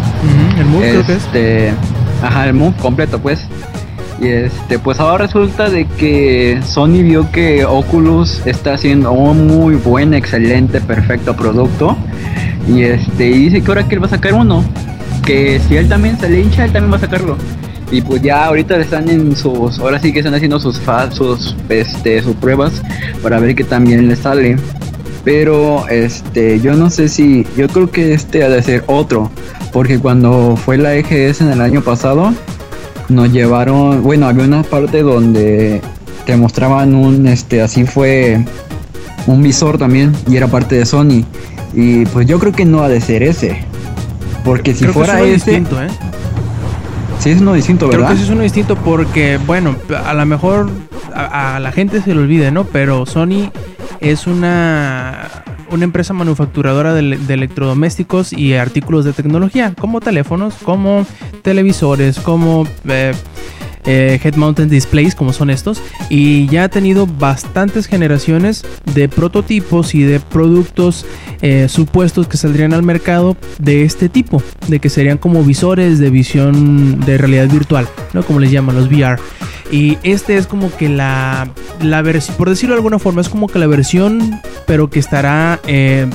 el 0.58 0.64
Move 0.66 0.90
creo 0.90 1.06
que 1.06 1.12
es. 1.12 1.24
Este, 1.24 1.72
ajá, 2.22 2.46
el 2.46 2.54
Move 2.54 2.74
completo, 2.80 3.18
pues. 3.18 3.46
Y 4.24 4.28
este, 4.28 4.78
pues 4.78 5.00
ahora 5.00 5.26
resulta 5.26 5.68
de 5.68 5.84
que 5.86 6.58
Sony 6.64 7.02
vio 7.02 7.30
que 7.30 7.66
Oculus 7.66 8.40
está 8.46 8.72
haciendo 8.72 9.12
un 9.12 9.46
muy 9.46 9.74
buen, 9.74 10.14
excelente, 10.14 10.80
perfecto 10.80 11.36
producto. 11.36 11.94
Y 12.66 12.84
este, 12.84 13.28
y 13.28 13.50
dice 13.50 13.60
que 13.60 13.70
ahora 13.70 13.86
que 13.86 13.96
él 13.96 14.02
va 14.02 14.06
a 14.06 14.10
sacar 14.10 14.32
uno. 14.32 14.64
Que 15.26 15.60
si 15.68 15.76
él 15.76 15.90
también 15.90 16.18
se 16.18 16.30
le 16.30 16.40
hincha, 16.40 16.64
él 16.64 16.72
también 16.72 16.92
va 16.92 16.96
a 16.96 17.00
sacarlo. 17.00 17.36
Y 17.90 18.00
pues 18.00 18.22
ya 18.22 18.46
ahorita 18.46 18.76
están 18.76 19.10
en 19.10 19.36
sus, 19.36 19.78
ahora 19.78 20.00
sí 20.00 20.10
que 20.10 20.20
están 20.20 20.32
haciendo 20.32 20.58
sus 20.58 20.80
sus, 21.12 21.54
este, 21.68 22.22
sus 22.22 22.34
pruebas 22.36 22.82
para 23.22 23.38
ver 23.40 23.54
que 23.54 23.64
también 23.64 24.08
le 24.08 24.16
sale. 24.16 24.56
Pero 25.22 25.86
este, 25.88 26.60
yo 26.60 26.74
no 26.76 26.88
sé 26.88 27.10
si, 27.10 27.46
yo 27.58 27.68
creo 27.68 27.90
que 27.90 28.14
este 28.14 28.42
ha 28.42 28.48
de 28.48 28.62
ser 28.62 28.84
otro, 28.86 29.30
porque 29.70 29.98
cuando 29.98 30.56
fue 30.56 30.78
la 30.78 30.94
EGS 30.94 31.42
en 31.42 31.50
el 31.50 31.60
año 31.60 31.82
pasado, 31.82 32.32
nos 33.09 33.32
llevaron, 33.32 34.02
bueno, 34.02 34.26
había 34.26 34.44
una 34.44 34.62
parte 34.62 35.02
donde 35.02 35.80
te 36.24 36.36
mostraban 36.36 36.94
un, 36.94 37.26
este, 37.26 37.62
así 37.62 37.84
fue, 37.84 38.44
un 39.26 39.42
visor 39.42 39.78
también, 39.78 40.12
y 40.28 40.36
era 40.36 40.48
parte 40.48 40.76
de 40.76 40.86
Sony. 40.86 41.24
Y 41.74 42.07
pues 42.07 42.26
yo 42.26 42.38
creo 42.38 42.52
que 42.52 42.64
no 42.64 42.82
ha 42.82 42.88
de 42.88 43.00
ser 43.00 43.22
ese, 43.22 43.64
porque 44.44 44.72
si 44.72 44.80
creo 44.80 44.92
que 44.92 44.98
fuera 44.98 45.14
uno 45.14 45.24
ese, 45.24 45.34
distinto, 45.34 45.82
¿eh? 45.82 45.88
sí 47.18 47.30
es 47.30 47.40
uno 47.40 47.55
distinto, 47.55 47.88
Creo 47.88 48.00
¿verdad? 48.00 48.14
que 48.14 48.18
sí 48.18 48.24
es 48.24 48.30
uno 48.30 48.42
distinto 48.42 48.76
porque, 48.76 49.38
bueno, 49.46 49.76
a 50.05 50.14
lo 50.14 50.26
mejor 50.26 50.70
a, 51.14 51.57
a 51.57 51.61
la 51.61 51.72
gente 51.72 52.00
se 52.00 52.14
le 52.14 52.20
olvide, 52.20 52.50
¿no? 52.50 52.64
Pero 52.64 53.07
Sony 53.07 53.50
es 54.00 54.26
una, 54.26 55.28
una 55.74 55.84
empresa 55.84 56.14
manufacturadora 56.14 56.94
de, 56.94 57.18
electrodomésticos 57.28 58.32
y 58.32 58.54
artículos 58.54 59.04
de 59.04 59.12
tecnología, 59.12 59.74
como 59.78 60.00
teléfonos, 60.00 60.54
como 60.62 61.06
televisores, 61.42 62.18
como 62.18 62.66
eh, 62.88 63.12
eh, 63.87 64.18
head 64.22 64.35
mounted 64.37 64.68
displays, 64.68 65.14
como 65.14 65.32
son 65.32 65.51
estos, 65.51 65.82
y 66.09 66.47
ya 66.49 66.64
ha 66.64 66.68
tenido 66.68 67.07
bastantes 67.07 67.87
generaciones 67.87 68.64
de 68.95 69.09
prototipos 69.09 69.95
y 69.95 70.03
de 70.03 70.20
productos 70.20 71.07
eh, 71.43 71.68
supuestos 71.68 72.28
que 72.28 72.37
saldrían 72.37 72.72
al 72.72 72.82
mercado 72.82 73.37
de 73.59 73.85
este 73.85 74.09
tipo, 74.09 74.43
de 74.68 74.78
que 74.78 74.89
serían 74.89 75.18
como 75.18 75.43
visores 75.43 75.99
de 75.99 76.11
visión 76.11 77.01
de 77.01 77.18
realidad 77.18 77.49
virtual, 77.49 77.89
¿no? 78.12 78.22
Como 78.22 78.41
les 78.41 78.51
llaman 78.51 78.76
los 78.76 78.89
VR. 78.89 79.18
Y 79.70 79.99
este 80.03 80.37
es 80.37 80.47
como 80.47 80.74
que 80.76 80.89
la, 80.89 81.49
la 81.80 82.03
versión, 82.03 82.37
por 82.37 82.49
decirlo 82.49 82.74
de 82.74 82.78
alguna 82.78 82.99
forma, 82.99 83.20
es 83.20 83.28
como 83.28 83.49
que 83.49 83.59
la 83.59 83.66
versión, 83.66 84.41
pero 84.66 84.91
que 84.91 84.99
estará 84.99 85.61
eh, 85.66 86.07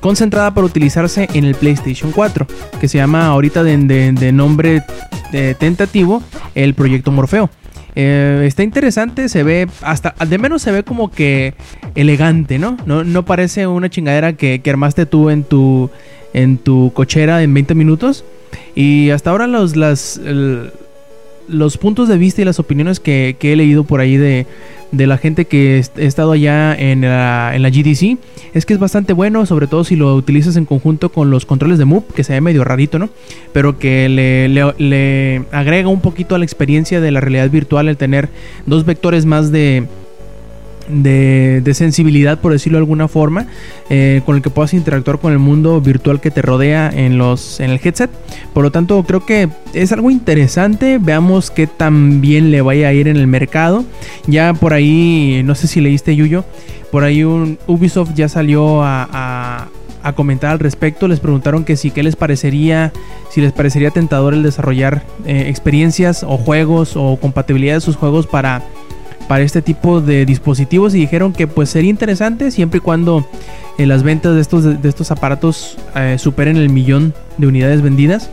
concentrada 0.00 0.52
para 0.52 0.66
utilizarse 0.66 1.28
en 1.34 1.44
el 1.44 1.54
PlayStation 1.54 2.12
4, 2.12 2.46
que 2.80 2.88
se 2.88 2.98
llama 2.98 3.26
ahorita 3.26 3.62
de, 3.62 4.32
nombre 4.32 4.82
eh, 5.32 5.54
tentativo 5.58 6.22
el 6.54 6.74
proyecto 6.74 7.10
Morfeo. 7.10 7.50
Eh, 7.96 8.44
está 8.46 8.62
interesante, 8.62 9.28
se 9.28 9.42
ve 9.42 9.68
hasta, 9.82 10.14
de 10.24 10.38
menos 10.38 10.62
se 10.62 10.72
ve 10.72 10.84
como 10.84 11.10
que 11.10 11.54
elegante, 11.94 12.58
¿no? 12.58 12.76
No, 12.86 13.04
no 13.04 13.24
parece 13.24 13.66
una 13.66 13.90
chingadera 13.90 14.34
que, 14.34 14.62
armaste 14.66 15.06
tú 15.06 15.30
en 15.30 15.44
tu, 15.44 15.90
en 16.32 16.58
tu 16.58 16.92
cochera 16.94 17.42
en 17.42 17.52
20 17.52 17.74
minutos. 17.74 18.24
Y 18.74 19.10
hasta 19.10 19.30
ahora 19.30 19.46
los, 19.46 19.76
las, 19.76 20.20
los 21.50 21.76
puntos 21.76 22.08
de 22.08 22.16
vista 22.18 22.42
y 22.42 22.44
las 22.44 22.58
opiniones 22.58 23.00
que, 23.00 23.36
he 23.40 23.56
leído 23.56 23.84
por 23.84 24.00
ahí 24.00 24.16
de, 24.16 24.46
la 24.92 25.18
gente 25.18 25.44
que 25.44 25.84
he 25.96 26.06
estado 26.06 26.32
allá 26.32 26.74
en 26.74 27.02
la, 27.02 27.52
en 27.54 27.62
la 27.62 27.70
GDC 27.70 28.18
es 28.54 28.66
que 28.66 28.74
es 28.74 28.78
bastante 28.80 29.12
bueno, 29.12 29.46
sobre 29.46 29.66
todo 29.66 29.84
si 29.84 29.96
lo 29.96 30.14
utilizas 30.14 30.56
en 30.56 30.64
conjunto 30.64 31.10
con 31.10 31.30
los 31.30 31.46
controles 31.46 31.78
de 31.78 31.84
Move, 31.84 32.04
que 32.14 32.24
se 32.24 32.32
ve 32.32 32.40
medio 32.40 32.64
rarito, 32.64 32.98
¿no? 32.98 33.08
Pero 33.52 33.78
que 33.78 34.08
le 34.08 35.44
agrega 35.52 35.88
un 35.88 36.00
poquito 36.00 36.34
a 36.34 36.38
la 36.38 36.44
experiencia 36.44 37.00
de 37.00 37.10
la 37.10 37.20
realidad 37.20 37.50
virtual 37.50 37.88
el 37.88 37.96
tener 37.96 38.28
dos 38.66 38.84
vectores 38.84 39.26
más 39.26 39.52
de, 39.52 39.86
de, 40.92 41.70
sensibilidad, 41.74 42.38
por 42.40 42.52
decirlo 42.52 42.78
de 42.78 42.82
alguna 42.82 43.08
forma, 43.08 43.46
eh, 43.88 44.22
con 44.26 44.36
el 44.36 44.42
que 44.42 44.50
puedas 44.50 44.74
interactuar 44.74 45.18
con 45.18 45.32
el 45.32 45.38
mundo 45.38 45.80
virtual 45.80 46.20
que 46.20 46.30
te 46.30 46.42
rodea 46.42 46.90
en, 46.94 47.16
los, 47.18 47.60
en 47.60 47.70
el 47.70 47.80
headset. 47.82 48.10
Por 48.52 48.62
lo 48.64 48.70
tanto, 48.72 49.02
creo 49.04 49.24
que 49.24 49.48
es 49.72 49.92
algo 49.92 50.10
interesante. 50.10 50.98
Veamos 51.00 51.50
qué 51.50 51.66
tan 51.66 52.20
bien 52.20 52.50
le 52.50 52.60
vaya 52.62 52.88
a 52.88 52.92
ir 52.92 53.08
en 53.08 53.16
el 53.16 53.26
mercado. 53.26 53.84
Ya 54.26 54.52
por 54.54 54.72
ahí, 54.72 55.42
no 55.44 55.54
sé 55.54 55.66
si 55.66 55.80
leíste 55.80 56.16
Yuyo, 56.16 56.44
por 56.90 57.04
ahí 57.04 57.24
un 57.24 57.58
Ubisoft 57.66 58.14
ya 58.14 58.28
salió 58.28 58.82
a, 58.82 59.08
a- 59.10 59.68
a 60.02 60.14
comentar 60.14 60.50
al 60.50 60.58
respecto. 60.60 61.08
Les 61.08 61.20
preguntaron 61.20 61.62
que 61.62 61.76
si 61.76 61.90
qué 61.90 62.02
les 62.02 62.16
parecería, 62.16 62.90
si 63.28 63.42
les 63.42 63.52
parecería 63.52 63.90
tentador 63.90 64.32
el 64.32 64.42
desarrollar 64.42 65.02
eh, 65.26 65.44
experiencias 65.48 66.22
o 66.26 66.38
juegos 66.38 66.92
o 66.96 67.18
compatibilidad 67.20 67.74
de 67.74 67.80
sus 67.82 67.96
juegos 67.96 68.26
para 68.26 68.62
para 69.30 69.44
este 69.44 69.62
tipo 69.62 70.00
de 70.00 70.26
dispositivos 70.26 70.92
y 70.92 70.98
dijeron 70.98 71.32
que 71.32 71.46
pues 71.46 71.70
sería 71.70 71.88
interesante 71.88 72.50
siempre 72.50 72.78
y 72.78 72.80
cuando 72.80 73.24
eh, 73.78 73.86
las 73.86 74.02
ventas 74.02 74.34
de 74.34 74.40
estos, 74.40 74.82
de 74.82 74.88
estos 74.88 75.12
aparatos 75.12 75.76
eh, 75.94 76.16
superen 76.18 76.56
el 76.56 76.68
millón 76.68 77.14
de 77.38 77.46
unidades 77.46 77.80
vendidas 77.80 78.28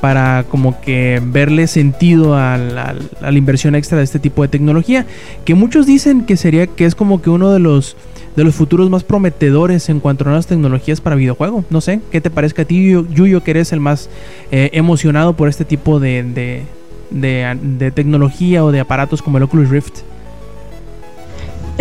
para 0.00 0.44
como 0.50 0.80
que 0.80 1.22
verle 1.24 1.68
sentido 1.68 2.34
a 2.36 2.56
la, 2.56 2.96
la 3.20 3.32
inversión 3.38 3.76
extra 3.76 3.98
de 3.98 4.02
este 4.04 4.18
tipo 4.18 4.42
de 4.42 4.48
tecnología 4.48 5.06
que 5.44 5.54
muchos 5.54 5.86
dicen 5.86 6.24
que 6.26 6.36
sería 6.36 6.66
que 6.66 6.86
es 6.86 6.96
como 6.96 7.22
que 7.22 7.30
uno 7.30 7.52
de 7.52 7.60
los 7.60 7.96
de 8.34 8.42
los 8.42 8.56
futuros 8.56 8.90
más 8.90 9.04
prometedores 9.04 9.88
en 9.90 10.00
cuanto 10.00 10.24
a 10.24 10.26
nuevas 10.26 10.48
tecnologías 10.48 11.00
para 11.00 11.14
videojuego. 11.14 11.64
No 11.70 11.80
sé, 11.80 12.00
¿qué 12.10 12.20
te 12.20 12.30
parece 12.30 12.62
a 12.62 12.64
ti, 12.64 12.90
Yuyo, 13.14 13.44
que 13.44 13.52
eres 13.52 13.72
el 13.72 13.78
más 13.78 14.08
eh, 14.50 14.70
emocionado 14.72 15.34
por 15.36 15.48
este 15.48 15.64
tipo 15.64 16.00
de, 16.00 16.24
de- 16.24 17.56
de 17.62 17.90
tecnología 17.92 18.64
o 18.64 18.72
de 18.72 18.80
aparatos 18.80 19.22
como 19.22 19.36
el 19.36 19.44
Oculus 19.44 19.68
Rift? 19.68 19.98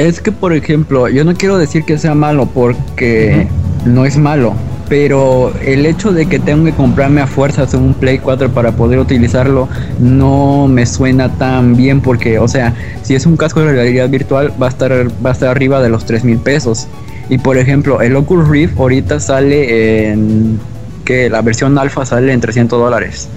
Es 0.01 0.19
que, 0.19 0.31
por 0.31 0.51
ejemplo, 0.51 1.07
yo 1.09 1.23
no 1.23 1.35
quiero 1.35 1.59
decir 1.59 1.83
que 1.83 1.95
sea 1.99 2.15
malo 2.15 2.47
porque 2.47 3.45
no 3.85 4.03
es 4.03 4.17
malo, 4.17 4.55
pero 4.89 5.53
el 5.63 5.85
hecho 5.85 6.11
de 6.11 6.25
que 6.25 6.39
tengo 6.39 6.65
que 6.65 6.71
comprarme 6.71 7.21
a 7.21 7.27
fuerzas 7.27 7.75
un 7.75 7.93
Play 7.93 8.17
4 8.17 8.49
para 8.49 8.71
poder 8.71 8.97
utilizarlo 8.97 9.69
no 9.99 10.67
me 10.67 10.87
suena 10.87 11.29
tan 11.37 11.75
bien 11.75 12.01
porque, 12.01 12.39
o 12.39 12.47
sea, 12.47 12.73
si 13.03 13.13
es 13.13 13.27
un 13.27 13.37
casco 13.37 13.59
de 13.59 13.73
realidad 13.73 14.09
virtual 14.09 14.51
va 14.59 14.65
a 14.65 14.69
estar, 14.69 14.91
va 15.23 15.29
a 15.29 15.33
estar 15.33 15.49
arriba 15.49 15.83
de 15.83 15.89
los 15.89 16.03
3 16.03 16.23
mil 16.23 16.39
pesos. 16.39 16.87
Y 17.29 17.37
por 17.37 17.59
ejemplo, 17.59 18.01
el 18.01 18.15
Oculus 18.15 18.49
Rift 18.49 18.79
ahorita 18.79 19.19
sale 19.19 20.09
en 20.09 20.59
que 21.05 21.29
la 21.29 21.43
versión 21.43 21.77
alfa 21.77 22.07
sale 22.07 22.33
en 22.33 22.41
300 22.41 22.79
dólares. 22.79 23.29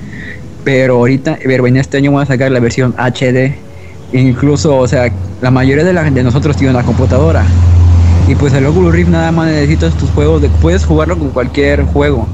Pero 0.64 0.96
ahorita, 0.96 1.36
pero 1.44 1.66
en 1.66 1.76
este 1.76 1.98
año 1.98 2.12
van 2.12 2.22
a 2.22 2.26
sacar 2.26 2.50
la 2.50 2.60
versión 2.60 2.94
HD. 2.96 3.52
Incluso, 4.14 4.78
o 4.78 4.88
sea, 4.88 5.12
la 5.40 5.50
mayoría 5.50 5.84
de, 5.84 6.22
nosotros 6.22 6.56
tiene 6.56 6.72
una 6.72 6.84
computadora. 6.84 7.44
Y 8.26 8.34
pues 8.34 8.54
el 8.54 8.64
Oculus 8.66 8.94
Rift 8.94 9.10
nada 9.10 9.32
más 9.32 9.48
necesitas 9.48 9.94
tus 9.94 10.10
juegos, 10.10 10.40
de, 10.40 10.48
puedes 10.48 10.84
jugarlo 10.84 11.18
con 11.18 11.30
cualquier 11.30 11.84
juego. 11.84 12.26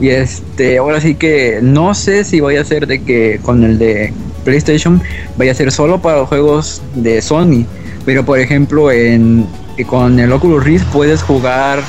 Y 0.00 0.08
este, 0.08 0.78
ahora 0.78 1.00
sí 1.00 1.14
que 1.14 1.60
no 1.62 1.94
sé 1.94 2.24
si 2.24 2.40
voy 2.40 2.56
a 2.56 2.62
hacer 2.62 2.86
de 2.86 3.02
que 3.02 3.38
con 3.42 3.62
el 3.64 3.78
de 3.78 4.14
PlayStation 4.44 5.02
vaya 5.36 5.52
a 5.52 5.54
ser 5.54 5.70
solo 5.72 6.00
para 6.00 6.18
los 6.18 6.28
juegos 6.28 6.80
de 6.94 7.20
Sony. 7.20 7.66
Pero 8.06 8.24
por 8.24 8.38
ejemplo, 8.38 8.90
en, 8.90 9.46
con 9.86 10.18
el 10.18 10.32
Oculus 10.32 10.64
Rift 10.64 10.86
puedes 10.86 11.22
jugar 11.22 11.80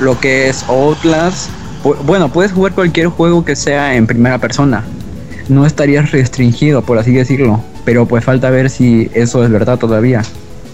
lo 0.00 0.18
que 0.18 0.48
es 0.48 0.64
Outlast. 0.68 1.50
Bueno, 2.06 2.30
puedes 2.30 2.52
jugar 2.52 2.72
cualquier 2.72 3.08
juego 3.08 3.44
que 3.44 3.54
sea 3.54 3.94
en 3.94 4.06
primera 4.06 4.38
persona. 4.38 4.84
No 5.48 5.66
estarías 5.66 6.10
restringido, 6.10 6.82
por 6.82 6.98
así 6.98 7.12
decirlo. 7.12 7.62
Pero 7.88 8.04
pues 8.04 8.22
falta 8.22 8.50
ver 8.50 8.68
si 8.68 9.08
eso 9.14 9.42
es 9.42 9.50
verdad 9.50 9.78
todavía. 9.78 10.20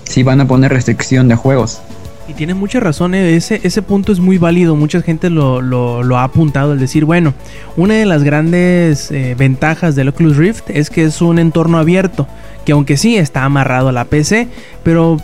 Si 0.03 0.25
van 0.25 0.41
a 0.41 0.49
poner 0.49 0.73
restricción 0.73 1.29
de 1.29 1.37
juegos. 1.37 1.81
Y 2.27 2.33
tienes 2.33 2.57
mucha 2.57 2.81
razón, 2.81 3.15
eh, 3.15 3.37
ese, 3.37 3.61
ese 3.63 3.83
punto 3.83 4.11
es 4.11 4.19
muy 4.19 4.37
válido, 4.37 4.75
mucha 4.75 5.01
gente 5.01 5.31
lo, 5.31 5.61
lo- 5.63 6.03
lo 6.03 6.19
ha 6.19 6.25
apuntado, 6.25 6.73
el 6.73 6.81
decir, 6.81 7.05
bueno, 7.05 7.33
una 7.77 7.95
de 7.95 8.05
las 8.05 8.25
grandes 8.25 9.13
eh, 9.13 9.37
ventajas 9.39 9.95
del 9.95 10.09
Oculus 10.09 10.37
Rift 10.37 10.71
es 10.71 10.91
que 10.91 11.05
es 11.05 11.23
un 11.23 11.39
entorno 11.39 11.79
abierto, 11.79 12.27
que 12.65 12.73
aunque 12.73 12.97
sí 12.97 13.17
está 13.17 13.45
amarrado 13.45 13.91
a 13.91 13.93
la 13.93 14.07
PC, 14.07 14.49
pero 14.83 15.19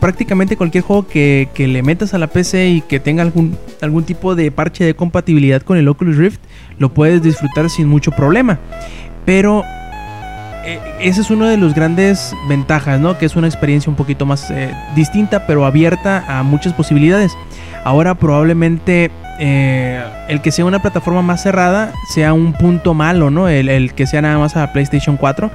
prácticamente 0.00 0.56
cualquier 0.56 0.84
juego 0.84 1.06
que, 1.06 1.50
que 1.52 1.68
le 1.68 1.82
metas 1.82 2.14
a 2.14 2.18
la 2.18 2.28
PC 2.28 2.68
y 2.70 2.80
que 2.80 2.98
tenga 2.98 3.22
algún, 3.22 3.58
algún 3.82 4.04
tipo 4.04 4.34
de 4.34 4.50
parche 4.50 4.84
de 4.84 4.94
compatibilidad 4.94 5.60
con 5.60 5.76
el 5.76 5.86
Oculus 5.86 6.16
Rift, 6.16 6.40
lo 6.78 6.94
puedes 6.94 7.22
disfrutar 7.22 7.68
sin 7.68 7.88
mucho 7.88 8.10
problema. 8.10 8.58
Pero 9.26 9.64
eh, 10.66 10.80
ese 11.00 11.20
es 11.20 11.30
uno 11.30 11.46
de 11.46 11.56
los 11.56 11.74
grandes 11.74 12.34
ventajas, 12.48 13.00
¿no? 13.00 13.16
Que 13.18 13.26
es 13.26 13.36
una 13.36 13.46
experiencia 13.46 13.88
un 13.90 13.96
poquito 13.96 14.26
más 14.26 14.50
eh, 14.50 14.74
distinta, 14.94 15.46
pero 15.46 15.64
abierta 15.64 16.24
a 16.28 16.42
muchas 16.42 16.72
posibilidades. 16.72 17.32
Ahora 17.84 18.14
probablemente 18.16 19.10
eh, 19.38 20.02
el 20.28 20.40
que 20.40 20.50
sea 20.50 20.64
una 20.64 20.80
plataforma 20.80 21.22
más 21.22 21.42
cerrada 21.42 21.92
sea 22.12 22.32
un 22.32 22.52
punto 22.52 22.94
malo, 22.94 23.30
¿no? 23.30 23.48
El, 23.48 23.92
que 23.94 24.06
sea 24.06 24.22
nada 24.22 24.38
más 24.38 24.56
a 24.56 24.72
PlayStation 24.72 25.16
4. 25.16 25.50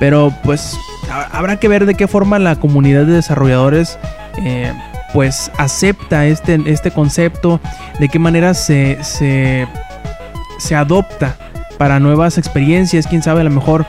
Pero 0.00 0.32
pues 0.44 0.76
ha- 1.10 1.36
habrá 1.36 1.58
que 1.58 1.68
ver 1.68 1.84
de 1.84 1.94
qué 1.94 2.08
forma 2.08 2.38
la 2.38 2.56
comunidad 2.56 3.04
de 3.04 3.12
desarrolladores 3.12 3.98
eh, 4.42 4.72
pues 5.12 5.50
acepta 5.58 6.26
este, 6.26 6.58
este 6.66 6.90
concepto, 6.90 7.60
de 8.00 8.08
qué 8.08 8.18
manera 8.18 8.52
se, 8.54 8.98
se, 9.04 9.68
se 10.58 10.74
adopta 10.74 11.36
para 11.78 12.00
nuevas 12.00 12.36
experiencias, 12.38 13.06
quién 13.06 13.22
sabe, 13.22 13.42
a 13.42 13.44
lo 13.44 13.50
mejor 13.50 13.84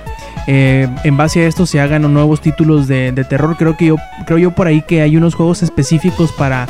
eh, 0.48 0.88
en 1.04 1.18
base 1.18 1.42
a 1.42 1.48
esto 1.48 1.66
se 1.66 1.80
hagan 1.80 2.02
nuevos 2.14 2.42
títulos 2.42 2.88
de, 2.88 3.12
terror. 3.28 3.56
Creo 3.58 3.76
que 3.78 3.88
yo 3.88 3.96
creo 4.26 4.38
yo 4.38 4.52
por 4.52 4.68
ahí 4.68 4.82
que 4.82 5.02
hay 5.02 5.18
unos 5.18 5.36
juegos 5.36 5.64
específicos 5.64 6.32
para 6.32 6.68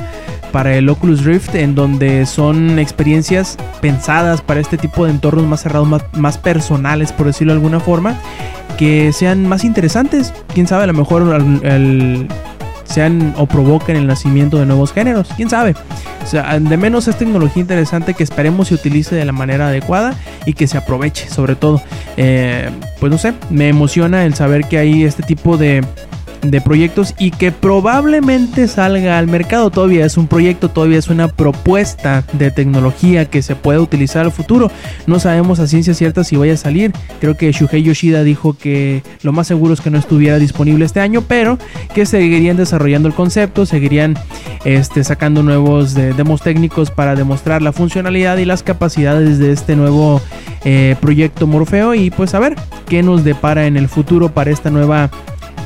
para 0.52 0.76
el 0.76 0.88
Oculus 0.88 1.26
Rift 1.26 1.54
en 1.56 1.76
donde 1.76 2.26
son 2.26 2.80
experiencias 2.80 3.58
pensadas 3.82 4.42
para 4.42 4.62
este 4.62 4.78
tipo 4.78 5.04
de 5.04 5.12
entornos 5.12 5.46
más 5.46 5.62
cerrados, 5.64 6.02
más, 6.14 6.38
personales, 6.38 7.12
por 7.12 7.26
decirlo 7.26 7.52
de 7.52 7.58
alguna 7.58 7.82
forma, 7.82 8.18
que 8.78 9.12
sean 9.12 9.46
más 9.50 9.66
interesantes. 9.66 10.34
Quién 10.54 10.66
sabe, 10.66 10.86
a 10.86 10.88
lo 10.88 10.94
mejor 10.94 11.24
al- 11.34 12.28
sean 12.86 13.34
o 13.38 13.46
provoquen 13.46 13.98
el 13.98 14.08
nacimiento 14.08 14.58
de 14.58 14.66
nuevos 14.66 14.94
géneros. 14.94 15.30
Quién 15.36 15.50
sabe. 15.50 15.76
O 16.24 16.28
sea, 16.28 16.60
de 16.60 16.78
menos 16.78 17.08
es 17.08 17.18
tecnología 17.18 17.62
interesante 17.62 18.14
que 18.14 18.24
esperemos 18.24 18.70
se 18.70 18.76
utilice 18.76 19.16
de 19.16 19.26
la 19.26 19.32
manera 19.32 19.68
adecuada 19.68 20.16
y 20.46 20.54
que 20.54 20.68
se 20.68 20.78
aproveche, 20.78 21.30
sobre 21.30 21.56
todo. 21.56 21.82
Eh, 22.18 22.70
pues 23.00 23.12
no 23.12 23.18
sé, 23.18 23.34
me 23.50 23.70
emociona 23.70 24.26
el 24.26 24.34
saber 24.34 24.66
que 24.66 24.78
hay 24.78 25.04
este 25.04 25.24
tipo 25.24 25.58
de, 25.58 25.84
de 26.52 26.62
proyectos 26.62 27.14
y 27.20 27.32
que 27.32 27.52
probablemente 27.52 28.68
salga 28.68 29.18
al 29.18 29.28
mercado. 29.28 29.70
Todavía 29.70 30.06
es 30.06 30.18
un 30.18 30.28
proyecto, 30.28 30.70
todavía 30.70 30.98
es 31.00 31.10
una 31.10 31.28
propuesta 31.28 32.24
de 32.34 32.52
tecnología 32.52 33.26
que 33.26 33.42
se 33.42 33.56
puede 33.56 33.80
utilizar 33.80 34.26
al 34.26 34.32
futuro. 34.32 34.72
No 35.08 35.20
sabemos 35.20 35.60
a 35.60 35.68
ciencia 35.68 35.94
cierta 35.94 36.24
si 36.24 36.36
vaya 36.36 36.54
a 36.54 36.58
salir. 36.58 36.92
Creo 37.20 37.36
que 37.38 37.52
Shuhei 37.52 37.84
Yoshida 37.84 38.24
dijo 38.24 38.58
que 38.58 39.04
lo 39.22 39.32
más 39.32 39.48
seguro 39.48 39.74
es 39.74 39.82
que 39.82 39.90
no 39.90 39.98
estuviera 39.98 40.38
disponible 40.40 40.86
este 40.86 41.00
año, 41.00 41.22
pero 41.22 41.58
que 41.94 42.06
seguirían 42.06 42.58
desarrollando 42.58 43.08
el 43.08 43.14
concepto, 43.14 43.66
seguirían 43.66 44.16
este, 44.64 45.04
sacando 45.04 45.44
nuevos 45.44 45.94
de- 45.94 46.14
demos 46.14 46.42
técnicos 46.42 46.92
para 46.92 47.16
demostrar 47.16 47.62
la 47.62 47.72
funcionalidad 47.72 48.38
y 48.38 48.46
las 48.46 48.64
capacidades 48.64 49.40
de 49.40 49.52
este 49.52 49.76
nuevo 49.76 50.22
eh, 50.64 50.96
proyecto 51.00 51.46
Morfeo 51.48 51.94
y 51.94 52.10
pues 52.10 52.34
a 52.34 52.40
ver 52.40 52.56
qué 52.88 53.04
nos 53.04 53.24
depara 53.24 53.68
en 53.68 53.78
el 53.78 53.88
futuro 53.88 54.30
para 54.30 54.50
esta 54.52 54.72
nueva 54.72 55.10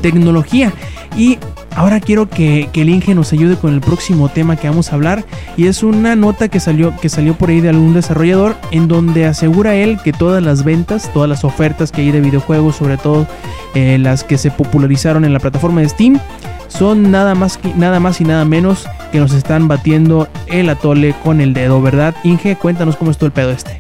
tecnología. 0.02 0.72
Y 1.18 1.38
ahora 1.76 2.00
quiero 2.00 2.30
que, 2.30 2.70
que 2.72 2.82
el 2.84 2.90
Inge 2.90 3.16
nos 3.16 3.34
ayude 3.34 3.56
con 3.56 3.74
el 3.74 3.82
próximo 3.82 4.30
tema 4.30 4.56
que 4.56 4.70
vamos 4.70 4.92
a 4.92 4.96
hablar. 4.96 5.26
Y 5.58 5.68
es 5.68 5.84
una 5.84 6.16
nota 6.16 6.48
que 6.48 6.60
salió, 6.60 6.96
que 6.98 7.10
salió 7.10 7.34
por 7.34 7.50
ahí 7.50 7.62
de 7.62 7.70
algún 7.70 7.94
desarrollador. 7.94 8.56
En 8.72 8.88
donde 8.88 9.26
asegura 9.26 9.76
él 9.76 10.00
que 10.04 10.14
todas 10.14 10.42
las 10.44 10.64
ventas, 10.64 11.12
todas 11.14 11.28
las 11.30 11.44
ofertas 11.44 11.92
que 11.92 12.02
hay 12.02 12.12
de 12.12 12.22
videojuegos, 12.22 12.76
sobre 12.78 12.98
todo 12.98 13.28
eh, 13.76 13.98
las 14.00 14.24
que 14.24 14.38
se 14.38 14.52
popularizaron 14.52 15.26
en 15.26 15.34
la 15.34 15.40
plataforma 15.40 15.82
de 15.82 15.90
Steam, 15.90 16.20
son 16.68 17.10
nada 17.12 17.34
más, 17.34 17.58
que- 17.58 17.74
nada 17.74 18.00
más 18.00 18.22
y 18.22 18.24
nada 18.26 18.46
menos 18.46 18.88
que 19.12 19.20
nos 19.20 19.34
están 19.34 19.68
batiendo 19.68 20.28
el 20.46 20.70
atole 20.70 21.16
con 21.24 21.42
el 21.42 21.54
dedo, 21.56 21.82
¿verdad? 21.82 22.16
Inge, 22.24 22.56
cuéntanos 22.56 22.96
cómo 22.96 23.10
estuvo 23.10 23.26
el 23.26 23.32
pedo 23.34 23.50
este. 23.50 23.80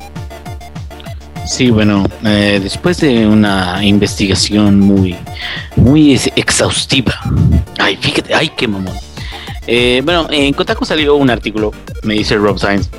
Sí, 1.49 1.71
bueno, 1.71 2.05
eh, 2.23 2.59
después 2.61 2.99
de 2.99 3.25
una 3.25 3.83
investigación 3.83 4.79
muy, 4.79 5.15
muy 5.75 6.13
ex- 6.13 6.31
exhaustiva. 6.35 7.19
Ay, 7.79 7.97
fíjate, 7.99 8.33
ay, 8.35 8.51
qué 8.55 8.67
mamón. 8.67 8.93
Eh, 9.65 10.01
bueno, 10.05 10.27
en 10.31 10.53
Kotaku 10.53 10.85
salió 10.85 11.15
un 11.15 11.29
artículo, 11.29 11.71
me 12.03 12.13
dice 12.13 12.35
Rob 12.35 12.59
Sainz. 12.59 12.89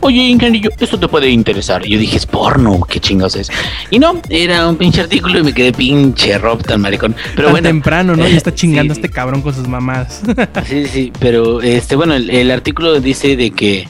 Oye, 0.00 0.22
Ingenio, 0.22 0.70
esto 0.78 0.98
te 0.98 1.08
puede 1.08 1.30
interesar. 1.30 1.82
Yo 1.84 1.98
dije, 1.98 2.16
es 2.18 2.26
porno, 2.26 2.80
qué 2.88 3.00
chingados 3.00 3.36
es. 3.36 3.50
Y 3.90 3.98
no, 3.98 4.20
era 4.28 4.68
un 4.68 4.76
pinche 4.76 5.00
artículo 5.00 5.38
y 5.38 5.42
me 5.42 5.52
quedé 5.54 5.72
pinche 5.72 6.36
Rob 6.38 6.62
tan 6.62 6.80
maricón. 6.80 7.14
Pero 7.34 7.48
Tan 7.48 7.52
bueno, 7.52 7.68
temprano, 7.68 8.14
¿no? 8.16 8.28
Y 8.28 8.32
está 8.36 8.54
chingando 8.54 8.94
Sí, 8.94 9.00
este 9.00 9.10
cabrón 9.10 9.40
con 9.42 9.54
sus 9.54 9.66
mamadas. 9.68 10.20
Sí, 10.68 10.86
sí, 10.86 11.12
pero 11.18 11.60
este, 11.62 11.96
bueno, 11.96 12.14
el, 12.14 12.28
el 12.30 12.50
artículo 12.50 12.98
dice 13.00 13.36
de 13.36 13.50
que 13.50 13.88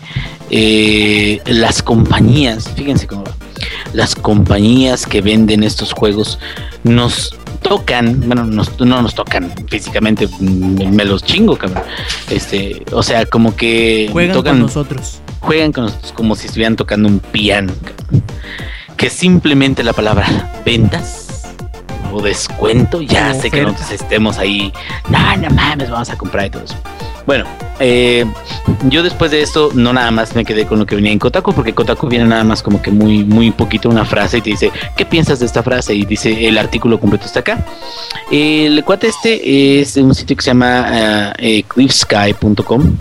eh, 0.50 1.40
las 1.46 1.82
compañías, 1.82 2.70
fíjense 2.76 3.06
cómo 3.08 3.24
va, 3.24 3.32
las 3.94 4.14
compañías 4.14 5.06
que 5.06 5.20
venden 5.22 5.62
estos 5.62 5.92
juegos 5.92 6.38
nos 6.82 7.34
tocan, 7.62 8.20
bueno, 8.26 8.44
nos- 8.44 8.78
no 8.80 9.00
nos 9.00 9.14
tocan 9.14 9.50
físicamente, 9.68 10.28
me 10.40 11.04
los 11.04 11.22
chingo, 11.22 11.56
cabrón. 11.56 11.82
Este, 12.28 12.84
o 12.92 13.02
sea, 13.02 13.24
como 13.24 13.56
que 13.56 14.08
Juegan 14.12 14.34
tocan, 14.36 14.52
con 14.54 14.62
nosotros. 14.62 15.20
juegan 15.40 15.72
con 15.72 15.84
nosotros 15.84 16.12
como 16.12 16.34
si 16.36 16.46
estuvieran 16.46 16.76
tocando 16.76 17.08
un 17.08 17.20
piano, 17.20 17.72
cabrón. 17.82 18.22
que 18.96 19.08
simplemente 19.10 19.82
la 19.82 19.92
palabra 19.92 20.52
ventas 20.64 21.20
o 22.12 22.20
descuento, 22.22 23.00
ya 23.00 23.32
sé 23.34 23.50
que 23.50 23.62
nosotros 23.62 23.90
estemos 23.90 24.38
ahí, 24.38 24.72
no, 25.08 25.36
no 25.38 25.50
mames, 25.50 25.90
vamos 25.90 26.10
a 26.10 26.16
comprar 26.18 26.46
y 26.46 26.50
todo 26.50 26.62
eso. 26.64 26.76
Bueno, 27.26 27.46
eh, 27.80 28.24
yo 28.88 29.02
después 29.02 29.30
de 29.30 29.40
esto 29.42 29.70
no 29.74 29.92
nada 29.92 30.10
más 30.10 30.34
me 30.34 30.44
quedé 30.44 30.66
con 30.66 30.78
lo 30.78 30.86
que 30.86 30.94
venía 30.94 31.10
en 31.10 31.18
Kotaku, 31.18 31.52
porque 31.54 31.72
Kotaku 31.72 32.06
viene 32.08 32.26
nada 32.26 32.44
más 32.44 32.62
como 32.62 32.82
que 32.82 32.90
muy, 32.90 33.24
muy 33.24 33.50
poquito 33.50 33.88
una 33.88 34.04
frase 34.04 34.38
y 34.38 34.40
te 34.42 34.50
dice, 34.50 34.70
¿qué 34.96 35.06
piensas 35.06 35.40
de 35.40 35.46
esta 35.46 35.62
frase? 35.62 35.94
Y 35.94 36.04
dice, 36.04 36.46
el 36.46 36.58
artículo 36.58 37.00
completo 37.00 37.24
está 37.26 37.40
acá. 37.40 37.64
El 38.30 38.84
cuate 38.84 39.08
este 39.08 39.80
es 39.80 39.94
de 39.94 40.02
un 40.02 40.14
sitio 40.14 40.36
que 40.36 40.42
se 40.42 40.50
llama 40.50 40.84
ah, 40.86 41.32
eclipsesky.com 41.38 42.96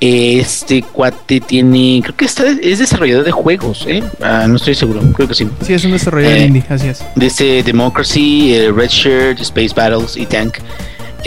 Este 0.00 0.82
cuate 0.82 1.40
tiene, 1.40 2.00
creo 2.02 2.16
que 2.16 2.24
está, 2.24 2.44
es 2.48 2.80
desarrollador 2.80 3.24
de 3.24 3.30
juegos, 3.32 3.86
¿eh? 3.88 4.02
Ah, 4.20 4.46
no 4.48 4.56
estoy 4.56 4.74
seguro, 4.74 5.00
creo 5.14 5.28
que 5.28 5.34
sí. 5.34 5.48
Sí, 5.62 5.72
es 5.72 5.84
un 5.84 5.92
desarrollador 5.92 6.36
Eh, 6.36 6.46
indie, 6.46 6.64
así 6.68 6.88
es. 6.88 7.04
Dice 7.14 7.62
Democracy, 7.62 8.54
eh, 8.54 8.72
Red 8.72 8.90
Shirt, 8.90 9.40
Space 9.40 9.72
Battles 9.74 10.16
y 10.16 10.26
Tank. 10.26 10.58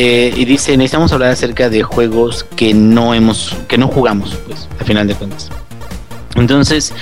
Eh, 0.02 0.34
y 0.34 0.46
dice, 0.46 0.78
necesitamos 0.78 1.12
hablar 1.12 1.32
acerca 1.32 1.70
de 1.70 1.84
juegos 1.84 2.46
que 2.56 2.74
no 2.74 3.14
hemos, 3.14 3.54
que 3.68 3.78
no 3.78 3.90
jugamos, 3.90 4.34
pues, 4.48 4.70
al 4.80 4.86
final 4.86 5.08
de 5.10 5.14
cuentas. 5.14 5.50
Entonces, 6.36 6.94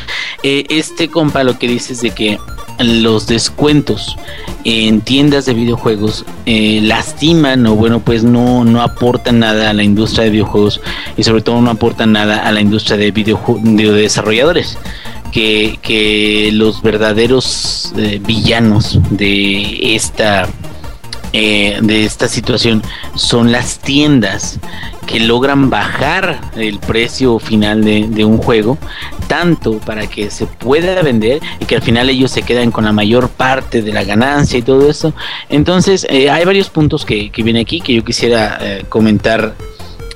eh, 0.41 0.65
este 0.69 1.07
compa 1.07 1.43
lo 1.43 1.59
que 1.59 1.67
dice 1.67 1.93
es 1.93 2.01
de 2.01 2.09
que 2.09 2.39
los 2.79 3.27
descuentos 3.27 4.17
en 4.63 5.01
tiendas 5.01 5.45
de 5.45 5.53
videojuegos 5.53 6.25
eh, 6.47 6.79
lastiman 6.81 7.67
o 7.67 7.75
bueno 7.75 7.99
pues 7.99 8.23
no, 8.23 8.63
no 8.65 8.81
aportan 8.81 9.39
nada 9.39 9.69
a 9.69 9.73
la 9.73 9.83
industria 9.83 10.25
de 10.25 10.31
videojuegos 10.31 10.81
y 11.17 11.23
sobre 11.23 11.41
todo 11.41 11.61
no 11.61 11.69
aportan 11.69 12.13
nada 12.13 12.47
a 12.47 12.51
la 12.51 12.61
industria 12.61 12.97
de 12.97 13.11
videojuegos 13.11 13.63
de 13.63 13.91
desarrolladores 13.91 14.77
que, 15.31 15.79
que 15.81 16.49
los 16.53 16.81
verdaderos 16.83 17.93
villanos 18.25 18.99
de 19.11 19.95
esta 19.95 20.47
eh, 21.33 21.79
de 21.81 22.05
esta 22.05 22.27
situación 22.27 22.81
son 23.15 23.51
las 23.51 23.79
tiendas 23.79 24.59
que 25.05 25.19
logran 25.19 25.69
bajar 25.69 26.39
el 26.55 26.79
precio 26.79 27.39
final 27.39 27.83
de, 27.83 28.25
un 28.25 28.37
juego 28.37 28.77
tanto 29.27 29.79
para 29.79 30.07
que 30.07 30.29
se 30.29 30.45
pueda 30.45 31.01
vender 31.01 31.39
y 31.59 31.65
que 31.65 31.75
al 31.75 31.81
final 31.81 32.09
ellos 32.09 32.31
se 32.31 32.43
quedan 32.43 32.71
con 32.71 32.85
la 32.85 32.91
mayor 32.91 33.29
parte 33.29 33.81
de 33.81 33.93
la 33.93 34.03
ganancia 34.03 34.59
y 34.59 34.61
todo 34.61 34.89
eso. 34.89 35.13
Entonces 35.49 36.05
eh, 36.09 36.29
hay 36.29 36.43
varios 36.45 36.69
puntos 36.69 37.05
que, 37.05 37.29
que 37.31 37.43
viene 37.43 37.61
aquí 37.61 37.79
que 37.79 37.93
yo 37.93 38.03
quisiera 38.03 38.57
eh, 38.61 38.85
comentar 38.89 39.55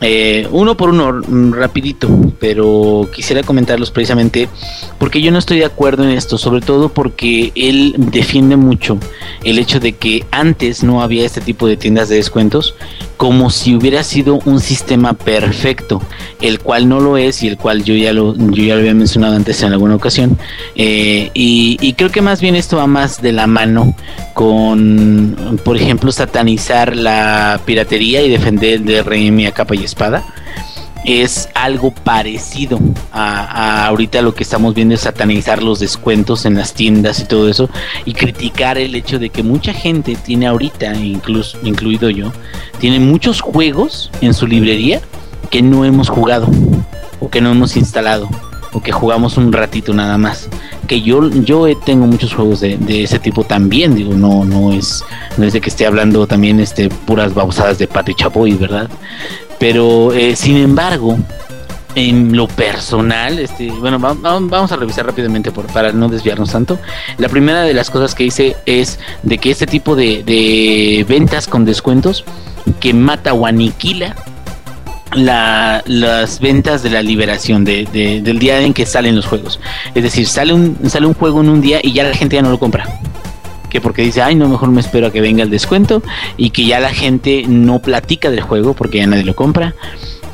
eh, 0.01 0.47
uno 0.51 0.75
por 0.75 0.89
uno, 0.89 1.13
mm, 1.13 1.53
rapidito, 1.53 2.09
pero 2.39 3.07
quisiera 3.13 3.43
comentarlos 3.43 3.91
precisamente 3.91 4.49
porque 4.97 5.21
yo 5.21 5.31
no 5.31 5.37
estoy 5.37 5.59
de 5.59 5.65
acuerdo 5.65 6.03
en 6.03 6.09
esto, 6.09 6.39
sobre 6.39 6.61
todo 6.61 6.89
porque 6.89 7.51
él 7.53 7.93
defiende 7.97 8.55
mucho 8.55 8.97
el 9.43 9.59
hecho 9.59 9.79
de 9.79 9.93
que 9.93 10.25
antes 10.31 10.83
no 10.83 11.03
había 11.03 11.23
este 11.23 11.39
tipo 11.39 11.67
de 11.67 11.77
tiendas 11.77 12.09
de 12.09 12.15
descuentos, 12.15 12.73
como 13.21 13.51
si 13.51 13.75
hubiera 13.75 14.03
sido 14.03 14.39
un 14.45 14.59
sistema 14.59 15.13
perfecto, 15.13 16.01
el 16.41 16.59
cual 16.59 16.89
no 16.89 16.99
lo 16.99 17.17
es 17.17 17.43
y 17.43 17.47
el 17.49 17.55
cual 17.55 17.83
yo 17.83 17.93
ya 17.93 18.13
lo, 18.13 18.35
yo 18.35 18.63
ya 18.63 18.73
lo 18.73 18.79
había 18.79 18.95
mencionado 18.95 19.35
antes 19.35 19.61
en 19.61 19.71
alguna 19.71 19.93
ocasión. 19.93 20.39
Eh, 20.75 21.29
y, 21.35 21.93
creo 21.93 22.09
que 22.09 22.23
más 22.23 22.41
bien 22.41 22.55
esto 22.55 22.77
va 22.77 22.87
más 22.87 23.21
de 23.21 23.31
la 23.31 23.45
mano 23.45 23.93
con, 24.33 25.59
por 25.63 25.77
ejemplo, 25.77 26.11
satanizar 26.11 26.95
la 26.95 27.61
piratería 27.63 28.23
y 28.23 28.29
defender 28.31 28.81
el 28.81 28.85
DRM 28.85 29.45
a 29.45 29.51
capa 29.51 29.75
y 29.75 29.83
espada. 29.83 30.25
Es 31.03 31.49
algo 31.55 31.91
parecido 31.91 32.79
a, 33.11 33.83
a 33.83 33.87
ahorita 33.87 34.21
lo 34.21 34.35
que 34.35 34.43
estamos 34.43 34.73
viendo 34.75 34.95
es 34.95 35.01
satanizar 35.01 35.63
los 35.63 35.79
descuentos 35.79 36.45
en 36.45 36.55
las 36.55 36.73
tiendas 36.73 37.19
y 37.19 37.25
todo 37.25 37.49
eso 37.49 37.69
y 38.05 38.13
criticar 38.13 38.77
el 38.77 38.95
hecho 38.95 39.17
de 39.17 39.29
que 39.29 39.43
mucha 39.43 39.73
gente 39.73 40.15
tiene 40.15 40.47
ahorita, 40.47 40.93
incluso 40.95 41.57
incluido 41.63 42.09
yo, 42.09 42.31
tiene 42.79 42.99
muchos 42.99 43.41
juegos 43.41 44.11
en 44.21 44.33
su 44.33 44.47
librería 44.47 45.01
que 45.49 45.61
no 45.61 45.85
hemos 45.85 46.09
jugado 46.09 46.47
o 47.19 47.29
que 47.29 47.41
no 47.41 47.51
hemos 47.51 47.75
instalado 47.77 48.29
o 48.73 48.81
que 48.81 48.91
jugamos 48.91 49.37
un 49.37 49.51
ratito 49.51 49.93
nada 49.93 50.17
más. 50.17 50.49
Que 50.87 51.01
yo, 51.01 51.29
yo 51.29 51.67
eh, 51.67 51.77
tengo 51.85 52.07
muchos 52.07 52.33
juegos 52.33 52.61
de, 52.61 52.77
de 52.77 53.03
ese 53.03 53.19
tipo 53.19 53.43
también, 53.43 53.95
digo, 53.95 54.13
no, 54.13 54.45
no 54.45 54.73
es, 54.73 55.03
no 55.37 55.45
es 55.45 55.53
de 55.53 55.61
que 55.61 55.69
esté 55.69 55.85
hablando 55.85 56.25
también 56.27 56.59
este 56.59 56.89
puras 56.89 57.33
babosadas 57.33 57.77
de 57.77 57.87
Pato 57.87 58.11
y 58.11 58.15
Chapoy, 58.15 58.53
¿verdad? 58.53 58.89
Pero 59.61 60.11
eh, 60.11 60.35
sin 60.35 60.57
embargo, 60.57 61.17
en 61.95 62.35
lo 62.35 62.47
personal, 62.47 63.37
este, 63.37 63.69
bueno, 63.69 63.99
va- 63.99 64.13
va- 64.13 64.39
vamos 64.41 64.71
a 64.71 64.75
revisar 64.75 65.05
rápidamente 65.05 65.51
por, 65.51 65.67
para 65.67 65.91
no 65.91 66.09
desviarnos 66.09 66.51
tanto. 66.51 66.79
La 67.17 67.29
primera 67.29 67.61
de 67.61 67.73
las 67.73 67.89
cosas 67.91 68.15
que 68.15 68.23
hice 68.23 68.57
es 68.65 68.99
de 69.23 69.37
que 69.37 69.51
este 69.51 69.67
tipo 69.67 69.95
de, 69.95 70.23
de 70.23 71.05
ventas 71.07 71.47
con 71.47 71.63
descuentos 71.63 72.25
que 72.79 72.93
mata 72.93 73.33
o 73.33 73.45
aniquila 73.45 74.15
la, 75.13 75.83
las 75.85 76.39
ventas 76.39 76.81
de 76.83 76.89
la 76.89 77.01
liberación 77.03 77.65
de, 77.65 77.85
de- 77.91 78.21
del 78.21 78.39
día 78.39 78.61
en 78.61 78.73
que 78.73 78.85
salen 78.85 79.15
los 79.15 79.25
juegos. 79.25 79.59
Es 79.93 80.01
decir, 80.03 80.27
sale 80.27 80.53
un, 80.53 80.77
sale 80.89 81.05
un 81.05 81.13
juego 81.13 81.41
en 81.41 81.49
un 81.49 81.61
día 81.61 81.79
y 81.83 81.91
ya 81.91 82.03
la 82.03 82.15
gente 82.15 82.35
ya 82.37 82.41
no 82.41 82.49
lo 82.49 82.57
compra. 82.59 82.85
Que 83.71 83.81
porque 83.81 84.03
dice, 84.03 84.21
ay, 84.21 84.35
no, 84.35 84.49
mejor 84.49 84.69
me 84.69 84.81
espero 84.81 85.07
a 85.07 85.11
que 85.11 85.21
venga 85.21 85.43
el 85.43 85.49
descuento. 85.49 86.03
Y 86.37 86.49
que 86.49 86.65
ya 86.65 86.79
la 86.79 86.93
gente 86.93 87.45
no 87.47 87.79
platica 87.79 88.29
del 88.29 88.41
juego 88.41 88.73
porque 88.73 88.97
ya 88.97 89.07
nadie 89.07 89.23
lo 89.23 89.35
compra. 89.35 89.73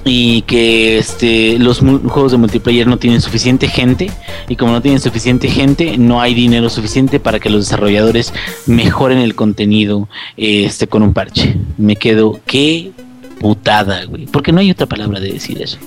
Y 0.03 0.41
que 0.43 0.97
este, 0.97 1.59
los 1.59 1.79
juegos 1.79 2.31
de 2.31 2.37
multiplayer 2.37 2.87
no 2.87 2.97
tienen 2.97 3.21
suficiente 3.21 3.67
gente. 3.67 4.09
Y 4.49 4.55
como 4.55 4.71
no 4.71 4.81
tienen 4.81 4.99
suficiente 4.99 5.49
gente, 5.49 5.97
no 5.97 6.19
hay 6.19 6.33
dinero 6.33 6.69
suficiente 6.69 7.19
para 7.19 7.39
que 7.39 7.49
los 7.49 7.65
desarrolladores 7.65 8.33
mejoren 8.65 9.19
el 9.19 9.35
contenido 9.35 10.09
este, 10.35 10.87
con 10.87 11.03
un 11.03 11.13
parche. 11.13 11.55
Me 11.77 11.95
quedo, 11.95 12.39
qué 12.45 12.91
putada, 13.39 14.03
güey. 14.05 14.25
Porque 14.25 14.51
no 14.51 14.61
hay 14.61 14.71
otra 14.71 14.87
palabra 14.87 15.19
de 15.19 15.33
decir 15.33 15.61
eso. 15.61 15.77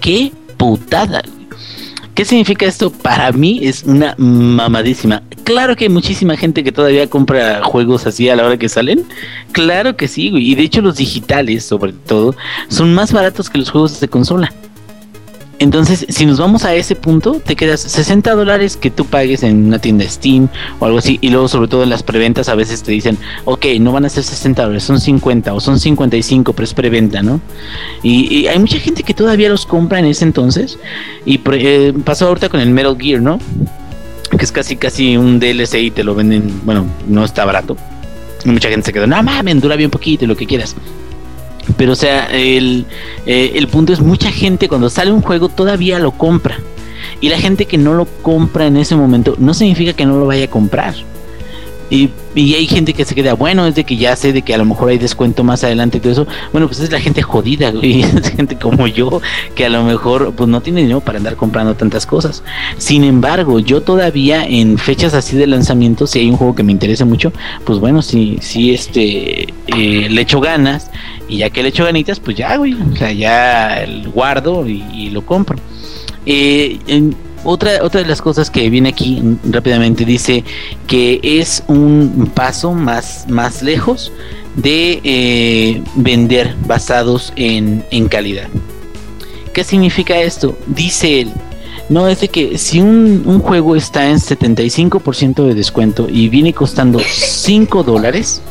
Qué 0.00 0.30
putada, 0.58 1.22
güey. 1.26 1.35
¿Qué 2.16 2.24
significa 2.24 2.64
esto? 2.64 2.88
Para 2.90 3.30
mí 3.30 3.60
es 3.62 3.82
una 3.82 4.14
mamadísima. 4.16 5.22
Claro 5.44 5.76
que 5.76 5.84
hay 5.84 5.90
muchísima 5.90 6.34
gente 6.34 6.64
que 6.64 6.72
todavía 6.72 7.10
compra 7.10 7.62
juegos 7.62 8.06
así 8.06 8.26
a 8.30 8.36
la 8.36 8.46
hora 8.46 8.56
que 8.56 8.70
salen. 8.70 9.04
Claro 9.52 9.98
que 9.98 10.08
sí, 10.08 10.30
güey. 10.30 10.52
Y 10.52 10.54
de 10.54 10.62
hecho 10.62 10.80
los 10.80 10.96
digitales, 10.96 11.66
sobre 11.66 11.92
todo, 11.92 12.34
son 12.68 12.94
más 12.94 13.12
baratos 13.12 13.50
que 13.50 13.58
los 13.58 13.68
juegos 13.68 14.00
de 14.00 14.08
consola. 14.08 14.50
Entonces, 15.58 16.04
si 16.08 16.26
nos 16.26 16.38
vamos 16.38 16.64
a 16.64 16.74
ese 16.74 16.96
punto, 16.96 17.40
te 17.44 17.56
quedas 17.56 17.80
60 17.80 18.34
dólares 18.34 18.76
que 18.76 18.90
tú 18.90 19.06
pagues 19.06 19.42
en 19.42 19.66
una 19.66 19.78
tienda 19.78 20.06
Steam 20.06 20.48
o 20.78 20.84
algo 20.84 20.98
así. 20.98 21.18
Y 21.22 21.30
luego, 21.30 21.48
sobre 21.48 21.68
todo 21.68 21.82
en 21.82 21.90
las 21.90 22.02
preventas, 22.02 22.48
a 22.48 22.54
veces 22.54 22.82
te 22.82 22.92
dicen, 22.92 23.16
ok, 23.46 23.64
no 23.80 23.92
van 23.92 24.04
a 24.04 24.10
ser 24.10 24.22
60 24.22 24.62
dólares, 24.62 24.84
son 24.84 25.00
50 25.00 25.54
o 25.54 25.60
son 25.60 25.80
55, 25.80 26.52
pero 26.52 26.64
es 26.64 26.74
preventa, 26.74 27.22
¿no? 27.22 27.40
Y, 28.02 28.46
hay 28.46 28.58
mucha 28.58 28.78
gente 28.78 29.02
que 29.02 29.14
todavía 29.14 29.48
los 29.48 29.64
compra 29.64 29.98
en 29.98 30.04
ese 30.04 30.24
entonces. 30.24 30.78
Y 31.24 31.40
eh, 31.52 31.94
pasó 32.04 32.28
ahorita 32.28 32.48
con 32.50 32.60
el 32.60 32.70
Metal 32.70 32.96
Gear, 32.98 33.22
¿no? 33.22 33.38
Que 34.36 34.44
es 34.44 34.52
casi, 34.52 34.76
casi 34.76 35.16
un 35.16 35.40
DLC 35.40 35.74
y 35.76 35.90
te 35.90 36.04
lo 36.04 36.14
venden, 36.14 36.60
bueno, 36.64 36.84
no 37.08 37.24
está 37.24 37.44
barato. 37.46 37.76
Y 38.44 38.50
mucha 38.50 38.68
gente 38.68 38.86
se 38.86 38.92
quedó, 38.92 39.06
no 39.06 39.22
mames, 39.22 39.60
dura 39.62 39.76
bien 39.76 39.90
poquito 39.90 40.24
y 40.24 40.28
lo 40.28 40.36
que 40.36 40.46
quieras. 40.46 40.76
Pero 41.76 41.92
o 41.92 41.96
sea, 41.96 42.26
el, 42.26 42.86
eh, 43.26 43.52
el 43.54 43.68
punto 43.68 43.92
es 43.92 44.00
mucha 44.00 44.30
gente 44.30 44.68
cuando 44.68 44.90
sale 44.90 45.12
un 45.12 45.22
juego 45.22 45.48
todavía 45.48 45.98
lo 45.98 46.12
compra. 46.12 46.58
Y 47.20 47.28
la 47.28 47.38
gente 47.38 47.66
que 47.66 47.78
no 47.78 47.94
lo 47.94 48.04
compra 48.04 48.66
en 48.66 48.76
ese 48.76 48.96
momento 48.96 49.34
no 49.38 49.54
significa 49.54 49.92
que 49.92 50.06
no 50.06 50.18
lo 50.18 50.26
vaya 50.26 50.44
a 50.44 50.50
comprar. 50.50 50.94
Y, 51.88 52.10
y 52.34 52.54
hay 52.54 52.66
gente 52.66 52.94
que 52.94 53.04
se 53.04 53.14
queda, 53.14 53.34
bueno, 53.34 53.66
es 53.66 53.74
de 53.74 53.84
que 53.84 53.96
ya 53.96 54.16
sé 54.16 54.32
de 54.32 54.42
que 54.42 54.54
a 54.54 54.58
lo 54.58 54.64
mejor 54.64 54.88
hay 54.88 54.98
descuento 54.98 55.44
más 55.44 55.62
adelante 55.62 55.98
y 55.98 56.00
todo 56.00 56.12
eso. 56.12 56.26
Bueno, 56.52 56.66
pues 56.66 56.80
es 56.80 56.90
la 56.90 57.00
gente 57.00 57.22
jodida, 57.22 57.70
güey. 57.70 58.02
Es 58.16 58.30
gente 58.30 58.56
como 58.56 58.86
yo, 58.86 59.20
que 59.54 59.66
a 59.66 59.68
lo 59.68 59.84
mejor 59.84 60.32
pues 60.34 60.48
no 60.48 60.60
tiene 60.60 60.80
dinero 60.80 61.00
para 61.00 61.18
andar 61.18 61.36
comprando 61.36 61.74
tantas 61.74 62.06
cosas. 62.06 62.42
Sin 62.78 63.04
embargo, 63.04 63.60
yo 63.60 63.82
todavía 63.82 64.44
en 64.44 64.78
fechas 64.78 65.14
así 65.14 65.36
de 65.36 65.46
lanzamiento, 65.46 66.06
si 66.06 66.20
hay 66.20 66.30
un 66.30 66.36
juego 66.36 66.54
que 66.54 66.62
me 66.62 66.72
interese 66.72 67.04
mucho, 67.04 67.32
pues 67.64 67.78
bueno, 67.78 68.02
si, 68.02 68.38
si 68.40 68.72
este 68.72 69.42
eh, 69.42 70.08
le 70.08 70.20
echo 70.20 70.40
ganas, 70.40 70.90
y 71.28 71.38
ya 71.38 71.50
que 71.50 71.62
le 71.62 71.70
echo 71.70 71.84
ganitas, 71.84 72.20
pues 72.20 72.36
ya, 72.36 72.56
güey. 72.56 72.74
O 72.74 72.96
sea, 72.96 73.12
ya 73.12 73.84
guardo 74.12 74.66
y, 74.66 75.10
lo 75.10 75.24
compro. 75.24 75.58
Eh, 76.24 76.78
otra, 77.46 77.82
otra 77.82 78.02
de 78.02 78.06
las 78.06 78.20
cosas 78.20 78.50
que 78.50 78.68
viene 78.68 78.90
aquí 78.90 79.22
rápidamente 79.44 80.04
dice 80.04 80.44
que 80.86 81.20
es 81.22 81.62
un 81.68 82.30
paso 82.34 82.72
más, 82.72 83.26
más 83.28 83.62
lejos 83.62 84.12
de 84.56 85.00
eh, 85.04 85.82
vender 85.94 86.56
basados 86.66 87.32
en, 87.36 87.84
en 87.90 88.08
calidad. 88.08 88.48
¿Qué 89.52 89.64
significa 89.64 90.20
esto? 90.20 90.58
Dice 90.66 91.22
él. 91.22 91.32
No, 91.88 92.08
es 92.08 92.20
de 92.20 92.28
que 92.28 92.58
si 92.58 92.80
un, 92.80 93.22
un 93.26 93.38
juego 93.40 93.76
está 93.76 94.10
en 94.10 94.16
75% 94.18 95.46
de 95.46 95.54
descuento 95.54 96.08
y 96.10 96.28
viene 96.28 96.52
costando 96.52 96.98
5 97.08 97.82
dólares, 97.84 98.42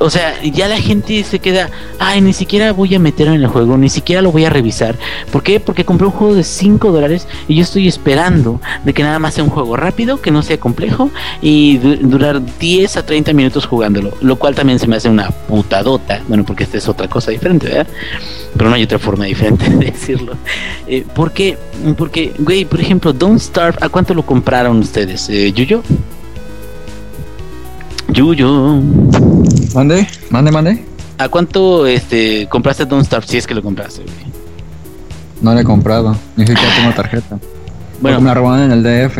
o 0.00 0.10
sea, 0.10 0.42
ya 0.42 0.68
la 0.68 0.78
gente 0.78 1.22
se 1.24 1.38
queda, 1.38 1.70
ay, 1.98 2.20
ni 2.20 2.32
siquiera 2.32 2.72
voy 2.72 2.94
a 2.94 2.98
meterme 2.98 3.36
en 3.36 3.42
el 3.42 3.48
juego, 3.48 3.76
ni 3.76 3.88
siquiera 3.88 4.22
lo 4.22 4.32
voy 4.32 4.44
a 4.44 4.50
revisar. 4.50 4.96
¿Por 5.30 5.42
qué? 5.42 5.60
Porque 5.60 5.84
compré 5.84 6.06
un 6.06 6.12
juego 6.12 6.34
de 6.34 6.44
5 6.44 6.90
dólares 6.92 7.26
y 7.48 7.54
yo 7.56 7.62
estoy 7.62 7.88
esperando 7.88 8.60
de 8.84 8.92
que 8.94 9.02
nada 9.02 9.18
más 9.18 9.34
sea 9.34 9.44
un 9.44 9.50
juego 9.50 9.76
rápido, 9.76 10.20
que 10.20 10.30
no 10.30 10.42
sea 10.42 10.58
complejo 10.58 11.10
y 11.42 11.78
du- 11.78 11.96
durar 12.08 12.40
10 12.58 12.96
a 12.96 13.04
30 13.06 13.32
minutos 13.32 13.66
jugándolo. 13.66 14.12
Lo 14.20 14.36
cual 14.36 14.54
también 14.54 14.78
se 14.78 14.86
me 14.86 14.96
hace 14.96 15.08
una 15.08 15.30
putadota. 15.30 16.20
Bueno, 16.28 16.44
porque 16.44 16.64
esta 16.64 16.78
es 16.78 16.88
otra 16.88 17.08
cosa 17.08 17.30
diferente, 17.30 17.68
¿verdad? 17.68 17.86
Pero 18.56 18.68
no 18.70 18.76
hay 18.76 18.82
otra 18.82 18.98
forma 18.98 19.24
diferente 19.26 19.68
de 19.70 19.86
decirlo. 19.86 20.34
Eh, 20.86 21.04
¿Por 21.14 21.32
qué? 21.32 21.58
Porque, 21.96 22.32
güey, 22.38 22.64
por 22.64 22.80
ejemplo, 22.80 23.12
Don't 23.12 23.40
Starve, 23.40 23.78
¿a 23.80 23.88
cuánto 23.88 24.14
lo 24.14 24.24
compraron 24.24 24.78
ustedes? 24.78 25.28
Eh, 25.28 25.52
¿Yuyo? 25.52 25.82
Yuyo. 28.08 28.80
¿Mande? 29.74 30.06
¿Mande, 30.30 30.50
mande? 30.52 30.84
¿A 31.18 31.28
cuánto 31.28 31.86
este, 31.86 32.46
compraste 32.48 32.84
Don't 32.86 33.04
Starve 33.06 33.26
si 33.26 33.36
es 33.38 33.46
que 33.46 33.54
lo 33.54 33.62
compraste? 33.62 34.02
güey? 34.02 34.14
No 35.40 35.54
la 35.54 35.60
he 35.62 35.64
comprado. 35.64 36.16
Ni 36.36 36.46
siquiera 36.46 36.74
tengo 36.76 36.92
tarjeta. 36.92 37.38
Bueno, 38.00 38.16
Porque 38.18 38.18
me 38.20 38.24
la 38.28 38.34
robaron 38.34 38.70
en 38.70 38.72
el 38.72 38.82
DF. 38.82 39.18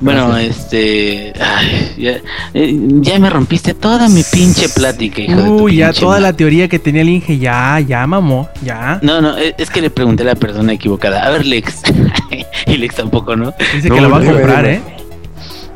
bueno, 0.00 0.28
gracias. 0.28 0.56
este. 0.58 1.32
ay, 1.40 1.94
ya, 1.98 2.12
eh, 2.52 2.78
ya 3.00 3.18
me 3.18 3.30
rompiste 3.30 3.72
toda 3.74 4.08
mi 4.08 4.22
pinche 4.22 4.68
plática, 4.68 5.22
hijo 5.22 5.36
de 5.36 5.48
tu 5.48 5.62
Uy, 5.64 5.76
ya 5.76 5.92
toda 5.92 6.08
madre. 6.12 6.22
la 6.22 6.32
teoría 6.34 6.68
que 6.68 6.78
tenía 6.78 7.02
el 7.02 7.08
Inge, 7.08 7.38
ya, 7.38 7.80
ya, 7.80 8.06
mamó, 8.06 8.48
ya. 8.62 8.98
No, 9.02 9.20
no, 9.22 9.36
es 9.36 9.54
es 9.58 9.70
que 9.70 9.80
le 9.80 9.90
pregunté 9.90 10.22
a 10.22 10.26
la 10.26 10.34
persona 10.34 10.72
equivocada. 10.74 11.24
A 11.26 11.30
ver, 11.30 11.46
Lex. 11.46 11.82
y 12.66 12.76
Lex 12.76 12.96
tampoco, 12.96 13.34
¿no? 13.36 13.52
Dice 13.74 13.88
No, 13.88 13.94
que 13.96 14.00
la 14.02 14.08
va 14.08 14.18
a 14.18 14.24
comprar, 14.24 14.64
dime. 14.64 14.74
¿eh? 14.76 14.82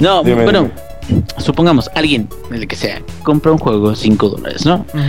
No, 0.01 0.23
Dime, 0.23 0.45
bueno, 0.45 0.71
supongamos, 1.39 1.91
alguien, 1.95 2.29
el 2.51 2.67
que 2.67 2.77
sea, 2.77 3.03
compra 3.23 3.53
un 3.53 3.59
juego 3.59 3.95
5 3.95 4.29
dólares, 4.29 4.65
¿no? 4.67 4.85
Ujú. 4.93 5.03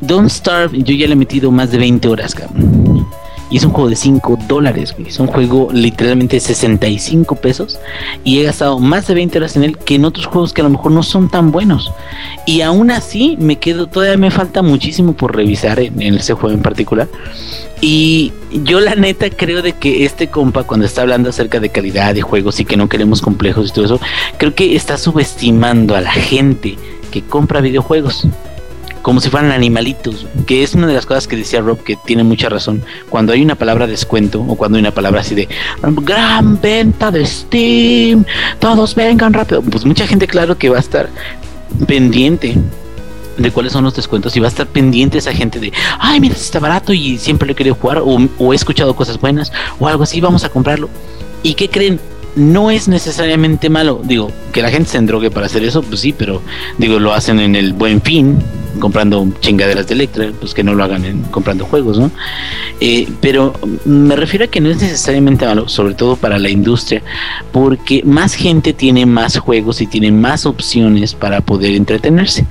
Don't 0.00 0.30
Starve, 0.30 0.82
yo 0.82 0.94
ya 0.94 1.06
le 1.06 1.12
he 1.12 1.16
metido 1.16 1.50
más 1.50 1.70
de 1.70 1.78
20 1.78 2.08
horas, 2.08 2.34
cabrón. 2.34 2.89
Y 3.50 3.56
es 3.56 3.64
un 3.64 3.72
juego 3.72 3.90
de 3.90 3.96
5 3.96 4.38
dólares, 4.46 4.94
güey. 4.96 5.08
Es 5.08 5.18
un 5.18 5.26
juego 5.26 5.68
literalmente 5.72 6.36
de 6.36 6.40
65 6.40 7.36
pesos. 7.36 7.78
Y 8.22 8.38
he 8.38 8.44
gastado 8.44 8.78
más 8.78 9.08
de 9.08 9.14
20 9.14 9.38
horas 9.38 9.56
en 9.56 9.64
él 9.64 9.76
que 9.76 9.96
en 9.96 10.04
otros 10.04 10.26
juegos 10.26 10.52
que 10.52 10.60
a 10.60 10.64
lo 10.64 10.70
mejor 10.70 10.92
no 10.92 11.02
son 11.02 11.28
tan 11.28 11.50
buenos. 11.50 11.92
Y 12.46 12.60
aún 12.60 12.90
así 12.90 13.36
me 13.40 13.56
quedo, 13.56 13.88
todavía 13.88 14.16
me 14.16 14.30
falta 14.30 14.62
muchísimo 14.62 15.14
por 15.14 15.34
revisar 15.34 15.80
en, 15.80 16.00
en 16.00 16.14
ese 16.14 16.34
juego 16.34 16.54
en 16.54 16.62
particular. 16.62 17.08
Y 17.80 18.32
yo 18.52 18.80
la 18.80 18.94
neta 18.94 19.30
creo 19.30 19.62
de 19.62 19.72
que 19.72 20.04
este 20.04 20.28
compa 20.28 20.64
cuando 20.64 20.86
está 20.86 21.02
hablando 21.02 21.30
acerca 21.30 21.60
de 21.60 21.70
calidad 21.70 22.14
de 22.14 22.22
juegos 22.22 22.60
y 22.60 22.64
que 22.64 22.76
no 22.76 22.88
queremos 22.88 23.22
complejos 23.22 23.70
y 23.70 23.72
todo 23.72 23.84
eso, 23.86 24.00
creo 24.36 24.54
que 24.54 24.76
está 24.76 24.98
subestimando 24.98 25.96
a 25.96 26.00
la 26.00 26.12
gente 26.12 26.76
que 27.10 27.22
compra 27.22 27.60
videojuegos 27.60 28.26
como 29.02 29.20
si 29.20 29.30
fueran 29.30 29.50
animalitos, 29.50 30.26
que 30.46 30.62
es 30.62 30.74
una 30.74 30.86
de 30.86 30.94
las 30.94 31.06
cosas 31.06 31.26
que 31.26 31.36
decía 31.36 31.60
Rob 31.60 31.82
que 31.82 31.96
tiene 31.96 32.24
mucha 32.24 32.48
razón. 32.48 32.82
Cuando 33.08 33.32
hay 33.32 33.42
una 33.42 33.54
palabra 33.54 33.86
descuento 33.86 34.40
o 34.42 34.56
cuando 34.56 34.76
hay 34.76 34.80
una 34.80 34.92
palabra 34.92 35.20
así 35.20 35.34
de 35.34 35.48
gran 35.82 36.60
venta 36.60 37.10
de 37.10 37.24
Steam, 37.24 38.24
todos 38.58 38.94
vengan 38.94 39.32
rápido, 39.32 39.62
pues 39.62 39.84
mucha 39.84 40.06
gente 40.06 40.26
claro 40.26 40.58
que 40.58 40.68
va 40.68 40.76
a 40.76 40.80
estar 40.80 41.08
pendiente 41.86 42.56
de 43.36 43.50
cuáles 43.50 43.72
son 43.72 43.84
los 43.84 43.94
descuentos 43.94 44.36
y 44.36 44.40
va 44.40 44.46
a 44.46 44.50
estar 44.50 44.66
pendiente 44.66 45.18
esa 45.18 45.32
gente 45.32 45.58
de, 45.58 45.72
ay, 45.98 46.20
mira, 46.20 46.34
está 46.34 46.58
barato 46.58 46.92
y 46.92 47.16
siempre 47.16 47.46
lo 47.46 47.52
he 47.52 47.56
querido 47.56 47.74
jugar 47.74 47.98
o, 47.98 48.18
o 48.38 48.52
he 48.52 48.56
escuchado 48.56 48.94
cosas 48.94 49.18
buenas 49.18 49.50
o 49.78 49.88
algo 49.88 50.02
así, 50.02 50.20
vamos 50.20 50.44
a 50.44 50.50
comprarlo. 50.50 50.90
¿Y 51.42 51.54
qué 51.54 51.68
creen? 51.70 51.98
No 52.36 52.70
es 52.70 52.88
necesariamente 52.88 53.68
malo. 53.68 54.00
Digo, 54.04 54.30
que 54.52 54.62
la 54.62 54.70
gente 54.70 54.90
se 54.90 54.98
endrogue 54.98 55.30
para 55.30 55.46
hacer 55.46 55.64
eso, 55.64 55.82
pues 55.82 56.00
sí, 56.00 56.14
pero 56.16 56.42
digo, 56.78 56.98
lo 56.98 57.12
hacen 57.12 57.40
en 57.40 57.56
el 57.56 57.72
buen 57.72 58.00
fin, 58.00 58.38
comprando 58.78 59.26
chingaderas 59.40 59.86
de 59.86 59.94
Electra, 59.94 60.30
pues 60.38 60.54
que 60.54 60.62
no 60.62 60.74
lo 60.74 60.84
hagan 60.84 61.04
en, 61.04 61.22
comprando 61.22 61.64
juegos, 61.64 61.98
¿no? 61.98 62.10
Eh, 62.80 63.08
pero 63.20 63.52
me 63.84 64.16
refiero 64.16 64.44
a 64.44 64.48
que 64.48 64.60
no 64.60 64.70
es 64.70 64.80
necesariamente 64.80 65.46
malo, 65.46 65.68
sobre 65.68 65.94
todo 65.94 66.16
para 66.16 66.38
la 66.38 66.48
industria, 66.48 67.02
porque 67.52 68.02
más 68.04 68.34
gente 68.34 68.72
tiene 68.72 69.06
más 69.06 69.38
juegos 69.38 69.80
y 69.80 69.86
tiene 69.86 70.12
más 70.12 70.46
opciones 70.46 71.14
para 71.14 71.40
poder 71.40 71.74
entretenerse. 71.74 72.46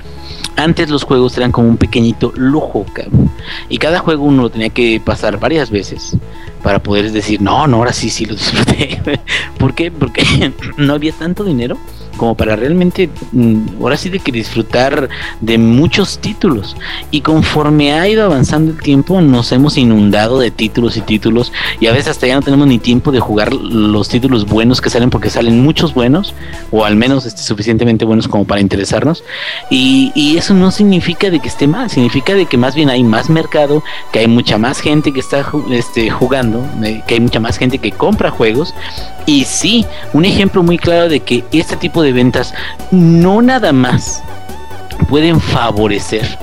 Antes 0.56 0.90
los 0.90 1.04
juegos 1.04 1.36
eran 1.36 1.52
como 1.52 1.68
un 1.68 1.76
pequeñito 1.76 2.32
lujo, 2.36 2.84
cabrón. 2.92 3.30
Y 3.68 3.78
cada 3.78 4.00
juego 4.00 4.24
uno 4.24 4.42
lo 4.42 4.50
tenía 4.50 4.70
que 4.70 5.00
pasar 5.04 5.38
varias 5.38 5.70
veces 5.70 6.16
para 6.62 6.82
poder 6.82 7.10
decir, 7.12 7.40
no, 7.40 7.66
no, 7.66 7.78
ahora 7.78 7.92
sí, 7.92 8.10
sí 8.10 8.26
lo 8.26 8.34
disfruté. 8.34 9.00
¿Por 9.58 9.74
qué? 9.74 9.90
Porque 9.90 10.52
no 10.76 10.94
había 10.94 11.12
tanto 11.12 11.44
dinero 11.44 11.78
como 12.20 12.34
para 12.34 12.54
realmente, 12.54 13.08
mm, 13.32 13.80
ahora 13.80 13.96
sí 13.96 14.10
de 14.10 14.18
que 14.18 14.30
disfrutar 14.30 15.08
de 15.40 15.56
muchos 15.56 16.18
títulos. 16.18 16.76
Y 17.10 17.22
conforme 17.22 17.94
ha 17.94 18.06
ido 18.06 18.26
avanzando 18.26 18.72
el 18.72 18.82
tiempo, 18.82 19.22
nos 19.22 19.50
hemos 19.52 19.78
inundado 19.78 20.38
de 20.38 20.50
títulos 20.50 20.98
y 20.98 21.00
títulos. 21.00 21.50
Y 21.80 21.86
a 21.86 21.92
veces 21.92 22.08
hasta 22.08 22.26
ya 22.26 22.34
no 22.34 22.42
tenemos 22.42 22.66
ni 22.66 22.78
tiempo 22.78 23.10
de 23.10 23.20
jugar 23.20 23.54
los 23.54 24.10
títulos 24.10 24.44
buenos 24.44 24.82
que 24.82 24.90
salen 24.90 25.08
porque 25.08 25.30
salen 25.30 25.62
muchos 25.62 25.94
buenos, 25.94 26.34
o 26.70 26.84
al 26.84 26.94
menos 26.94 27.24
este, 27.24 27.40
suficientemente 27.40 28.04
buenos 28.04 28.28
como 28.28 28.44
para 28.44 28.60
interesarnos. 28.60 29.24
Y, 29.70 30.12
y 30.14 30.36
eso 30.36 30.52
no 30.52 30.70
significa 30.72 31.30
de 31.30 31.40
que 31.40 31.48
esté 31.48 31.66
mal, 31.66 31.88
significa 31.88 32.34
de 32.34 32.44
que 32.44 32.58
más 32.58 32.74
bien 32.74 32.90
hay 32.90 33.02
más 33.02 33.30
mercado, 33.30 33.82
que 34.12 34.18
hay 34.18 34.28
mucha 34.28 34.58
más 34.58 34.80
gente 34.80 35.14
que 35.14 35.20
está 35.20 35.42
este, 35.70 36.10
jugando, 36.10 36.62
eh, 36.84 37.02
que 37.06 37.14
hay 37.14 37.20
mucha 37.20 37.40
más 37.40 37.56
gente 37.56 37.78
que 37.78 37.92
compra 37.92 38.30
juegos. 38.30 38.74
Y 39.26 39.44
sí, 39.44 39.86
un 40.12 40.24
ejemplo 40.24 40.62
muy 40.62 40.78
claro 40.78 41.08
de 41.08 41.20
que 41.20 41.44
este 41.52 41.76
tipo 41.76 42.02
de 42.02 42.12
ventas 42.12 42.54
no 42.90 43.42
nada 43.42 43.72
más 43.72 44.22
pueden 45.08 45.40
favorecer 45.40 46.38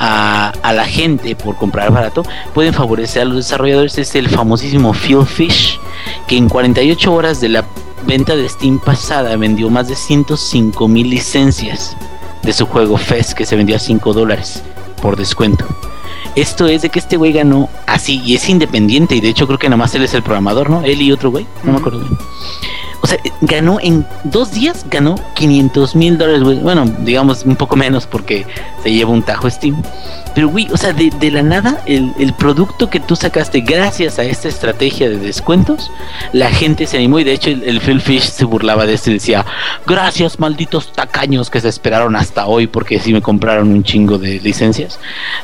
a, 0.00 0.52
la 0.72 0.84
gente 0.84 1.34
por 1.34 1.56
comprar 1.56 1.92
barato, 1.92 2.22
pueden 2.54 2.72
favorecer 2.72 3.22
a 3.22 3.24
los 3.24 3.36
desarrolladores. 3.36 3.98
Es 3.98 4.14
el 4.14 4.28
famosísimo 4.28 4.92
Phil 4.92 5.26
Fish, 5.26 5.78
que 6.26 6.36
en 6.36 6.48
48 6.48 7.12
horas 7.12 7.40
de 7.40 7.48
la 7.48 7.64
venta 8.06 8.36
de 8.36 8.48
Steam 8.48 8.78
pasada 8.78 9.36
vendió 9.36 9.70
más 9.70 9.88
de 9.88 9.96
105 9.96 10.88
mil 10.88 11.10
licencias 11.10 11.96
de 12.42 12.52
su 12.52 12.66
juego 12.66 12.96
Fest, 12.96 13.32
que 13.32 13.46
se 13.46 13.56
vendió 13.56 13.76
a 13.76 13.80
5 13.80 14.12
dólares 14.12 14.62
por 15.02 15.16
descuento. 15.16 15.66
Esto 16.34 16.66
es 16.66 16.82
de 16.82 16.90
que 16.90 16.98
este 16.98 17.16
güey 17.16 17.32
ganó 17.32 17.68
así 17.86 18.20
y 18.24 18.34
es 18.34 18.48
independiente 18.48 19.14
y 19.16 19.20
de 19.20 19.28
hecho 19.28 19.46
creo 19.46 19.58
que 19.58 19.68
nada 19.68 19.76
más 19.76 19.94
él 19.94 20.02
es 20.02 20.14
el 20.14 20.22
programador, 20.22 20.70
¿no? 20.70 20.82
Él 20.82 21.02
y 21.02 21.12
otro 21.12 21.30
güey, 21.30 21.46
no 21.64 21.72
me 21.72 21.78
acuerdo 21.78 22.00
bien. 22.00 22.16
O 23.00 23.06
sea, 23.06 23.18
ganó 23.42 23.78
en 23.80 24.04
dos 24.24 24.52
días, 24.52 24.84
ganó 24.90 25.14
500 25.34 25.94
mil 25.94 26.18
dólares. 26.18 26.62
Bueno, 26.62 26.84
digamos 27.00 27.44
un 27.44 27.56
poco 27.56 27.76
menos 27.76 28.06
porque 28.06 28.46
se 28.82 28.92
lleva 28.92 29.10
un 29.10 29.22
tajo 29.22 29.48
Steam. 29.48 29.82
Pero, 30.34 30.48
güey, 30.48 30.68
o 30.72 30.76
sea, 30.76 30.92
de, 30.92 31.10
de 31.10 31.30
la 31.30 31.42
nada, 31.42 31.82
el, 31.86 32.12
el 32.18 32.32
producto 32.32 32.90
que 32.90 33.00
tú 33.00 33.16
sacaste 33.16 33.60
gracias 33.60 34.18
a 34.18 34.24
esta 34.24 34.48
estrategia 34.48 35.08
de 35.08 35.16
descuentos, 35.16 35.90
la 36.32 36.50
gente 36.50 36.86
se 36.86 36.96
animó 36.96 37.18
y 37.18 37.24
de 37.24 37.32
hecho 37.32 37.50
el, 37.50 37.64
el 37.64 37.80
Phil 37.80 38.00
Fish 38.00 38.22
se 38.22 38.44
burlaba 38.44 38.86
de 38.86 38.94
esto 38.94 39.10
y 39.10 39.14
decía, 39.14 39.44
gracias 39.86 40.38
malditos 40.38 40.92
tacaños 40.92 41.50
que 41.50 41.60
se 41.60 41.68
esperaron 41.68 42.14
hasta 42.14 42.46
hoy 42.46 42.66
porque 42.66 43.00
sí 43.00 43.12
me 43.12 43.22
compraron 43.22 43.68
un 43.70 43.82
chingo 43.82 44.18
de 44.18 44.38
licencias. 44.40 45.00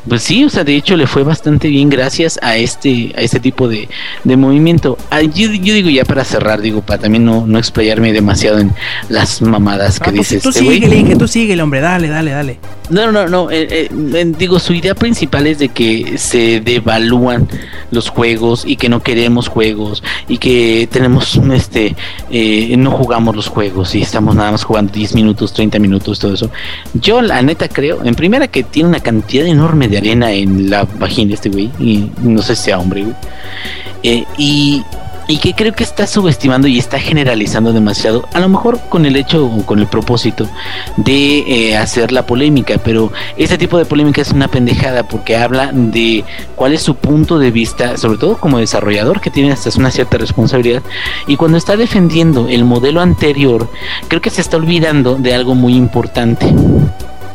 Pues 0.08 0.22
sí, 0.22 0.44
o 0.44 0.50
sea, 0.50 0.64
de 0.64 0.76
hecho 0.76 0.96
le 0.96 1.06
fue 1.06 1.24
bastante 1.24 1.68
bien 1.68 1.88
gracias 1.88 2.38
a 2.42 2.56
este, 2.56 3.12
a 3.16 3.20
este 3.20 3.40
tipo 3.40 3.68
de, 3.68 3.88
de 4.22 4.36
movimiento. 4.36 4.96
Ah, 5.10 5.22
yo, 5.22 5.50
yo 5.50 5.74
digo 5.74 5.90
ya 5.90 6.04
para 6.04 6.24
cerrar, 6.24 6.60
digo, 6.60 6.82
para 6.82 7.00
también 7.00 7.24
no, 7.24 7.43
no 7.46 7.58
explayarme 7.58 8.12
demasiado 8.12 8.58
en 8.58 8.72
las 9.08 9.42
mamadas 9.42 9.98
que 10.00 10.10
Ah, 10.10 10.12
tú, 10.12 10.16
tú 10.16 10.20
este 10.20 10.52
síguele, 10.52 11.16
tú 11.16 11.28
síguele, 11.28 11.62
hombre, 11.62 11.80
dale, 11.80 12.08
dale, 12.08 12.30
dale. 12.30 12.58
No, 12.90 13.10
no, 13.10 13.26
no. 13.28 13.50
eh, 13.50 13.88
eh, 13.90 14.32
digo, 14.38 14.58
su 14.58 14.74
idea 14.74 14.94
principal 14.94 15.46
es 15.46 15.58
de 15.58 15.68
que 15.70 16.18
se 16.18 16.60
devalúan 16.60 17.48
los 17.90 18.10
juegos 18.10 18.64
y 18.66 18.76
que 18.76 18.88
no 18.88 19.02
queremos 19.02 19.48
juegos 19.48 20.02
y 20.28 20.38
que 20.38 20.88
tenemos, 20.90 21.40
este, 21.52 21.96
eh, 22.30 22.74
no 22.76 22.90
jugamos 22.90 23.34
los 23.34 23.48
juegos 23.48 23.94
y 23.94 24.02
estamos 24.02 24.34
nada 24.34 24.52
más 24.52 24.64
jugando 24.64 24.92
10 24.92 25.14
minutos, 25.14 25.52
30 25.52 25.78
minutos, 25.78 26.18
todo 26.18 26.34
eso. 26.34 26.50
Yo, 26.94 27.22
la 27.22 27.40
neta, 27.42 27.68
creo, 27.68 28.04
en 28.04 28.14
primera, 28.14 28.48
que 28.48 28.62
tiene 28.62 28.90
una 28.90 29.00
cantidad 29.00 29.46
enorme 29.46 29.88
de 29.88 29.98
arena 29.98 30.32
en 30.32 30.68
la 30.70 30.84
vagina 30.84 31.34
este 31.34 31.48
güey 31.48 31.70
y 31.78 32.10
no 32.22 32.42
sé 32.42 32.54
si 32.56 32.64
sea 32.64 32.78
hombre, 32.78 33.04
güey. 33.04 34.26
Y 34.36 34.82
y 35.26 35.38
que 35.38 35.54
creo 35.54 35.72
que 35.72 35.84
está 35.84 36.06
subestimando 36.06 36.68
y 36.68 36.78
está 36.78 36.98
generalizando 36.98 37.72
demasiado, 37.72 38.28
a 38.32 38.40
lo 38.40 38.48
mejor 38.48 38.80
con 38.88 39.06
el 39.06 39.16
hecho 39.16 39.46
o 39.46 39.64
con 39.64 39.78
el 39.78 39.86
propósito 39.86 40.48
de 40.96 41.38
eh, 41.38 41.76
hacer 41.76 42.12
la 42.12 42.26
polémica, 42.26 42.78
pero 42.78 43.12
ese 43.36 43.58
tipo 43.58 43.78
de 43.78 43.84
polémica 43.84 44.20
es 44.20 44.30
una 44.30 44.48
pendejada 44.48 45.08
porque 45.08 45.36
habla 45.36 45.70
de 45.72 46.24
cuál 46.54 46.74
es 46.74 46.82
su 46.82 46.96
punto 46.96 47.38
de 47.38 47.50
vista, 47.50 47.96
sobre 47.96 48.18
todo 48.18 48.36
como 48.38 48.58
desarrollador 48.58 49.20
que 49.20 49.30
tiene 49.30 49.52
hasta 49.52 49.70
una 49.78 49.90
cierta 49.90 50.18
responsabilidad, 50.18 50.82
y 51.26 51.36
cuando 51.36 51.58
está 51.58 51.76
defendiendo 51.76 52.48
el 52.48 52.64
modelo 52.64 53.00
anterior, 53.00 53.70
creo 54.08 54.20
que 54.20 54.30
se 54.30 54.40
está 54.40 54.56
olvidando 54.56 55.16
de 55.16 55.34
algo 55.34 55.54
muy 55.54 55.74
importante. 55.74 56.46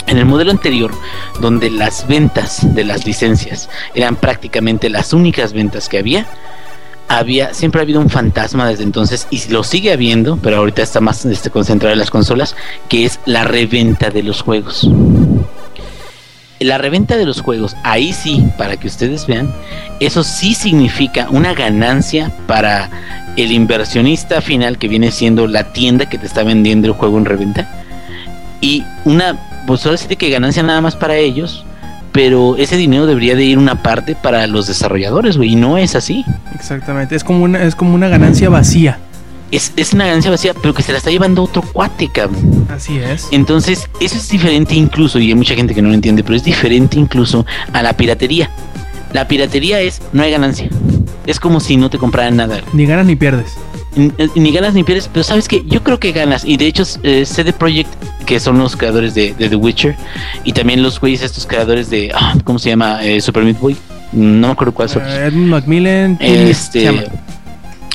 En 0.07 0.17
el 0.17 0.25
modelo 0.25 0.49
anterior, 0.49 0.91
donde 1.39 1.69
las 1.69 2.07
ventas 2.07 2.73
de 2.73 2.83
las 2.83 3.05
licencias 3.05 3.69
eran 3.93 4.15
prácticamente 4.15 4.89
las 4.89 5.13
únicas 5.13 5.53
ventas 5.53 5.87
que 5.87 5.99
había, 5.99 6.25
había 7.09 7.55
siempre 7.55 7.81
ha 7.81 7.83
habido 7.83 7.99
un 7.99 8.09
fantasma 8.09 8.69
desde 8.69 8.83
entonces 8.83 9.27
y 9.31 9.41
lo 9.49 9.63
sigue 9.63 9.91
habiendo, 9.91 10.37
pero 10.37 10.57
ahorita 10.57 10.83
está 10.83 11.01
más 11.01 11.25
este, 11.25 11.49
concentrado 11.49 11.91
en 11.91 11.99
las 11.99 12.11
consolas, 12.11 12.55
que 12.87 13.03
es 13.03 13.19
la 13.25 13.43
reventa 13.43 14.11
de 14.11 14.23
los 14.23 14.41
juegos. 14.41 14.89
La 16.59 16.77
reventa 16.77 17.17
de 17.17 17.25
los 17.25 17.41
juegos, 17.41 17.75
ahí 17.83 18.13
sí, 18.13 18.45
para 18.57 18.77
que 18.77 18.87
ustedes 18.87 19.25
vean, 19.27 19.51
eso 19.99 20.23
sí 20.23 20.53
significa 20.53 21.27
una 21.31 21.53
ganancia 21.53 22.31
para 22.47 22.89
el 23.37 23.51
inversionista 23.53 24.41
final 24.41 24.77
que 24.77 24.89
viene 24.89 25.11
siendo 25.11 25.47
la 25.47 25.71
tienda 25.71 26.09
que 26.09 26.17
te 26.17 26.27
está 26.27 26.43
vendiendo 26.43 26.87
el 26.87 26.93
juego 26.93 27.17
en 27.17 27.25
reventa. 27.25 27.67
Y 28.61 28.83
una, 29.05 29.63
pues 29.65 29.85
ahora 29.85 29.97
sí 29.97 30.13
que 30.15 30.29
ganancia 30.29 30.61
nada 30.61 30.81
más 30.81 30.97
para 30.97 31.15
ellos, 31.15 31.65
pero 32.11 32.55
ese 32.57 32.77
dinero 32.77 33.05
debería 33.05 33.35
de 33.35 33.43
ir 33.43 33.57
una 33.57 33.83
parte 33.83 34.15
para 34.15 34.47
los 34.47 34.67
desarrolladores, 34.67 35.37
güey, 35.37 35.53
y 35.53 35.55
no 35.55 35.77
es 35.77 35.95
así. 35.95 36.25
Exactamente, 36.55 37.15
es 37.15 37.23
como 37.23 37.43
una, 37.43 37.63
es 37.63 37.75
como 37.75 37.93
una 37.93 38.07
ganancia 38.07 38.49
vacía. 38.49 38.99
Es, 39.51 39.73
es 39.75 39.93
una 39.93 40.05
ganancia 40.05 40.29
vacía, 40.29 40.53
pero 40.53 40.73
que 40.73 40.83
se 40.83 40.91
la 40.91 40.99
está 40.99 41.09
llevando 41.09 41.43
otro 41.43 41.61
cuate, 41.61 42.09
cabrón. 42.09 42.67
Así 42.69 42.97
es. 42.99 43.27
Entonces, 43.31 43.89
eso 43.99 44.15
es 44.17 44.29
diferente 44.29 44.75
incluso, 44.75 45.19
y 45.19 45.29
hay 45.29 45.35
mucha 45.35 45.55
gente 45.55 45.73
que 45.73 45.81
no 45.81 45.89
lo 45.89 45.95
entiende, 45.95 46.23
pero 46.23 46.35
es 46.35 46.43
diferente 46.43 46.99
incluso 46.99 47.45
a 47.73 47.81
la 47.81 47.93
piratería. 47.93 48.49
La 49.13 49.27
piratería 49.27 49.81
es, 49.81 50.01
no 50.13 50.21
hay 50.23 50.31
ganancia. 50.31 50.69
es 51.25 51.39
como 51.39 51.59
si 51.59 51.77
no 51.77 51.89
te 51.89 51.97
compraran 51.97 52.35
nada. 52.35 52.61
Ni 52.73 52.85
ganas 52.85 53.05
ni 53.05 53.15
pierdes. 53.15 53.55
Ni, 53.95 54.11
ni 54.35 54.51
ganas 54.51 54.75
ni 54.75 54.83
pierdes, 54.83 55.09
pero 55.11 55.23
sabes 55.23 55.47
que 55.47 55.63
yo 55.65 55.83
creo 55.83 55.99
que 55.99 56.11
ganas. 56.11 56.45
Y 56.45 56.57
de 56.57 56.67
hecho, 56.67 56.83
eh, 57.01 57.25
CD 57.25 57.51
Projekt, 57.51 57.91
que 58.29 58.39
son 58.39 58.59
los 58.59 58.75
creadores 58.75 59.15
de, 59.15 59.33
de 59.33 59.49
The 59.49 59.55
Witcher, 59.55 59.95
y 60.43 60.53
también 60.53 60.83
los 60.83 60.99
güeyes, 60.99 61.23
estos 61.23 61.47
creadores 61.47 61.89
de, 61.89 62.11
ah, 62.13 62.35
¿cómo 62.43 62.59
se 62.59 62.69
llama? 62.69 63.03
Eh, 63.03 63.19
Super 63.21 63.43
Meat 63.43 63.59
Boy. 63.59 63.75
No 64.11 64.49
me 64.49 64.53
acuerdo 64.53 64.71
cuál 64.71 64.87
es. 64.87 64.95
Eh, 64.97 65.25
Edmund 65.25 65.47
Macmillan. 65.47 66.15
Este, 66.21 66.79
se 66.79 66.85
llama. 66.85 67.01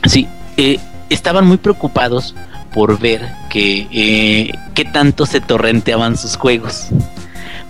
sí, 0.06 0.26
eh, 0.56 0.80
estaban 1.08 1.46
muy 1.46 1.56
preocupados 1.56 2.34
por 2.72 2.98
ver 2.98 3.28
que 3.48 3.86
eh, 3.92 4.50
qué 4.74 4.84
tanto 4.84 5.24
se 5.24 5.40
torrenteaban 5.40 6.16
sus 6.16 6.34
juegos. 6.34 6.88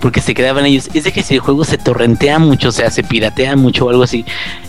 Porque 0.05 0.21
se 0.21 0.35
quedaban 0.35 0.67
ellos, 0.67 0.91
es 0.93 1.05
de 1.05 1.13
que 1.13 1.23
si 1.23 1.33
el 1.33 1.41
juego 1.41 1.65
se 1.65 1.79
torrentea 1.79 2.39
mucho, 2.39 2.69
o 2.69 2.73
sea, 2.73 2.91
se 2.91 3.03
piratea 3.03 3.57
mucho 3.57 3.87
o 3.87 3.89
algo 3.89 4.03
así, 4.03 4.23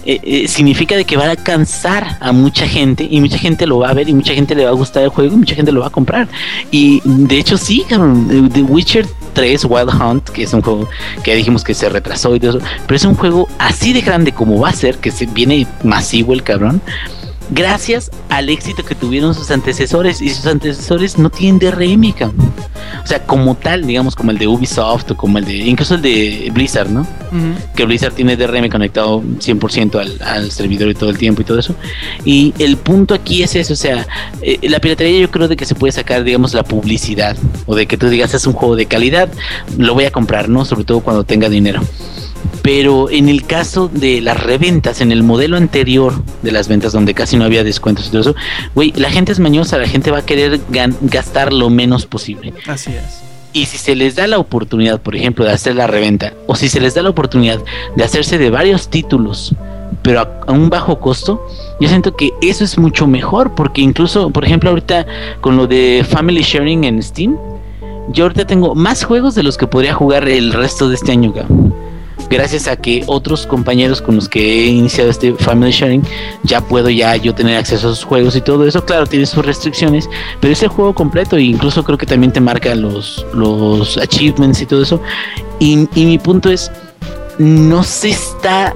eh, 0.05 0.21
eh, 0.23 0.47
significa 0.47 0.95
de 0.95 1.03
que 1.03 1.17
va 1.17 1.29
a 1.29 1.35
cansar 1.35 2.15
a 2.21 2.31
mucha 2.31 2.65
gente 2.65 3.05
y 3.11 3.19
mucha 3.19 3.37
gente 3.37 3.67
lo 3.67 3.79
va 3.79 3.89
a 3.89 3.93
ver 3.93 4.07
y 4.07 4.13
mucha 4.13 4.33
gente 4.33 4.55
le 4.55 4.63
va 4.63 4.69
a 4.69 4.73
gustar 4.73 5.03
el 5.03 5.09
juego 5.09 5.33
y 5.33 5.37
mucha 5.39 5.53
gente 5.53 5.73
lo 5.73 5.81
va 5.81 5.87
a 5.87 5.89
comprar. 5.89 6.29
Y 6.71 7.01
de 7.03 7.37
hecho 7.37 7.57
sí, 7.57 7.83
cabrón, 7.89 8.29
eh, 8.31 8.49
The 8.49 8.61
Witcher 8.61 9.05
3 9.33 9.65
Wild 9.65 10.01
Hunt, 10.01 10.29
que 10.29 10.43
es 10.43 10.53
un 10.53 10.61
juego 10.61 10.87
que 11.21 11.35
dijimos 11.35 11.65
que 11.65 11.73
se 11.73 11.89
retrasó 11.89 12.33
y 12.33 12.39
todo 12.39 12.59
eso, 12.59 12.67
pero 12.87 12.95
es 12.95 13.03
un 13.03 13.15
juego 13.15 13.49
así 13.59 13.91
de 13.91 13.99
grande 13.99 14.31
como 14.31 14.61
va 14.61 14.69
a 14.69 14.73
ser, 14.73 14.99
que 14.99 15.11
se 15.11 15.25
viene 15.25 15.67
masivo 15.83 16.31
el 16.31 16.43
cabrón, 16.43 16.81
gracias 17.49 18.09
al 18.29 18.49
éxito 18.49 18.85
que 18.85 18.95
tuvieron 18.95 19.33
sus 19.33 19.51
antecesores 19.51 20.21
y 20.21 20.29
sus 20.29 20.45
antecesores 20.45 21.17
no 21.17 21.29
tienen 21.29 21.59
DRM, 21.59 22.13
cabrón. 22.13 22.44
O 23.05 23.07
sea, 23.07 23.23
como 23.23 23.53
tal, 23.53 23.85
digamos 23.85 24.15
como 24.15 24.31
el 24.31 24.39
de 24.39 24.47
Ubisoft 24.47 25.11
o 25.11 25.15
como 25.15 25.37
el 25.37 25.45
de 25.45 25.57
incluso 25.57 25.93
el 25.93 26.01
de 26.01 26.49
Blizzard, 26.51 26.89
¿no? 26.89 27.05
Que 27.75 27.85
Blizzard 27.85 28.13
tiene 28.13 28.35
DRM 28.35 28.67
conectado 28.67 29.21
100% 29.21 29.99
al, 29.99 30.19
al 30.23 30.49
servidor 30.49 30.89
y 30.89 30.95
todo 30.95 31.11
el 31.11 31.17
tiempo 31.19 31.43
y 31.43 31.45
todo 31.45 31.59
eso. 31.59 31.75
Y 32.23 32.55
el 32.57 32.77
punto 32.77 33.13
aquí 33.13 33.43
es 33.43 33.55
eso, 33.55 33.73
o 33.73 33.75
sea, 33.75 34.07
eh, 34.41 34.57
la 34.63 34.79
piratería 34.79 35.19
yo 35.19 35.29
creo 35.29 35.47
de 35.47 35.55
que 35.55 35.67
se 35.67 35.75
puede 35.75 35.91
sacar, 35.91 36.23
digamos, 36.23 36.55
la 36.55 36.63
publicidad 36.63 37.37
o 37.67 37.75
de 37.75 37.85
que 37.85 37.95
tú 37.95 38.09
digas 38.09 38.33
es 38.33 38.47
un 38.47 38.53
juego 38.53 38.75
de 38.75 38.87
calidad, 38.87 39.29
lo 39.77 39.93
voy 39.93 40.05
a 40.05 40.11
comprar, 40.11 40.49
¿no? 40.49 40.65
Sobre 40.65 40.83
todo 40.83 41.01
cuando 41.01 41.23
tenga 41.23 41.47
dinero. 41.47 41.81
Pero 42.61 43.09
en 43.09 43.29
el 43.29 43.45
caso 43.45 43.89
de 43.91 44.21
las 44.21 44.41
reventas, 44.41 45.01
en 45.01 45.11
el 45.11 45.23
modelo 45.23 45.57
anterior 45.57 46.13
de 46.41 46.51
las 46.51 46.67
ventas 46.67 46.93
donde 46.93 47.13
casi 47.13 47.37
no 47.37 47.45
había 47.45 47.63
descuentos 47.63 48.07
y 48.07 48.11
todo 48.11 48.21
eso, 48.21 48.35
güey, 48.73 48.91
la 48.95 49.11
gente 49.11 49.31
es 49.31 49.39
mañosa, 49.39 49.77
la 49.77 49.87
gente 49.87 50.11
va 50.11 50.19
a 50.19 50.25
querer 50.25 50.59
gastar 51.01 51.53
lo 51.53 51.69
menos 51.69 52.05
posible. 52.05 52.53
Así 52.67 52.91
es. 52.91 53.21
Y 53.53 53.67
si 53.67 53.77
se 53.77 53.95
les 53.95 54.15
da 54.15 54.27
la 54.27 54.37
oportunidad, 54.37 54.99
por 54.99 55.15
ejemplo, 55.15 55.45
de 55.45 55.51
hacer 55.51 55.75
la 55.75 55.87
reventa, 55.87 56.33
o 56.45 56.55
si 56.55 56.67
se 56.67 56.81
les 56.81 56.93
da 56.93 57.01
la 57.01 57.09
oportunidad 57.09 57.59
de 57.95 58.03
hacerse 58.03 58.37
de 58.37 58.49
varios 58.49 58.89
títulos, 58.89 59.55
pero 60.01 60.19
a, 60.19 60.29
a 60.47 60.51
un 60.51 60.69
bajo 60.69 60.99
costo, 60.99 61.47
yo 61.79 61.87
siento 61.87 62.15
que 62.15 62.31
eso 62.41 62.65
es 62.65 62.77
mucho 62.77 63.07
mejor, 63.07 63.55
porque 63.55 63.81
incluso, 63.81 64.29
por 64.29 64.43
ejemplo, 64.43 64.71
ahorita 64.71 65.05
con 65.39 65.55
lo 65.55 65.67
de 65.67 66.05
Family 66.07 66.41
Sharing 66.41 66.83
en 66.83 67.01
Steam, 67.01 67.37
yo 68.09 68.25
ahorita 68.25 68.45
tengo 68.45 68.75
más 68.75 69.03
juegos 69.03 69.35
de 69.35 69.43
los 69.43 69.57
que 69.57 69.67
podría 69.67 69.93
jugar 69.93 70.27
el 70.27 70.53
resto 70.53 70.89
de 70.89 70.95
este 70.95 71.11
año, 71.11 71.33
cabrón. 71.33 71.84
Gracias 72.29 72.67
a 72.67 72.75
que 72.75 73.03
otros 73.07 73.45
compañeros 73.45 74.01
con 74.01 74.15
los 74.15 74.27
que 74.27 74.63
he 74.63 74.67
iniciado 74.67 75.09
este 75.09 75.33
Family 75.33 75.71
Sharing, 75.71 76.03
ya 76.43 76.61
puedo 76.61 76.89
ya 76.89 77.15
yo 77.15 77.35
tener 77.35 77.57
acceso 77.57 77.87
a 77.87 77.91
esos 77.91 78.03
juegos 78.03 78.35
y 78.35 78.41
todo 78.41 78.65
eso. 78.65 78.83
Claro, 78.83 79.05
tiene 79.05 79.25
sus 79.25 79.45
restricciones, 79.45 80.09
pero 80.39 80.53
es 80.53 80.63
el 80.63 80.69
juego 80.69 80.93
completo 80.93 81.37
e 81.37 81.43
incluso 81.43 81.83
creo 81.83 81.97
que 81.97 82.05
también 82.05 82.31
te 82.31 82.41
marca 82.41 82.73
los, 82.73 83.25
los 83.33 83.97
achievements 83.97 84.61
y 84.61 84.65
todo 84.65 84.81
eso. 84.81 85.01
Y, 85.59 85.87
y 85.95 86.05
mi 86.05 86.17
punto 86.17 86.49
es, 86.49 86.71
no 87.37 87.83
se 87.83 88.09
está 88.09 88.73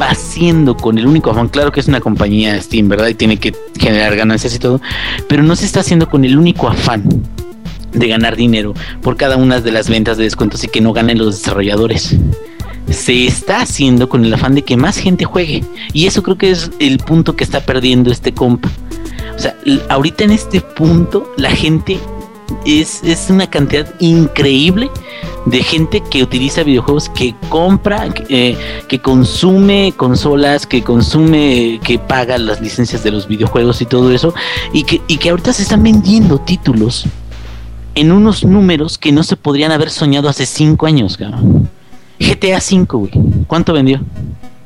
haciendo 0.00 0.76
con 0.76 0.98
el 0.98 1.06
único 1.06 1.30
afán, 1.30 1.48
claro 1.48 1.72
que 1.72 1.80
es 1.80 1.88
una 1.88 2.00
compañía 2.00 2.60
Steam, 2.60 2.88
¿verdad? 2.88 3.08
Y 3.08 3.14
tiene 3.14 3.38
que 3.38 3.54
generar 3.78 4.16
ganancias 4.16 4.54
y 4.54 4.58
todo, 4.58 4.80
pero 5.28 5.42
no 5.42 5.56
se 5.56 5.64
está 5.64 5.80
haciendo 5.80 6.08
con 6.08 6.24
el 6.24 6.36
único 6.36 6.68
afán 6.68 7.04
de 7.92 8.08
ganar 8.08 8.36
dinero 8.36 8.74
por 9.02 9.16
cada 9.16 9.36
una 9.36 9.60
de 9.60 9.72
las 9.72 9.88
ventas 9.88 10.16
de 10.16 10.24
descuentos 10.24 10.62
y 10.64 10.68
que 10.68 10.80
no 10.80 10.92
ganen 10.92 11.18
los 11.18 11.38
desarrolladores. 11.38 12.16
Se 12.88 13.26
está 13.26 13.60
haciendo 13.60 14.08
con 14.08 14.24
el 14.24 14.34
afán 14.34 14.54
de 14.54 14.62
que 14.62 14.76
más 14.76 14.96
gente 14.96 15.24
juegue. 15.24 15.64
Y 15.92 16.06
eso 16.06 16.22
creo 16.22 16.38
que 16.38 16.50
es 16.50 16.70
el 16.78 16.98
punto 16.98 17.36
que 17.36 17.44
está 17.44 17.60
perdiendo 17.60 18.10
este 18.10 18.32
compa. 18.32 18.70
O 19.36 19.38
sea, 19.38 19.56
ahorita 19.88 20.24
en 20.24 20.32
este 20.32 20.60
punto 20.60 21.32
la 21.36 21.50
gente 21.50 21.98
es, 22.66 23.02
es 23.04 23.30
una 23.30 23.48
cantidad 23.48 23.88
increíble 24.00 24.90
de 25.46 25.62
gente 25.62 26.02
que 26.10 26.22
utiliza 26.22 26.62
videojuegos, 26.62 27.08
que 27.08 27.34
compra, 27.48 28.10
que, 28.10 28.24
eh, 28.28 28.58
que 28.88 28.98
consume 28.98 29.94
consolas, 29.96 30.66
que 30.66 30.82
consume, 30.82 31.80
que 31.82 31.98
paga 31.98 32.36
las 32.38 32.60
licencias 32.60 33.02
de 33.02 33.10
los 33.10 33.26
videojuegos 33.26 33.80
y 33.80 33.86
todo 33.86 34.12
eso, 34.12 34.34
y 34.72 34.84
que, 34.84 35.00
y 35.08 35.16
que 35.16 35.30
ahorita 35.30 35.52
se 35.52 35.62
están 35.62 35.82
vendiendo 35.82 36.38
títulos 36.38 37.06
en 37.94 38.12
unos 38.12 38.44
números 38.44 38.98
que 38.98 39.12
no 39.12 39.22
se 39.22 39.36
podrían 39.36 39.72
haber 39.72 39.90
soñado 39.90 40.28
hace 40.28 40.46
cinco 40.46 40.86
años, 40.86 41.16
cabrón. 41.16 41.68
GTA 42.20 42.58
V, 42.58 42.86
güey. 42.92 43.10
¿Cuánto 43.46 43.72
vendió? 43.72 44.00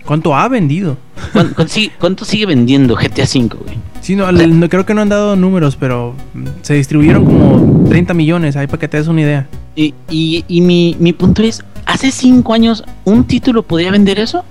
¿Cuánto 0.05 0.35
ha 0.37 0.49
vendido? 0.49 0.99
¿Cuán- 1.33 1.55
cuán- 1.55 1.69
sigue- 1.69 1.93
¿Cuánto 1.99 2.25
sigue 2.27 2.45
vendiendo 2.47 2.95
GTA 2.97 3.25
V, 3.25 3.49
güey? 3.57 3.79
Sí, 4.03 4.17
no, 4.17 4.31
no- 4.31 4.69
creo 4.69 4.85
que 4.85 4.93
no 4.93 5.01
han 5.01 5.09
dado 5.09 5.35
números, 5.37 5.77
pero 5.77 6.15
mm, 6.35 6.45
se 6.63 6.75
distribuyeron 6.75 7.25
como 7.25 7.85
30 7.89 8.13
millones, 8.13 8.57
ahí 8.57 8.67
para 8.67 8.79
que 8.81 8.89
te 8.89 8.99
des 8.99 9.07
una 9.09 9.23
idea. 9.23 9.47
Y, 9.77 9.95
y, 10.11 10.45
y 10.47 10.61
mi, 10.61 10.95
mi 10.99 11.13
punto 11.15 11.43
es, 11.43 11.65
¿hace 11.87 12.11
cinco 12.11 12.53
años 12.53 12.85
un 13.05 13.25
título 13.25 13.63
podría 13.63 13.91
vender 13.93 14.19
eso? 14.19 14.45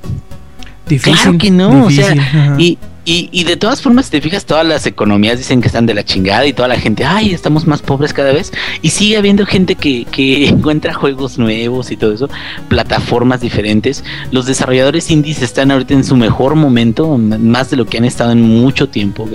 Difícil. 0.88 1.14
claro 1.22 1.38
que 1.38 1.52
no, 1.52 1.86
o 1.86 1.90
sea, 1.92 2.12
ajá. 2.14 2.56
y, 2.58 2.78
y, 3.06 3.28
y 3.34 3.44
de 3.44 3.58
todas 3.58 3.82
formas, 3.82 4.06
si 4.06 4.12
te 4.12 4.22
fijas, 4.22 4.46
todas 4.46 4.66
las 4.66 4.86
economías 4.86 5.38
dicen 5.38 5.60
que 5.60 5.68
están 5.68 5.86
de 5.86 5.94
la 5.94 6.06
chingada 6.06 6.46
y 6.46 6.54
toda 6.54 6.70
la 6.70 6.80
gente, 6.80 7.04
ay, 7.04 7.34
estamos 7.34 7.68
más 7.68 7.82
pobres 7.82 8.14
cada 8.14 8.32
vez. 8.32 8.54
Y 8.82 8.90
sigue 8.90 9.18
habiendo 9.18 9.46
gente 9.46 9.76
que, 9.76 10.06
que 10.06 10.48
encuentra 10.48 10.94
juegos 10.94 11.38
nuevos 11.38 11.92
y 11.92 11.98
todo 11.98 12.14
eso, 12.14 12.30
plataformas 12.70 13.42
diferentes. 13.42 14.06
Los 14.32 14.46
desarrolladores 14.46 15.12
indies 15.12 15.42
están 15.42 15.72
ahorita 15.72 15.94
en 15.94 16.06
su 16.06 16.16
mejor 16.16 16.56
momento, 16.56 17.18
más 17.18 17.70
de 17.70 17.78
lo 17.78 17.86
que 17.86 17.98
han 17.98 18.06
estado 18.06 18.32
en 18.32 18.42
mucho 18.42 18.88
tiempo. 18.88 19.28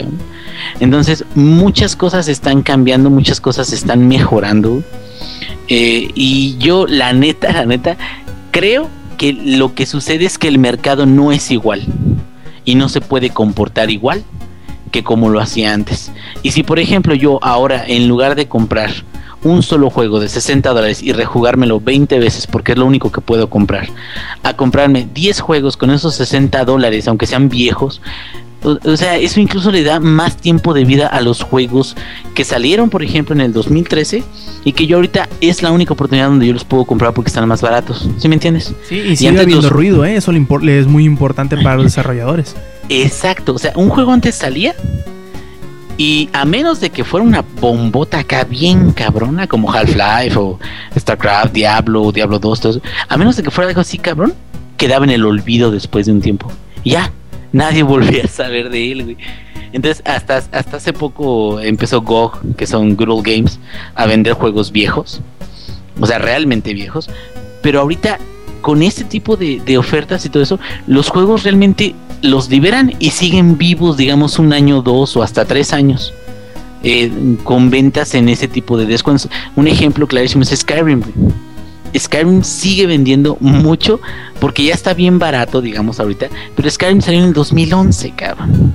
Entonces, 0.81 1.24
muchas 1.35 1.95
cosas 1.95 2.28
están 2.28 2.62
cambiando, 2.62 3.11
muchas 3.11 3.39
cosas 3.39 3.74
están 3.74 4.09
mejorando. 4.09 4.82
Eh, 5.69 6.09
y 6.15 6.57
yo, 6.59 6.86
la 6.86 7.12
neta, 7.12 7.53
la 7.53 7.66
neta, 7.66 7.99
creo 8.51 8.89
que 9.19 9.35
lo 9.35 9.74
que 9.74 9.85
sucede 9.85 10.24
es 10.24 10.39
que 10.39 10.49
el 10.49 10.59
mercado 10.59 11.05
no 11.05 11.32
es 11.32 11.51
igual 11.51 11.85
y 12.69 12.74
no 12.74 12.90
se 12.90 13.01
puede 13.01 13.31
comportar 13.31 13.90
igual 13.90 14.23
que 14.93 15.03
como 15.03 15.31
lo 15.31 15.40
hacía 15.40 15.73
antes. 15.73 16.12
Y 16.43 16.51
si 16.51 16.62
por 16.62 16.78
ejemplo 16.78 17.15
yo 17.15 17.39
ahora 17.40 17.82
en 17.86 18.09
lugar 18.09 18.35
de 18.35 18.47
comprar 18.47 18.90
un 19.43 19.62
solo 19.62 19.89
juego 19.89 20.20
de 20.20 20.28
60 20.28 20.69
dólares 20.69 21.03
y 21.03 21.15
rejugármelo 21.15 21.81
20 21.81 22.19
veces 22.19 22.47
porque 22.47 22.73
es 22.73 22.78
lo 22.78 22.85
único 22.85 23.11
que 23.11 23.23
puedo 23.23 23.49
comprar, 23.49 23.89
a 24.43 24.53
comprarme 24.53 25.09
10 25.15 25.40
juegos 25.40 25.78
con 25.78 25.90
esos 25.90 26.15
60 26.16 26.62
dólares, 26.66 27.09
aunque 27.09 27.27
sean 27.27 27.49
viejos, 27.49 28.03
o, 28.62 28.78
o 28.85 28.97
sea, 28.97 29.16
eso 29.16 29.40
incluso 29.40 29.70
le 29.70 29.82
da 29.85 30.01
más 30.01 30.36
tiempo 30.36 30.74
de 30.74 30.85
vida 30.85 31.06
a 31.06 31.20
los 31.20 31.43
juegos 31.43 31.97
que 32.35 32.44
salieron, 32.44 32.90
por 32.90 33.02
ejemplo, 33.02 33.35
en 33.35 33.40
el 33.40 33.52
2013 33.52 34.22
y 34.64 34.72
que 34.72 34.86
yo 34.86 34.97
ahorita 34.97 35.28
es 35.40 35.62
la 35.62 35.70
única 35.70 35.93
oportunidad 35.93 36.28
donde 36.28 36.47
yo 36.47 36.52
los 36.52 36.64
puedo 36.64 36.85
comprar 36.85 37.12
porque 37.14 37.28
están 37.28 37.47
más 37.48 37.62
baratos. 37.62 38.09
¿Sí 38.18 38.28
me 38.28 38.35
entiendes? 38.35 38.74
Sí, 38.89 38.97
y 38.97 39.16
sigue 39.16 39.28
antes 39.30 39.44
habiendo 39.44 39.62
los- 39.62 39.72
ruido, 39.72 40.05
¿eh? 40.05 40.16
Eso 40.16 40.32
le, 40.32 40.78
es 40.78 40.86
muy 40.86 41.05
importante 41.05 41.56
para 41.56 41.76
los 41.76 41.85
desarrolladores. 41.85 42.56
Exacto, 42.89 43.55
o 43.55 43.59
sea, 43.59 43.72
un 43.76 43.89
juego 43.90 44.12
antes 44.12 44.35
salía 44.35 44.74
y 45.97 46.28
a 46.32 46.44
menos 46.44 46.80
de 46.80 46.90
que 46.90 47.02
fuera 47.05 47.26
una 47.26 47.44
bombota 47.60 48.20
acá 48.20 48.44
bien 48.44 48.93
cabrona 48.93 49.47
como 49.48 49.72
Half-Life 49.72 50.36
o 50.39 50.59
StarCraft, 50.97 51.52
Diablo, 51.52 52.12
Diablo 52.12 52.39
2, 52.39 52.60
todo 52.60 52.72
eso, 52.72 52.80
a 53.09 53.16
menos 53.16 53.36
de 53.36 53.43
que 53.43 53.51
fuera 53.51 53.68
algo 53.68 53.80
así 53.80 53.98
cabrón, 53.98 54.32
quedaba 54.76 55.05
en 55.05 55.10
el 55.10 55.24
olvido 55.24 55.72
después 55.72 56.06
de 56.06 56.12
un 56.12 56.20
tiempo. 56.20 56.52
Y 56.85 56.90
ya, 56.90 57.10
nadie 57.52 57.82
volvía 57.94 58.24
a 58.24 58.28
saber 58.28 58.70
de 58.70 58.92
él. 58.92 59.16
Entonces, 59.72 60.02
hasta, 60.06 60.38
hasta 60.38 60.76
hace 60.78 60.92
poco 60.92 61.60
empezó 61.60 62.00
GOG, 62.02 62.56
que 62.56 62.66
son 62.66 62.96
Good 62.96 63.22
Games, 63.22 63.58
a 63.94 64.06
vender 64.06 64.32
juegos 64.32 64.72
viejos, 64.72 65.20
o 66.00 66.06
sea, 66.06 66.18
realmente 66.18 66.72
viejos, 66.72 67.10
pero 67.62 67.80
ahorita 67.80 68.18
con 68.62 68.82
este 68.82 69.04
tipo 69.04 69.36
de, 69.36 69.60
de 69.64 69.78
ofertas 69.78 70.24
y 70.24 70.30
todo 70.30 70.42
eso, 70.42 70.58
los 70.86 71.10
juegos 71.10 71.44
realmente 71.44 71.94
los 72.22 72.48
liberan 72.48 72.94
y 72.98 73.10
siguen 73.10 73.58
vivos, 73.58 73.96
digamos, 73.96 74.38
un 74.38 74.52
año, 74.52 74.82
dos 74.82 75.16
o 75.16 75.22
hasta 75.22 75.44
tres 75.44 75.72
años. 75.72 76.12
eh, 76.82 77.10
con 77.44 77.70
ventas 77.70 78.14
en 78.14 78.28
ese 78.28 78.48
tipo 78.48 78.76
de 78.78 78.86
descuentos. 78.86 79.28
Un 79.56 79.66
ejemplo 79.66 80.06
clarísimo 80.06 80.42
es 80.42 80.50
Skyrim. 80.50 81.02
Skyrim 81.97 82.43
sigue 82.43 82.86
vendiendo 82.86 83.36
mucho 83.40 84.01
porque 84.40 84.65
ya 84.65 84.74
está 84.74 84.94
bien 84.94 85.19
barato, 85.19 85.60
digamos, 85.60 86.01
ahorita. 86.01 86.28
Pero 86.56 86.70
Skyrim 86.70 87.01
salió 87.01 87.20
en 87.20 87.27
el 87.27 87.32
2011, 87.32 88.12
cabrón. 88.16 88.74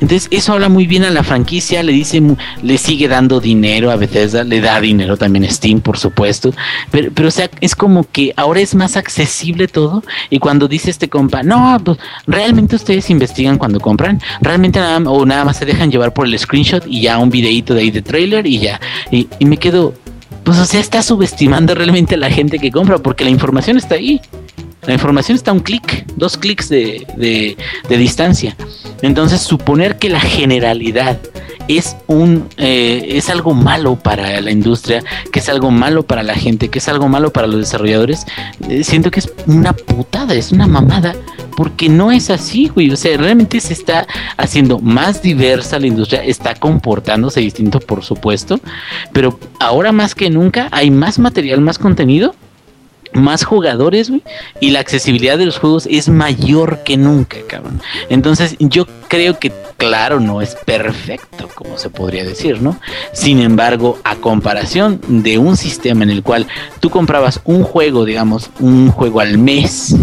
Entonces, 0.00 0.28
eso 0.30 0.52
habla 0.52 0.68
muy 0.68 0.86
bien 0.86 1.04
a 1.04 1.10
la 1.10 1.22
franquicia, 1.22 1.82
le 1.82 1.92
dice, 1.92 2.22
le 2.62 2.78
sigue 2.78 3.08
dando 3.08 3.40
dinero 3.40 3.90
a 3.90 3.96
Bethesda, 3.96 4.44
le 4.44 4.60
da 4.60 4.78
dinero 4.78 5.16
también 5.16 5.46
a 5.46 5.50
Steam, 5.50 5.80
por 5.80 5.96
supuesto. 5.98 6.52
Pero, 6.90 7.10
pero, 7.14 7.28
o 7.28 7.30
sea, 7.30 7.48
es 7.60 7.74
como 7.74 8.04
que 8.10 8.34
ahora 8.36 8.60
es 8.60 8.74
más 8.74 8.96
accesible 8.96 9.68
todo. 9.68 10.02
Y 10.28 10.38
cuando 10.38 10.68
dice 10.68 10.90
este 10.90 11.08
compa, 11.08 11.42
no, 11.42 11.80
pues 11.82 11.98
realmente 12.26 12.76
ustedes 12.76 13.08
investigan 13.08 13.56
cuando 13.56 13.80
compran, 13.80 14.20
realmente 14.42 14.78
nada, 14.80 14.98
o 15.10 15.24
nada 15.24 15.46
más 15.46 15.56
se 15.56 15.64
dejan 15.64 15.90
llevar 15.90 16.12
por 16.12 16.26
el 16.26 16.38
screenshot 16.38 16.84
y 16.86 17.00
ya 17.00 17.18
un 17.18 17.30
videito 17.30 17.72
de 17.72 17.80
ahí 17.80 17.90
de 17.90 18.02
trailer 18.02 18.46
y 18.46 18.58
ya. 18.58 18.80
Y, 19.10 19.28
y 19.38 19.46
me 19.46 19.56
quedo, 19.56 19.94
pues 20.46 20.60
o 20.60 20.64
sea, 20.64 20.78
está 20.78 21.02
subestimando 21.02 21.74
realmente 21.74 22.14
a 22.14 22.18
la 22.18 22.30
gente 22.30 22.60
que 22.60 22.70
compra 22.70 22.98
porque 22.98 23.24
la 23.24 23.30
información 23.30 23.78
está 23.78 23.96
ahí. 23.96 24.20
La 24.86 24.94
información 24.94 25.34
está 25.34 25.50
a 25.50 25.54
un 25.54 25.58
clic, 25.58 26.06
dos 26.14 26.36
clics 26.36 26.68
de, 26.68 27.56
distancia. 27.88 28.56
Entonces, 29.02 29.40
suponer 29.40 29.98
que 29.98 30.08
la 30.08 30.20
generalidad 30.20 31.18
es 31.68 31.96
un 32.06 32.48
eh, 32.56 33.04
es 33.10 33.30
algo 33.30 33.54
malo 33.54 33.96
para 33.96 34.40
la 34.40 34.50
industria, 34.50 35.02
que 35.32 35.40
es 35.40 35.48
algo 35.48 35.70
malo 35.70 36.04
para 36.04 36.22
la 36.22 36.34
gente, 36.34 36.68
que 36.68 36.78
es 36.78 36.88
algo 36.88 37.08
malo 37.08 37.32
para 37.32 37.46
los 37.46 37.58
desarrolladores, 37.58 38.26
eh, 38.68 38.84
siento 38.84 39.10
que 39.10 39.20
es 39.20 39.32
una 39.46 39.72
putada, 39.72 40.34
es 40.34 40.52
una 40.52 40.66
mamada, 40.66 41.14
porque 41.56 41.88
no 41.88 42.12
es 42.12 42.30
así, 42.30 42.68
güey. 42.68 42.90
O 42.90 42.96
sea, 42.96 43.16
realmente 43.16 43.60
se 43.60 43.72
está 43.72 44.06
haciendo 44.36 44.78
más 44.78 45.22
diversa 45.22 45.78
la 45.78 45.86
industria, 45.86 46.22
está 46.22 46.54
comportándose 46.54 47.40
distinto, 47.40 47.80
por 47.80 48.04
supuesto, 48.04 48.60
pero 49.12 49.38
ahora 49.60 49.92
más 49.92 50.14
que 50.14 50.30
nunca 50.30 50.68
hay 50.70 50.90
más 50.90 51.18
material, 51.18 51.60
más 51.60 51.78
contenido 51.78 52.34
más 53.16 53.44
jugadores, 53.44 54.12
y 54.60 54.70
la 54.70 54.80
accesibilidad 54.80 55.38
de 55.38 55.46
los 55.46 55.58
juegos 55.58 55.88
es 55.90 56.08
mayor 56.08 56.82
que 56.84 56.96
nunca, 56.96 57.38
cabrón. 57.48 57.80
Entonces, 58.08 58.56
yo 58.58 58.86
creo 59.08 59.38
que, 59.38 59.52
claro, 59.76 60.20
no 60.20 60.40
es 60.42 60.54
perfecto, 60.54 61.48
como 61.54 61.78
se 61.78 61.90
podría 61.90 62.24
decir, 62.24 62.60
¿no? 62.62 62.78
Sin 63.12 63.40
embargo, 63.40 63.98
a 64.04 64.16
comparación 64.16 65.00
de 65.08 65.38
un 65.38 65.56
sistema 65.56 66.04
en 66.04 66.10
el 66.10 66.22
cual 66.22 66.46
tú 66.80 66.90
comprabas 66.90 67.40
un 67.44 67.62
juego, 67.62 68.04
digamos, 68.04 68.50
un 68.60 68.90
juego 68.90 69.20
al 69.20 69.38
mes, 69.38 69.96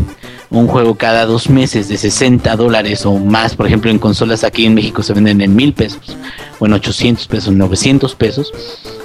un 0.54 0.68
juego 0.68 0.96
cada 0.96 1.26
dos 1.26 1.50
meses 1.50 1.90
de 1.90 1.98
60 1.98 2.56
dólares 2.56 3.06
o 3.06 3.16
más, 3.16 3.56
por 3.56 3.68
ejemplo, 3.68 3.92
en 3.92 4.00
consolas 4.00 4.44
aquí 4.44 4.66
en 4.66 4.76
México 4.76 5.04
se 5.04 5.14
venden 5.14 5.42
en 5.42 5.56
mil 5.56 5.74
pesos, 5.74 6.16
o 6.60 6.66
en 6.66 6.74
800 6.74 7.28
pesos, 7.28 7.54
900 7.54 8.16
pesos 8.16 8.54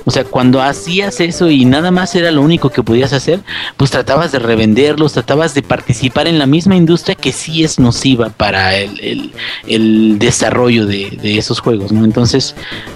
o 0.09 0.11
sea, 0.11 0.25
cuando 0.25 0.63
hacías 0.63 1.21
eso 1.21 1.51
y 1.51 1.67
nada 1.67 1.91
más 1.91 2.15
era 2.15 2.31
lo 2.31 2.41
único 2.41 2.71
que 2.71 2.83
podías 2.83 3.13
hacer, 3.13 3.41
pues 3.77 3.91
tratabas 3.91 4.33
de 4.33 4.39
revenderlos, 4.39 5.13
tratabas 5.13 5.53
de 5.53 5.61
participar 5.61 6.27
en 6.27 6.39
la 6.39 6.47
misma 6.47 6.77
industria 6.77 7.15
que 7.15 7.31
sí 7.31 7.63
es 7.63 7.79
nociva 7.79 8.31
para 8.31 8.75
el, 8.75 10.19
desarrollo 10.19 10.87
de, 10.87 11.37
esos 11.37 11.61
juegos, 11.61 11.93
¿no? 11.93 12.07
Entonces, 12.07 12.55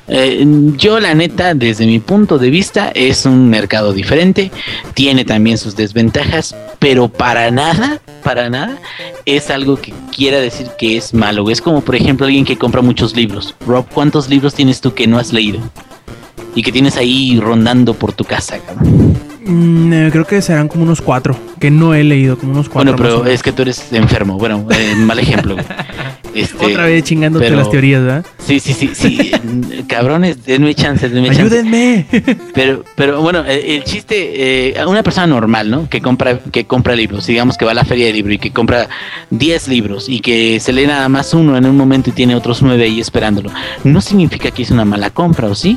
eh, 0.08 0.42
yo 0.78 1.00
la 1.00 1.14
neta, 1.14 1.52
desde 1.52 1.84
mi 1.84 1.98
punto 1.98 2.38
de 2.38 2.48
vista, 2.48 2.90
es 2.94 3.26
un 3.26 3.50
mercado 3.50 3.92
diferente, 3.92 4.50
tiene 4.94 5.26
también 5.26 5.58
sus 5.58 5.76
desventajas, 5.76 6.56
pero 6.78 7.08
para 7.08 7.50
nada, 7.50 8.00
para 8.22 8.48
nada, 8.48 8.78
es 9.26 9.50
algo 9.50 9.76
que 9.76 9.92
quiera 10.14 10.38
decir 10.38 10.68
que 10.78 10.96
es 10.96 11.12
malo. 11.12 11.50
Es 11.50 11.60
como, 11.60 11.80
por 11.82 11.96
ejemplo, 11.96 12.26
alguien 12.26 12.44
que 12.44 12.56
compra 12.56 12.80
muchos 12.82 13.14
libros. 13.14 13.54
Rob, 13.66 13.86
¿cuántos 13.92 14.28
libros 14.28 14.54
tienes 14.54 14.80
tú 14.80 14.94
que 14.94 15.06
no 15.06 15.18
has 15.18 15.32
leído? 15.32 15.60
y 16.54 16.62
que 16.62 16.72
tienes 16.72 16.96
ahí 16.96 17.38
rondando 17.40 17.94
por 17.94 18.12
tu 18.12 18.24
casa, 18.24 18.58
cabrón? 18.58 19.16
Mm, 19.44 19.92
eh, 19.92 20.08
creo 20.12 20.24
que 20.24 20.40
serán 20.40 20.68
como 20.68 20.84
unos 20.84 21.00
cuatro, 21.00 21.36
que 21.58 21.70
no 21.70 21.94
he 21.94 22.04
leído, 22.04 22.38
como 22.38 22.52
unos 22.52 22.68
cuatro. 22.68 22.96
Bueno, 22.96 23.20
pero 23.22 23.30
es 23.30 23.42
que 23.42 23.52
tú 23.52 23.62
eres 23.62 23.92
enfermo, 23.92 24.38
bueno, 24.38 24.66
eh, 24.70 24.94
mal 24.96 25.18
ejemplo. 25.18 25.56
Este, 26.34 26.64
Otra 26.64 26.86
vez 26.86 27.04
chingándote 27.04 27.50
las 27.50 27.70
teorías, 27.70 28.02
¿verdad? 28.02 28.26
Sí, 28.38 28.60
sí, 28.60 28.72
sí, 28.72 28.90
sí. 28.94 29.32
cabrones, 29.88 30.44
denme 30.44 30.74
chance, 30.74 31.08
denme 31.08 31.28
chance. 31.28 31.42
Ayúdenme. 31.42 32.06
Pero, 32.54 32.84
pero 32.96 33.20
bueno, 33.20 33.44
el, 33.46 33.84
chiste, 33.84 34.70
eh, 34.70 34.86
una 34.86 35.02
persona 35.02 35.26
normal, 35.26 35.70
¿no? 35.70 35.88
Que 35.88 36.00
compra, 36.00 36.38
que 36.38 36.64
compra 36.64 36.94
libros, 36.94 37.26
digamos 37.26 37.56
que 37.56 37.64
va 37.64 37.72
a 37.72 37.74
la 37.74 37.84
feria 37.84 38.06
de 38.06 38.12
libro 38.12 38.32
y 38.32 38.38
que 38.38 38.50
compra 38.50 38.88
10 39.30 39.68
libros 39.68 40.08
y 40.08 40.20
que 40.20 40.60
se 40.60 40.72
lee 40.72 40.86
nada 40.86 41.08
más 41.08 41.34
uno 41.34 41.56
en 41.56 41.66
un 41.66 41.76
momento 41.76 42.10
y 42.10 42.12
tiene 42.12 42.34
otros 42.34 42.62
nueve 42.62 42.84
ahí 42.84 43.00
esperándolo. 43.00 43.50
No 43.84 44.00
significa 44.00 44.50
que 44.50 44.62
es 44.62 44.70
una 44.70 44.84
mala 44.84 45.10
compra, 45.10 45.48
¿o 45.48 45.54
sí? 45.54 45.76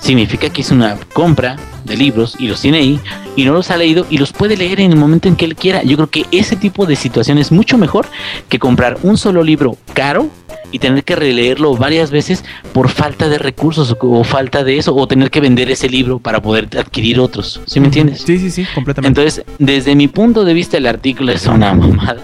Significa 0.00 0.50
que 0.50 0.62
es 0.62 0.70
una 0.70 0.96
compra 1.12 1.56
de 1.84 1.96
libros 1.96 2.36
y 2.38 2.48
los 2.48 2.60
tiene 2.60 2.78
ahí 2.78 3.00
y 3.36 3.44
no 3.44 3.52
los 3.52 3.70
ha 3.70 3.76
leído 3.76 4.06
y 4.10 4.18
los 4.18 4.32
puede 4.32 4.56
leer 4.56 4.80
en 4.80 4.92
el 4.92 4.98
momento 4.98 5.28
en 5.28 5.36
que 5.36 5.44
él 5.44 5.54
quiera. 5.54 5.82
Yo 5.82 5.96
creo 5.96 6.10
que 6.10 6.26
ese 6.30 6.56
tipo 6.56 6.86
de 6.86 6.96
situación 6.96 7.38
es 7.38 7.52
mucho 7.52 7.78
mejor 7.78 8.06
que 8.48 8.58
comprar 8.58 8.98
un 9.02 9.16
solo 9.16 9.42
libro 9.42 9.76
caro 9.92 10.28
y 10.72 10.78
tener 10.78 11.04
que 11.04 11.16
releerlo 11.16 11.76
varias 11.76 12.10
veces 12.10 12.44
por 12.72 12.88
falta 12.88 13.28
de 13.28 13.38
recursos 13.38 13.96
o, 14.00 14.24
falta 14.24 14.62
de 14.64 14.78
eso 14.78 14.94
o 14.94 15.06
tener 15.08 15.30
que 15.30 15.40
vender 15.40 15.70
ese 15.70 15.88
libro 15.88 16.18
para 16.18 16.40
poder 16.40 16.68
adquirir 16.78 17.18
otros. 17.18 17.60
¿Sí 17.66 17.80
me 17.80 17.86
entiendes? 17.86 18.22
Sí, 18.22 18.38
sí, 18.38 18.50
sí, 18.50 18.66
completamente. 18.74 19.20
Entonces, 19.20 19.44
desde 19.58 19.94
mi 19.96 20.08
punto 20.08 20.44
de 20.44 20.54
vista 20.54 20.76
el 20.76 20.86
artículo 20.86 21.32
es 21.32 21.46
una 21.46 21.74
mamada. 21.74 22.22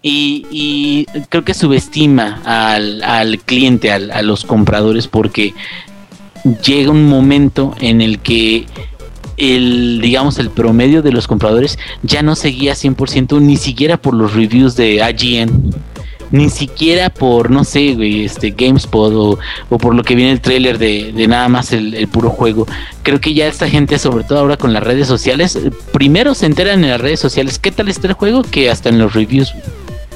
Y, 0.00 1.06
creo 1.28 1.44
que 1.44 1.52
subestima 1.52 2.40
al, 2.44 3.02
al 3.02 3.40
cliente, 3.40 3.92
a 3.92 4.22
los 4.22 4.44
compradores, 4.44 5.06
porque 5.06 5.54
llega 6.64 6.90
un 6.90 7.08
momento 7.08 7.74
en 7.80 8.00
el 8.00 8.18
que 8.20 8.66
el, 9.36 10.00
digamos, 10.02 10.38
el 10.38 10.50
promedio 10.50 11.02
de 11.02 11.12
los 11.12 11.26
compradores 11.26 11.78
ya 12.02 12.22
no 12.22 12.34
seguía 12.34 12.74
100% 12.74 13.40
ni 13.40 13.56
siquiera 13.56 13.96
por 13.96 14.14
los 14.14 14.34
reviews 14.34 14.76
de 14.76 14.96
IGN, 14.96 15.72
ni 16.30 16.50
siquiera 16.50 17.08
por, 17.08 17.50
no 17.50 17.64
sé, 17.64 17.96
este 18.24 18.50
GameSpot 18.50 19.12
o, 19.14 19.38
o 19.70 19.78
por 19.78 19.94
lo 19.94 20.02
que 20.02 20.14
viene 20.14 20.32
el 20.32 20.40
trailer 20.40 20.78
de, 20.78 21.12
nada 21.28 21.48
más 21.48 21.72
el, 21.72 22.06
puro 22.08 22.30
juego. 22.30 22.66
Creo 23.02 23.20
que 23.20 23.32
ya 23.32 23.46
esta 23.46 23.68
gente, 23.68 23.98
sobre 23.98 24.24
todo 24.24 24.40
ahora 24.40 24.56
con 24.56 24.72
las 24.72 24.82
redes 24.82 25.06
sociales, 25.06 25.58
primero 25.92 26.34
se 26.34 26.46
enteran 26.46 26.84
en 26.84 26.90
las 26.90 27.00
redes 27.00 27.20
sociales 27.20 27.58
qué 27.58 27.70
tal 27.70 27.88
está 27.88 28.08
el 28.08 28.14
juego 28.14 28.42
que 28.42 28.70
hasta 28.70 28.88
en 28.88 28.98
los 28.98 29.14
reviews. 29.14 29.54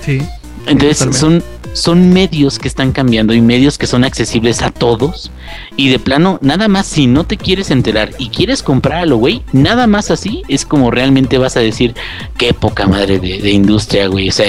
Sí. 0.05 0.21
Entonces 0.67 1.17
son 1.17 1.43
son 1.73 2.13
medios 2.13 2.59
que 2.59 2.69
están 2.69 2.93
cambiando 2.93 3.35
y 3.35 3.41
medios 3.41 3.79
que 3.79 3.87
son 3.87 4.05
accesibles 4.05 4.63
a 4.63 4.71
todos. 4.71 5.31
Y 5.77 5.89
de 5.89 5.99
plano, 5.99 6.39
nada 6.43 6.69
más 6.69 6.87
si 6.87 7.07
no 7.07 7.25
te 7.25 7.37
quieres 7.37 7.71
enterar 7.71 8.11
y 8.19 8.29
quieres 8.29 8.63
comprar 8.63 9.07
lo 9.07 9.17
güey, 9.17 9.43
nada 9.53 9.87
más 9.87 10.11
así 10.11 10.43
es 10.49 10.67
como 10.67 10.91
realmente 10.91 11.39
vas 11.39 11.57
a 11.57 11.61
decir 11.61 11.95
qué 12.37 12.55
poca 12.55 12.87
madre 12.87 13.19
de, 13.19 13.41
de 13.41 13.51
industria, 13.51 14.07
güey. 14.07 14.29
O 14.29 14.33
sea, 14.33 14.47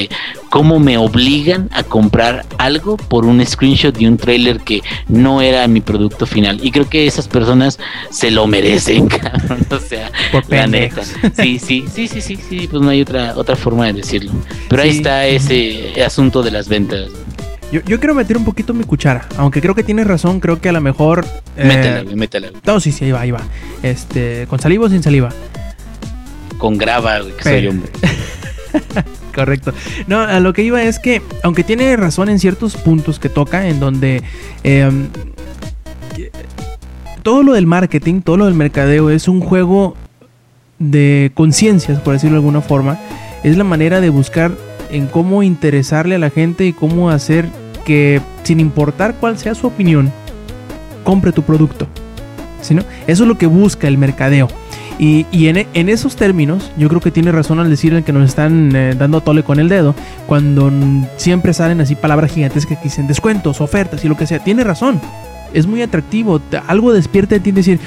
cómo 0.54 0.80
me 0.80 1.00
obligan 1.00 1.68
a 1.72 1.82
comprar 1.82 2.46
algo 2.60 2.96
por 2.96 3.26
un 3.26 3.44
screenshot 3.44 3.98
de 3.98 4.08
un 4.08 4.18
trailer 4.18 4.60
que 4.60 4.84
no 5.08 5.42
era 5.42 5.68
mi 5.68 5.82
producto 5.82 6.28
final. 6.28 6.60
Y 6.62 6.70
creo 6.70 6.88
que 6.88 7.08
esas 7.08 7.28
personas 7.28 7.80
se 8.12 8.30
lo 8.30 8.46
merecen, 8.46 9.08
cabrón. 9.08 9.66
O 9.72 9.80
sea, 9.80 10.12
la 10.50 10.68
neta. 10.68 11.02
Sí, 11.04 11.58
sí, 11.58 11.86
sí, 11.92 12.08
sí, 12.08 12.22
sí, 12.22 12.36
sí, 12.36 12.68
pues 12.70 12.84
no 12.84 12.90
hay 12.90 13.02
otra, 13.02 13.34
otra 13.36 13.56
forma 13.56 13.88
de 13.88 13.94
decirlo. 13.94 14.32
Pero 14.70 14.84
ahí 14.84 14.90
está 14.92 15.26
ese 15.26 15.92
asunto 16.06 16.44
de 16.44 16.52
las 16.52 16.70
ventas. 16.70 17.10
Yo, 17.72 17.82
yo, 17.88 17.98
quiero 17.98 18.14
meter 18.14 18.38
un 18.38 18.46
poquito 18.46 18.76
mi 18.76 18.84
cuchara, 18.84 19.28
aunque 19.38 19.60
creo 19.60 19.74
que 19.74 19.84
tienes 19.84 20.06
razón, 20.06 20.40
creo 20.40 20.62
que 20.62 20.70
a 20.70 20.74
lo 20.74 20.82
mejor... 20.82 21.26
Eh, 21.58 21.66
métela, 21.66 22.16
métela. 22.16 22.50
No, 22.64 22.80
sí, 22.80 22.92
sí, 22.92 23.06
ahí 23.06 23.12
va, 23.12 23.22
ahí 23.22 23.32
va. 23.32 23.42
Este, 23.82 24.46
¿Con 24.48 24.60
saliva 24.60 24.86
o 24.86 24.90
sin 24.90 25.02
saliva? 25.02 25.30
Con 26.60 26.78
grava, 26.78 27.22
que 27.40 27.44
soy 27.44 27.66
hombre. 27.66 27.90
Correcto. 29.34 29.74
No, 30.08 30.22
a 30.22 30.40
lo 30.40 30.54
que 30.54 30.64
iba 30.64 30.84
es 30.84 31.00
que, 31.00 31.22
aunque 31.42 31.64
tiene 31.64 31.96
razón 31.98 32.30
en 32.30 32.40
ciertos 32.40 32.76
puntos 32.76 33.20
que 33.20 33.30
toca, 33.30 33.68
en 33.68 33.80
donde 33.80 34.22
em, 34.64 35.08
todo 37.24 37.42
lo 37.42 37.54
del 37.54 37.66
marketing, 37.66 38.22
todo 38.22 38.38
lo 38.38 38.46
del 38.46 38.54
mercadeo 38.54 39.10
es 39.10 39.28
un 39.28 39.40
juego 39.40 39.96
de 40.78 41.32
conciencias, 41.34 42.00
por 42.00 42.14
decirlo 42.14 42.36
de 42.36 42.40
alguna 42.40 42.62
forma. 42.62 43.00
Es 43.44 43.58
la 43.58 43.64
manera 43.64 44.02
de 44.02 44.10
buscar 44.10 44.52
en 44.92 45.08
cómo 45.08 45.42
interesarle 45.42 46.16
a 46.16 46.20
la 46.20 46.30
gente 46.30 46.66
y 46.66 46.74
cómo 46.74 47.10
hacer 47.10 47.48
que, 47.86 48.22
sin 48.44 48.60
importar 48.60 49.16
cuál 49.16 49.38
sea 49.38 49.56
su 49.56 49.68
opinión, 49.68 50.12
compre 51.04 51.32
tu 51.32 51.42
producto. 51.44 51.88
¿Sí, 52.62 52.74
no? 52.74 52.84
Eso 53.08 53.24
es 53.24 53.28
lo 53.28 53.38
que 53.38 53.48
busca 53.48 53.88
el 53.88 53.98
mercadeo. 53.98 54.48
Y, 55.00 55.48
en, 55.48 55.90
esos 55.90 56.16
términos, 56.16 56.72
yo 56.78 56.88
creo 56.88 57.02
que 57.02 57.12
tiene 57.12 57.32
razón 57.32 57.60
al 57.60 57.70
decir 57.70 58.04
que 58.04 58.14
nos 58.14 58.30
están 58.30 58.76
eh, 58.76 58.96
dando 58.98 59.22
tole 59.22 59.44
con 59.44 59.60
el 59.60 59.68
dedo, 59.68 59.96
cuando 60.28 60.72
siempre 61.18 61.54
salen 61.54 61.82
así 61.82 61.96
palabras 61.96 62.32
gigantescas 62.32 62.78
que 62.78 62.84
dicen 62.84 63.08
descuentos, 63.08 63.60
ofertas 63.60 64.06
y 64.06 64.08
lo 64.08 64.16
que 64.16 64.28
sea. 64.28 64.40
Tiene 64.40 64.64
razón. 64.64 65.02
Es 65.54 65.68
muy 65.68 65.82
atractivo. 65.82 66.42
Algo 66.68 66.94
despierta 66.94 67.36
de 67.36 67.42
ti 67.42 67.52
decir, 67.52 67.80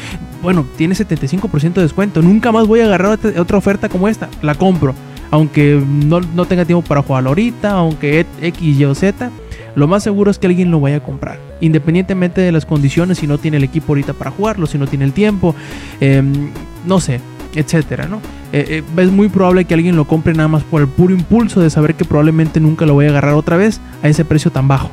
bueno, 0.43 0.67
tiene 0.77 0.95
75% 0.95 1.75
de 1.75 1.83
descuento. 1.83 2.23
Nunca 2.23 2.53
más 2.53 2.67
voy 2.67 2.81
a 2.81 2.85
agarrar 2.85 3.19
otra 3.39 3.59
oferta 3.59 3.89
como 3.89 4.09
esta. 4.09 4.29
La 4.43 4.55
compro. 4.55 4.95
Aunque 5.31 5.83
no, 5.85 6.21
no 6.21 6.45
tenga 6.45 6.65
tiempo 6.65 6.87
para 6.87 7.03
jugarlo 7.03 7.31
ahorita, 7.31 7.73
aunque 7.73 8.25
X, 8.41 8.63
Y 8.63 8.85
o 8.85 8.95
Z 8.95 9.31
lo 9.77 9.87
más 9.87 10.03
seguro 10.03 10.31
es 10.31 10.39
que 10.39 10.47
alguien 10.47 10.71
lo 10.71 10.81
vaya 10.81 10.97
a 10.97 11.01
comprar. 11.01 11.39
Independientemente 11.61 12.41
de 12.41 12.51
las 12.51 12.65
condiciones, 12.65 13.19
si 13.19 13.27
no 13.27 13.37
tiene 13.37 13.59
el 13.59 13.65
equipo 13.65 13.89
ahorita 13.89 14.15
para 14.15 14.31
jugarlo, 14.31 14.67
si 14.67 14.79
no 14.79 14.87
tiene 14.87 15.05
el 15.05 15.13
tiempo, 15.13 15.55
em, 16.01 16.49
no 16.87 17.01
sé, 17.01 17.21
etcétera, 17.55 18.07
¿no? 18.07 18.21
Eh, 18.53 18.83
eh, 18.97 19.03
es 19.03 19.11
muy 19.11 19.29
probable 19.29 19.65
que 19.65 19.75
alguien 19.75 19.97
lo 19.97 20.07
compre 20.07 20.33
nada 20.33 20.49
más 20.49 20.63
por 20.63 20.81
el 20.81 20.89
puro 20.89 21.13
impulso 21.13 21.61
de 21.61 21.71
saber 21.71 21.95
que 21.95 22.05
probablemente 22.05 22.61
nunca 22.61 22.87
lo 22.87 22.95
voy 22.95 23.07
a 23.07 23.11
agarrar 23.11 23.35
otra 23.35 23.57
vez 23.57 23.81
a 24.03 24.09
ese 24.09 24.25
precio 24.25 24.51
tan 24.51 24.69
bajo. 24.69 24.91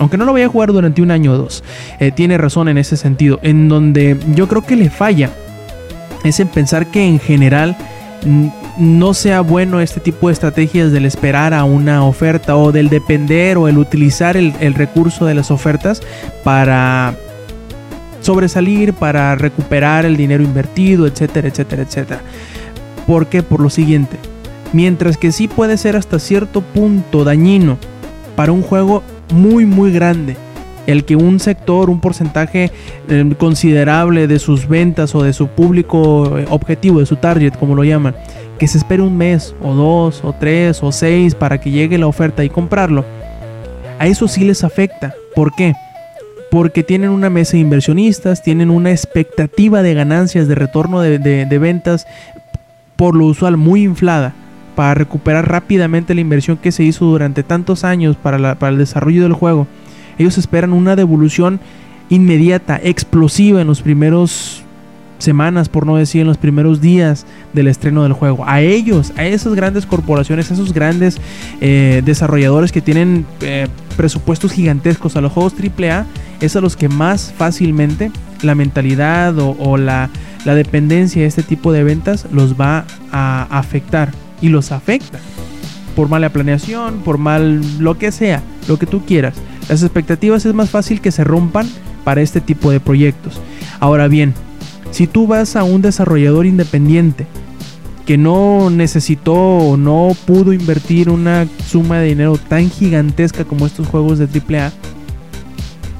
aunque 0.00 0.18
no 0.18 0.24
lo 0.24 0.32
vaya 0.32 0.46
a 0.46 0.48
jugar 0.48 0.72
durante 0.72 1.02
un 1.02 1.12
año 1.12 1.32
o 1.32 1.38
dos, 1.38 1.62
eh, 2.00 2.10
tiene 2.10 2.36
razón 2.36 2.68
en 2.68 2.78
ese 2.78 2.96
sentido. 2.96 3.38
En 3.42 3.68
donde 3.68 4.18
yo 4.34 4.48
creo 4.48 4.62
que 4.62 4.76
le 4.76 4.90
falla 4.90 5.30
es 6.24 6.40
en 6.40 6.48
pensar 6.48 6.86
que 6.88 7.06
en 7.06 7.20
general 7.20 7.76
no 8.78 9.14
sea 9.14 9.40
bueno 9.40 9.80
este 9.80 10.00
tipo 10.00 10.28
de 10.28 10.32
estrategias 10.32 10.90
del 10.90 11.06
esperar 11.06 11.54
a 11.54 11.64
una 11.64 12.04
oferta 12.04 12.56
o 12.56 12.72
del 12.72 12.88
depender 12.88 13.56
o 13.56 13.68
el 13.68 13.78
utilizar 13.78 14.36
el, 14.36 14.74
recurso 14.74 15.26
de 15.26 15.34
las 15.34 15.50
ofertas 15.50 16.02
para 16.42 17.16
sobresalir, 18.24 18.92
para 18.94 19.34
recuperar 19.36 20.04
el 20.04 20.16
dinero 20.16 20.42
invertido, 20.42 21.06
etcétera, 21.06 21.48
etcétera, 21.48 21.82
etcétera. 21.82 22.20
¿Por 23.06 23.26
qué? 23.26 23.42
Por 23.42 23.60
lo 23.60 23.70
siguiente. 23.70 24.16
Mientras 24.72 25.16
que 25.16 25.30
sí 25.30 25.46
puede 25.46 25.76
ser 25.76 25.94
hasta 25.96 26.18
cierto 26.18 26.60
punto 26.60 27.22
dañino 27.22 27.78
para 28.34 28.52
un 28.52 28.62
juego 28.62 29.02
muy 29.32 29.64
muy 29.66 29.92
grande 29.92 30.36
el 30.86 31.04
que 31.04 31.16
un 31.16 31.40
sector, 31.40 31.90
un 31.90 32.00
porcentaje 32.00 32.70
eh, 33.08 33.34
considerable 33.38 34.26
de 34.26 34.38
sus 34.38 34.68
ventas 34.68 35.14
o 35.14 35.22
de 35.22 35.32
su 35.32 35.48
público 35.48 36.38
eh, 36.38 36.46
objetivo, 36.50 37.00
de 37.00 37.06
su 37.06 37.16
target, 37.16 37.54
como 37.54 37.74
lo 37.74 37.84
llaman, 37.84 38.14
que 38.58 38.68
se 38.68 38.78
espere 38.78 39.02
un 39.02 39.16
mes 39.16 39.54
o 39.62 39.74
dos 39.74 40.22
o 40.24 40.32
tres 40.32 40.82
o 40.82 40.92
seis 40.92 41.34
para 41.34 41.60
que 41.60 41.70
llegue 41.70 41.98
la 41.98 42.06
oferta 42.06 42.44
y 42.44 42.50
comprarlo, 42.50 43.04
a 43.98 44.06
eso 44.06 44.28
sí 44.28 44.44
les 44.44 44.64
afecta. 44.64 45.14
¿Por 45.34 45.54
qué? 45.54 45.74
Porque 46.54 46.84
tienen 46.84 47.10
una 47.10 47.30
mesa 47.30 47.52
de 47.52 47.58
inversionistas, 47.58 48.44
tienen 48.44 48.70
una 48.70 48.92
expectativa 48.92 49.82
de 49.82 49.92
ganancias, 49.92 50.46
de 50.46 50.54
retorno 50.54 51.00
de, 51.00 51.58
ventas, 51.58 52.06
por 52.94 53.16
lo 53.16 53.26
usual 53.26 53.56
muy 53.56 53.82
inflada, 53.82 54.34
para 54.76 54.94
recuperar 54.94 55.50
rápidamente 55.50 56.14
la 56.14 56.20
inversión 56.20 56.56
que 56.56 56.70
se 56.70 56.84
hizo 56.84 57.06
durante 57.06 57.42
tantos 57.42 57.82
años 57.82 58.16
para, 58.16 58.54
para 58.54 58.70
el 58.70 58.78
desarrollo 58.78 59.24
del 59.24 59.32
juego 59.32 59.66
ellos 60.18 60.38
esperan 60.38 60.72
una 60.72 60.96
devolución 60.96 61.60
inmediata, 62.08 62.78
explosiva 62.82 63.60
en 63.60 63.66
los 63.66 63.82
primeros 63.82 64.62
semanas, 65.18 65.68
por 65.68 65.86
no 65.86 65.96
decir 65.96 66.20
en 66.20 66.26
los 66.26 66.36
primeros 66.36 66.80
días 66.80 67.24
del 67.52 67.68
estreno 67.68 68.02
del 68.02 68.12
juego. 68.12 68.44
A 68.46 68.60
ellos, 68.60 69.12
a 69.16 69.24
esas 69.24 69.54
grandes 69.54 69.86
corporaciones, 69.86 70.50
a 70.50 70.54
esos 70.54 70.72
grandes 70.72 71.18
eh, 71.60 72.02
desarrolladores 72.04 72.72
que 72.72 72.82
tienen 72.82 73.24
eh, 73.40 73.68
presupuestos 73.96 74.52
gigantescos 74.52 75.16
a 75.16 75.20
los 75.20 75.32
juegos 75.32 75.54
AAA, 75.54 76.06
es 76.40 76.56
a 76.56 76.60
los 76.60 76.76
que 76.76 76.88
más 76.88 77.32
fácilmente 77.36 78.10
la 78.42 78.54
mentalidad 78.54 79.34
o, 79.38 79.76
la, 79.76 80.10
la 80.44 80.54
dependencia 80.54 81.22
de 81.22 81.28
este 81.28 81.42
tipo 81.42 81.72
de 81.72 81.84
ventas 81.84 82.26
los 82.32 82.60
va 82.60 82.84
a 83.12 83.46
afectar 83.50 84.12
y 84.40 84.48
los 84.48 84.72
afecta 84.72 85.18
por 85.94 86.08
mala 86.08 86.30
planeación, 86.30 87.00
por 87.04 87.18
mal 87.18 87.62
lo 87.78 87.98
que 87.98 88.12
sea, 88.12 88.42
lo 88.68 88.78
que 88.78 88.86
tú 88.86 89.04
quieras. 89.04 89.34
Las 89.68 89.82
expectativas 89.82 90.44
es 90.44 90.54
más 90.54 90.70
fácil 90.70 91.00
que 91.00 91.12
se 91.12 91.24
rompan 91.24 91.68
para 92.04 92.20
este 92.20 92.40
tipo 92.40 92.70
de 92.70 92.80
proyectos. 92.80 93.40
Ahora 93.80 94.08
bien, 94.08 94.34
si 94.90 95.06
tú 95.06 95.26
vas 95.26 95.56
a 95.56 95.64
un 95.64 95.82
desarrollador 95.82 96.46
independiente 96.46 97.26
que 98.06 98.18
no 98.18 98.68
necesitó 98.70 99.34
o 99.34 99.76
no 99.76 100.14
pudo 100.26 100.52
invertir 100.52 101.08
una 101.08 101.46
suma 101.66 101.98
de 101.98 102.08
dinero 102.08 102.36
tan 102.36 102.70
gigantesca 102.70 103.44
como 103.44 103.66
estos 103.66 103.88
juegos 103.88 104.18
de 104.18 104.26
AAA, 104.26 104.72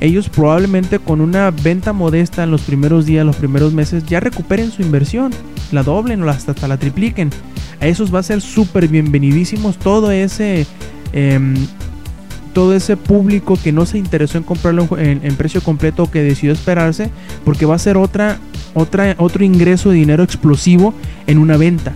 ellos 0.00 0.28
probablemente 0.28 0.98
con 0.98 1.20
una 1.20 1.50
venta 1.50 1.92
modesta 1.92 2.42
en 2.42 2.50
los 2.50 2.62
primeros 2.62 3.06
días, 3.06 3.24
los 3.24 3.36
primeros 3.36 3.72
meses, 3.72 4.04
ya 4.04 4.20
recuperen 4.20 4.70
su 4.70 4.82
inversión, 4.82 5.32
la 5.72 5.82
doblen 5.82 6.22
o 6.22 6.28
hasta, 6.28 6.68
la 6.68 6.76
tripliquen. 6.76 7.30
A 7.80 7.86
esos 7.86 8.14
va 8.14 8.20
a 8.20 8.22
ser 8.22 8.40
súper 8.40 8.88
bienvenidísimos 8.88 9.78
todo 9.78 10.10
ese 10.10 10.66
em, 11.12 11.54
todo 12.54 12.74
ese 12.74 12.96
público 12.96 13.58
que 13.62 13.72
no 13.72 13.84
se 13.84 13.98
interesó 13.98 14.38
en 14.38 14.44
comprarlo 14.44 14.88
en, 14.96 15.36
precio 15.36 15.60
completo 15.60 16.10
que 16.10 16.22
decidió 16.22 16.52
esperarse, 16.52 17.10
porque 17.44 17.66
va 17.66 17.74
a 17.74 17.78
ser 17.78 17.98
otra, 17.98 18.38
otra, 18.72 19.16
otro 19.18 19.44
ingreso 19.44 19.90
de 19.90 19.96
dinero 19.96 20.22
explosivo 20.22 20.94
en 21.26 21.38
una 21.38 21.58
venta. 21.58 21.92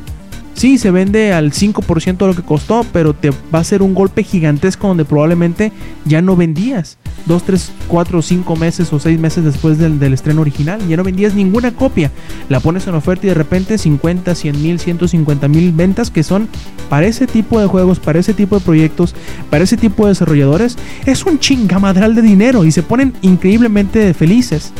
Sí, 0.58 0.76
se 0.76 0.90
vende 0.90 1.32
al 1.32 1.52
5% 1.52 2.16
de 2.16 2.26
lo 2.26 2.34
que 2.34 2.42
costó, 2.42 2.84
pero 2.92 3.14
te 3.14 3.30
va 3.30 3.60
a 3.60 3.64
ser 3.64 3.80
un 3.80 3.94
golpe 3.94 4.24
gigantesco 4.24 4.88
donde 4.88 5.04
probablemente 5.04 5.70
ya 6.04 6.20
no 6.20 6.34
vendías. 6.34 6.98
2, 7.26 7.42
3, 7.44 7.72
4, 7.86 8.22
5 8.22 8.56
meses 8.56 8.92
o 8.92 8.98
6 8.98 9.20
meses 9.20 9.44
después 9.44 9.78
del, 9.78 10.02
estreno 10.12 10.40
original. 10.40 10.80
Ya 10.88 10.96
no 10.96 11.04
vendías 11.04 11.34
ninguna 11.34 11.70
copia. 11.70 12.10
La 12.48 12.58
pones 12.58 12.88
en 12.88 12.96
oferta 12.96 13.26
y 13.26 13.28
de 13.28 13.36
repente 13.36 13.78
50, 13.78 14.34
100 14.34 14.60
mil, 14.60 14.80
150 14.80 15.46
mil 15.46 15.70
ventas 15.70 16.10
que 16.10 16.24
son 16.24 16.48
para 16.88 17.06
ese 17.06 17.28
tipo 17.28 17.60
de 17.60 17.68
juegos, 17.68 18.00
para 18.00 18.18
ese 18.18 18.34
tipo 18.34 18.58
de 18.58 18.64
proyectos, 18.64 19.14
para 19.50 19.62
ese 19.62 19.76
tipo 19.76 20.06
de 20.06 20.10
desarrolladores. 20.10 20.76
Es 21.06 21.24
un 21.24 21.38
chingamadral 21.38 22.16
de 22.16 22.22
dinero 22.22 22.64
y 22.64 22.72
se 22.72 22.82
ponen 22.82 23.12
increíblemente 23.22 24.12
felices. 24.12 24.72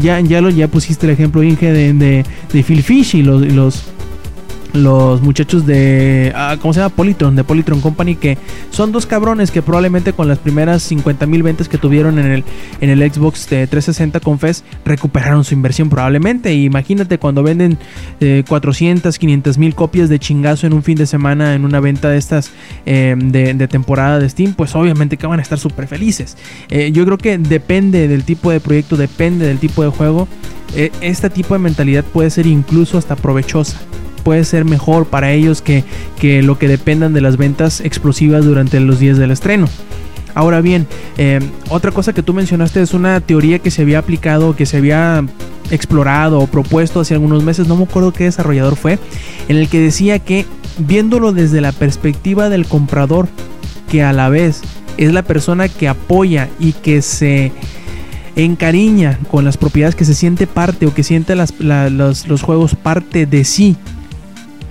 Ya, 0.00 0.18
ya, 0.18 0.40
lo, 0.40 0.50
ya 0.50 0.66
pusiste 0.66 1.06
el 1.06 1.12
ejemplo, 1.12 1.44
Inge, 1.44 1.70
de, 1.70 2.24
de, 2.52 2.62
Phil 2.64 2.82
Fish 2.82 3.14
y 3.14 3.22
los 3.22 3.84
los 4.72 5.20
muchachos 5.22 5.66
de 5.66 6.32
ah, 6.34 6.56
¿cómo 6.60 6.72
se 6.72 6.80
llama? 6.80 6.94
Polytron, 6.94 7.36
de 7.36 7.44
Polytron 7.44 7.80
Company 7.80 8.16
que 8.16 8.38
son 8.70 8.92
dos 8.92 9.06
cabrones 9.06 9.50
que 9.50 9.62
probablemente 9.62 10.12
con 10.12 10.28
las 10.28 10.38
primeras 10.38 10.82
50 10.82 11.26
mil 11.26 11.42
ventas 11.42 11.68
que 11.68 11.78
tuvieron 11.78 12.18
en 12.18 12.26
el, 12.26 12.44
en 12.80 12.90
el 12.90 13.12
Xbox 13.12 13.48
de 13.50 13.66
360 13.66 14.20
con 14.20 14.38
FES 14.38 14.64
recuperaron 14.84 15.44
su 15.44 15.54
inversión 15.54 15.88
probablemente. 15.88 16.52
imagínate 16.54 17.18
cuando 17.18 17.42
venden 17.42 17.78
400, 18.48 19.18
500 19.18 19.58
mil 19.58 19.74
copias 19.74 20.08
de 20.08 20.18
chingazo 20.18 20.66
en 20.66 20.72
un 20.72 20.82
fin 20.82 20.96
de 20.96 21.06
semana 21.06 21.54
en 21.54 21.64
una 21.64 21.80
venta 21.80 22.08
de 22.08 22.18
estas 22.18 22.50
em, 22.86 23.30
de, 23.30 23.68
temporada 23.68 24.18
de 24.18 24.28
Steam, 24.28 24.54
pues 24.54 24.74
obviamente 24.74 25.16
que 25.16 25.26
van 25.26 25.38
a 25.38 25.42
estar 25.42 25.58
súper 25.58 25.86
felices. 25.86 26.36
Eh, 26.68 26.92
yo 26.92 27.04
creo 27.04 27.18
que 27.18 27.38
depende 27.38 28.08
del 28.08 28.24
tipo 28.24 28.50
de 28.50 28.60
proyecto, 28.60 28.96
depende 28.96 29.46
del 29.46 29.58
tipo 29.58 29.82
de 29.82 29.88
juego. 29.90 30.28
Eh, 30.74 30.90
este 31.00 31.30
tipo 31.30 31.54
de 31.54 31.60
mentalidad 31.60 32.04
puede 32.04 32.30
ser 32.30 32.46
incluso 32.46 32.98
hasta 32.98 33.16
provechosa 33.16 33.78
puede 34.22 34.44
ser 34.44 34.64
mejor 34.64 35.06
para 35.06 35.32
ellos 35.32 35.62
que, 35.62 35.84
lo 36.42 36.58
que 36.58 36.68
dependan 36.68 37.12
de 37.12 37.20
las 37.20 37.36
ventas 37.36 37.80
explosivas 37.80 38.44
durante 38.44 38.80
los 38.80 38.98
días 38.98 39.18
del 39.18 39.30
estreno. 39.30 39.68
Ahora 40.34 40.60
bien, 40.62 40.86
eh, 41.18 41.40
otra 41.68 41.90
cosa 41.90 42.14
que 42.14 42.22
tú 42.22 42.32
mencionaste 42.32 42.80
es 42.80 42.94
una 42.94 43.20
teoría 43.20 43.58
que 43.58 43.70
se 43.70 43.82
había 43.82 43.98
aplicado, 43.98 44.56
que 44.56 44.64
se 44.64 44.78
había 44.78 45.24
explorado 45.70 46.38
o 46.40 46.46
propuesto 46.46 47.00
hace 47.00 47.14
algunos 47.14 47.44
meses, 47.44 47.68
no 47.68 47.76
me 47.76 47.84
acuerdo 47.84 48.12
qué 48.12 48.24
desarrollador 48.24 48.76
fue, 48.76 48.98
en 49.48 49.56
el 49.56 49.68
que 49.68 49.80
decía 49.80 50.18
que 50.18 50.46
viéndolo 50.78 51.32
desde 51.32 51.60
la 51.60 51.72
perspectiva 51.72 52.48
del 52.48 52.66
comprador, 52.66 53.28
que 53.90 54.02
a 54.02 54.12
la 54.12 54.28
vez 54.30 54.62
es 54.96 55.12
la 55.12 55.22
persona 55.22 55.68
que 55.68 55.88
apoya 55.88 56.48
y 56.58 56.72
que 56.72 57.02
se 57.02 57.52
encariña 58.36 59.18
con 59.30 59.44
las 59.44 59.56
propiedades, 59.56 59.94
que 59.94 60.04
se 60.04 60.14
siente 60.14 60.46
parte 60.46 60.86
o 60.86 60.94
que 60.94 61.02
siente 61.02 61.34
los 61.36 62.42
juegos 62.42 62.74
parte 62.74 63.26
de 63.26 63.44
sí, 63.44 63.76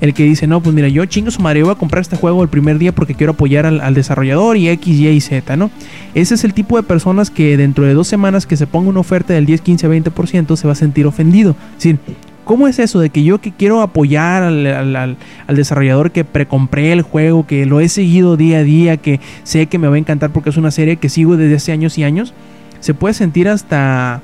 el 0.01 0.15
que 0.15 0.23
dice, 0.23 0.47
no, 0.47 0.61
pues 0.61 0.75
mira, 0.75 0.87
yo 0.87 1.05
chingo 1.05 1.29
su 1.29 1.41
madre, 1.41 1.61
voy 1.61 1.71
a 1.71 1.75
comprar 1.75 2.01
este 2.01 2.17
juego 2.17 2.41
el 2.41 2.49
primer 2.49 2.79
día 2.79 2.91
porque 2.91 3.13
quiero 3.13 3.33
apoyar 3.33 3.67
al, 3.67 3.93
desarrollador 3.93 4.57
y 4.57 4.67
X, 4.67 4.99
Y 4.99 5.07
y 5.07 5.21
Z, 5.21 5.55
¿no? 5.55 5.69
Ese 6.15 6.33
es 6.33 6.43
el 6.43 6.53
tipo 6.53 6.75
de 6.75 6.83
personas 6.83 7.29
que 7.29 7.55
dentro 7.55 7.85
de 7.85 7.93
dos 7.93 8.07
semanas 8.07 8.47
que 8.47 8.57
se 8.57 8.65
ponga 8.65 8.89
una 8.89 8.99
oferta 8.99 9.33
del 9.33 9.45
10, 9.45 9.61
15, 9.61 9.87
20% 9.87 10.55
se 10.55 10.67
va 10.67 10.73
a 10.73 10.75
sentir 10.75 11.05
ofendido. 11.05 11.55
Es 11.77 11.83
decir, 11.83 11.99
¿Cómo 12.43 12.67
es 12.67 12.79
eso 12.79 12.99
de 12.99 13.11
que 13.11 13.23
yo 13.23 13.39
que 13.39 13.51
quiero 13.51 13.81
apoyar 13.81 14.41
al, 14.43 15.17
desarrollador 15.47 16.11
que 16.11 16.25
precompré 16.25 16.91
el 16.91 17.03
juego, 17.03 17.45
que 17.45 17.67
lo 17.67 17.79
he 17.79 17.87
seguido 17.87 18.35
día 18.35 18.57
a 18.57 18.63
día, 18.63 18.97
que 18.97 19.19
sé 19.43 19.67
que 19.67 19.77
me 19.77 19.87
va 19.87 19.95
a 19.95 19.99
encantar 19.99 20.31
porque 20.31 20.49
es 20.49 20.57
una 20.57 20.71
serie 20.71 20.97
que 20.97 21.07
sigo 21.07 21.37
desde 21.37 21.55
hace 21.55 21.71
años 21.71 21.97
y 21.97 22.03
años? 22.03 22.33
Se 22.79 22.95
puede 22.95 23.13
sentir 23.13 23.47
hasta 23.47 24.21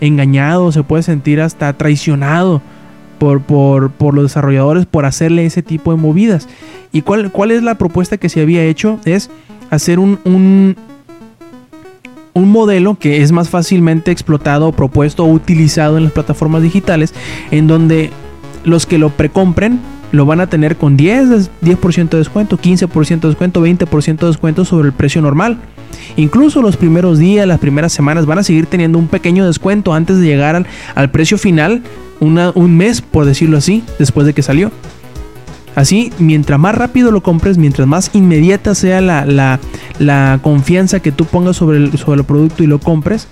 engañado, 0.00 0.70
se 0.70 0.84
puede 0.84 1.02
sentir 1.02 1.40
hasta 1.40 1.72
traicionado 1.72 2.62
por, 3.18 3.42
por, 3.42 4.14
los 4.14 4.24
desarrolladores 4.24 4.86
por 4.86 5.04
hacerle 5.04 5.46
ese 5.46 5.62
tipo 5.62 5.90
de 5.90 5.98
movidas. 5.98 6.48
¿Y 6.92 7.02
cuál, 7.02 7.30
cuál 7.30 7.50
es 7.50 7.62
la 7.62 7.76
propuesta 7.76 8.16
que 8.16 8.28
se 8.28 8.40
había 8.40 8.64
hecho? 8.64 8.98
Es 9.04 9.30
hacer 9.70 9.98
un, 9.98 10.18
un, 10.24 10.76
modelo 12.34 12.96
que 12.98 13.20
es 13.20 13.32
más 13.32 13.48
fácilmente 13.48 14.12
explotado, 14.12 14.72
propuesto 14.72 15.24
o 15.24 15.32
utilizado 15.32 15.98
en 15.98 16.04
las 16.04 16.12
plataformas 16.12 16.62
digitales, 16.62 17.12
en 17.50 17.66
donde 17.66 18.10
los 18.64 18.86
que 18.86 18.96
lo 18.96 19.10
precompren 19.10 19.80
lo 20.12 20.24
van 20.24 20.40
a 20.40 20.46
tener 20.46 20.76
con 20.76 20.96
10, 20.96 21.50
10% 21.62 22.08
de 22.08 22.18
descuento, 22.18 22.56
15% 22.56 23.20
de 23.20 23.28
descuento, 23.28 23.60
20% 23.60 24.18
de 24.18 24.26
descuento 24.28 24.64
sobre 24.64 24.88
el 24.88 24.94
precio 24.94 25.20
normal. 25.20 25.58
Incluso 26.16 26.62
los 26.62 26.76
primeros 26.76 27.18
días, 27.18 27.46
las 27.46 27.58
primeras 27.58 27.92
semanas 27.92 28.24
van 28.24 28.38
a 28.38 28.42
seguir 28.42 28.66
teniendo 28.66 28.98
un 28.98 29.08
pequeño 29.08 29.46
descuento 29.46 29.92
antes 29.92 30.18
de 30.18 30.26
llegar 30.26 30.56
al, 30.56 30.66
al 30.94 31.10
precio 31.10 31.38
final 31.38 31.82
un 32.20 32.76
mes, 32.76 33.00
por 33.00 33.24
decirlo 33.24 33.58
así, 33.58 33.84
después 33.98 34.26
de 34.26 34.34
que 34.34 34.42
salió. 34.42 34.70
Así, 35.74 36.12
mientras 36.18 36.58
más 36.58 36.74
rápido 36.74 37.12
lo 37.12 37.22
compres, 37.22 37.56
mientras 37.56 37.86
más 37.86 38.10
inmediata 38.12 38.74
sea 38.74 39.00
la, 39.00 39.24
la, 39.98 40.40
confianza 40.42 41.00
que 41.00 41.12
tú 41.12 41.24
pongas 41.24 41.56
sobre 41.56 41.78
el, 41.78 41.96
sobre 41.98 42.20
el 42.20 42.26
producto 42.26 42.64
y 42.64 42.66
lo 42.66 42.80
compres, 42.80 43.28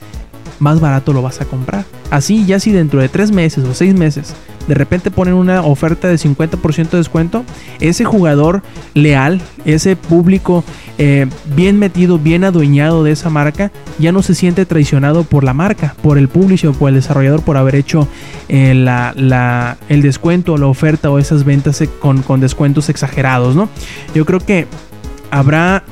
más 0.60 0.78
barato 0.78 1.12
lo 1.12 1.22
vas 1.22 1.40
a 1.40 1.44
comprar. 1.44 1.84
Así, 2.10 2.46
ya 2.46 2.60
si 2.60 2.70
dentro 2.70 3.00
de 3.00 3.08
tres 3.08 3.32
meses 3.32 3.64
o 3.64 3.74
seis 3.74 3.94
meses 3.94 4.34
de 4.66 4.74
repente 4.74 5.10
ponen 5.10 5.34
una 5.34 5.62
oferta 5.62 6.08
de 6.08 6.16
50% 6.16 6.90
de 6.90 6.98
descuento, 6.98 7.44
ese 7.80 8.04
jugador 8.04 8.62
leal, 8.94 9.40
ese 9.64 9.96
público 9.96 10.64
eh, 10.98 11.26
bien 11.54 11.78
metido, 11.78 12.18
bien 12.18 12.44
adueñado 12.44 13.04
de 13.04 13.12
esa 13.12 13.30
marca, 13.30 13.70
ya 13.98 14.12
no 14.12 14.22
se 14.22 14.34
siente 14.34 14.66
traicionado 14.66 15.24
por 15.24 15.44
la 15.44 15.54
marca, 15.54 15.94
por 16.02 16.18
el 16.18 16.28
publisher, 16.28 16.72
por 16.72 16.88
el 16.88 16.96
desarrollador, 16.96 17.42
por 17.42 17.56
haber 17.56 17.74
hecho 17.74 18.08
eh, 18.48 18.74
la, 18.74 19.76
el 19.88 20.02
descuento, 20.02 20.56
la 20.56 20.66
oferta 20.66 21.10
o 21.10 21.18
esas 21.18 21.44
ventas 21.44 21.80
eh, 21.80 21.88
con, 22.00 22.22
con 22.22 22.40
descuentos 22.40 22.88
exagerados, 22.88 23.54
¿no? 23.54 23.68
Yo 24.14 24.24
creo 24.24 24.40
que 24.40 24.66
habrá, 25.30 25.84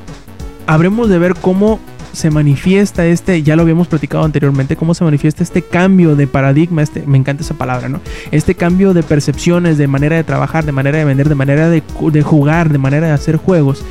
habremos 0.66 1.08
de 1.08 1.18
ver 1.18 1.34
cómo 1.34 1.80
se 2.14 2.30
manifiesta 2.30 3.06
este, 3.06 3.42
ya 3.42 3.56
lo 3.56 3.62
habíamos 3.62 3.88
platicado 3.88 4.24
anteriormente, 4.24 4.76
cómo 4.76 4.94
se 4.94 5.04
manifiesta 5.04 5.42
este 5.42 5.62
cambio 5.62 6.16
de 6.16 6.26
paradigma, 6.26 6.82
este, 6.82 7.04
me 7.06 7.18
encanta 7.18 7.42
esa 7.42 7.54
palabra, 7.54 7.88
¿no? 7.88 8.00
Este 8.30 8.54
cambio 8.54 8.94
de 8.94 9.02
percepciones, 9.02 9.78
de 9.78 9.86
manera 9.86 10.16
de 10.16 10.24
trabajar, 10.24 10.64
de 10.64 10.72
manera 10.72 10.98
de 10.98 11.04
vender, 11.04 11.28
de 11.28 11.34
manera 11.34 11.68
de, 11.68 11.82
de 12.12 12.22
jugar, 12.22 12.70
de 12.70 12.78
manera 12.78 13.08
de 13.08 13.12
hacer 13.12 13.36
juegos, 13.36 13.84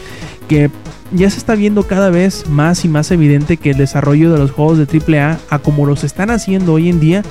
que 0.48 0.70
ya 1.12 1.30
se 1.30 1.38
está 1.38 1.56
viendo 1.56 1.84
cada 1.84 2.10
vez 2.10 2.50
más 2.50 2.86
y 2.86 2.90
más 2.90 3.12
evidente 3.12 3.58
que 3.58 3.72
el 3.72 3.78
desarrollo 3.78 4.32
de 4.32 4.40
los 4.40 4.52
juegos 4.52 4.78
de 4.78 5.20
AAA, 5.20 5.40
a 5.50 5.60
como 5.60 5.86
los 5.86 6.04
están 6.04 6.32
haciendo 6.32 6.74
hoy 6.74 6.90
en 6.90 7.00
día, 7.00 7.24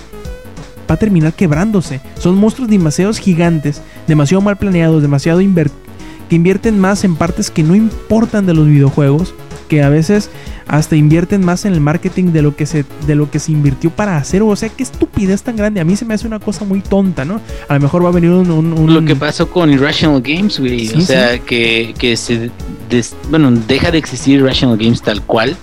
va 0.89 0.95
a 0.95 0.99
terminar 0.99 1.33
quebrándose. 1.33 2.01
Son 2.19 2.37
monstruos 2.37 2.71
demasiados 2.71 3.19
gigantes, 3.19 3.83
demasiado 4.07 4.41
mal 4.41 4.57
planeados, 4.57 5.03
demasiado 5.03 5.41
que 5.41 6.37
invierten 6.37 6.79
más 6.79 7.05
en 7.05 7.17
partes 7.17 7.51
que 7.51 7.63
no 7.63 7.75
importan 7.75 8.47
de 8.47 8.55
los 8.55 8.67
videojuegos, 8.67 9.35
que 9.73 9.83
a 9.83 9.89
veces 9.89 10.29
hasta 10.69 10.97
invierten 10.97 11.43
más 11.43 11.65
en 11.65 11.73
el 11.73 11.81
marketing 11.81 12.25
de 12.33 12.43
lo 12.43 12.55
que 12.55 12.67
se 12.67 12.85
de 13.07 13.15
lo 13.15 13.31
que 13.31 13.39
se 13.39 13.53
invirtió 13.53 13.89
para 13.89 14.19
hacer, 14.19 14.43
o 14.43 14.55
sea, 14.55 14.69
qué 14.69 14.83
estupidez 14.83 15.43
tan 15.43 15.57
grande. 15.57 15.81
A 15.81 15.85
mí 15.85 15.97
se 15.97 16.05
me 16.05 16.13
hace 16.13 16.27
una 16.27 16.39
cosa 16.41 16.67
muy 16.67 16.81
tonta, 16.83 17.25
¿no? 17.25 17.41
A 17.69 17.73
lo 17.75 17.81
mejor 17.81 18.05
va 18.05 18.11
a 18.11 18.13
venir 18.13 18.29
un, 18.33 18.51
un- 18.51 18.75
un- 18.79 18.93
Lo 18.93 19.03
que 19.03 19.17
pasó 19.17 19.49
con 19.49 19.71
Irrational 19.73 20.21
Games, 20.21 20.61
güey. 20.61 20.89
Sí, 20.89 20.95
o 20.99 21.01
sea, 21.01 21.39
que, 21.39 21.95
que 21.99 22.19
se. 22.19 22.51
des- 22.91 23.17
bueno, 23.31 23.51
deja 23.67 23.91
de 23.91 23.97
existir 23.97 24.41
Irrational 24.41 24.77
Games 24.77 25.01
tal 25.01 25.23
cual. 25.23 25.57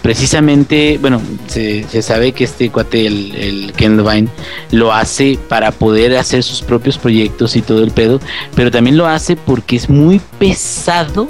Precisamente, 0.00 0.98
bueno, 1.00 1.20
se, 1.46 1.84
se 1.84 2.02
sabe 2.02 2.32
que 2.32 2.44
este 2.44 2.70
cuate, 2.70 3.06
el, 3.06 3.34
el 3.36 3.72
Ken 3.74 3.96
Levine, 3.96 4.28
lo 4.72 4.92
hace 4.92 5.38
para 5.48 5.70
poder 5.72 6.16
hacer 6.16 6.42
sus 6.42 6.60
propios 6.62 6.98
proyectos 6.98 7.54
y 7.54 7.62
todo 7.62 7.84
el 7.84 7.92
pedo. 7.92 8.18
Pero 8.56 8.70
también 8.72 8.96
lo 8.96 9.06
hace 9.06 9.36
porque 9.36 9.76
es 9.76 9.88
muy 9.88 10.20
pesado 10.40 11.28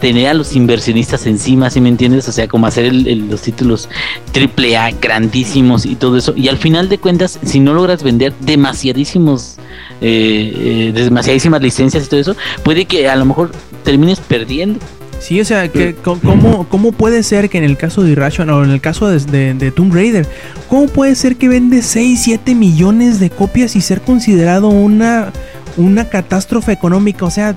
tener 0.00 0.28
a 0.28 0.34
los 0.34 0.56
inversionistas 0.56 1.26
encima, 1.26 1.68
¿sí 1.70 1.80
me 1.80 1.88
entiendes? 1.90 2.26
O 2.28 2.32
sea, 2.32 2.48
como 2.48 2.66
hacer 2.66 2.86
el- 2.86 3.06
el- 3.06 3.28
los 3.28 3.42
títulos 3.42 3.88
triple 4.32 4.76
A 4.76 4.90
grandísimos 4.92 5.84
y 5.86 5.94
todo 5.96 6.16
eso. 6.16 6.32
Y 6.36 6.48
al 6.48 6.56
final 6.56 6.88
de 6.88 6.98
cuentas, 6.98 7.38
si 7.44 7.60
no 7.60 7.74
logras 7.74 8.02
vender 8.02 8.32
demasiadísimos, 8.40 9.56
eh, 10.00 10.88
eh, 10.90 10.92
demasiadísimas 10.94 11.60
licencias 11.60 12.06
y 12.06 12.08
todo 12.08 12.20
eso, 12.20 12.36
puede 12.62 12.86
que 12.86 13.08
a 13.08 13.16
lo 13.16 13.24
mejor 13.26 13.52
termines 13.84 14.20
perdiendo. 14.20 14.80
Sí, 15.20 15.38
o 15.38 15.44
sea, 15.44 15.68
que, 15.68 15.94
¿cómo, 15.96 16.66
¿cómo 16.70 16.92
puede 16.92 17.22
ser 17.22 17.50
que 17.50 17.58
en 17.58 17.64
el 17.64 17.76
caso 17.76 18.02
de 18.02 18.12
Irrational 18.12 18.54
o 18.54 18.64
en 18.64 18.70
el 18.70 18.80
caso 18.80 19.06
de, 19.06 19.18
de- 19.20 19.52
de 19.52 19.70
Tomb 19.70 19.92
Raider, 19.92 20.26
cómo 20.70 20.86
puede 20.86 21.14
ser 21.14 21.36
que 21.36 21.46
vende 21.48 21.82
6, 21.82 22.20
7 22.22 22.54
millones 22.54 23.20
de 23.20 23.28
copias 23.28 23.76
y 23.76 23.82
ser 23.82 24.00
considerado 24.00 24.68
una, 24.68 25.30
una 25.76 26.08
catástrofe 26.08 26.72
económica? 26.72 27.26
O 27.26 27.30
sea, 27.30 27.54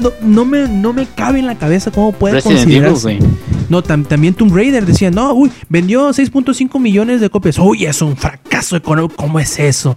no, 0.00 0.12
no 0.22 0.44
me, 0.44 0.68
no 0.68 0.92
me 0.92 1.06
cabe 1.06 1.38
en 1.38 1.46
la 1.46 1.56
cabeza 1.58 1.90
cómo 1.90 2.12
puede 2.12 2.36
Resident 2.36 2.68
Evil, 2.68 2.84
considerarse. 2.86 3.18
güey. 3.26 3.32
No, 3.68 3.82
tam- 3.82 4.06
también 4.06 4.34
Tomb 4.34 4.54
Raider 4.54 4.86
decía, 4.86 5.10
no, 5.10 5.32
uy, 5.34 5.50
vendió 5.68 6.08
6.5 6.10 6.80
millones 6.80 7.20
de 7.20 7.28
copias. 7.30 7.58
Uy, 7.58 7.84
es 7.84 8.00
un 8.00 8.16
fracaso 8.16 8.76
económico. 8.76 9.16
¿Cómo 9.16 9.38
es 9.40 9.58
eso? 9.58 9.96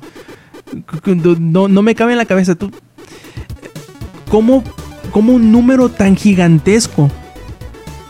No, 1.40 1.68
no 1.68 1.82
me 1.82 1.96
cabe 1.96 2.12
en 2.14 2.18
la 2.18 2.26
cabeza. 2.26 2.56
Tú, 2.56 2.72
¿Cómo, 4.30 4.64
cómo 5.12 5.34
un 5.34 5.52
número 5.52 5.90
tan 5.90 6.16
gigantesco? 6.16 7.10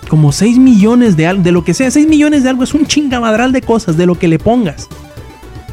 Como 0.10 0.32
6 0.32 0.58
millones 0.58 1.16
de 1.16 1.28
algo, 1.28 1.44
de 1.44 1.52
lo 1.52 1.64
que 1.64 1.74
sea. 1.74 1.90
6 1.90 2.08
millones 2.08 2.44
de 2.44 2.50
algo 2.50 2.64
es 2.64 2.74
un 2.74 2.86
chingamadral 2.86 3.52
de 3.52 3.62
cosas, 3.62 3.98
de 3.98 4.06
lo 4.06 4.16
que 4.20 4.28
le 4.28 4.40
pongas. 4.40 4.88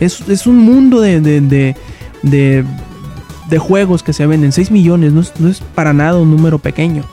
Es, 0.01 0.20
es 0.28 0.47
un 0.47 0.59
mundo 0.59 1.01
de, 1.01 1.20
de, 1.20 1.40
de, 1.40 1.77
de, 2.23 2.65
de 3.49 3.59
juegos 3.59 4.03
que 4.03 4.12
se 4.12 4.27
venden. 4.27 4.53
6 4.53 4.70
millones, 4.70 5.12
no 5.12 5.20
es, 5.20 5.33
no 5.39 5.49
es 5.49 5.61
para 5.61 5.93
nada 5.93 6.19
un 6.20 6.31
número 6.31 6.59
pequeño. 6.59 7.05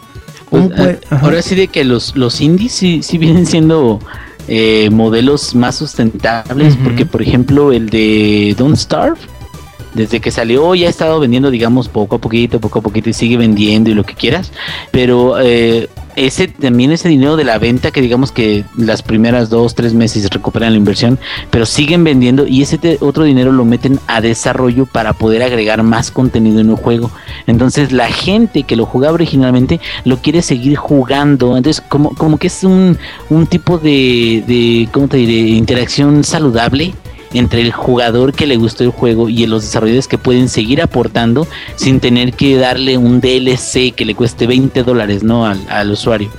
¿Cómo 0.49 0.67
Pues, 0.69 0.79
puede- 0.79 0.99
ajá. 1.09 1.25
ahora 1.25 1.41
sí 1.41 1.55
de 1.55 1.67
que 1.67 1.83
los, 1.83 2.15
los 2.15 2.39
indies 2.41 2.71
sí, 2.73 3.01
sí 3.03 3.17
vienen 3.17 3.45
siendo 3.45 3.99
eh, 4.47 4.89
modelos 4.91 5.55
más 5.55 5.75
sustentables, 5.75 6.77
porque 6.83 7.05
por 7.05 7.21
ejemplo 7.21 7.71
el 7.71 7.89
de 7.89 8.53
Don't 8.57 8.75
Starve, 8.77 9.17
desde 9.95 10.19
que 10.19 10.29
salió 10.29 10.75
ya 10.75 10.87
ha 10.87 10.89
estado 10.89 11.19
vendiendo, 11.19 11.49
digamos, 11.49 11.87
poco 11.87 12.17
a 12.17 12.19
poquito, 12.19 12.59
poco 12.59 12.79
a 12.79 12.81
poquito 12.81 13.09
y 13.09 13.13
sigue 13.13 13.37
vendiendo 13.37 13.89
y 13.89 13.93
lo 13.93 14.03
que 14.03 14.13
quieras, 14.13 14.51
pero 14.91 15.39
eh, 15.39 15.89
ese 16.15 16.47
también 16.47 16.91
ese 16.91 17.09
dinero 17.09 17.35
de 17.35 17.43
la 17.43 17.57
venta 17.57 17.91
que 17.91 18.01
digamos 18.01 18.31
que 18.31 18.65
las 18.77 19.01
primeras 19.01 19.49
dos, 19.49 19.75
tres 19.75 19.93
meses 19.93 20.29
recuperan 20.29 20.71
la 20.71 20.77
inversión, 20.77 21.19
pero 21.49 21.65
siguen 21.65 22.03
vendiendo 22.03 22.47
y 22.47 22.61
ese 22.61 22.97
otro 23.01 23.23
dinero 23.23 23.51
lo 23.51 23.65
meten 23.65 23.99
a 24.07 24.21
desarrollo 24.21 24.85
para 24.85 25.13
poder 25.13 25.43
agregar 25.43 25.83
más 25.83 26.11
contenido 26.11 26.59
en 26.59 26.69
el 26.69 26.75
juego. 26.75 27.11
Entonces 27.47 27.91
la 27.91 28.07
gente 28.09 28.63
que 28.63 28.75
lo 28.75 28.85
jugaba 28.85 29.13
originalmente 29.13 29.79
lo 30.03 30.17
quiere 30.17 30.41
seguir 30.41 30.75
jugando. 30.75 31.57
Entonces 31.57 31.83
como, 31.87 32.11
como 32.15 32.37
que 32.37 32.47
es 32.47 32.63
un, 32.63 32.97
un 33.29 33.47
tipo 33.47 33.77
de, 33.77 34.43
de, 34.47 34.89
¿cómo 34.91 35.07
te 35.07 35.17
diré? 35.17 35.49
Interacción 35.49 36.23
saludable 36.23 36.93
entre 37.37 37.61
el 37.61 37.71
jugador 37.71 38.33
que 38.33 38.47
le 38.47 38.57
gustó 38.57 38.83
el 38.83 38.89
juego 38.89 39.29
y 39.29 39.45
los 39.45 39.63
desarrolladores 39.63 40.07
que 40.07 40.17
pueden 40.17 40.49
seguir 40.49 40.81
aportando 40.81 41.47
sin 41.75 41.99
tener 41.99 42.33
que 42.33 42.57
darle 42.57 42.97
un 42.97 43.21
DLC 43.21 43.93
que 43.93 44.05
le 44.05 44.15
cueste 44.15 44.47
20 44.47 44.83
dólares 44.83 45.23
¿no? 45.23 45.45
al, 45.45 45.59
al 45.69 45.91
usuario. 45.91 46.29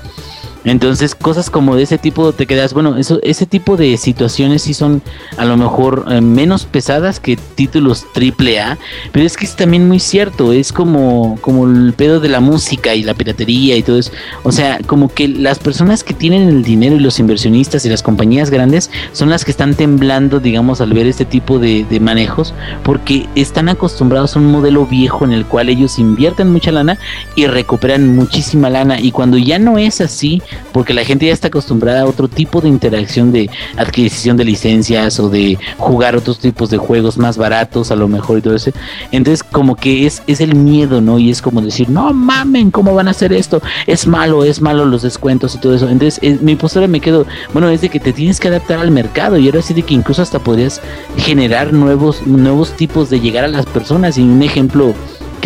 Entonces, 0.67 1.15
cosas 1.15 1.49
como 1.49 1.77
de 1.77 1.85
ese 1.85 1.97
tipo 1.97 2.33
te 2.33 2.45
quedas, 2.45 2.75
bueno, 2.75 2.97
eso, 2.97 3.21
ese 3.23 3.47
tipo 3.47 3.77
de 3.77 3.97
situaciones 3.97 4.63
sí 4.63 4.75
son 4.75 5.01
a 5.37 5.45
lo 5.45 5.57
mejor 5.57 6.07
eh, 6.11 6.21
menos 6.21 6.65
pesadas 6.65 7.21
que 7.21 7.37
títulos 7.37 8.05
triple 8.13 8.59
A, 8.59 8.77
pero 9.13 9.25
es 9.25 9.37
que 9.37 9.45
es 9.45 9.55
también 9.55 9.87
muy 9.87 10.01
cierto, 10.01 10.53
es 10.53 10.73
como, 10.73 11.39
como 11.41 11.67
el 11.67 11.93
pedo 11.93 12.19
de 12.19 12.29
la 12.29 12.41
música 12.41 12.97
y 12.97 13.05
la 13.05 13.15
piratería 13.15 13.77
y 13.77 13.85
todo 13.85 13.97
eso. 13.97 14.11
O 14.43 14.51
sea, 14.51 14.81
como 14.85 15.09
que 15.09 15.29
las 15.29 15.61
personas 15.61 16.03
que 16.03 16.15
tienen 16.15 16.49
el 16.49 16.65
dinero 16.65 16.97
y 16.97 17.01
los 17.01 17.21
inversionistas 17.21 17.87
y 17.87 17.89
las 17.89 18.03
compañías 18.03 18.51
grandes 18.51 18.91
son 19.13 19.31
las 19.31 19.45
que 19.45 19.53
están 19.53 19.77
temblando, 19.77 20.41
digamos, 20.41 20.81
al 20.81 20.93
ver 20.93 21.07
este 21.07 21.25
tipo 21.25 21.61
de, 21.61 21.85
de 21.89 22.01
manejos, 22.01 22.55
porque 22.83 23.29
están 23.37 23.69
acostumbrados 23.69 24.35
a 24.35 24.41
un 24.41 24.51
modelo 24.51 24.85
viejo 24.85 25.25
en 25.25 25.31
el 25.31 25.47
cual 25.47 25.69
ellos 25.69 26.01
invierten 26.01 26.51
mucha 26.51 26.73
lana 26.73 26.99
y 27.37 27.47
recuperan 27.47 28.17
muchísima 28.17 28.69
lana. 28.69 29.01
Y 29.01 29.13
cuando 29.13 29.39
ya 29.39 29.61
no 29.61 29.79
es 29.79 30.01
así, 30.01 30.43
porque 30.73 30.95
la 30.95 31.05
gente 31.05 31.27
ya 31.27 31.33
está 31.33 31.49
acostumbrada 31.49 32.03
a 32.03 32.07
otro 32.07 32.29
tipo 32.29 32.61
de 32.61 32.69
interacción 32.69 33.33
de 33.33 33.49
adquisición 33.77 34.37
de 34.37 34.45
licencias 34.45 35.19
o 35.21 35.29
de 35.29 35.59
jugar 35.79 36.17
otros 36.17 36.39
tipos 36.39 36.71
de 36.71 36.79
juegos 36.79 37.19
más 37.19 37.37
baratos 37.37 37.91
a 37.91 37.97
lo 37.97 38.09
mejor 38.09 38.39
y 38.39 38.43
todo 38.43 38.55
eso. 38.55 38.71
Entonces 39.13 39.43
como 39.43 39.77
que 39.77 40.07
es, 40.07 40.23
es 40.27 40.41
el 40.41 40.55
miedo, 40.55 41.01
¿no? 41.01 41.19
Y 41.19 41.31
es 41.31 41.41
como 41.43 41.61
decir, 41.61 41.89
no 41.89 42.13
mamen, 42.13 42.71
¿cómo 42.71 42.95
van 42.95 43.09
a 43.09 43.13
hacer 43.13 43.33
esto? 43.33 43.61
Es 43.87 44.07
malo, 44.07 44.45
es 44.45 44.61
malo 44.61 44.85
los 44.85 45.03
descuentos 45.03 45.55
y 45.55 45.59
todo 45.59 45.75
eso. 45.75 45.89
Entonces 45.89 46.19
es- 46.23 46.43
mi 46.43 46.57
postura 46.57 46.87
me 46.87 47.01
quedo, 47.01 47.27
bueno, 47.53 47.69
es 47.69 47.81
de 47.81 47.89
que 47.89 48.01
te 48.01 48.13
tienes 48.13 48.41
que 48.41 48.49
adaptar 48.49 48.79
al 48.79 48.91
mercado 48.91 49.39
y 49.39 49.47
ahora 49.47 49.63
sí 49.63 49.75
de 49.75 49.83
que 49.83 49.95
incluso 49.95 50.23
hasta 50.23 50.39
podrías 50.39 50.81
generar 51.17 51.73
nuevos, 51.73 52.27
nuevos 52.27 52.73
tipos 52.73 53.11
de 53.11 53.21
llegar 53.21 53.45
a 53.45 53.49
las 53.49 53.67
personas. 53.67 54.19
Y 54.19 54.23
un 54.23 54.43
ejemplo 54.43 54.95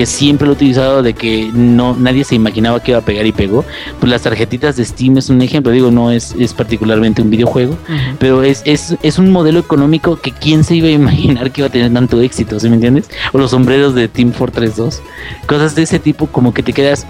que 0.01 0.07
siempre 0.07 0.47
lo 0.47 0.55
he 0.55 0.57
utilizado 0.57 1.03
de 1.03 1.13
que 1.13 1.51
no 1.53 1.95
nadie 1.95 2.25
se 2.25 2.35
imaginaba 2.35 2.83
que 2.83 2.93
iba 2.93 3.01
a 3.01 3.05
pegar 3.05 3.27
y 3.27 3.33
pegó, 3.33 3.67
pues 3.99 4.09
las 4.11 4.23
tarjetitas 4.23 4.75
de 4.77 4.83
Steam 4.87 5.19
es 5.19 5.29
un 5.29 5.43
ejemplo, 5.43 5.73
digo, 5.73 5.91
no 5.91 6.11
es, 6.11 6.35
es 6.39 6.55
particularmente 6.55 7.21
un 7.21 7.29
videojuego, 7.29 7.77
pero 8.19 8.43
es, 8.43 8.63
es, 8.65 8.97
es 9.03 9.19
un 9.19 9.31
modelo 9.31 9.59
económico 9.59 10.17
que 10.17 10.33
quién 10.33 10.65
se 10.65 10.77
iba 10.77 10.89
a 10.89 10.93
imaginar 10.93 11.51
que 11.51 11.61
iba 11.61 11.69
a 11.69 11.71
tener 11.71 11.93
tanto 11.93 12.19
éxito, 12.23 12.59
¿sí 12.59 12.71
me 12.71 12.77
entiendes? 12.77 13.11
O 13.35 13.37
los 13.37 13.51
sombreros 13.51 13.95
de 13.95 14.09
Team 14.09 14.33
Fortress 14.33 14.77
2, 14.77 15.03
cosas 15.45 15.75
de 15.75 15.83
ese 15.83 15.99
tipo 15.99 16.29
como 16.29 16.55
que 16.55 16.63
te 16.63 16.73
quedas, 16.73 17.07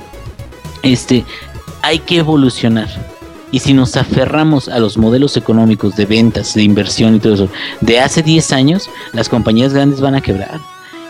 este, 0.82 1.24
hay 1.82 2.00
que 2.00 2.16
evolucionar. 2.16 2.88
Y 3.52 3.60
si 3.60 3.72
nos 3.72 3.96
aferramos 3.96 4.68
a 4.68 4.80
los 4.80 4.98
modelos 4.98 5.36
económicos 5.36 5.94
de 5.94 6.06
ventas, 6.06 6.54
de 6.54 6.64
inversión 6.64 7.14
y 7.14 7.20
todo 7.20 7.34
eso, 7.34 7.48
de 7.80 8.00
hace 8.00 8.24
10 8.24 8.50
años, 8.50 8.90
las 9.12 9.28
compañías 9.28 9.72
grandes 9.72 10.00
van 10.00 10.16
a 10.16 10.20
quebrar. 10.20 10.58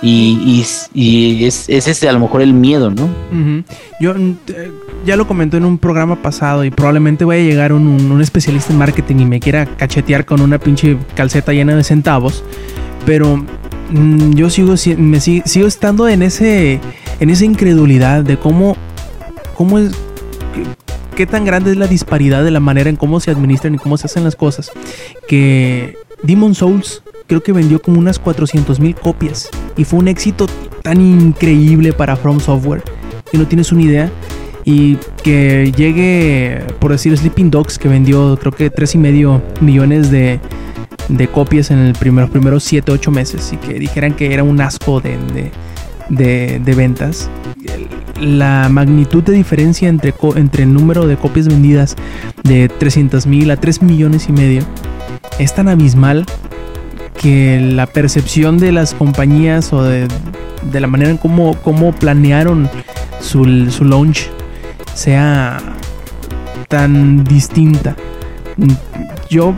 Y, 0.03 0.65
y, 0.95 0.99
y 0.99 1.45
es, 1.45 1.69
es 1.69 1.87
ese 1.87 2.09
a 2.09 2.13
lo 2.13 2.21
mejor 2.21 2.41
el 2.41 2.55
miedo, 2.55 2.91
¿no? 2.91 3.05
Ujú. 3.05 3.65
Yo 4.01 4.15
mm, 4.15 4.37
ya 5.05 5.17
lo 5.17 5.27
comenté 5.27 5.59
en 5.59 5.67
un 5.67 5.77
programa 5.77 6.23
pasado 6.23 6.65
y 6.65 6.71
probablemente 6.71 7.25
vaya 7.27 7.43
a 7.43 7.45
llegar 7.45 7.73
un, 7.75 7.87
un- 7.87 8.11
un 8.11 8.21
especialista 8.23 8.73
en 8.73 8.79
marketing 8.79 9.17
y 9.21 9.25
me 9.27 9.41
quiera 9.41 9.67
cachetear 9.67 10.25
con 10.25 10.41
una 10.41 10.59
pinche 10.59 10.97
calceta 11.15 11.53
llena 11.53 11.75
de 11.77 11.85
centavos. 11.85 12.43
Pero 13.05 13.45
mm, 13.91 14.33
yo 14.33 14.49
sigo, 14.49 14.79
si- 14.79 14.97
me 14.97 15.21
si- 15.21 15.43
sigo 15.45 15.67
estando 15.67 16.09
en 16.09 16.23
ese 16.23 16.81
en 17.21 17.29
esa 17.29 17.45
incredulidad 17.45 18.25
de 18.25 18.39
cómo, 18.39 18.77
cómo 19.55 19.79
es, 19.79 19.93
qué 21.15 21.27
tan 21.27 21.45
grande 21.45 21.73
es 21.73 21.77
la 21.77 21.87
disparidad 21.87 22.43
de 22.43 22.51
la 22.51 22.61
manera 22.61 22.89
en 22.89 22.97
cómo 22.97 23.21
se 23.21 23.31
administran 23.31 23.75
y 23.75 23.79
cómo 23.79 23.99
se 23.99 24.07
hacen 24.07 24.25
las 24.25 24.37
cosas. 24.37 24.71
Que 25.29 25.99
Demon 26.23 26.55
Souls, 26.55 27.03
creo 27.31 27.43
que 27.45 27.53
vendió 27.53 27.81
como 27.81 28.01
unas 28.01 28.19
400 28.19 28.81
mil 28.81 28.97
copias. 28.97 29.49
Y 29.77 29.85
fue 29.85 30.01
un 30.01 30.09
éxito 30.09 30.47
tan 30.83 31.01
increíble 31.01 31.93
para 31.93 32.17
From 32.17 32.41
Software 32.41 32.83
que 33.31 33.39
no 33.39 33.47
tienes 33.47 33.71
una 33.71 33.83
idea. 33.83 34.11
Y 34.65 34.97
que 35.23 35.73
llegue, 35.77 36.61
por 36.81 36.91
decir, 36.91 37.17
Sleeping 37.17 37.51
Dogs, 37.53 37.79
que 37.79 37.89
vendió 37.89 38.37
creo 38.37 38.51
que 38.53 38.71
3,5 38.73 39.41
millones 39.61 40.11
de, 40.11 40.41
de 41.09 41.29
copias 41.29 41.71
en 41.71 41.79
el 41.79 41.93
primer, 41.95 42.23
los 42.25 42.31
primeros 42.33 42.65
7, 42.65 42.91
8 42.91 43.11
meses. 43.13 43.53
Y 43.53 43.57
que 43.59 43.75
dijeran 43.79 44.15
que 44.15 44.35
era 44.35 44.43
un 44.43 44.61
asco 44.61 45.01
de, 45.01 45.17
de, 46.11 46.59
de- 46.59 46.75
ventas. 46.75 47.31
La 48.21 48.69
magnitud 48.69 49.23
de 49.23 49.33
diferencia 49.35 49.89
entre, 49.89 50.13
entre 50.35 50.65
el 50.65 50.75
número 50.75 51.07
de 51.07 51.17
copias 51.17 51.47
vendidas 51.47 51.95
de 52.43 52.69
300 52.69 53.25
mil 53.29 53.51
a 53.53 53.57
3 53.57 53.83
millones 53.83 54.29
y 54.29 54.33
medio 54.33 54.63
es 55.39 55.55
tan 55.55 55.69
abismal 55.69 56.27
que 57.21 57.61
la 57.61 57.87
percepción 57.87 58.57
de 58.57 58.73
las 58.73 58.95
compañías 58.95 59.75
o 59.75 59.83
de, 59.83 60.09
de 60.63 60.81
la 60.81 60.87
manera 60.87 61.11
en 61.11 61.19
cómo, 61.19 61.55
cómo 61.63 61.93
planearon 61.93 62.71
su, 63.21 63.71
su 63.71 63.85
launch 63.85 64.31
sea 64.95 65.59
tan 66.69 67.23
distinta. 67.25 67.95
Yo 69.29 69.55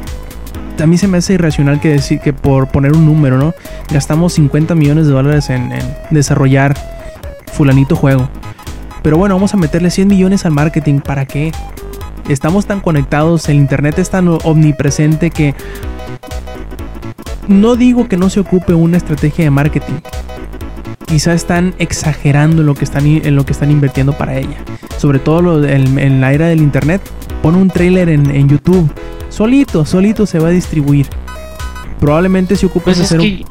también 0.76 0.98
se 0.98 1.06
me 1.06 1.18
hace 1.18 1.34
irracional 1.34 1.78
que 1.78 1.90
decir 1.90 2.18
que 2.18 2.32
por 2.32 2.66
poner 2.68 2.94
un 2.94 3.06
número, 3.06 3.39
¿no? 3.39 3.55
Gastamos 3.93 4.32
50 4.32 4.74
millones 4.74 5.06
de 5.06 5.12
dólares 5.12 5.48
en, 5.48 5.70
en 5.70 5.94
desarrollar 6.10 6.74
fulanito 7.52 7.94
juego. 7.94 8.28
Pero 9.02 9.18
bueno, 9.18 9.36
vamos 9.36 9.55
a 9.55 9.56
meterle 9.56 9.90
100 9.93 10.09
millones 10.09 10.44
al 10.47 10.52
marketing. 10.52 10.98
¿Para 10.98 11.26
qué? 11.26 11.52
Estamos 12.28 12.66
tan 12.66 12.80
conectados, 12.80 13.48
el 13.48 13.56
internet 13.56 13.98
es 14.01 14.10
tan 14.10 14.26
omnipresente 14.28 15.30
que 15.30 15.55
no 17.48 17.77
digo 17.77 18.09
que 18.09 18.16
no 18.16 18.31
se 18.31 18.40
ocupe 18.40 18.74
una 18.74 18.97
estrategia 18.97 19.44
de 19.44 19.51
marketing. 19.51 19.94
Quizá 21.06 21.35
están 21.35 21.74
exagerando 21.78 22.62
en 22.62 22.66
lo 22.66 22.74
que 22.74 22.85
están, 22.85 23.06
en 23.06 23.36
lo 23.36 23.44
que 23.44 23.52
están 23.52 23.70
invirtiendo 23.70 24.12
para 24.12 24.36
ella. 24.39 24.56
Sobre 24.98 25.19
todo 25.19 25.43
lo 25.43 25.64
en 25.64 26.20
la 26.20 26.32
era 26.32 26.47
del 26.47 26.60
internet. 26.60 27.02
Pon 27.43 27.55
un 27.56 27.69
trailer 27.69 28.09
en, 28.09 28.31
en 28.31 28.48
YouTube. 28.48 28.90
Solito, 29.28 29.85
solito 29.85 30.27
se 30.27 30.39
va 30.39 30.48
a 30.48 30.52
distribuir. 30.52 31.06
Probablemente 31.98 32.56
se 32.56 32.66
ocupe 32.66 32.85
Pues 32.86 33.01
hacer 33.01 33.20
un- 33.20 33.44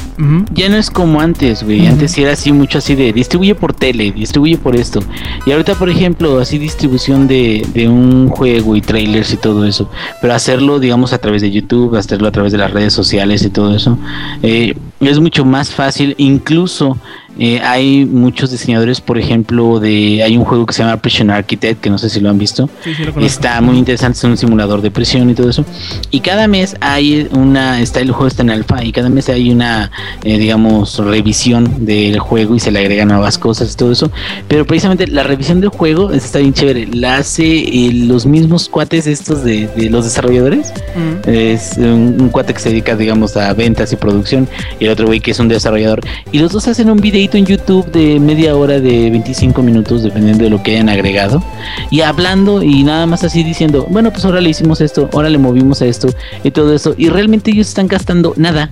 ya 0.53 0.69
no 0.69 0.77
es 0.77 0.89
como 0.89 1.22
antes, 1.22 1.64
güey. 1.64 1.81
Ujú. 1.81 1.89
Antes 1.89 2.11
sí 2.11 2.22
era 2.22 2.34
así 2.34 2.52
mucho 2.52 2.77
así 2.77 2.95
de 2.95 3.14
distribuye 3.14 3.56
por 3.56 3.73
tele, 3.73 4.11
distribuye 4.11 4.57
por 4.57 4.76
esto. 4.76 5.02
Y 5.45 5.52
ahorita, 5.52 5.76
por 5.76 5.89
ejemplo, 5.89 6.39
así 6.39 6.57
distribución 6.57 7.27
de, 7.27 7.65
de 7.73 7.88
un 7.88 8.27
juego 8.30 8.76
y 8.76 8.81
trailers 8.81 9.34
y 9.34 9.38
todo 9.38 9.65
eso. 9.65 9.89
Pero 10.22 10.34
hacerlo, 10.34 10.80
digamos, 10.80 11.14
a 11.14 11.18
través 11.18 11.41
de 11.41 11.52
YouTube, 11.52 11.95
hacerlo 11.95 12.27
a 12.27 12.31
través 12.31 12.52
de 12.52 12.57
las 12.57 12.72
redes 12.72 12.93
sociales 12.93 13.43
y 13.43 13.49
todo 13.49 13.76
eso. 13.76 13.98
eh, 14.43 14.76
es 14.99 15.19
mucho 15.19 15.45
más 15.45 15.72
fácil. 15.72 16.14
Incluso 16.18 16.98
eh, 17.39 17.60
hay 17.61 18.06
muchos 18.06 18.52
diseñadores, 18.52 18.99
por 19.02 19.18
ejemplo, 19.18 19.80
de 19.80 20.22
hay 20.22 20.38
un 20.38 20.43
juego 20.43 20.65
que 20.65 20.73
se 20.73 20.84
llama 20.84 20.98
Prison 20.98 21.30
Architect, 21.30 21.81
que 21.81 21.89
no 21.89 21.98
sé 21.98 22.10
si 22.10 22.19
lo 22.19 22.30
han 22.30 22.38
visto. 22.38 22.69
Sí, 22.84 22.93
sí 22.93 23.03
lo. 23.03 23.19
Está 23.22 23.61
muy 23.61 23.77
interesante, 23.77 24.18
es 24.18 24.23
un 24.23 24.38
simulador 24.38 24.81
de 24.81 24.91
prisión 24.91 25.30
y 25.30 25.34
todo 25.34 25.49
eso. 25.49 25.65
Y 26.11 26.19
cada 26.19 26.48
mes 26.48 26.76
hay 26.81 27.27
una, 27.31 27.81
está 27.81 28.02
el 28.02 28.11
juego 28.11 28.27
está 28.27 28.43
en 28.43 28.52
alfa 28.52 28.84
y 28.84 28.91
cada 28.91 29.10
mes 29.10 29.30
hay 29.30 29.49
una, 29.49 29.91
eh, 30.23 30.38
digamos, 30.38 30.97
revisión 30.99 31.85
del 31.85 32.19
juego 32.19 32.55
y 32.55 32.59
se 32.59 32.71
le 32.71 32.79
agregan 32.79 33.09
nuevas 33.09 33.38
cosas 33.38 33.73
y 33.73 33.77
todo 33.77 33.91
eso. 33.91 34.11
Pero 34.47 34.65
precisamente 34.65 35.07
la 35.07 35.23
revisión 35.23 35.61
del 35.61 35.69
juego 35.69 36.11
está 36.11 36.39
bien 36.39 36.53
chévere. 36.53 36.88
La 36.93 37.17
hace 37.17 37.45
eh, 37.45 37.91
los 37.93 38.25
mismos 38.25 38.69
cuates 38.69 39.07
estos 39.07 39.43
de, 39.43 39.67
de 39.67 39.89
los 39.89 40.05
desarrolladores. 40.05 40.73
Ujú. 40.95 41.31
Es 41.31 41.77
un, 41.77 42.17
un 42.19 42.29
cuate 42.29 42.53
que 42.53 42.59
se 42.59 42.69
dedica, 42.69 42.95
digamos, 42.95 43.35
a 43.38 43.53
ventas 43.53 43.91
y 43.93 43.95
producción 43.95 44.47
y 44.79 44.85
el 44.85 44.91
otro 44.91 45.07
güey 45.07 45.19
que 45.19 45.31
es 45.31 45.39
un 45.39 45.47
desarrollador. 45.47 46.01
Y 46.31 46.39
los 46.39 46.51
dos 46.51 46.67
hacen 46.67 46.89
un 46.89 46.97
videito 46.97 47.38
en 47.38 47.45
YouTube 47.45 47.91
de 47.91 48.19
media 48.19 48.55
hora 48.55 48.79
de 48.79 49.09
25 49.09 49.61
minutos, 49.61 50.03
dependiendo 50.03 50.43
de 50.43 50.49
lo 50.49 50.61
que 50.63 50.71
hayan 50.71 50.89
agregado. 50.89 51.43
Y 51.89 52.01
hablando 52.01 52.61
y 52.63 52.83
nada 52.83 53.05
más 53.05 53.23
así 53.23 53.43
diciendo, 53.43 53.85
bueno, 53.89 54.11
pues 54.11 54.25
ahora 54.25 54.41
le 54.41 54.49
hicimos 54.49 54.81
esto, 54.81 55.09
ahora 55.13 55.29
le 55.29 55.38
movimos 55.38 55.81
a 55.81 55.85
esto 55.85 56.09
y 56.43 56.51
todo 56.51 56.73
eso. 56.73 56.93
Y 56.97 57.09
realmente 57.09 57.51
ellos 57.51 57.67
están 57.67 57.88
gastando 57.88 58.33
nada 58.38 58.69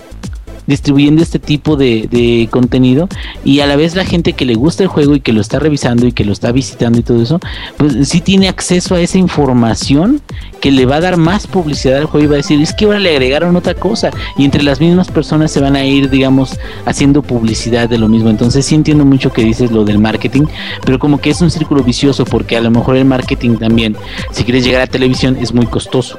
distribuyendo 0.69 1.23
este 1.23 1.39
tipo 1.39 1.75
de, 1.75 2.47
contenido 2.51 3.09
y 3.43 3.59
a 3.59 3.65
la 3.65 3.75
vez 3.75 3.95
la 3.95 4.05
gente 4.05 4.33
que 4.33 4.45
le 4.45 4.53
gusta 4.53 4.83
el 4.83 4.89
juego 4.89 5.15
y 5.15 5.19
que 5.19 5.33
lo 5.33 5.41
está 5.41 5.59
revisando 5.59 6.05
y 6.05 6.11
que 6.11 6.23
lo 6.23 6.31
está 6.31 6.51
visitando 6.51 6.99
y 6.99 7.03
todo 7.03 7.21
eso, 7.21 7.39
pues 7.77 8.07
sí 8.07 8.21
tiene 8.21 8.47
acceso 8.47 8.95
a 8.95 9.01
esa 9.01 9.17
información 9.17 10.21
que 10.61 10.71
le 10.71 10.85
va 10.85 10.97
a 10.97 11.01
dar 11.01 11.17
más 11.17 11.47
publicidad 11.47 11.97
al 11.97 12.05
juego 12.05 12.25
y 12.25 12.27
va 12.27 12.33
a 12.35 12.37
decir, 12.37 12.61
es 12.61 12.73
que 12.73 12.85
ahora 12.85 12.99
le 12.99 13.09
agregaron 13.09 13.55
otra 13.55 13.73
cosa 13.73 14.11
y 14.37 14.45
entre 14.45 14.61
las 14.61 14.79
mismas 14.79 15.09
personas 15.09 15.51
se 15.51 15.59
van 15.59 15.75
a 15.75 15.83
ir, 15.85 16.09
digamos, 16.09 16.59
haciendo 16.85 17.23
publicidad 17.23 17.89
de 17.89 17.97
lo 17.97 18.07
mismo. 18.07 18.29
Entonces 18.29 18.65
sí 18.65 18.75
entiendo 18.75 19.05
mucho 19.05 19.33
que 19.33 19.43
dices 19.43 19.71
lo 19.71 19.85
del 19.85 19.97
marketing, 19.97 20.43
pero 20.85 20.99
como 20.99 21.19
que 21.19 21.31
es 21.31 21.41
un 21.41 21.49
círculo 21.49 21.83
vicioso 21.83 22.25
porque 22.25 22.57
a 22.57 22.61
lo 22.61 22.69
mejor 22.69 22.95
el 22.95 23.05
marketing 23.05 23.57
también, 23.57 23.97
si 24.31 24.43
quieres 24.43 24.63
llegar 24.63 24.81
a 24.81 24.87
televisión, 24.87 25.37
es 25.41 25.53
muy 25.53 25.65
costoso. 25.65 26.17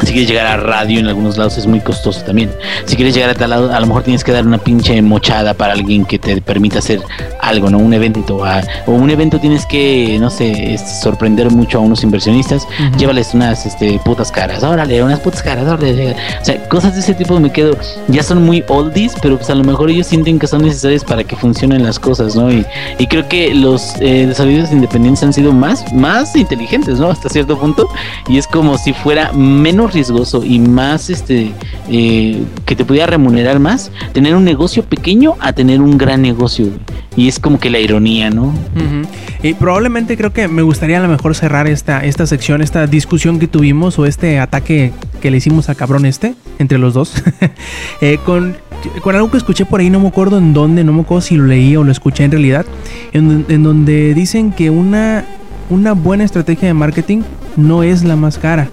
Si 0.00 0.12
quieres 0.12 0.28
llegar 0.28 0.46
a 0.46 0.56
radio 0.56 1.00
en 1.00 1.06
algunos 1.06 1.38
lados 1.38 1.56
es 1.56 1.66
muy 1.66 1.80
costoso 1.80 2.20
también. 2.22 2.50
Si 2.84 2.96
quieres 2.96 3.14
llegar 3.14 3.30
a 3.30 3.34
tal 3.34 3.52
a 3.54 3.80
lo 3.80 3.86
mejor 3.86 4.02
tienes 4.02 4.22
que 4.24 4.32
dar 4.32 4.46
una 4.46 4.58
pinche 4.58 5.00
mochada 5.02 5.54
para 5.54 5.72
alguien 5.72 6.04
que 6.04 6.18
te 6.18 6.40
permita 6.40 6.78
hacer 6.78 7.00
algo, 7.40 7.70
¿no? 7.70 7.78
Un 7.78 7.92
evento. 7.94 8.44
a- 8.44 8.62
o 8.86 8.92
un 8.92 9.10
evento 9.10 9.38
tienes 9.38 9.66
que, 9.66 10.16
no 10.20 10.30
sé, 10.30 10.76
sorprender 10.78 11.50
mucho 11.50 11.78
a 11.78 11.80
unos 11.80 12.02
inversionistas. 12.02 12.64
Ujú. 12.64 12.98
Llévales 12.98 13.34
unas 13.34 13.66
este, 13.66 13.98
putas 14.04 14.30
caras. 14.32 14.62
Órale, 14.62 15.02
unas 15.02 15.20
putas 15.20 15.42
caras. 15.42 15.66
Órale. 15.66 16.12
O 16.40 16.44
sea, 16.44 16.68
cosas 16.68 16.94
de 16.94 17.00
ese 17.00 17.14
tipo 17.14 17.38
me 17.40 17.50
quedo. 17.52 17.76
Ya 18.08 18.22
son 18.22 18.44
muy 18.44 18.64
oldies, 18.68 19.14
pero 19.22 19.36
pues 19.36 19.50
a 19.50 19.54
lo 19.54 19.64
mejor 19.64 19.90
ellos 19.90 20.06
sienten 20.06 20.38
que 20.38 20.46
son 20.46 20.62
necesarias 20.62 21.04
para 21.04 21.24
que 21.24 21.36
funcionen 21.36 21.82
las 21.84 21.98
cosas, 21.98 22.34
¿no? 22.36 22.50
Y, 22.52 22.64
y 22.98 23.06
creo 23.06 23.28
que 23.28 23.54
los 23.54 23.94
eh, 24.00 24.26
desarrolladores 24.26 24.72
independientes 24.72 25.22
han 25.22 25.32
sido 25.32 25.52
más, 25.52 25.92
más 25.92 26.34
inteligentes, 26.36 26.98
¿no? 26.98 27.08
Hasta 27.10 27.28
cierto 27.28 27.58
punto. 27.58 27.88
Y 28.28 28.38
es 28.38 28.46
como 28.46 28.78
si 28.78 28.92
fuera 28.92 29.32
menos 29.32 29.92
riesgoso 29.92 30.42
y 30.44 30.58
más, 30.58 31.10
este, 31.10 31.52
eh, 31.90 32.42
que 32.66 32.74
te 32.76 32.84
pudiera 32.84 33.06
remunerar 33.06 33.43
más, 33.60 33.92
tener 34.12 34.34
un 34.34 34.44
negocio 34.44 34.84
pequeño 34.84 35.34
a 35.40 35.52
tener 35.52 35.80
un 35.80 35.98
gran 35.98 36.22
negocio. 36.22 36.68
Y 37.16 37.28
es 37.28 37.38
como 37.38 37.60
que 37.60 37.70
la 37.70 37.78
ironía, 37.78 38.30
¿no? 38.30 38.46
Ujú. 38.46 39.06
Y 39.42 39.54
probablemente 39.54 40.16
creo 40.16 40.32
que 40.32 40.48
me 40.48 40.62
gustaría 40.62 40.98
a 40.98 41.02
lo 41.02 41.08
mejor 41.08 41.34
cerrar 41.34 41.68
esta, 41.68 42.04
esta 42.04 42.26
sección, 42.26 42.62
esta 42.62 42.86
discusión 42.86 43.38
que 43.38 43.46
tuvimos 43.46 43.98
o 43.98 44.06
este 44.06 44.38
ataque 44.38 44.92
que 45.20 45.30
le 45.30 45.36
hicimos 45.36 45.68
a 45.68 45.74
cabrón 45.74 46.06
este, 46.06 46.34
entre 46.58 46.78
los 46.78 46.94
dos, 46.94 47.22
eh, 48.00 48.18
con, 48.24 48.56
con 49.02 49.14
algo 49.14 49.30
que 49.30 49.36
escuché 49.36 49.64
por 49.64 49.80
ahí, 49.80 49.90
no 49.90 50.00
me 50.00 50.08
acuerdo 50.08 50.38
en 50.38 50.52
dónde, 50.52 50.82
no 50.82 50.92
me 50.92 51.02
acuerdo 51.02 51.22
si 51.22 51.36
lo 51.36 51.46
leí 51.46 51.76
o 51.76 51.84
lo 51.84 51.92
escuché 51.92 52.24
en 52.24 52.30
realidad, 52.30 52.66
en, 53.12 53.44
en 53.48 53.62
donde 53.62 54.14
dicen 54.14 54.50
que 54.52 54.70
una, 54.70 55.24
una 55.70 55.92
buena 55.92 56.24
estrategia 56.24 56.68
de 56.68 56.74
marketing 56.74 57.22
no 57.56 57.82
es 57.82 58.02
la 58.02 58.16
más 58.16 58.38
cara, 58.38 58.68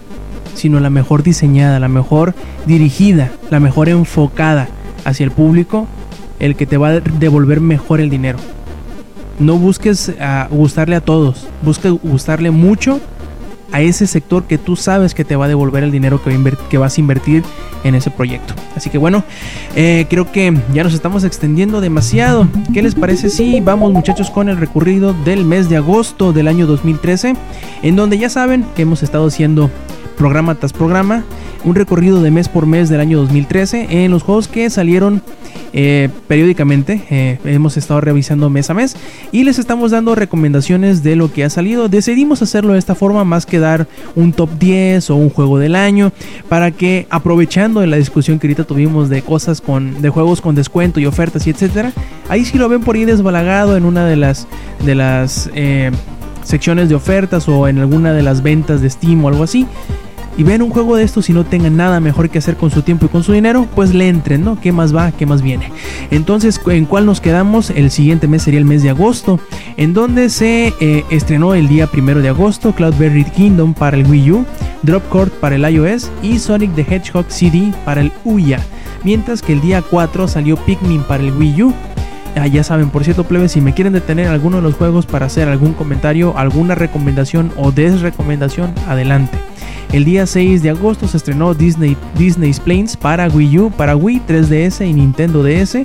sino 0.53 0.79
la 0.79 0.89
mejor 0.89 1.23
diseñada, 1.23 1.79
la 1.79 1.87
mejor 1.87 2.33
dirigida, 2.65 3.31
la 3.49 3.59
mejor 3.59 3.89
enfocada 3.89 4.67
hacia 5.05 5.23
el 5.23 5.31
público, 5.31 5.87
el 6.39 6.55
que 6.55 6.65
te 6.65 6.77
va 6.77 6.89
a 6.89 6.99
devolver 6.99 7.61
mejor 7.61 8.01
el 8.01 8.09
dinero. 8.09 8.39
No 9.39 9.57
busques 9.57 10.13
ah, 10.19 10.47
gustarle 10.51 10.95
a 10.95 11.01
todos, 11.01 11.47
busca 11.63 11.89
gustarle 11.89 12.51
mucho 12.51 12.99
a 13.71 13.81
ese 13.81 14.05
sector 14.05 14.43
que 14.43 14.57
tú 14.57 14.75
sabes 14.75 15.13
que 15.13 15.23
te 15.23 15.35
va 15.35 15.45
a 15.45 15.47
devolver 15.47 15.83
el 15.83 15.91
dinero 15.91 16.21
que, 16.21 16.77
vas 16.77 16.97
a 16.97 17.01
invertir 17.01 17.43
en 17.83 17.95
ese 17.95 18.11
proyecto. 18.11 18.53
Así 18.75 18.89
que 18.89 18.97
bueno, 18.97 19.23
eh, 19.75 20.05
creo 20.09 20.31
que 20.31 20.55
ya 20.73 20.83
nos 20.83 20.93
estamos 20.93 21.23
extendiendo 21.23 21.81
demasiado. 21.81 22.47
¿Qué 22.73 22.81
les 22.81 22.95
parece 22.95 23.29
si 23.29 23.61
vamos 23.61 23.93
muchachos 23.93 24.29
con 24.29 24.49
el 24.49 24.57
recorrido 24.57 25.13
del 25.25 25.45
mes 25.45 25.69
de 25.69 25.77
agosto 25.77 26.33
del 26.33 26.47
año 26.47 26.67
2013? 26.67 27.35
En 27.81 27.95
donde 27.95 28.17
ya 28.17 28.29
saben 28.29 28.65
que 28.75 28.81
hemos 28.81 29.03
estado 29.03 29.27
haciendo 29.27 29.69
programa 30.21 30.53
tras 30.53 30.71
programa, 30.71 31.23
un 31.63 31.73
recorrido 31.73 32.21
de 32.21 32.29
mes 32.29 32.47
por 32.47 32.67
mes 32.67 32.89
del 32.89 32.99
año 32.99 33.17
2013 33.17 34.05
en 34.05 34.11
los 34.11 34.21
juegos 34.21 34.47
que 34.47 34.69
salieron 34.69 35.23
eh, 35.73 36.09
periódicamente. 36.27 37.01
eh, 37.09 37.39
hemos 37.43 37.75
estado 37.75 38.01
revisando 38.01 38.47
mes 38.51 38.69
a 38.69 38.75
mes 38.75 38.95
y 39.31 39.45
les 39.45 39.57
estamos 39.57 39.89
dando 39.89 40.13
recomendaciones 40.13 41.01
de 41.01 41.15
lo 41.15 41.33
que 41.33 41.43
ha 41.43 41.49
salido. 41.49 41.89
Decidimos 41.89 42.43
hacerlo 42.43 42.73
de 42.73 42.79
esta 42.79 42.93
forma 42.93 43.23
más 43.23 43.47
que 43.47 43.57
dar 43.57 43.87
un 44.15 44.31
top 44.31 44.51
10 44.59 45.09
o 45.09 45.15
un 45.15 45.31
juego 45.31 45.57
del 45.57 45.75
año 45.75 46.11
para 46.47 46.69
que 46.69 47.07
aprovechando 47.09 47.83
la 47.83 47.97
discusión 47.97 48.37
que 48.37 48.45
ahorita 48.45 48.65
tuvimos 48.65 49.09
de 49.09 49.23
cosas 49.23 49.59
con 49.59 50.03
de 50.03 50.09
juegos 50.09 50.39
con 50.39 50.53
descuento 50.53 50.99
y 50.99 51.07
ofertas 51.07 51.47
y 51.47 51.49
etcétera, 51.49 51.93
ahí 52.29 52.45
si 52.45 52.59
lo 52.59 52.69
ven 52.69 52.81
por 52.81 52.95
ahí 52.95 53.05
desbalagado 53.05 53.75
en 53.75 53.85
una 53.85 54.05
de 54.05 54.17
las 54.17 54.47
de 54.85 54.93
las 54.93 55.49
eh, 55.55 55.89
secciones 56.43 56.89
de 56.89 56.95
ofertas 56.95 57.47
o 57.49 57.67
en 57.67 57.79
alguna 57.79 58.13
de 58.13 58.21
las 58.21 58.43
ventas 58.43 58.81
de 58.81 58.89
Steam 58.91 59.25
o 59.25 59.27
algo 59.27 59.43
así 59.43 59.65
y 60.37 60.43
ven 60.43 60.61
un 60.61 60.69
juego 60.69 60.95
de 60.95 61.03
estos 61.03 61.29
y 61.29 61.33
no 61.33 61.43
tengan 61.43 61.77
nada 61.77 61.99
mejor 61.99 62.29
que 62.29 62.37
hacer 62.37 62.55
con 62.55 62.71
su 62.71 62.81
tiempo 62.81 63.05
y 63.05 63.09
con 63.09 63.23
su 63.23 63.33
dinero, 63.33 63.67
pues 63.75 63.93
le 63.93 64.07
entren, 64.07 64.43
¿no? 64.43 64.59
¿Qué 64.59 64.71
más 64.71 64.95
va? 64.95 65.11
¿Qué 65.11 65.25
más 65.25 65.41
viene? 65.41 65.71
Entonces, 66.09 66.59
¿en 66.67 66.85
cuál 66.85 67.05
nos 67.05 67.21
quedamos? 67.21 67.69
El 67.69 67.91
siguiente 67.91 68.27
mes 68.27 68.43
sería 68.43 68.59
el 68.59 68.65
mes 68.65 68.83
de 68.83 68.89
agosto, 68.89 69.39
en 69.77 69.93
donde 69.93 70.29
se 70.29 70.73
eh, 70.79 71.03
estrenó 71.09 71.53
el 71.53 71.67
día 71.67 71.87
primero 71.87 72.21
de 72.21 72.29
agosto 72.29 72.73
Cloudberry 72.73 73.25
Kingdom 73.25 73.73
para 73.73 73.97
el 73.97 74.05
Wii 74.07 74.31
U, 74.31 74.45
Drop 74.83 75.07
Court 75.09 75.33
para 75.33 75.55
el 75.55 75.69
iOS 75.69 76.09
y 76.23 76.39
Sonic 76.39 76.73
the 76.75 76.81
Hedgehog 76.81 77.25
CD 77.29 77.73
para 77.85 78.01
el 78.01 78.11
Uya. 78.23 78.59
Mientras 79.03 79.41
que 79.41 79.53
el 79.53 79.61
día 79.61 79.81
4 79.81 80.27
salió 80.27 80.57
Pikmin 80.57 81.03
para 81.03 81.23
el 81.23 81.33
Wii 81.33 81.63
U. 81.63 81.73
Ah, 82.35 82.47
ya 82.47 82.63
saben, 82.63 82.89
por 82.89 83.03
cierto, 83.03 83.25
plebes, 83.25 83.51
si 83.51 83.61
me 83.61 83.73
quieren 83.73 83.93
detener 83.93 84.27
alguno 84.27 84.57
de 84.57 84.63
los 84.63 84.75
juegos 84.75 85.05
para 85.05 85.25
hacer 85.25 85.49
algún 85.49 85.73
comentario, 85.73 86.37
alguna 86.37 86.75
recomendación 86.75 87.51
o 87.57 87.71
desrecomendación, 87.71 88.73
adelante. 88.87 89.37
El 89.91 90.05
día 90.05 90.25
6 90.25 90.63
de 90.63 90.69
agosto 90.69 91.07
se 91.07 91.17
estrenó 91.17 91.53
Disney, 91.53 91.97
Disney's 92.17 92.59
Planes 92.59 92.95
para 92.95 93.27
Wii 93.27 93.59
U, 93.59 93.71
para 93.71 93.95
Wii, 93.95 94.21
3DS 94.27 94.87
y 94.87 94.93
Nintendo 94.93 95.43
DS. 95.43 95.79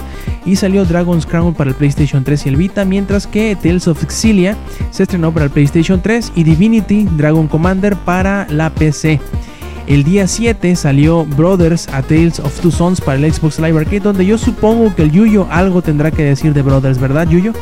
Y 0.44 0.56
salió 0.56 0.84
Dragon's 0.84 1.26
Crown 1.26 1.54
para 1.54 1.70
el 1.70 1.76
PlayStation 1.76 2.22
3 2.22 2.46
y 2.46 2.48
el 2.48 2.56
Vita, 2.56 2.84
mientras 2.84 3.26
que 3.26 3.56
Tales 3.56 3.88
of 3.88 4.02
Exilia 4.02 4.56
se 4.90 5.02
estrenó 5.02 5.32
para 5.32 5.46
el 5.46 5.50
PlayStation 5.50 6.00
3 6.00 6.32
y 6.36 6.44
Divinity 6.44 7.08
Dragon 7.16 7.48
Commander 7.48 7.96
para 7.96 8.46
la 8.50 8.70
PC. 8.70 9.20
El 9.86 10.02
día 10.02 10.26
7 10.26 10.74
salió 10.74 11.24
Brothers 11.24 11.88
A 11.92 12.02
Tales 12.02 12.40
of 12.40 12.58
Two 12.60 12.72
Sons 12.72 13.00
para 13.00 13.18
el 13.18 13.32
Xbox 13.32 13.60
Live 13.60 13.78
Arcade, 13.78 14.00
donde 14.00 14.26
yo 14.26 14.36
supongo 14.36 14.92
que 14.94 15.02
el 15.02 15.12
Yuyo 15.12 15.46
algo 15.50 15.80
tendrá 15.80 16.10
que 16.10 16.24
decir 16.24 16.52
de 16.54 16.62
Brothers, 16.62 16.98
¿verdad, 16.98 17.28
Yuyo? 17.28 17.52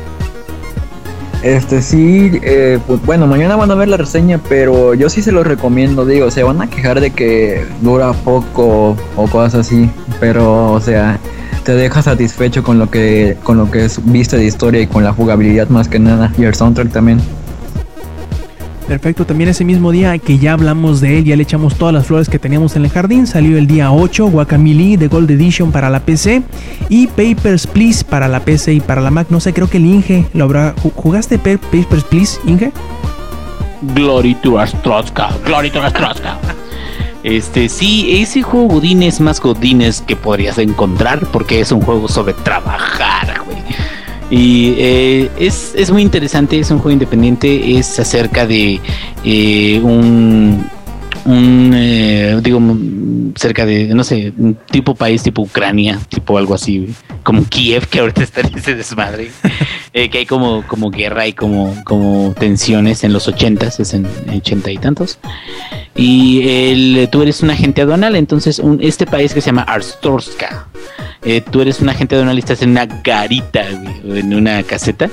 Este 1.45 1.83
sí, 1.83 2.41
eh, 2.43 2.79
pues, 2.87 3.05
bueno, 3.05 3.27
mañana 3.27 3.55
van 3.55 3.71
a 3.71 3.75
ver 3.75 3.89
la 3.89 3.99
reseña, 3.99 4.41
pero 4.49 4.95
yo 4.95 5.11
sí 5.11 5.21
se 5.21 5.31
los 5.31 5.47
recomiendo, 5.47 6.07
digo, 6.07 6.31
se 6.31 6.43
van 6.43 6.62
a 6.62 6.71
quejar 6.71 7.03
de 7.03 7.11
que 7.11 7.66
dura 7.83 8.15
poco 8.15 8.97
o 9.15 9.29
cosas 9.29 9.66
así, 9.66 9.91
pero 10.21 10.73
o 10.73 10.81
sea, 10.81 11.21
te 11.62 11.75
deja 11.75 12.01
satisfecho 12.01 12.62
con 12.62 12.79
lo 12.79 12.91
que 12.91 13.37
con 13.43 13.59
lo 13.59 13.71
que 13.71 13.85
es 13.85 14.01
vista 14.11 14.39
de 14.39 14.47
historia 14.47 14.81
y 14.81 14.87
con 14.87 15.05
la 15.05 15.12
jugabilidad 15.12 15.69
más 15.69 15.89
que 15.89 15.99
nada 15.99 16.33
y 16.39 16.45
el 16.45 16.55
soundtrack 16.55 16.91
también. 16.91 17.21
Perfecto, 18.86 19.24
también 19.24 19.48
ese 19.48 19.65
mismo 19.65 19.90
día 19.93 20.19
que 20.19 20.39
ya 20.39 20.52
hablamos 20.52 21.01
de 21.01 21.19
él, 21.19 21.24
ya 21.24 21.36
le 21.36 21.43
echamos 21.43 21.77
todas 21.77 21.94
las 21.94 22.06
flores 22.06 22.28
que 22.28 22.39
teníamos 22.39 22.77
en 22.77 22.85
el 22.85 22.90
jardín, 22.90 23.27
salió 23.27 23.56
el 23.56 23.66
día 23.66 23.90
8 23.90 24.27
Guacamole 24.27 24.98
de 24.98 25.09
Gold 25.09 25.31
Edition 25.31 25.73
para 25.73 25.89
la 25.89 26.01
PC 26.01 26.43
y 26.90 27.06
Papers, 27.06 27.66
Please 27.66 28.05
para 28.05 28.28
la 28.28 28.40
PC 28.40 28.74
y 28.74 28.81
para 28.81 29.01
la 29.01 29.11
Mac. 29.11 29.28
No 29.31 29.40
sé, 29.40 29.55
creo 29.55 29.70
que 29.70 29.78
el 29.78 29.86
Inge 29.86 30.27
lo 30.35 30.44
habrá... 30.44 30.74
¿Jugaste 30.94 31.39
Papers, 31.39 32.05
Please, 32.05 32.39
Inge? 32.47 32.73
Glory 33.94 34.35
to 34.36 34.59
Astroska, 34.59 35.31
Glory 35.47 35.70
to 35.70 35.82
Astroska. 35.82 36.39
Este, 37.23 37.70
sí, 37.70 38.20
ese 38.20 38.43
juego 38.43 38.69
Godín 38.69 39.02
es 39.02 39.19
más 39.19 39.40
Godines 39.40 40.02
que 40.02 40.15
podrías 40.15 40.59
encontrar 40.59 41.27
porque 41.32 41.61
es 41.61 41.73
un 41.73 41.81
juego 41.81 42.06
sobre 42.06 42.35
trabajar, 42.35 43.40
güey. 43.47 43.53
Y 44.31 44.75
eh, 44.79 45.31
es, 45.39 45.75
es, 45.77 45.91
muy 45.91 46.03
interesante, 46.03 46.59
es 46.59 46.71
un 46.71 46.79
juego 46.79 46.93
independiente, 46.93 47.77
es 47.77 47.99
acerca 47.99 48.47
de 48.47 48.81
eh, 49.23 49.81
un, 49.83 50.71
eh, 51.75 52.39
digo, 52.43 52.61
cerca 53.37 53.67
de, 53.67 53.89
no 53.95 54.03
sé, 54.03 54.33
un 54.37 54.55
tipo 54.71 54.95
país, 54.95 55.23
tipo 55.23 55.43
Ucrania, 55.43 55.99
tipo 56.09 56.39
algo 56.39 56.55
así, 56.55 56.89
como 57.23 57.45
Kiev, 57.45 57.87
que 57.87 58.01
ahorita 58.01 58.23
está 58.23 58.43
desmadre, 58.43 59.31
que 59.93 60.19
hay 60.19 60.27
como, 60.27 60.67
como 60.67 60.91
guerra 60.91 61.27
y 61.27 61.35
como, 61.35 61.77
como 61.85 62.35
tensiones 62.39 63.05
en 63.05 63.13
los 63.13 63.29
ochentas, 63.29 63.79
es 63.79 63.93
en 63.93 64.07
ochenta 64.35 64.71
y 64.71 64.79
tantos. 64.79 65.19
Y 65.95 66.49
el, 66.49 67.09
tú 67.13 67.23
eres 67.23 67.43
un 67.43 67.51
agente 67.51 67.83
aduanal, 67.83 68.17
entonces 68.17 68.61
este 68.81 69.07
país 69.07 69.35
que 69.35 69.41
se 69.41 69.47
llama 69.47 69.63
Arstorska, 69.63 70.67
eh, 71.25 71.41
tú 71.41 71.61
eres 71.61 71.81
un 71.81 71.89
agente 71.89 72.15
aduanal 72.15 72.37
y 72.37 72.41
estás 72.41 72.63
en 72.63 72.71
una 72.71 72.87
garita, 72.87 73.65
güey, 74.03 74.21
en 74.21 74.35
una 74.35 74.63
caseta. 74.63 75.09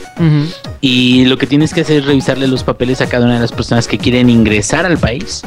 Y 0.81 1.25
lo 1.25 1.37
que 1.37 1.47
tienes 1.47 1.73
que 1.73 1.81
hacer 1.81 1.99
es 1.99 2.05
revisarle 2.05 2.47
los 2.47 2.63
papeles 2.63 3.01
a 3.01 3.07
cada 3.07 3.25
una 3.25 3.35
de 3.35 3.41
las 3.41 3.51
personas 3.51 3.87
que 3.87 3.97
quieren 3.97 4.29
ingresar 4.29 4.85
al 4.85 4.97
país. 4.97 5.41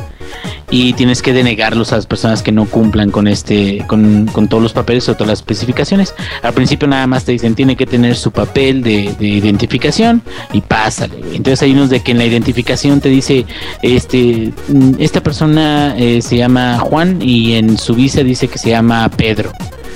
Y 0.70 0.94
tienes 0.94 1.22
que 1.22 1.32
denegarlos 1.32 1.92
a 1.92 1.96
las 1.96 2.06
personas 2.06 2.42
que 2.42 2.52
no 2.52 2.66
cumplan 2.66 3.10
con 3.10 3.28
este, 3.28 3.84
con, 3.86 4.26
con 4.26 4.48
todos 4.48 4.62
los 4.62 4.72
papeles 4.72 5.08
o 5.08 5.14
todas 5.14 5.28
las 5.28 5.38
especificaciones. 5.40 6.14
Al 6.42 6.52
principio 6.52 6.88
nada 6.88 7.06
más 7.06 7.24
te 7.24 7.32
dicen 7.32 7.54
tiene 7.54 7.76
que 7.76 7.86
tener 7.86 8.16
su 8.16 8.30
papel 8.30 8.82
de, 8.82 9.14
de 9.18 9.26
identificación 9.26 10.22
y 10.52 10.60
pásale. 10.60 11.16
Entonces 11.32 11.62
hay 11.62 11.72
unos 11.72 11.90
de 11.90 12.00
que 12.00 12.12
en 12.12 12.18
la 12.18 12.24
identificación 12.24 13.00
te 13.00 13.08
dice 13.08 13.46
este 13.82 14.52
esta 14.98 15.22
persona 15.22 15.94
eh, 15.96 16.22
se 16.22 16.36
llama 16.36 16.78
Juan 16.78 17.20
y 17.20 17.54
en 17.54 17.78
su 17.78 17.94
visa 17.94 18.22
dice 18.22 18.48
que 18.48 18.58
se 18.58 18.70
llama 18.70 19.08
Pedro. 19.10 19.52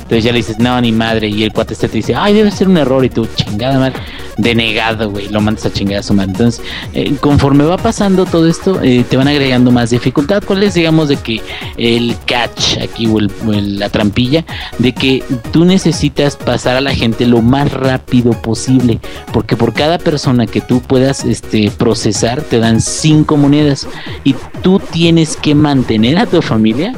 Entonces 0.09 0.24
ya 0.24 0.32
le 0.32 0.39
dices, 0.39 0.59
no, 0.59 0.81
ni 0.81 0.90
madre. 0.90 1.28
Y 1.28 1.43
el 1.43 1.53
cuate 1.53 1.74
este 1.74 1.86
te 1.86 1.99
dice, 1.99 2.15
ay, 2.15 2.32
debe 2.32 2.51
ser 2.51 2.66
un 2.66 2.78
error. 2.78 3.05
Y 3.05 3.11
tú, 3.11 3.28
chingada 3.36 3.78
madre, 3.78 4.01
denegado, 4.39 5.11
güey. 5.11 5.28
Lo 5.28 5.43
mandas 5.43 5.66
a 5.66 5.70
chingar 5.70 5.99
a 5.99 6.03
su 6.03 6.15
madre. 6.15 6.31
Entonces, 6.31 6.65
eh, 6.95 7.15
conforme 7.20 7.65
va 7.65 7.77
pasando 7.77 8.24
todo 8.24 8.49
esto, 8.49 8.81
eh, 8.82 9.05
te 9.07 9.19
van 9.19 9.28
agregando 9.28 9.70
más 9.70 9.90
dificultad. 9.90 10.43
¿Cuál 10.47 10.57
es, 10.62 10.74
digamos, 10.74 11.09
de 11.09 11.16
que 11.16 11.40
el 11.76 12.16
catch 12.26 12.78
aquí 12.82 13.06
o, 13.06 13.18
el, 13.18 13.78
la 13.78 13.89
trampilla? 13.89 14.44
De 14.78 14.93
que 14.93 15.22
tú 15.52 15.64
necesitas 15.64 16.36
pasar 16.36 16.76
a 16.76 16.80
la 16.80 16.94
gente 16.94 17.26
lo 17.26 17.43
más 17.43 17.72
rápido 17.72 18.32
posible. 18.32 19.01
Porque 19.32 19.56
por 19.56 19.72
cada 19.72 19.98
persona 19.98 20.47
que 20.47 20.60
tú 20.60 20.80
puedas 20.80 21.24
este, 21.24 21.70
procesar, 21.70 22.43
te 22.43 22.59
dan 22.59 22.80
cinco 22.80 23.36
monedas. 23.36 23.86
Y 24.24 24.35
tú 24.62 24.80
tienes 24.80 25.36
que 25.36 25.55
mantener 25.55 26.18
a 26.18 26.26
tu 26.26 26.43
familia 26.43 26.94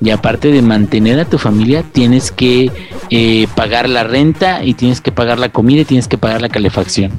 y 0.00 0.10
aparte 0.10 0.52
de 0.52 0.62
mantener 0.62 1.18
a 1.20 1.24
tu 1.24 1.38
familia, 1.38 1.82
tienes 1.82 2.30
que 2.30 2.70
eh, 3.10 3.46
pagar 3.54 3.88
la 3.88 4.04
renta 4.04 4.62
y 4.64 4.74
tienes 4.74 5.00
que 5.00 5.12
pagar 5.12 5.38
la 5.38 5.48
comida 5.48 5.82
y 5.82 5.84
tienes 5.84 6.08
que 6.08 6.18
pagar 6.18 6.42
la 6.42 6.48
calefacción. 6.48 7.12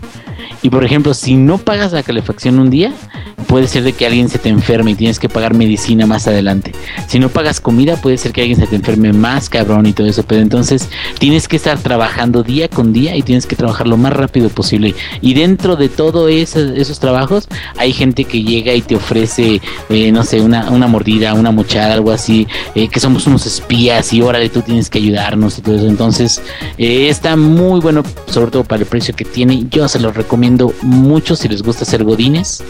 Y 0.62 0.70
por 0.70 0.84
ejemplo, 0.84 1.14
si 1.14 1.36
no 1.36 1.58
pagas 1.58 1.92
la 1.92 2.04
calefacción 2.04 2.60
un 2.60 2.70
día, 2.70 2.94
puede 3.48 3.68
ser 3.68 3.84
de 3.84 3.94
que 3.94 4.06
alguien 4.06 4.30
se 4.30 4.40
te 4.40 4.50
enferme 4.50 4.92
y 4.92 4.96
tienes 4.96 5.20
que 5.20 5.30
pagar 5.30 5.54
medicina 5.54 6.06
más 6.06 6.28
adelante. 6.28 6.74
Si 7.08 7.20
no 7.20 7.30
pagas 7.30 7.62
comida, 7.62 7.96
puede 7.96 8.18
ser 8.18 8.32
que 8.32 8.42
alguien 8.42 8.60
se 8.60 8.68
te 8.68 8.76
enferme 8.76 9.14
más, 9.14 9.50
cabrón, 9.50 9.86
y 9.86 9.94
todo 9.94 10.08
eso. 10.08 10.24
Pero 10.24 10.42
entonces 10.42 10.90
tienes 11.20 11.48
que 11.48 11.56
estar 11.56 11.78
trabajando 11.80 12.44
día 12.44 12.68
con 12.68 12.94
día 12.94 13.16
y 13.16 13.22
tienes 13.22 13.46
que 13.46 13.56
trabajar 13.56 13.88
lo 13.88 13.98
más 13.98 14.14
rápido 14.14 14.50
posible. 14.50 14.96
Y 15.22 15.34
dentro 15.34 15.76
de 15.76 15.90
todos 15.90 16.30
esos, 16.30 17.00
trabajos, 17.00 17.48
hay 17.78 17.94
gente 17.94 18.26
que 18.26 18.42
llega 18.42 18.74
y 18.74 18.82
te 18.82 18.96
ofrece, 18.96 19.62
eh, 19.90 20.12
no 20.12 20.24
sé, 20.24 20.42
una, 20.42 20.72
una 20.72 20.88
mordida, 20.88 21.34
una 21.34 21.52
mochada, 21.52 21.94
algo 21.94 22.12
así, 22.12 22.48
eh, 22.74 22.88
que 22.88 23.00
somos 23.00 23.28
unos 23.28 23.46
espías 23.46 24.12
y 24.14 24.22
órale, 24.22 24.50
tú 24.50 24.62
tienes 24.62 24.90
que 24.90 24.98
ayudarnos 24.98 25.60
y 25.60 25.62
todo 25.62 25.76
eso. 25.76 25.88
Entonces, 25.88 26.42
eh, 26.78 27.08
está 27.10 27.36
muy 27.36 27.80
bueno, 27.80 28.04
sobre 28.28 28.52
todo 28.52 28.64
para 28.64 28.82
el 28.82 28.88
precio 28.88 29.16
que 29.16 29.26
tiene. 29.26 29.66
Yo 29.70 29.88
se 29.88 30.00
lo 30.00 30.12
recomiendo 30.12 30.37
mucho 30.82 31.36
si 31.36 31.48
les 31.48 31.64
gusta 31.64 31.84
hacer 31.84 32.04
godines. 32.04 32.64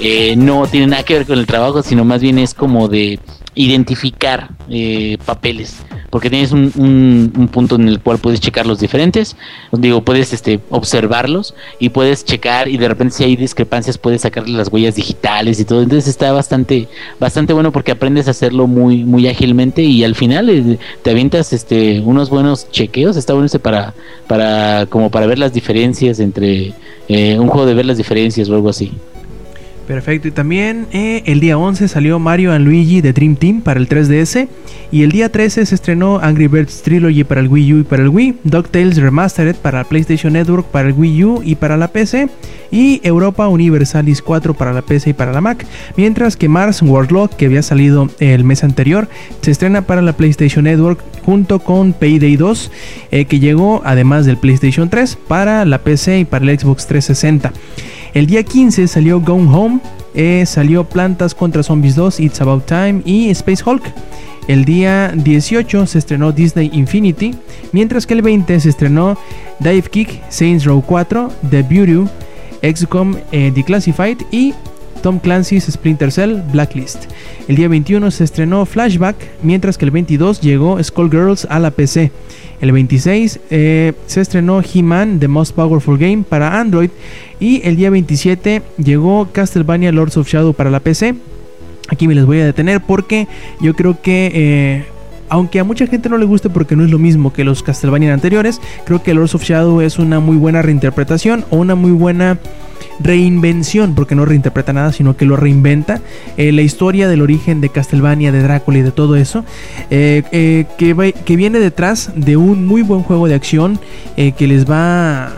Eh, 0.00 0.34
no 0.36 0.66
tiene 0.66 0.88
nada 0.88 1.02
que 1.04 1.14
ver 1.14 1.26
con 1.26 1.38
el 1.38 1.46
trabajo, 1.46 1.82
sino 1.82 2.04
más 2.04 2.20
bien 2.20 2.38
es 2.38 2.54
como 2.54 2.88
de 2.88 3.18
identificar 3.54 4.50
eh, 4.68 5.18
papeles, 5.24 5.76
porque 6.12 6.28
tienes 6.28 6.52
un, 6.52 7.48
punto 7.50 7.76
en 7.76 7.88
el 7.88 7.98
cual 7.98 8.18
puedes 8.18 8.38
checar 8.38 8.66
los 8.66 8.78
diferentes, 8.78 9.34
digo, 9.72 10.02
puedes 10.02 10.34
este, 10.34 10.60
observarlos 10.68 11.54
y 11.78 11.88
puedes 11.88 12.26
checar 12.26 12.68
y 12.68 12.76
de 12.76 12.86
repente 12.86 13.14
si 13.14 13.24
hay 13.24 13.34
discrepancias 13.34 13.96
puedes 13.96 14.20
sacarle 14.20 14.54
las 14.54 14.70
huellas 14.70 14.94
digitales 14.94 15.58
y 15.58 15.64
todo, 15.64 15.82
entonces 15.82 16.08
está 16.08 16.30
bastante, 16.32 16.86
bastante 17.18 17.54
bueno 17.54 17.72
porque 17.72 17.92
aprendes 17.92 18.28
a 18.28 18.32
hacerlo 18.32 18.66
muy, 18.66 19.04
muy 19.04 19.26
ágilmente 19.26 19.80
y 19.84 20.04
al 20.04 20.14
final 20.14 20.50
eh, 20.50 20.78
te 21.02 21.10
avientas 21.10 21.54
este, 21.54 22.00
unos 22.00 22.28
buenos 22.28 22.70
chequeos, 22.70 23.16
está 23.16 23.32
bueno 23.32 23.46
ese 23.46 23.58
para, 23.58 23.94
para, 24.26 24.84
como 24.90 25.10
para 25.10 25.24
ver 25.24 25.38
las 25.38 25.54
diferencias 25.54 26.20
entre 26.20 26.74
un 27.08 27.48
juego 27.48 27.64
de 27.64 27.72
ver 27.72 27.86
las 27.86 27.96
diferencias 27.96 28.50
o 28.50 28.54
algo 28.54 28.68
así. 28.68 28.92
Perfecto, 29.86 30.28
y 30.28 30.30
también 30.30 30.86
eh, 30.92 31.22
el 31.26 31.40
día 31.40 31.58
11 31.58 31.88
salió 31.88 32.18
Mario 32.18 32.52
and 32.52 32.64
Luigi 32.64 33.00
de 33.00 33.12
Dream 33.12 33.34
Team 33.34 33.60
para 33.62 33.80
el 33.80 33.88
3DS. 33.88 34.48
Y 34.92 35.02
el 35.02 35.10
día 35.10 35.32
13 35.32 35.66
se 35.66 35.74
estrenó 35.74 36.20
Angry 36.20 36.46
Birds 36.46 36.82
Trilogy 36.82 37.24
para 37.24 37.40
el 37.40 37.48
Wii 37.48 37.74
U 37.74 37.78
y 37.80 37.82
para 37.82 38.02
el 38.02 38.08
Wii. 38.08 38.36
DuckTales 38.44 38.96
Remastered 38.98 39.56
para 39.56 39.84
PlayStation 39.84 40.34
Network, 40.34 40.66
para 40.66 40.88
el 40.88 40.94
Wii 40.94 41.24
U 41.24 41.42
y 41.44 41.56
para 41.56 41.76
la 41.76 41.88
PC. 41.88 42.28
Y 42.70 43.00
Europa 43.02 43.48
Universalis 43.48 44.22
4 44.22 44.54
para 44.54 44.72
la 44.72 44.82
PC 44.82 45.10
y 45.10 45.12
para 45.14 45.32
la 45.32 45.40
Mac. 45.40 45.66
Mientras 45.96 46.36
que 46.36 46.48
Mars 46.48 46.80
Warlock, 46.80 47.34
que 47.34 47.46
había 47.46 47.62
salido 47.62 48.08
el 48.20 48.44
mes 48.44 48.64
anterior, 48.64 49.08
se 49.40 49.50
estrena 49.50 49.82
para 49.82 50.00
la 50.00 50.12
PlayStation 50.12 50.64
Network 50.64 51.00
junto 51.24 51.58
con 51.58 51.92
Payday 51.92 52.36
2, 52.36 52.70
eh, 53.10 53.24
que 53.24 53.40
llegó 53.40 53.82
además 53.84 54.26
del 54.26 54.36
PlayStation 54.36 54.88
3 54.88 55.18
para 55.28 55.64
la 55.64 55.78
PC 55.78 56.20
y 56.20 56.24
para 56.24 56.44
el 56.44 56.58
Xbox 56.58 56.86
360. 56.86 57.52
El 58.14 58.26
día 58.26 58.42
15 58.42 58.88
salió 58.88 59.20
Gone 59.20 59.48
Home, 59.50 59.80
eh, 60.14 60.44
salió 60.44 60.84
Plantas 60.84 61.34
contra 61.34 61.62
Zombies 61.62 61.96
2, 61.96 62.20
It's 62.20 62.40
About 62.42 62.66
Time 62.66 63.00
y 63.06 63.30
Space 63.30 63.62
Hulk. 63.64 63.82
El 64.48 64.64
día 64.64 65.12
18 65.16 65.86
se 65.86 65.98
estrenó 65.98 66.32
Disney 66.32 66.68
Infinity, 66.74 67.34
mientras 67.72 68.06
que 68.06 68.14
el 68.14 68.22
20 68.22 68.60
se 68.60 68.68
estrenó 68.68 69.16
Dive 69.60 69.88
Kick, 69.90 70.20
Saints 70.28 70.64
Row 70.64 70.82
4, 70.82 71.30
The 71.48 71.62
Beauty, 71.62 72.10
XCOM 72.62 73.16
eh, 73.30 73.50
Declassified 73.54 74.18
y 74.30 74.52
Tom 75.02 75.18
Clancy's 75.18 75.64
Splinter 75.64 76.10
Cell 76.12 76.42
Blacklist. 76.52 77.04
El 77.48 77.56
día 77.56 77.68
21 77.68 78.10
se 78.10 78.24
estrenó 78.24 78.64
Flashback, 78.64 79.16
mientras 79.42 79.76
que 79.76 79.84
el 79.84 79.90
22 79.90 80.40
llegó 80.40 80.82
Skullgirls 80.82 81.46
a 81.50 81.58
la 81.58 81.72
PC. 81.72 82.12
El 82.60 82.70
26 82.70 83.40
eh, 83.50 83.92
se 84.06 84.20
estrenó 84.20 84.62
He-Man 84.62 85.18
The 85.18 85.26
Most 85.28 85.54
Powerful 85.54 85.98
Game 85.98 86.22
para 86.26 86.60
Android. 86.60 86.90
Y 87.40 87.60
el 87.64 87.76
día 87.76 87.90
27 87.90 88.62
llegó 88.78 89.28
Castlevania 89.32 89.90
Lords 89.90 90.16
of 90.16 90.28
Shadow 90.28 90.54
para 90.54 90.70
la 90.70 90.80
PC. 90.80 91.16
Aquí 91.88 92.06
me 92.06 92.14
les 92.14 92.24
voy 92.24 92.40
a 92.40 92.46
detener 92.46 92.80
porque 92.80 93.26
yo 93.60 93.74
creo 93.74 94.00
que... 94.00 94.30
Eh, 94.32 94.84
aunque 95.28 95.58
a 95.58 95.64
mucha 95.64 95.86
gente 95.86 96.10
no 96.10 96.18
le 96.18 96.26
guste 96.26 96.50
porque 96.50 96.76
no 96.76 96.84
es 96.84 96.90
lo 96.90 96.98
mismo 96.98 97.32
que 97.32 97.42
los 97.42 97.62
Castlevania 97.62 98.12
anteriores, 98.12 98.60
creo 98.84 99.02
que 99.02 99.14
Lords 99.14 99.34
of 99.34 99.42
Shadow 99.42 99.80
es 99.80 99.98
una 99.98 100.20
muy 100.20 100.36
buena 100.36 100.60
reinterpretación 100.60 101.46
o 101.48 101.56
una 101.56 101.74
muy 101.74 101.92
buena 101.92 102.38
reinvención, 103.02 103.94
porque 103.94 104.14
no 104.14 104.24
reinterpreta 104.24 104.72
nada, 104.72 104.92
sino 104.92 105.16
que 105.16 105.24
lo 105.24 105.36
reinventa. 105.36 106.00
Eh, 106.36 106.52
la 106.52 106.62
historia 106.62 107.08
del 107.08 107.22
origen 107.22 107.60
de 107.60 107.68
Castlevania, 107.68 108.32
de 108.32 108.42
Drácula 108.42 108.78
y 108.78 108.82
de 108.82 108.92
todo 108.92 109.16
eso, 109.16 109.44
eh, 109.90 110.22
eh, 110.32 110.66
que, 110.78 111.14
que, 111.24 111.36
viene 111.36 111.58
detrás 111.58 112.12
de 112.14 112.36
un 112.36 112.66
muy 112.66 112.82
buen 112.82 113.02
juego 113.02 113.28
de 113.28 113.34
acción 113.34 113.78
que 114.16 114.46
les 114.46 114.70
va 114.70 115.32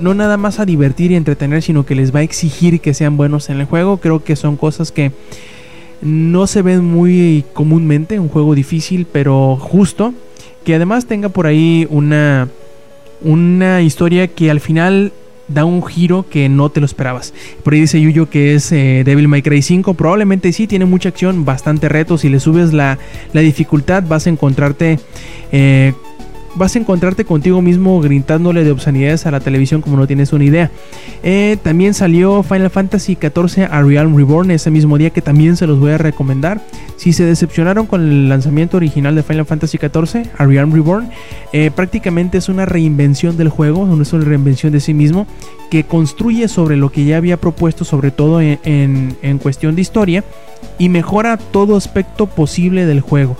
no 0.00 0.14
nada 0.14 0.36
más 0.36 0.58
a 0.58 0.66
divertir 0.66 1.10
y 1.10 1.16
entretener, 1.16 1.62
sino 1.62 1.86
que 1.86 1.94
les 1.94 2.14
va 2.14 2.20
a 2.20 2.22
exigir 2.22 2.80
que 2.80 2.94
sean 2.94 3.16
buenos 3.16 3.48
en 3.50 3.60
el 3.60 3.66
juego. 3.66 3.98
Creo 3.98 4.22
que 4.24 4.36
son 4.36 4.56
cosas 4.56 4.92
que 4.92 5.12
no 6.02 6.46
se 6.46 6.62
ven 6.62 6.84
muy 6.84 7.44
comúnmente, 7.52 8.18
un 8.18 8.28
juego 8.28 8.54
difícil, 8.54 9.06
pero 9.10 9.56
justo. 9.56 10.12
Que 10.64 10.74
además 10.74 11.06
tenga 11.06 11.28
por 11.28 11.46
ahí 11.46 11.86
una, 11.90 12.48
una 13.22 13.82
historia 13.82 14.26
que 14.26 14.50
al 14.50 14.60
final 14.60 15.12
da 15.48 15.64
un 15.64 15.84
giro 15.84 16.26
que 16.28 16.48
no 16.48 16.70
te 16.70 16.80
lo 16.80 16.86
esperabas. 16.86 17.32
Por 17.62 17.74
ahí 17.74 17.80
dice 17.80 18.00
Yuyo 18.00 18.28
que 18.28 18.54
es 18.54 18.72
eh, 18.72 19.02
Devil 19.04 19.28
May 19.28 19.42
Cry 19.42 19.62
5. 19.62 19.94
Probablemente 19.94 20.52
sí, 20.52 20.66
tiene 20.66 20.84
mucha 20.84 21.08
acción, 21.08 21.44
bastante 21.44 21.88
reto. 21.88 22.18
Si 22.18 22.28
le 22.28 22.40
subes 22.40 22.72
la, 22.72 22.98
la 23.32 23.40
dificultad, 23.40 24.02
vas 24.06 24.26
a 24.26 24.30
encontrarte 24.30 24.98
eh, 25.52 25.92
vas 26.56 26.74
a 26.74 26.78
encontrarte 26.78 27.24
contigo 27.24 27.62
mismo 27.62 28.00
gritándole 28.00 28.64
de 28.64 28.70
obscenidades 28.70 29.26
a 29.26 29.30
la 29.30 29.40
televisión 29.40 29.82
como 29.82 29.96
no 29.96 30.06
tienes 30.06 30.32
una 30.32 30.44
idea. 30.44 30.70
Eh, 31.22 31.58
también 31.62 31.94
salió 31.94 32.42
Final 32.42 32.70
Fantasy 32.70 33.16
XIV 33.20 33.68
a 33.70 33.82
Realm 33.82 34.16
Reborn 34.16 34.50
ese 34.50 34.70
mismo 34.70 34.98
día 34.98 35.10
que 35.10 35.22
también 35.22 35.56
se 35.56 35.66
los 35.66 35.78
voy 35.78 35.92
a 35.92 35.98
recomendar. 35.98 36.60
Si 36.96 37.12
se 37.12 37.24
decepcionaron 37.24 37.86
con 37.86 38.00
el 38.02 38.28
lanzamiento 38.28 38.78
original 38.78 39.14
de 39.14 39.22
Final 39.22 39.46
Fantasy 39.46 39.78
XIV 39.78 40.30
a 40.36 40.46
Realm 40.46 40.72
Reborn, 40.72 41.10
eh, 41.52 41.70
prácticamente 41.74 42.38
es 42.38 42.48
una 42.48 42.64
reinvención 42.64 43.36
del 43.36 43.50
juego, 43.50 43.86
es 44.00 44.12
una 44.12 44.24
reinvención 44.24 44.72
de 44.72 44.80
sí 44.80 44.94
mismo 44.94 45.26
que 45.70 45.84
construye 45.84 46.48
sobre 46.48 46.76
lo 46.76 46.90
que 46.90 47.04
ya 47.04 47.16
había 47.18 47.36
propuesto, 47.36 47.84
sobre 47.84 48.10
todo 48.10 48.40
en, 48.40 48.58
en 48.64 49.38
cuestión 49.38 49.74
de 49.74 49.82
historia, 49.82 50.24
y 50.78 50.88
mejora 50.88 51.36
todo 51.36 51.76
aspecto 51.76 52.26
posible 52.26 52.86
del 52.86 53.00
juego. 53.00 53.36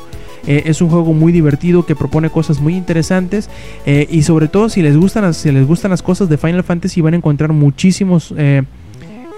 Eh, 0.46 0.64
es 0.66 0.80
un 0.80 0.88
juego 0.88 1.12
muy 1.12 1.32
divertido 1.32 1.84
que 1.84 1.96
propone 1.96 2.30
cosas 2.30 2.60
muy 2.60 2.76
interesantes 2.76 3.50
eh, 3.84 4.06
y 4.10 4.22
sobre 4.22 4.48
todo 4.48 4.68
si 4.68 4.82
les 4.82 4.96
gustan 4.96 5.24
las, 5.24 5.36
si 5.36 5.50
les 5.50 5.66
gustan 5.66 5.90
las 5.90 6.02
cosas 6.02 6.28
de 6.28 6.38
Final 6.38 6.62
Fantasy 6.62 7.00
van 7.00 7.14
a 7.14 7.16
encontrar 7.16 7.52
muchísimos 7.52 8.32
eh, 8.36 8.62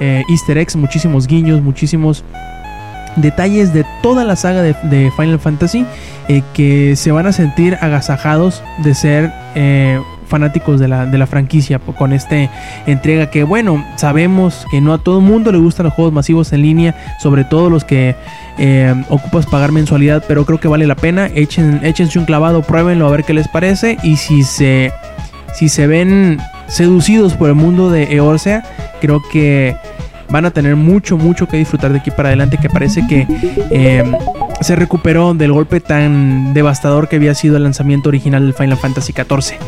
Easter 0.01 0.59
eggs, 0.59 0.77
muchísimos 0.77 1.27
guiños, 1.27 1.61
muchísimos 1.61 2.25
detalles 3.17 3.73
de 3.73 3.85
toda 4.03 4.25
la 4.25 4.37
saga 4.37 4.63
de, 4.63 5.13
Final 5.17 5.41
Fantasy 5.41 5.85
que 6.55 6.95
se 6.95 7.11
van 7.11 7.27
a 7.27 7.33
sentir 7.33 7.77
agasajados 7.81 8.63
de 8.85 8.95
ser 8.95 9.33
fanáticos 10.29 10.79
de 10.79 10.89
la, 10.89 11.07
de 11.07 11.19
la 11.19 11.27
franquicia 11.27 11.79
con 11.79 12.13
esta 12.13 12.37
entrega 12.87 13.31
que 13.31 13.45
bueno, 13.45 13.85
sabemos 13.97 14.67
que 14.71 14.81
no 14.81 14.93
a 14.93 14.99
todo 14.99 15.21
mundo 15.21 15.51
le 15.53 15.59
gustan 15.59 15.85
los 15.85 15.95
juegos 15.95 16.13
masivos 16.13 16.53
en 16.53 16.63
línea, 16.63 16.95
sobre 17.19 17.45
todo 17.45 17.71
los 17.71 17.85
que 17.85 18.15
eh, 18.59 18.95
ocupas 19.09 19.47
pagar 19.47 19.73
mensualidad, 19.73 20.23
pero 20.27 20.45
creo 20.45 20.61
que 20.61 20.69
vale 20.69 20.87
la 20.87 20.97
pena. 20.97 21.27
Echen, 21.35 21.81
échense 21.85 22.19
un 22.19 22.25
clavado, 22.25 22.63
pruébenlo 22.63 23.07
a 23.07 23.11
ver 23.11 23.25
qué 23.25 23.33
les 23.35 23.49
parece 23.49 23.97
y 24.03 24.17
si 24.17 24.43
se, 24.43 24.93
si 25.55 25.69
se 25.69 25.87
ven 25.87 26.39
seducidos 26.67 27.35
por 27.35 27.49
el 27.49 27.55
mundo 27.55 27.91
de 27.91 28.15
Eorsea, 28.15 28.63
creo 29.01 29.23
que 29.33 29.77
van 30.31 30.45
a 30.45 30.51
tener 30.51 30.77
mucho, 30.77 31.17
mucho 31.17 31.47
que 31.47 31.57
disfrutar 31.57 31.93
de 31.93 31.99
aquí 31.99 32.11
para 32.11 32.29
adelante, 32.29 32.59
que 32.61 32.69
parece 32.69 33.07
que 33.07 33.27
eh, 33.71 34.05
se 34.61 34.77
recuperó 34.77 35.35
del 35.35 35.53
golpe 35.53 35.81
tan 35.81 36.53
devastador 36.55 37.09
que 37.09 37.17
había 37.17 37.35
sido 37.35 37.57
el 37.57 37.63
lanzamiento 37.63 38.09
original 38.09 38.45
del 38.45 38.55
Final 38.55 38.77
Fantasy 38.77 39.13
XIV. 39.13 39.59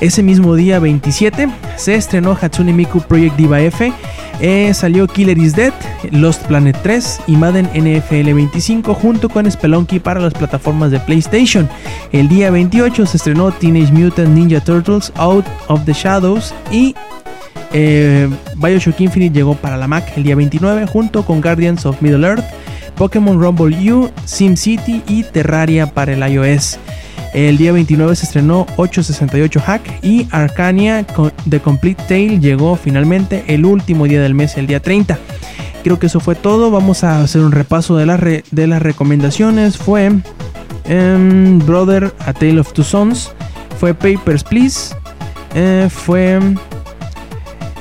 Ese 0.00 0.22
mismo 0.22 0.54
día 0.54 0.78
27 0.78 1.48
se 1.76 1.94
estrenó 1.94 2.36
Hatsune 2.40 2.72
Miku 2.72 3.00
Project 3.00 3.36
Diva 3.36 3.60
F, 3.60 3.92
eh, 4.40 4.72
salió 4.72 5.06
Killer 5.06 5.36
is 5.38 5.54
Dead, 5.54 5.72
Lost 6.10 6.44
Planet 6.46 6.76
3 6.82 7.20
y 7.26 7.36
Madden 7.36 7.68
NFL 7.74 8.32
25 8.32 8.94
junto 8.94 9.28
con 9.28 9.50
Spelunky 9.50 10.00
para 10.00 10.20
las 10.20 10.32
plataformas 10.32 10.90
de 10.90 10.98
PlayStation. 11.00 11.68
El 12.10 12.28
día 12.28 12.50
28 12.50 13.06
se 13.06 13.16
estrenó 13.18 13.52
Teenage 13.52 13.92
Mutant 13.92 14.30
Ninja 14.30 14.60
Turtles 14.60 15.12
Out 15.16 15.44
of 15.68 15.84
the 15.84 15.92
Shadows 15.92 16.54
y 16.72 16.94
eh, 17.72 18.28
Bioshock 18.56 19.00
Infinite 19.00 19.34
llegó 19.34 19.54
para 19.54 19.76
la 19.76 19.86
Mac 19.86 20.12
el 20.16 20.24
día 20.24 20.34
29 20.34 20.86
junto 20.86 21.24
con 21.24 21.40
Guardians 21.40 21.86
of 21.86 22.00
Middle 22.02 22.26
Earth, 22.26 22.44
Pokémon 22.96 23.40
Rumble 23.40 23.92
U, 23.92 24.10
SimCity 24.24 25.02
y 25.06 25.22
Terraria 25.24 25.86
para 25.86 26.12
el 26.12 26.32
iOS. 26.32 26.78
El 27.32 27.58
día 27.58 27.72
29 27.72 28.16
se 28.16 28.26
estrenó 28.26 28.66
868 28.76 29.60
Hack 29.60 29.82
y 30.02 30.26
Arcania 30.32 31.06
The 31.48 31.60
Complete 31.60 32.02
Tale 32.08 32.40
llegó 32.40 32.74
finalmente 32.74 33.44
el 33.46 33.64
último 33.64 34.06
día 34.06 34.20
del 34.20 34.34
mes, 34.34 34.56
el 34.56 34.66
día 34.66 34.80
30. 34.80 35.16
Creo 35.84 35.98
que 35.98 36.06
eso 36.06 36.20
fue 36.20 36.34
todo. 36.34 36.70
Vamos 36.70 37.04
a 37.04 37.22
hacer 37.22 37.40
un 37.42 37.52
repaso 37.52 37.96
de, 37.96 38.04
las 38.04 38.20
de 38.20 38.66
las 38.66 38.82
recomendaciones. 38.82 39.78
Fue 39.78 40.10
em, 40.84 41.58
Brother, 41.60 42.12
A 42.26 42.32
Tale 42.32 42.60
of 42.60 42.72
Two 42.72 42.84
Sons. 42.84 43.32
Fue 43.78 43.94
Papers, 43.94 44.42
Please. 44.44 44.94
Eh, 45.54 45.88
fue 45.88 46.38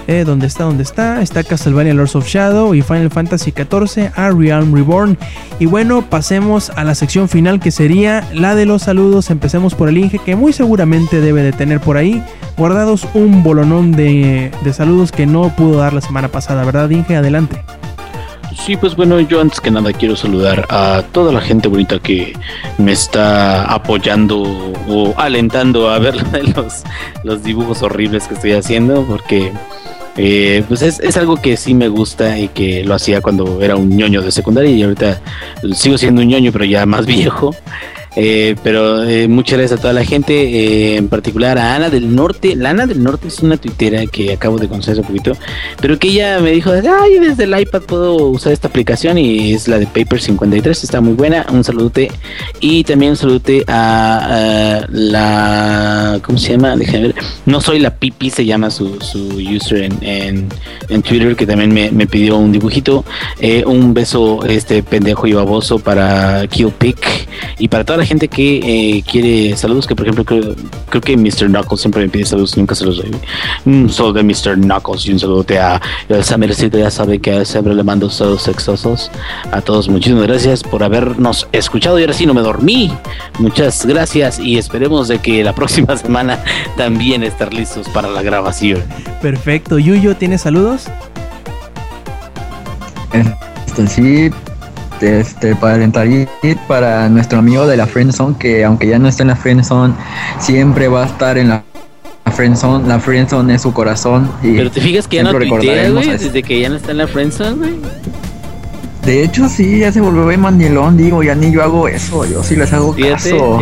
eh, 0.10 0.24
¿Dónde 0.26 0.48
está? 0.48 0.64
¿Dónde 0.64 0.82
está? 0.82 1.22
Está 1.22 1.44
Castlevania 1.44 1.94
Lords 1.94 2.16
of 2.16 2.28
Shadow 2.28 2.74
y 2.74 2.82
Final 2.82 3.12
Fantasy 3.12 3.52
XIV 3.52 4.12
A 4.16 4.32
Realm 4.32 4.74
Reborn. 4.74 5.16
Y 5.60 5.68
bueno, 5.68 6.02
pasemos 6.02 6.72
a 6.72 6.84
la 6.84 6.96
sección 6.96 7.30
final 7.30 7.60
que 7.60 7.70
sería 7.70 8.28
la 8.34 8.56
de 8.56 8.66
los 8.66 8.82
saludos. 8.82 9.30
Empecemos 9.30 9.76
por 9.76 9.88
el 9.88 10.00
Inge 10.00 10.18
que 10.18 10.36
muy 10.36 10.52
seguramente 10.52 11.22
debe 11.22 11.44
de 11.44 11.52
tener 11.52 11.80
por 11.80 11.96
ahí 11.96 12.24
guardados 12.58 13.08
un 13.14 13.44
bolonón 13.44 13.92
de, 13.92 14.50
de 14.64 14.74
saludos 14.74 15.12
que 15.12 15.28
no 15.28 15.56
pudo 15.56 15.78
dar 15.78 15.94
la 15.94 16.02
semana 16.02 16.28
pasada, 16.28 16.66
¿verdad 16.66 16.90
Inge? 16.90 17.16
Adelante. 17.16 17.64
Sí, 18.66 18.78
pues 18.78 18.96
bueno, 18.96 19.20
yo 19.20 19.42
antes 19.42 19.62
que 19.62 19.70
nada 19.70 19.94
quiero 19.94 20.16
saludar 20.16 20.66
a 20.70 21.04
toda 21.12 21.32
la 21.32 21.40
gente 21.40 21.68
bonita 21.68 22.00
que 22.00 22.34
me 22.80 22.94
está 22.94 23.64
apoyando 23.72 24.42
o 24.88 25.14
alentando 25.18 25.88
a 25.88 26.00
ver 26.00 26.16
los, 26.56 26.84
los 27.24 27.44
dibujos 27.44 27.84
horribles 27.84 28.28
que 28.28 28.34
estoy 28.34 28.54
haciendo, 28.54 29.04
porque 29.04 29.52
eh, 30.18 30.64
pues 30.68 30.82
es, 30.82 31.00
es, 31.00 31.18
algo 31.18 31.38
que 31.38 31.56
sí 31.58 31.74
me 31.74 31.88
gusta 31.88 32.38
y 32.38 32.50
que 32.50 32.84
lo 32.84 32.96
hacía 32.96 33.22
cuando 33.22 33.62
era 33.62 33.76
un 33.76 33.90
ñoño 33.90 34.22
de 34.22 34.32
secundaria 34.32 34.72
y 34.72 34.84
ahorita 34.84 35.22
sigo 35.74 35.98
siendo 35.98 36.22
un 36.22 36.28
ñoño 36.28 36.52
pero 36.52 36.66
ya 36.66 36.86
más 36.86 37.06
viejo. 37.08 37.56
Eh, 38.16 38.56
pero 38.64 39.04
eh, 39.04 39.28
muchas 39.28 39.60
gracias 39.60 39.80
a 39.80 39.82
toda 39.82 39.94
la 39.94 40.04
gente, 40.04 40.34
eh, 40.34 40.98
en 40.98 41.10
particular 41.10 41.58
a 41.58 41.76
Ana 41.76 41.90
del 41.90 42.16
Norte. 42.16 42.56
La 42.56 42.72
Ana 42.72 42.88
del 42.88 43.04
Norte 43.04 43.28
es 43.28 43.40
una 43.40 43.58
tuitera 43.58 44.06
que 44.08 44.34
acabo 44.34 44.58
de 44.58 44.68
conocer 44.68 44.94
hace 44.94 45.04
poquito, 45.04 45.34
pero 45.82 46.00
que 46.00 46.10
ella 46.10 46.40
me 46.40 46.52
dijo, 46.52 46.72
ay, 46.72 47.20
desde 47.20 47.44
el 47.44 47.60
iPad 47.60 47.82
puedo 47.82 48.16
usar 48.28 48.54
esta 48.54 48.68
aplicación 48.68 49.18
y 49.18 49.54
es 49.54 49.68
la 49.68 49.78
de 49.78 49.86
Paper 49.86 50.22
53, 50.22 50.84
está 50.84 51.02
muy 51.02 51.14
buena. 51.14 51.46
Un 51.52 51.64
saludote 51.64 52.12
y 52.60 52.84
también 52.84 53.12
un 53.12 53.18
saludote 53.18 53.64
a, 53.68 54.86
la, 54.90 56.20
¿cómo 56.24 56.38
se 56.38 56.54
llama? 56.54 56.76
No 57.46 57.62
soy 57.62 57.80
la 57.80 57.96
pipi, 57.96 58.30
se 58.30 58.46
llama 58.46 58.72
su, 58.72 59.00
su 59.02 59.38
user 59.38 59.84
en, 60.02 60.50
en, 60.90 61.02
Twitter, 61.02 61.36
que 61.36 61.46
también 61.46 61.74
me, 61.74 61.92
me 61.92 62.08
pidió 62.08 62.38
un 62.38 62.52
dibujito. 62.52 63.06
un 63.66 63.94
beso, 63.94 64.44
este 64.46 64.84
pendejo 64.84 65.28
y 65.28 65.34
baboso 65.34 65.80
para 65.80 66.48
Kill 66.48 66.74
y 67.58 67.68
para 67.68 67.84
toda 67.84 67.99
la 68.00 68.06
gente 68.06 68.28
que 68.28 68.60
eh, 68.64 69.04
quiere 69.04 69.56
saludos, 69.56 69.86
que 69.86 69.96
por 69.96 70.06
ejemplo 70.06 70.26
creo, 70.26 70.56
creo, 70.90 71.02
que 71.02 71.16
Mr. 71.16 71.48
Knuckles 71.48 71.82
siempre 71.82 72.02
me 72.02 72.10
pide 72.10 72.26
saludos, 72.26 72.58
nunca 72.58 72.76
se 72.76 72.86
los 72.86 72.98
doy. 72.98 73.12
Un 73.66 73.90
saludo 73.90 74.14
de 74.14 74.24
Mr. 74.24 74.56
Knuckles 74.56 75.06
y 75.06 75.12
un 75.14 75.20
saludo 75.20 75.46
a 75.60 75.80
Samercito, 76.24 76.78
ya 76.78 76.90
sabe 76.90 77.20
que 77.20 77.46
siempre 77.46 77.76
le 77.76 77.84
mando 77.84 78.10
saludos 78.10 78.44
sexosos 78.44 79.12
a 79.52 79.62
todos. 79.62 79.90
Muchísimas 79.90 80.24
gracias 80.24 80.64
por 80.64 80.84
habernos 80.84 81.48
escuchado 81.52 82.00
y 82.00 82.04
ahora 82.04 82.14
sí 82.14 82.26
no 82.26 82.34
me 82.34 82.42
dormí. 82.42 82.92
Muchas 83.38 83.86
gracias 83.86 84.40
y 84.40 84.58
esperemos 84.58 85.08
de 85.08 85.20
que 85.20 85.44
la 85.44 85.54
próxima 85.60 85.96
semana 85.98 86.44
también 86.78 87.24
estar 87.24 87.54
listos 87.54 87.88
para 87.90 88.08
la 88.10 88.22
grabación. 88.22 88.84
Perfecto. 89.22 89.78
Yuyo, 89.78 90.16
¿tienes 90.16 90.42
saludos? 90.42 90.88
Este, 93.14 93.88
sí, 93.88 94.32
este, 95.02 95.56
para 95.56 95.76
alentar 95.76 96.08
para 96.68 97.10
nuestro 97.10 97.40
amigo 97.40 97.68
de 97.68 97.78
la 97.78 97.88
Friendzone, 97.88 98.36
que 98.38 98.64
aunque 98.64 98.88
ya 98.88 99.00
no 99.00 99.08
está 99.08 99.24
en 99.24 99.30
la 99.30 99.36
Friendzone, 99.36 99.94
siempre 100.40 100.88
va 100.88 101.04
a 101.04 101.06
estar 101.08 101.38
en 101.38 101.50
la 101.50 101.64
Friendzone. 102.34 102.88
La 102.88 103.00
Friendzone 103.00 103.56
es 103.56 103.62
su 103.62 103.74
corazón. 103.74 104.32
Y 104.44 104.56
Pero 104.56 104.72
te 104.72 104.82
fijas 104.82 105.08
que 105.08 105.18
ya 105.18 105.24
no 105.24 105.32
tuitea, 105.32 105.90
güey, 105.90 106.10
desde 106.10 106.44
que 106.44 106.60
ya 106.60 106.70
no 106.70 106.76
está 106.76 106.92
en 106.92 106.98
la 106.98 107.08
Friendzone, 107.08 107.56
güey. 107.56 107.74
De 109.06 109.24
hecho, 109.24 109.48
sí, 109.48 109.80
ya 109.80 109.92
se 109.92 110.02
volvió 110.02 110.38
mandilón, 110.38 110.98
digo, 110.98 111.24
ya 111.24 111.34
ni 111.34 111.52
yo 111.52 111.64
hago 111.64 111.88
eso, 111.88 112.26
yo 112.26 112.44
sí 112.44 112.56
les 112.56 112.72
hago 112.74 112.96
caso. 112.96 113.60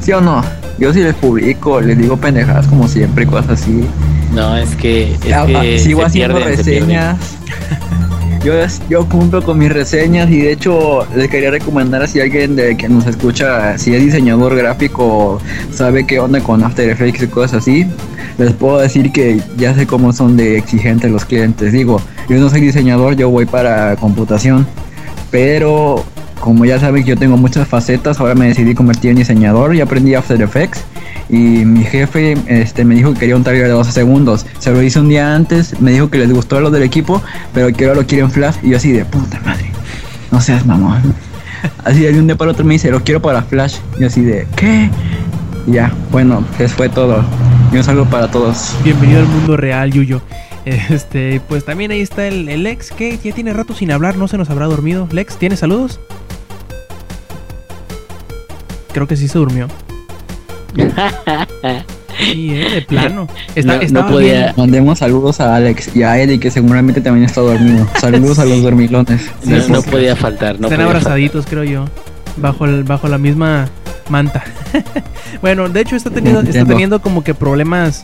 ¿Sí 0.00 0.12
o 0.12 0.20
no? 0.20 0.42
Yo 0.78 0.92
sí 0.94 1.00
les 1.00 1.14
publico, 1.14 1.80
les 1.80 1.98
digo 1.98 2.16
pendejadas 2.16 2.66
como 2.66 2.88
siempre, 2.88 3.26
cosas 3.26 3.60
así. 3.60 3.84
No, 4.34 4.56
es 4.56 4.74
que. 4.76 5.12
Es 5.12 5.20
que 5.46 5.78
sigo 5.78 6.04
haciendo 6.04 6.38
reseñas. 6.38 7.18
Yo, 8.42 8.54
yo 8.88 9.06
cumplo 9.06 9.42
con 9.42 9.58
mis 9.58 9.70
reseñas 9.70 10.30
y 10.30 10.38
de 10.38 10.52
hecho 10.52 11.06
les 11.14 11.28
quería 11.28 11.50
recomendar 11.50 12.08
si 12.08 12.20
alguien 12.20 12.56
de 12.56 12.74
que 12.74 12.88
nos 12.88 13.06
escucha, 13.06 13.76
si 13.76 13.94
es 13.94 14.02
diseñador 14.02 14.56
gráfico, 14.56 15.38
sabe 15.70 16.06
qué 16.06 16.20
onda 16.20 16.40
con 16.40 16.64
After 16.64 16.88
Effects 16.88 17.22
y 17.22 17.26
cosas 17.26 17.58
así, 17.58 17.86
les 18.38 18.54
puedo 18.54 18.78
decir 18.78 19.12
que 19.12 19.42
ya 19.58 19.74
sé 19.74 19.86
cómo 19.86 20.14
son 20.14 20.38
de 20.38 20.56
exigentes 20.56 21.10
los 21.10 21.26
clientes. 21.26 21.72
Digo, 21.72 22.00
yo 22.30 22.38
no 22.38 22.48
soy 22.48 22.62
diseñador, 22.62 23.14
yo 23.14 23.28
voy 23.28 23.44
para 23.44 23.94
computación, 23.96 24.66
pero 25.30 26.02
como 26.40 26.64
ya 26.64 26.80
saben 26.80 27.04
que 27.04 27.10
yo 27.10 27.16
tengo 27.18 27.36
muchas 27.36 27.68
facetas, 27.68 28.20
ahora 28.20 28.34
me 28.34 28.48
decidí 28.48 28.74
convertir 28.74 29.10
en 29.10 29.18
diseñador 29.18 29.74
y 29.74 29.82
aprendí 29.82 30.14
After 30.14 30.40
Effects. 30.40 30.82
Y 31.30 31.64
mi 31.64 31.84
jefe 31.84 32.36
este, 32.48 32.84
me 32.84 32.96
dijo 32.96 33.12
que 33.14 33.20
quería 33.20 33.36
un 33.36 33.44
trailer 33.44 33.68
de 33.68 33.72
12 33.72 33.92
segundos. 33.92 34.46
Se 34.58 34.72
lo 34.72 34.82
hice 34.82 34.98
un 34.98 35.08
día 35.08 35.34
antes, 35.34 35.80
me 35.80 35.92
dijo 35.92 36.10
que 36.10 36.18
les 36.18 36.32
gustó 36.32 36.60
lo 36.60 36.70
del 36.70 36.82
equipo, 36.82 37.22
pero 37.54 37.72
que 37.72 37.84
ahora 37.86 38.00
lo 38.00 38.06
quieren 38.06 38.30
flash. 38.30 38.56
Y 38.62 38.70
yo 38.70 38.76
así 38.76 38.90
de 38.90 39.04
puta 39.04 39.40
madre, 39.44 39.70
no 40.30 40.40
seas 40.40 40.66
mamón. 40.66 41.14
Así 41.84 42.00
de 42.00 42.18
un 42.18 42.26
día 42.26 42.36
para 42.36 42.52
otro 42.52 42.64
me 42.64 42.74
dice, 42.74 42.90
lo 42.90 43.04
quiero 43.04 43.20
para 43.20 43.42
flash. 43.42 43.76
Y 43.98 44.04
así 44.04 44.22
de, 44.22 44.46
¿qué? 44.56 44.90
Ya, 45.66 45.92
bueno, 46.10 46.44
eso 46.58 46.74
fue 46.74 46.88
todo. 46.88 47.24
Y 47.72 47.76
un 47.76 47.84
saludo 47.84 48.06
para 48.06 48.30
todos. 48.30 48.74
Bienvenido 48.82 49.20
al 49.20 49.28
mundo 49.28 49.56
real, 49.56 49.92
Yuyo. 49.92 50.22
Este, 50.64 51.40
pues 51.48 51.64
también 51.64 51.90
ahí 51.90 52.00
está 52.00 52.26
el, 52.26 52.48
el 52.48 52.62
Lex, 52.64 52.90
que 52.90 53.18
ya 53.18 53.32
tiene 53.32 53.52
rato 53.52 53.74
sin 53.74 53.90
hablar, 53.90 54.16
no 54.16 54.28
se 54.28 54.36
nos 54.36 54.50
habrá 54.50 54.66
dormido. 54.66 55.08
Lex, 55.10 55.36
¿tienes 55.36 55.60
saludos? 55.60 56.00
Creo 58.92 59.06
que 59.06 59.16
sí 59.16 59.28
se 59.28 59.38
durmió. 59.38 59.68
Sí, 62.18 62.50
eh, 62.54 62.68
de 62.74 62.82
plano. 62.82 63.28
Está, 63.54 63.72
No- 63.74 63.78
no 63.78 63.82
estaba 63.82 64.10
podía- 64.10 64.32
bien. 64.42 64.52
Mandemos 64.56 64.98
saludos 64.98 65.40
a 65.40 65.54
Alex 65.56 65.96
y 65.96 66.02
a 66.02 66.18
Eddie, 66.20 66.38
que 66.38 66.50
seguramente 66.50 67.00
también 67.00 67.24
está 67.24 67.40
dormido. 67.40 67.86
Saludos 67.98 68.38
a 68.38 68.44
los 68.44 68.62
dormilones. 68.62 69.22
No, 69.44 69.80
Sí, 69.80 69.90
podía 69.90 70.14
faltar, 70.16 70.60
no 70.60 70.66
Están 70.66 70.78
podía 70.80 70.86
abrazaditos, 70.86 71.46
creo 71.48 71.64
yo. 71.64 71.84
Bajo, 72.36 72.66
el, 72.66 72.84
bajo 72.84 73.08
la 73.08 73.16
misma 73.16 73.68
manta. 74.10 74.42
bueno, 75.40 75.68
de 75.68 75.80
hecho 75.80 75.96
está 75.96 76.10
teniendo, 76.10 76.40
está 76.42 76.64
teniendo 76.66 77.00
como 77.00 77.24
que 77.24 77.32
problemas 77.32 78.02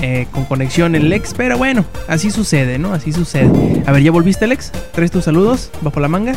eh, 0.00 0.26
con 0.30 0.44
conexión 0.44 0.94
el 0.94 1.08
Lex, 1.08 1.34
pero 1.36 1.58
bueno, 1.58 1.84
así 2.08 2.30
sucede, 2.30 2.78
¿no? 2.78 2.92
Así 2.94 3.12
sucede. 3.12 3.82
A 3.86 3.90
ver, 3.92 4.02
¿ya 4.02 4.12
volviste, 4.12 4.46
Lex? 4.46 4.70
¿Traes 4.92 5.10
tus 5.10 5.24
saludos 5.24 5.70
bajo 5.80 5.98
la 5.98 6.08
manga? 6.08 6.34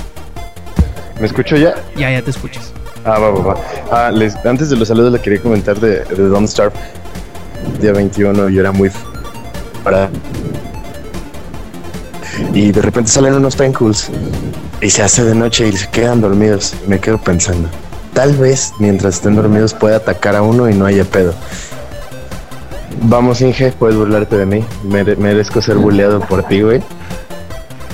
¿Me 1.19 1.27
escucho 1.27 1.57
ya? 1.57 1.75
Ya, 1.95 2.09
ya 2.11 2.21
te 2.23 2.31
escuchas. 2.31 2.73
Ah, 3.05 3.19
va, 3.19 3.29
va, 3.31 3.39
va. 3.53 3.57
Ah, 3.91 4.11
antes 4.45 4.69
de 4.69 4.75
los 4.77 4.87
saludos 4.87 5.11
le 5.11 5.19
quería 5.19 5.41
comentar 5.41 5.79
de, 5.79 6.03
de 6.05 6.27
Don't 6.29 6.47
Starve. 6.47 6.73
Día 7.81 7.91
21 7.93 8.49
yo 8.49 8.59
era 8.61 8.71
muy 8.71 8.91
para... 9.83 10.09
Y 12.53 12.71
de 12.71 12.81
repente 12.81 13.11
salen 13.11 13.35
unos 13.35 13.55
pencools 13.55 14.09
y 14.81 14.89
se 14.89 15.01
hace 15.03 15.23
de 15.23 15.35
noche 15.35 15.67
y 15.67 15.73
se 15.73 15.87
quedan 15.89 16.21
dormidos. 16.21 16.75
Me 16.87 16.99
quedo 16.99 17.17
pensando, 17.17 17.69
tal 18.13 18.33
vez 18.35 18.73
mientras 18.79 19.15
estén 19.15 19.35
dormidos 19.35 19.73
pueda 19.73 19.97
atacar 19.97 20.35
a 20.35 20.41
uno 20.41 20.69
y 20.69 20.73
no 20.73 20.85
haya 20.85 21.03
pedo. 21.05 21.33
Vamos, 23.03 23.41
Inge, 23.41 23.71
puedes 23.77 23.95
burlarte 23.97 24.37
de 24.37 24.45
mí. 24.45 24.65
Mere- 24.83 25.15
merezco 25.15 25.61
ser 25.61 25.77
bulleado 25.77 26.19
por 26.21 26.43
ti, 26.43 26.61
güey. 26.61 26.81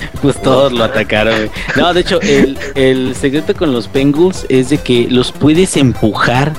Pues 0.21 0.41
todos 0.41 0.73
lo 0.73 0.84
atacaron. 0.84 1.49
No, 1.77 1.93
de 1.93 2.01
hecho, 2.01 2.19
el, 2.21 2.57
el 2.76 3.15
secreto 3.15 3.53
con 3.55 3.71
los 3.71 3.91
Bengals 3.91 4.45
es 4.49 4.69
de 4.69 4.77
que 4.77 5.07
los 5.09 5.31
puedes 5.31 5.77
empujar. 5.77 6.53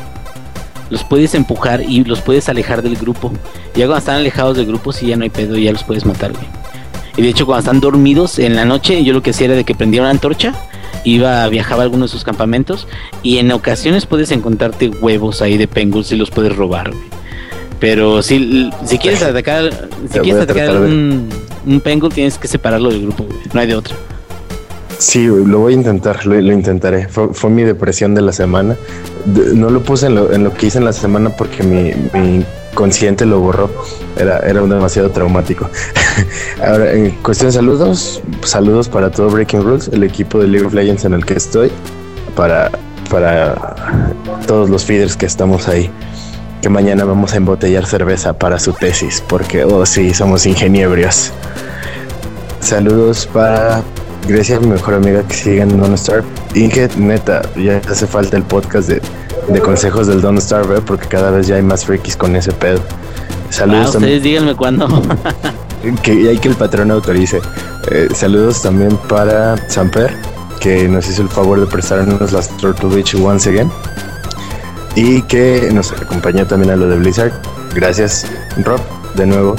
Los 0.89 1.05
puedes 1.05 1.35
empujar 1.35 1.83
y 1.83 2.03
los 2.05 2.21
puedes 2.21 2.49
alejar 2.49 2.83
del 2.83 2.97
grupo. 2.97 3.33
Ya 3.75 3.87
cuando 3.87 3.99
están 3.99 4.17
alejados 4.17 4.57
del 4.57 4.67
grupo, 4.67 4.93
sí 4.93 5.07
ya 5.07 5.17
no 5.17 5.25
hay 5.25 5.31
pedo, 5.31 5.57
ya 5.57 5.73
los 5.73 5.85
puedes 5.85 6.05
matar, 6.05 6.33
güey. 6.33 6.47
Y 7.17 7.23
de 7.23 7.29
hecho, 7.29 7.47
cuando 7.47 7.61
están 7.61 7.81
dormidos 7.81 8.39
en 8.39 8.57
la 8.57 8.65
noche, 8.65 9.05
yo 9.05 9.13
lo 9.13 9.23
que 9.23 9.31
hacía 9.31 9.47
era 9.47 9.57
de 9.57 9.65
que 9.65 9.75
prendía 9.75 10.01
una 10.01 10.11
antorcha, 10.11 10.55
iba, 11.05 11.47
viajaba 11.49 11.83
a 11.83 11.85
alguno 11.85 12.07
de 12.07 12.09
sus 12.09 12.25
campamentos, 12.25 12.89
y 13.23 13.39
en 13.39 13.53
ocasiones 13.53 14.07
puedes 14.07 14.31
encontrarte 14.31 14.89
huevos 14.89 15.43
ahí 15.43 15.57
de 15.59 15.67
Bengals 15.67 16.11
y 16.13 16.17
los 16.17 16.31
puedes 16.31 16.57
robar, 16.57 16.91
güey. 16.91 17.20
Pero 17.81 18.23
si, 18.23 18.71
si 18.85 18.99
quieres 18.99 19.23
atacar, 19.25 19.71
si 20.13 20.19
quieres 20.21 20.43
atacar 20.43 20.77
un, 20.77 21.29
un 21.67 21.83
Bengal, 21.85 22.13
tienes 22.13 22.39
que 22.39 22.47
separarlo 22.47 22.91
del 22.91 23.03
grupo, 23.03 23.25
güey. 23.25 23.39
No 23.53 23.61
hay 23.61 23.67
de 23.67 23.75
otra. 23.77 23.97
Sí, 24.99 25.25
lo 25.27 25.61
voy 25.61 25.73
a 25.73 25.77
intentar, 25.77 26.27
lo, 26.27 26.39
lo 26.39 26.53
intentaré. 26.53 27.09
Fue, 27.09 27.33
fue 27.33 27.49
mi 27.49 27.63
depresión 27.63 28.15
de 28.15 28.21
la 28.21 28.33
semana. 28.33 28.77
De- 29.25 29.55
no 29.55 29.71
lo 29.71 29.83
puse 29.83 30.07
en 30.07 30.15
lo, 30.15 30.31
en 30.33 30.45
lo 30.45 30.53
que 30.53 30.67
hice 30.67 30.77
en 30.79 30.85
la 30.85 30.93
semana 30.93 31.31
porque 31.31 31.63
mi, 31.63 31.93
mi 32.13 32.45
consciente 32.75 33.25
lo 33.25 33.41
borró. 33.41 33.71
Era, 34.19 34.41
era 34.41 34.61
demasiado 34.61 35.11
traumático. 35.11 35.71
Ahora, 36.63 36.93
en 36.93 37.13
cuestión 37.23 37.49
de 37.49 37.55
saludos, 37.55 38.21
saludos 38.45 38.91
para 38.91 39.11
todo 39.11 39.31
Breaking 39.31 39.63
Rules, 39.63 39.89
el 39.91 40.03
equipo 40.03 40.39
de 40.39 40.49
League 40.49 40.67
of 40.67 40.75
Legends 40.75 41.07
en 41.07 41.15
el 41.15 41.25
que 41.25 41.33
estoy, 41.35 41.71
para, 42.37 42.71
para 43.11 44.13
todos 44.47 44.69
los 44.69 44.85
feeders 44.85 45.17
que 45.17 45.25
estamos 45.25 45.67
ahí. 45.67 45.91
Que 46.63 46.69
mañana 46.69 47.05
vamos 47.05 47.33
a 47.33 47.37
embotellar 47.37 47.87
cerveza 47.87 48.35
para 48.35 48.59
su 48.59 48.73
tesis, 48.75 49.23
porque, 49.27 49.65
oh 49.65 49.87
sí, 49.87 50.13
somos 50.13 50.45
ingeniebrios. 50.45 51.33
Saludos 52.61 53.27
para 53.33 53.83
Grecia, 54.29 54.61
mi 54.61 54.67
mejor 54.67 54.95
amiga 54.95 55.23
que 55.23 55.35
sigue 55.35 55.63
en 55.63 55.81
Don't 55.81 55.97
Starve. 55.97 56.25
Inge, 56.55 56.89
neta, 56.99 57.41
ya 57.57 57.81
hace 57.89 58.07
falta 58.07 58.37
el 58.37 58.43
podcast 58.43 58.89
de, 58.89 59.01
de 59.49 59.61
consejos 59.61 60.07
del 60.07 60.21
Don't 60.21 60.39
Starve, 60.41 60.79
¿eh? 60.79 60.83
porque 60.85 61.09
cada 61.09 61.31
vez 61.31 61.47
ya 61.47 61.57
hay 61.57 61.63
más 61.63 61.87
frikis 61.87 62.17
con 62.17 62.37
ese 62.37 62.53
pedo. 62.53 62.81
Ah, 62.89 63.47
Saludos 63.53 63.93
también. 63.93 64.17
ustedes 64.17 64.23
díganme 64.23 64.55
cuándo. 64.55 64.87
Que 66.03 66.29
hay 66.29 66.37
que 66.37 66.49
el 66.49 66.57
patrón 66.57 66.91
autorice. 66.91 67.41
Eh, 67.91 68.09
saludos 68.15 68.61
también 68.61 68.95
para 69.09 69.57
Samper, 69.71 70.15
que 70.61 70.87
nos 70.87 71.09
hizo 71.09 71.23
el 71.23 71.31
favor 71.31 71.59
de 71.59 71.67
prestarnos 71.67 72.33
las 72.33 72.55
Turtle 72.59 72.91
Beach 72.95 73.15
once 73.15 73.49
again. 73.49 73.71
Y 74.95 75.23
que 75.23 75.71
nos 75.73 75.93
acompañó 75.93 76.47
también 76.47 76.73
a 76.73 76.77
lo 76.77 76.89
de 76.89 76.97
Blizzard. 76.97 77.33
Gracias, 77.75 78.27
Rob, 78.65 78.81
de 79.15 79.27
nuevo. 79.27 79.57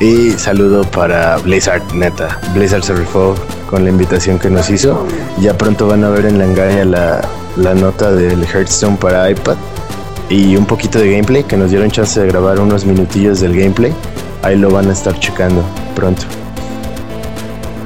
Y 0.00 0.32
saludo 0.32 0.82
para 0.82 1.36
Blizzard, 1.38 1.82
neta. 1.94 2.40
Blizzard 2.54 2.82
se 2.82 2.94
rifó 2.94 3.34
con 3.70 3.84
la 3.84 3.90
invitación 3.90 4.38
que 4.38 4.50
nos 4.50 4.68
hizo. 4.68 5.06
Ya 5.40 5.56
pronto 5.56 5.86
van 5.86 6.02
a 6.04 6.10
ver 6.10 6.26
en 6.26 6.38
la 6.38 6.44
engaña 6.44 6.84
la, 6.84 7.20
la 7.56 7.74
nota 7.74 8.10
del 8.10 8.44
Hearthstone 8.44 8.96
para 8.96 9.30
iPad. 9.30 9.56
Y 10.28 10.56
un 10.56 10.66
poquito 10.66 10.98
de 10.98 11.12
gameplay, 11.12 11.44
que 11.44 11.56
nos 11.56 11.70
dieron 11.70 11.90
chance 11.90 12.18
de 12.18 12.26
grabar 12.26 12.58
unos 12.58 12.84
minutillos 12.84 13.40
del 13.40 13.56
gameplay. 13.56 13.92
Ahí 14.42 14.56
lo 14.56 14.70
van 14.70 14.88
a 14.88 14.92
estar 14.92 15.18
checando 15.20 15.62
pronto. 15.94 16.22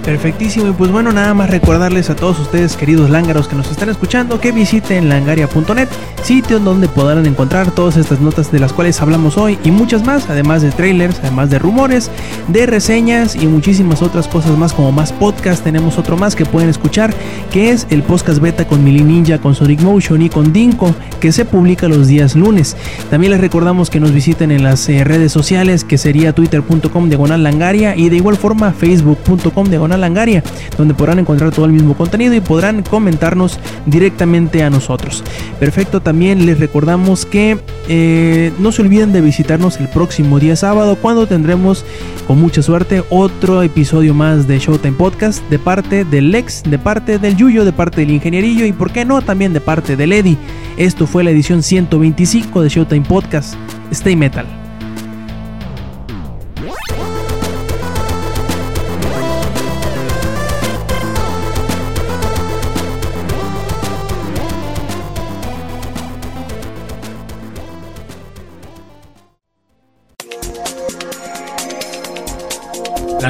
Perfectísimo, 0.06 0.68
y 0.68 0.72
pues 0.72 0.92
bueno, 0.92 1.10
nada 1.10 1.34
más 1.34 1.50
recordarles 1.50 2.10
a 2.10 2.14
todos 2.14 2.38
ustedes, 2.38 2.76
queridos 2.76 3.10
lángaros 3.10 3.48
que 3.48 3.56
nos 3.56 3.68
están 3.72 3.88
escuchando, 3.88 4.38
que 4.38 4.52
visiten 4.52 5.08
langaria.net, 5.08 5.88
sitio 6.22 6.60
donde 6.60 6.86
podrán 6.86 7.26
encontrar 7.26 7.72
todas 7.72 7.96
estas 7.96 8.20
notas 8.20 8.52
de 8.52 8.60
las 8.60 8.72
cuales 8.72 9.02
hablamos 9.02 9.36
hoy 9.36 9.58
y 9.64 9.72
muchas 9.72 10.04
más, 10.04 10.30
además 10.30 10.62
de 10.62 10.70
trailers, 10.70 11.18
además 11.18 11.50
de 11.50 11.58
rumores, 11.58 12.12
de 12.46 12.66
reseñas 12.66 13.34
y 13.34 13.48
muchísimas 13.48 14.00
otras 14.00 14.28
cosas 14.28 14.56
más, 14.56 14.72
como 14.72 14.92
más 14.92 15.12
podcast. 15.12 15.64
Tenemos 15.64 15.98
otro 15.98 16.16
más 16.16 16.36
que 16.36 16.46
pueden 16.46 16.68
escuchar, 16.68 17.12
que 17.50 17.70
es 17.70 17.88
el 17.90 18.04
podcast 18.04 18.38
beta 18.38 18.64
con 18.64 18.84
Mili 18.84 19.02
Ninja, 19.02 19.38
con 19.38 19.56
Sonic 19.56 19.80
Motion 19.80 20.22
y 20.22 20.28
con 20.28 20.52
Dinko, 20.52 20.94
que 21.18 21.32
se 21.32 21.44
publica 21.44 21.88
los 21.88 22.06
días 22.06 22.36
lunes. 22.36 22.76
También 23.10 23.32
les 23.32 23.40
recordamos 23.40 23.90
que 23.90 23.98
nos 23.98 24.12
visiten 24.12 24.52
en 24.52 24.62
las 24.62 24.88
eh, 24.88 25.02
redes 25.02 25.32
sociales, 25.32 25.82
que 25.82 25.98
sería 25.98 26.32
twitter.com 26.32 27.08
diagonal 27.08 27.42
langaria 27.42 27.96
y 27.96 28.08
de 28.08 28.18
igual 28.18 28.36
forma 28.36 28.70
facebook.com 28.70 29.68
diagonal 29.68 29.95
langaria, 29.98 30.42
donde 30.76 30.94
podrán 30.94 31.18
encontrar 31.18 31.50
todo 31.52 31.66
el 31.66 31.72
mismo 31.72 31.96
contenido 31.96 32.34
y 32.34 32.40
podrán 32.40 32.82
comentarnos 32.82 33.58
directamente 33.86 34.62
a 34.62 34.70
nosotros. 34.70 35.22
Perfecto, 35.58 36.00
también 36.00 36.46
les 36.46 36.58
recordamos 36.58 37.26
que 37.26 37.58
eh, 37.88 38.52
no 38.58 38.72
se 38.72 38.82
olviden 38.82 39.12
de 39.12 39.20
visitarnos 39.20 39.78
el 39.78 39.88
próximo 39.88 40.38
día 40.38 40.56
sábado, 40.56 40.96
cuando 40.96 41.26
tendremos 41.26 41.84
con 42.26 42.40
mucha 42.40 42.62
suerte 42.62 43.02
otro 43.10 43.62
episodio 43.62 44.14
más 44.14 44.46
de 44.46 44.58
Showtime 44.58 44.96
Podcast 44.96 45.42
de 45.48 45.58
parte 45.58 46.04
del 46.04 46.30
Lex, 46.30 46.62
de 46.64 46.78
parte 46.78 47.18
del 47.18 47.36
Yuyo, 47.36 47.64
de 47.64 47.72
parte 47.72 48.00
del 48.00 48.10
Ingenierillo 48.10 48.66
y 48.66 48.72
por 48.72 48.90
qué 48.92 49.04
no 49.04 49.22
también 49.22 49.52
de 49.52 49.60
parte 49.60 49.96
del 49.96 50.12
Eddie. 50.12 50.38
Esto 50.76 51.06
fue 51.06 51.24
la 51.24 51.30
edición 51.30 51.62
125 51.62 52.62
de 52.62 52.68
Showtime 52.68 53.06
Podcast. 53.06 53.54
Stay 53.90 54.16
Metal. 54.16 54.65